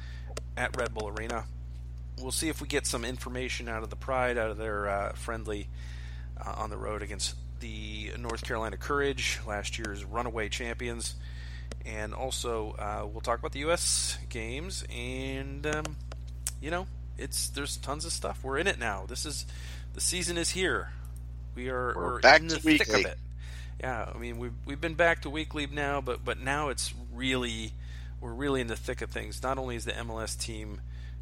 at 0.57 0.75
Red 0.77 0.93
Bull 0.93 1.09
Arena. 1.09 1.45
we'll 2.21 2.31
see 2.31 2.49
if 2.49 2.61
we 2.61 2.67
get 2.67 2.85
some 2.85 3.03
information 3.03 3.67
out 3.67 3.83
of 3.83 3.89
the 3.89 3.95
Pride, 3.95 4.37
out 4.37 4.49
of 4.49 4.57
their 4.57 4.89
uh, 4.89 5.13
friendly 5.13 5.67
uh, 6.43 6.53
on 6.57 6.69
the 6.69 6.77
road 6.77 7.01
against 7.01 7.35
the 7.59 8.11
North 8.17 8.43
Carolina 8.43 8.77
Courage, 8.77 9.39
last 9.47 9.77
year's 9.77 10.03
runaway 10.03 10.49
champions. 10.49 11.15
And 11.85 12.13
also, 12.13 12.75
uh, 12.77 13.07
we'll 13.07 13.21
talk 13.21 13.39
about 13.39 13.53
the 13.53 13.59
U.S. 13.59 14.17
games, 14.29 14.83
and 14.93 15.65
um, 15.65 15.95
you 16.61 16.69
know, 16.69 16.85
it's 17.17 17.49
there's 17.49 17.77
tons 17.77 18.05
of 18.05 18.11
stuff. 18.11 18.43
We're 18.43 18.57
in 18.57 18.67
it 18.67 18.77
now. 18.77 19.05
This 19.07 19.25
is 19.25 19.45
the 19.93 20.01
season 20.01 20.37
is 20.37 20.49
here. 20.51 20.89
We 21.55 21.69
are 21.69 21.93
We're 21.95 22.03
we're 22.13 22.19
back 22.21 22.41
in 22.41 22.47
the 22.47 22.55
to 22.55 22.61
thick 22.61 22.79
weekly. 22.87 23.03
of 23.05 23.11
it. 23.11 23.17
Yeah, 23.79 24.09
I 24.13 24.17
mean 24.17 24.37
we've 24.39 24.53
we've 24.65 24.81
been 24.81 24.93
back 24.95 25.21
to 25.23 25.29
weekly 25.29 25.67
now, 25.67 26.01
but 26.01 26.23
but 26.23 26.39
now 26.39 26.69
it's 26.69 26.93
really 27.13 27.73
we're 28.19 28.33
really 28.33 28.61
in 28.61 28.67
the 28.67 28.75
thick 28.75 29.01
of 29.01 29.09
things. 29.09 29.41
Not 29.43 29.57
only 29.57 29.75
is 29.75 29.85
the 29.85 29.91
MLS 29.93 30.37
team 30.39 30.81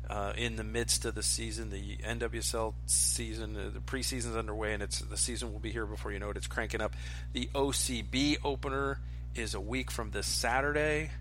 uh, 0.10 0.34
in 0.36 0.56
the 0.58 0.64
midst 0.64 1.06
of 1.06 1.16
the 1.16 1.24
season, 1.24 1.70
the 1.70 1.98
NWSL 1.98 2.74
season, 2.88 3.56
uh, 3.56 3.70
the 3.74 3.80
preseason's 3.80 4.36
underway, 4.36 4.74
and 4.74 4.84
it's 4.84 5.00
the 5.00 5.16
season 5.18 5.52
will 5.54 5.60
be 5.60 5.72
here 5.72 5.86
before 5.86 6.12
you 6.12 6.20
know 6.20 6.30
it. 6.32 6.38
It's 6.38 6.48
cranking 6.48 6.82
up. 6.82 6.96
The 7.34 7.48
OCB 7.56 8.38
opener 8.44 9.00
is 9.36 9.54
a 9.54 9.62
week 9.62 9.92
from 9.92 10.12
this 10.12 10.26
Saturday, 10.28 11.12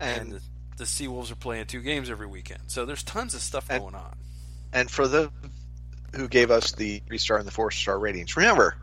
and, 0.00 0.20
And 0.20 0.32
the, 0.32 0.40
the 0.78 0.84
Seawolves 0.84 1.30
are 1.32 1.36
playing 1.36 1.66
two 1.66 1.80
games 1.80 2.10
every 2.10 2.26
weekend. 2.26 2.62
So 2.66 2.84
there's 2.84 3.02
tons 3.04 3.32
of 3.34 3.40
stuff 3.40 3.66
And- 3.70 3.80
going 3.80 3.94
on. 3.94 4.16
and 4.72 4.90
for 4.90 5.06
the 5.08 5.30
who 6.14 6.28
gave 6.28 6.50
us 6.50 6.72
the 6.72 7.00
three 7.06 7.18
star 7.18 7.38
and 7.38 7.46
the 7.46 7.50
four 7.52 7.70
star 7.70 7.98
ratings, 7.98 8.36
remember 8.36 8.76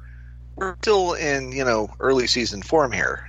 we're 0.55 0.75
still 0.81 1.13
in 1.13 1.51
you 1.51 1.63
know 1.63 1.89
early 1.99 2.27
season 2.27 2.61
form 2.61 2.91
here. 2.91 3.27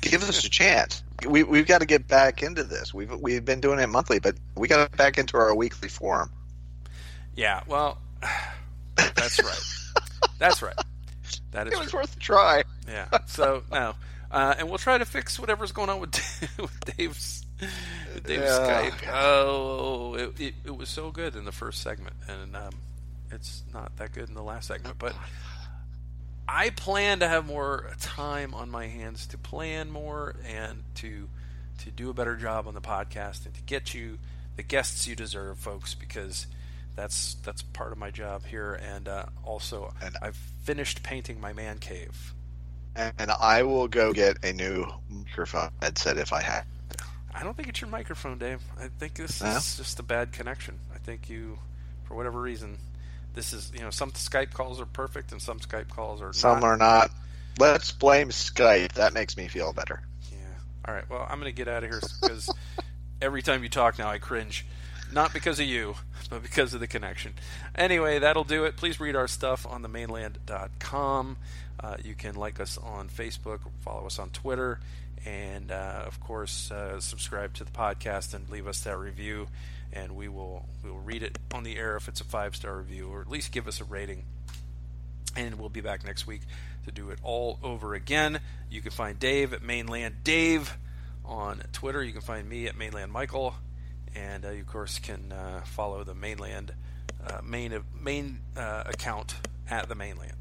Give 0.00 0.22
us 0.22 0.44
a 0.44 0.48
chance. 0.50 1.02
We 1.28 1.42
we've 1.42 1.66
got 1.66 1.78
to 1.80 1.86
get 1.86 2.08
back 2.08 2.42
into 2.42 2.64
this. 2.64 2.94
We've 2.94 3.12
we've 3.20 3.44
been 3.44 3.60
doing 3.60 3.78
it 3.78 3.88
monthly, 3.88 4.18
but 4.18 4.36
we 4.56 4.68
got 4.68 4.84
to 4.84 4.90
get 4.90 4.96
back 4.96 5.18
into 5.18 5.36
our 5.36 5.54
weekly 5.54 5.88
form. 5.88 6.30
Yeah, 7.36 7.62
well, 7.66 7.98
that's 8.96 9.42
right. 9.42 9.60
That's 10.38 10.62
right. 10.62 10.74
That 11.52 11.66
is 11.66 11.74
It 11.74 11.78
was 11.78 11.90
true. 11.90 12.00
worth 12.00 12.16
a 12.16 12.18
try. 12.18 12.62
Yeah. 12.88 13.06
So 13.26 13.62
no, 13.70 13.94
uh, 14.30 14.54
and 14.58 14.68
we'll 14.68 14.78
try 14.78 14.98
to 14.98 15.04
fix 15.04 15.38
whatever's 15.38 15.72
going 15.72 15.90
on 15.90 16.00
with, 16.00 16.14
with 16.58 16.96
Dave's 16.96 17.44
with 18.14 18.24
Dave's 18.26 18.42
Yeah. 18.42 18.90
Skype. 18.90 19.10
Oh, 19.12 20.14
it, 20.14 20.40
it, 20.40 20.54
it 20.64 20.76
was 20.76 20.88
so 20.88 21.10
good 21.10 21.36
in 21.36 21.44
the 21.44 21.52
first 21.52 21.82
segment, 21.82 22.16
and 22.28 22.56
um, 22.56 22.74
it's 23.32 23.62
not 23.72 23.96
that 23.96 24.12
good 24.12 24.28
in 24.28 24.34
the 24.34 24.42
last 24.42 24.68
segment. 24.68 24.96
But 24.98 25.14
I 26.48 26.70
plan 26.70 27.20
to 27.20 27.28
have 27.28 27.46
more 27.46 27.90
time 28.00 28.54
on 28.54 28.70
my 28.70 28.86
hands 28.88 29.26
to 29.28 29.38
plan 29.38 29.90
more 29.90 30.34
and 30.46 30.82
to 30.96 31.28
to 31.78 31.90
do 31.90 32.10
a 32.10 32.14
better 32.14 32.36
job 32.36 32.66
on 32.68 32.74
the 32.74 32.80
podcast 32.80 33.46
and 33.46 33.54
to 33.54 33.62
get 33.62 33.94
you 33.94 34.18
the 34.56 34.62
guests 34.62 35.06
you 35.06 35.16
deserve, 35.16 35.58
folks, 35.58 35.94
because 35.94 36.46
that's 36.96 37.34
that's 37.44 37.62
part 37.62 37.92
of 37.92 37.98
my 37.98 38.10
job 38.10 38.44
here. 38.46 38.74
And 38.74 39.08
uh, 39.08 39.26
also, 39.44 39.94
And- 40.02 40.16
I've 40.20 40.36
finished 40.64 41.02
painting 41.02 41.40
my 41.40 41.52
man 41.52 41.78
cave. 41.78 42.34
And 42.96 43.30
I 43.30 43.62
will 43.62 43.86
go 43.86 44.12
get 44.12 44.44
a 44.44 44.52
new 44.52 44.84
microphone 45.08 45.70
headset 45.80 46.18
if 46.18 46.32
I 46.32 46.42
have. 46.42 46.66
I 47.32 47.44
don't 47.44 47.56
think 47.56 47.68
it's 47.68 47.80
your 47.80 47.88
microphone, 47.88 48.36
Dave. 48.36 48.60
I 48.78 48.88
think 48.98 49.14
this 49.14 49.40
No? 49.40 49.48
is 49.56 49.76
just 49.76 50.00
a 50.00 50.02
bad 50.02 50.32
connection. 50.32 50.80
I 50.92 50.98
think 50.98 51.30
you, 51.30 51.60
for 52.04 52.16
whatever 52.16 52.40
reason, 52.40 52.78
this 53.40 53.54
is 53.54 53.72
you 53.74 53.80
know 53.80 53.88
some 53.88 54.12
Skype 54.12 54.52
calls 54.52 54.82
are 54.82 54.86
perfect 54.86 55.32
and 55.32 55.40
some 55.40 55.60
Skype 55.60 55.88
calls 55.88 56.20
are 56.20 56.34
Some 56.34 56.60
not. 56.60 56.66
are 56.66 56.76
not. 56.76 57.10
Let's 57.58 57.90
blame 57.90 58.28
Skype. 58.28 58.92
That 58.92 59.14
makes 59.14 59.34
me 59.38 59.48
feel 59.48 59.72
better. 59.72 60.02
Yeah. 60.30 60.36
All 60.86 60.92
right. 60.94 61.08
Well, 61.08 61.26
I'm 61.28 61.40
going 61.40 61.50
to 61.50 61.56
get 61.56 61.66
out 61.66 61.82
of 61.82 61.88
here 61.90 62.00
because 62.20 62.52
every 63.22 63.40
time 63.40 63.62
you 63.62 63.70
talk 63.70 63.98
now, 63.98 64.10
I 64.10 64.18
cringe. 64.18 64.66
Not 65.10 65.32
because 65.32 65.58
of 65.58 65.64
you, 65.66 65.94
but 66.28 66.42
because 66.42 66.74
of 66.74 66.80
the 66.80 66.86
connection. 66.86 67.32
Anyway, 67.74 68.18
that'll 68.18 68.44
do 68.44 68.64
it. 68.64 68.76
Please 68.76 69.00
read 69.00 69.16
our 69.16 69.26
stuff 69.26 69.66
on 69.66 69.82
themaneland.com. 69.82 71.36
Uh, 71.82 71.96
you 72.04 72.14
can 72.14 72.34
like 72.34 72.60
us 72.60 72.76
on 72.76 73.08
Facebook, 73.08 73.60
follow 73.80 74.06
us 74.06 74.18
on 74.18 74.28
Twitter, 74.30 74.80
and 75.24 75.72
uh, 75.72 76.02
of 76.06 76.20
course, 76.20 76.70
uh, 76.70 77.00
subscribe 77.00 77.54
to 77.54 77.64
the 77.64 77.70
podcast 77.70 78.34
and 78.34 78.48
leave 78.50 78.66
us 78.66 78.80
that 78.80 78.98
review. 78.98 79.48
And 79.92 80.14
we 80.14 80.28
will 80.28 80.66
we 80.84 80.90
will 80.90 81.00
read 81.00 81.22
it 81.22 81.38
on 81.52 81.64
the 81.64 81.76
air 81.76 81.96
if 81.96 82.08
it's 82.08 82.20
a 82.20 82.24
five 82.24 82.54
star 82.54 82.76
review, 82.76 83.08
or 83.08 83.20
at 83.20 83.28
least 83.28 83.52
give 83.52 83.66
us 83.66 83.80
a 83.80 83.84
rating 83.84 84.24
and 85.36 85.58
we'll 85.58 85.68
be 85.68 85.80
back 85.80 86.04
next 86.04 86.26
week 86.26 86.42
to 86.84 86.92
do 86.92 87.10
it 87.10 87.18
all 87.22 87.58
over 87.62 87.94
again. 87.94 88.40
You 88.70 88.80
can 88.80 88.90
find 88.90 89.18
Dave 89.18 89.52
at 89.52 89.62
Mane 89.62 89.86
Land 89.86 90.24
Dave 90.24 90.76
on 91.24 91.62
Twitter. 91.72 92.02
You 92.02 92.12
can 92.12 92.20
find 92.20 92.48
me 92.48 92.66
at 92.66 92.76
Mane 92.76 92.92
Land 92.92 93.12
Michael, 93.12 93.54
and 94.14 94.44
uh, 94.44 94.50
you 94.50 94.62
of 94.62 94.66
course 94.66 94.98
can 94.98 95.32
uh, 95.32 95.62
follow 95.64 96.04
the 96.04 96.14
Mane 96.14 96.38
Land 96.38 96.72
uh, 97.26 97.40
main 97.44 97.78
main 97.98 98.40
uh, 98.56 98.84
account 98.86 99.34
at 99.68 99.88
the 99.88 99.94
Mane 99.94 100.16
Land, 100.16 100.36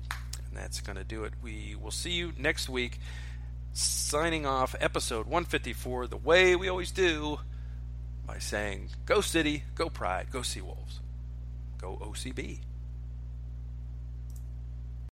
and 0.47 0.57
that's 0.57 0.81
going 0.81 0.97
to 0.97 1.03
do 1.03 1.23
it. 1.23 1.33
We 1.41 1.75
will 1.79 1.91
see 1.91 2.11
you 2.11 2.33
next 2.37 2.69
week. 2.69 2.99
Signing 3.71 4.45
off, 4.45 4.75
episode 4.79 5.25
154, 5.27 6.07
the 6.07 6.17
way 6.17 6.55
we 6.55 6.69
always 6.69 6.91
do, 6.91 7.39
by 8.29 8.37
saying, 8.37 8.89
"Go 9.07 9.21
City, 9.21 9.63
go 9.73 9.89
Pride, 9.89 10.27
go 10.31 10.41
Seawolves, 10.41 10.99
go 11.79 11.97
OCB." 11.97 12.59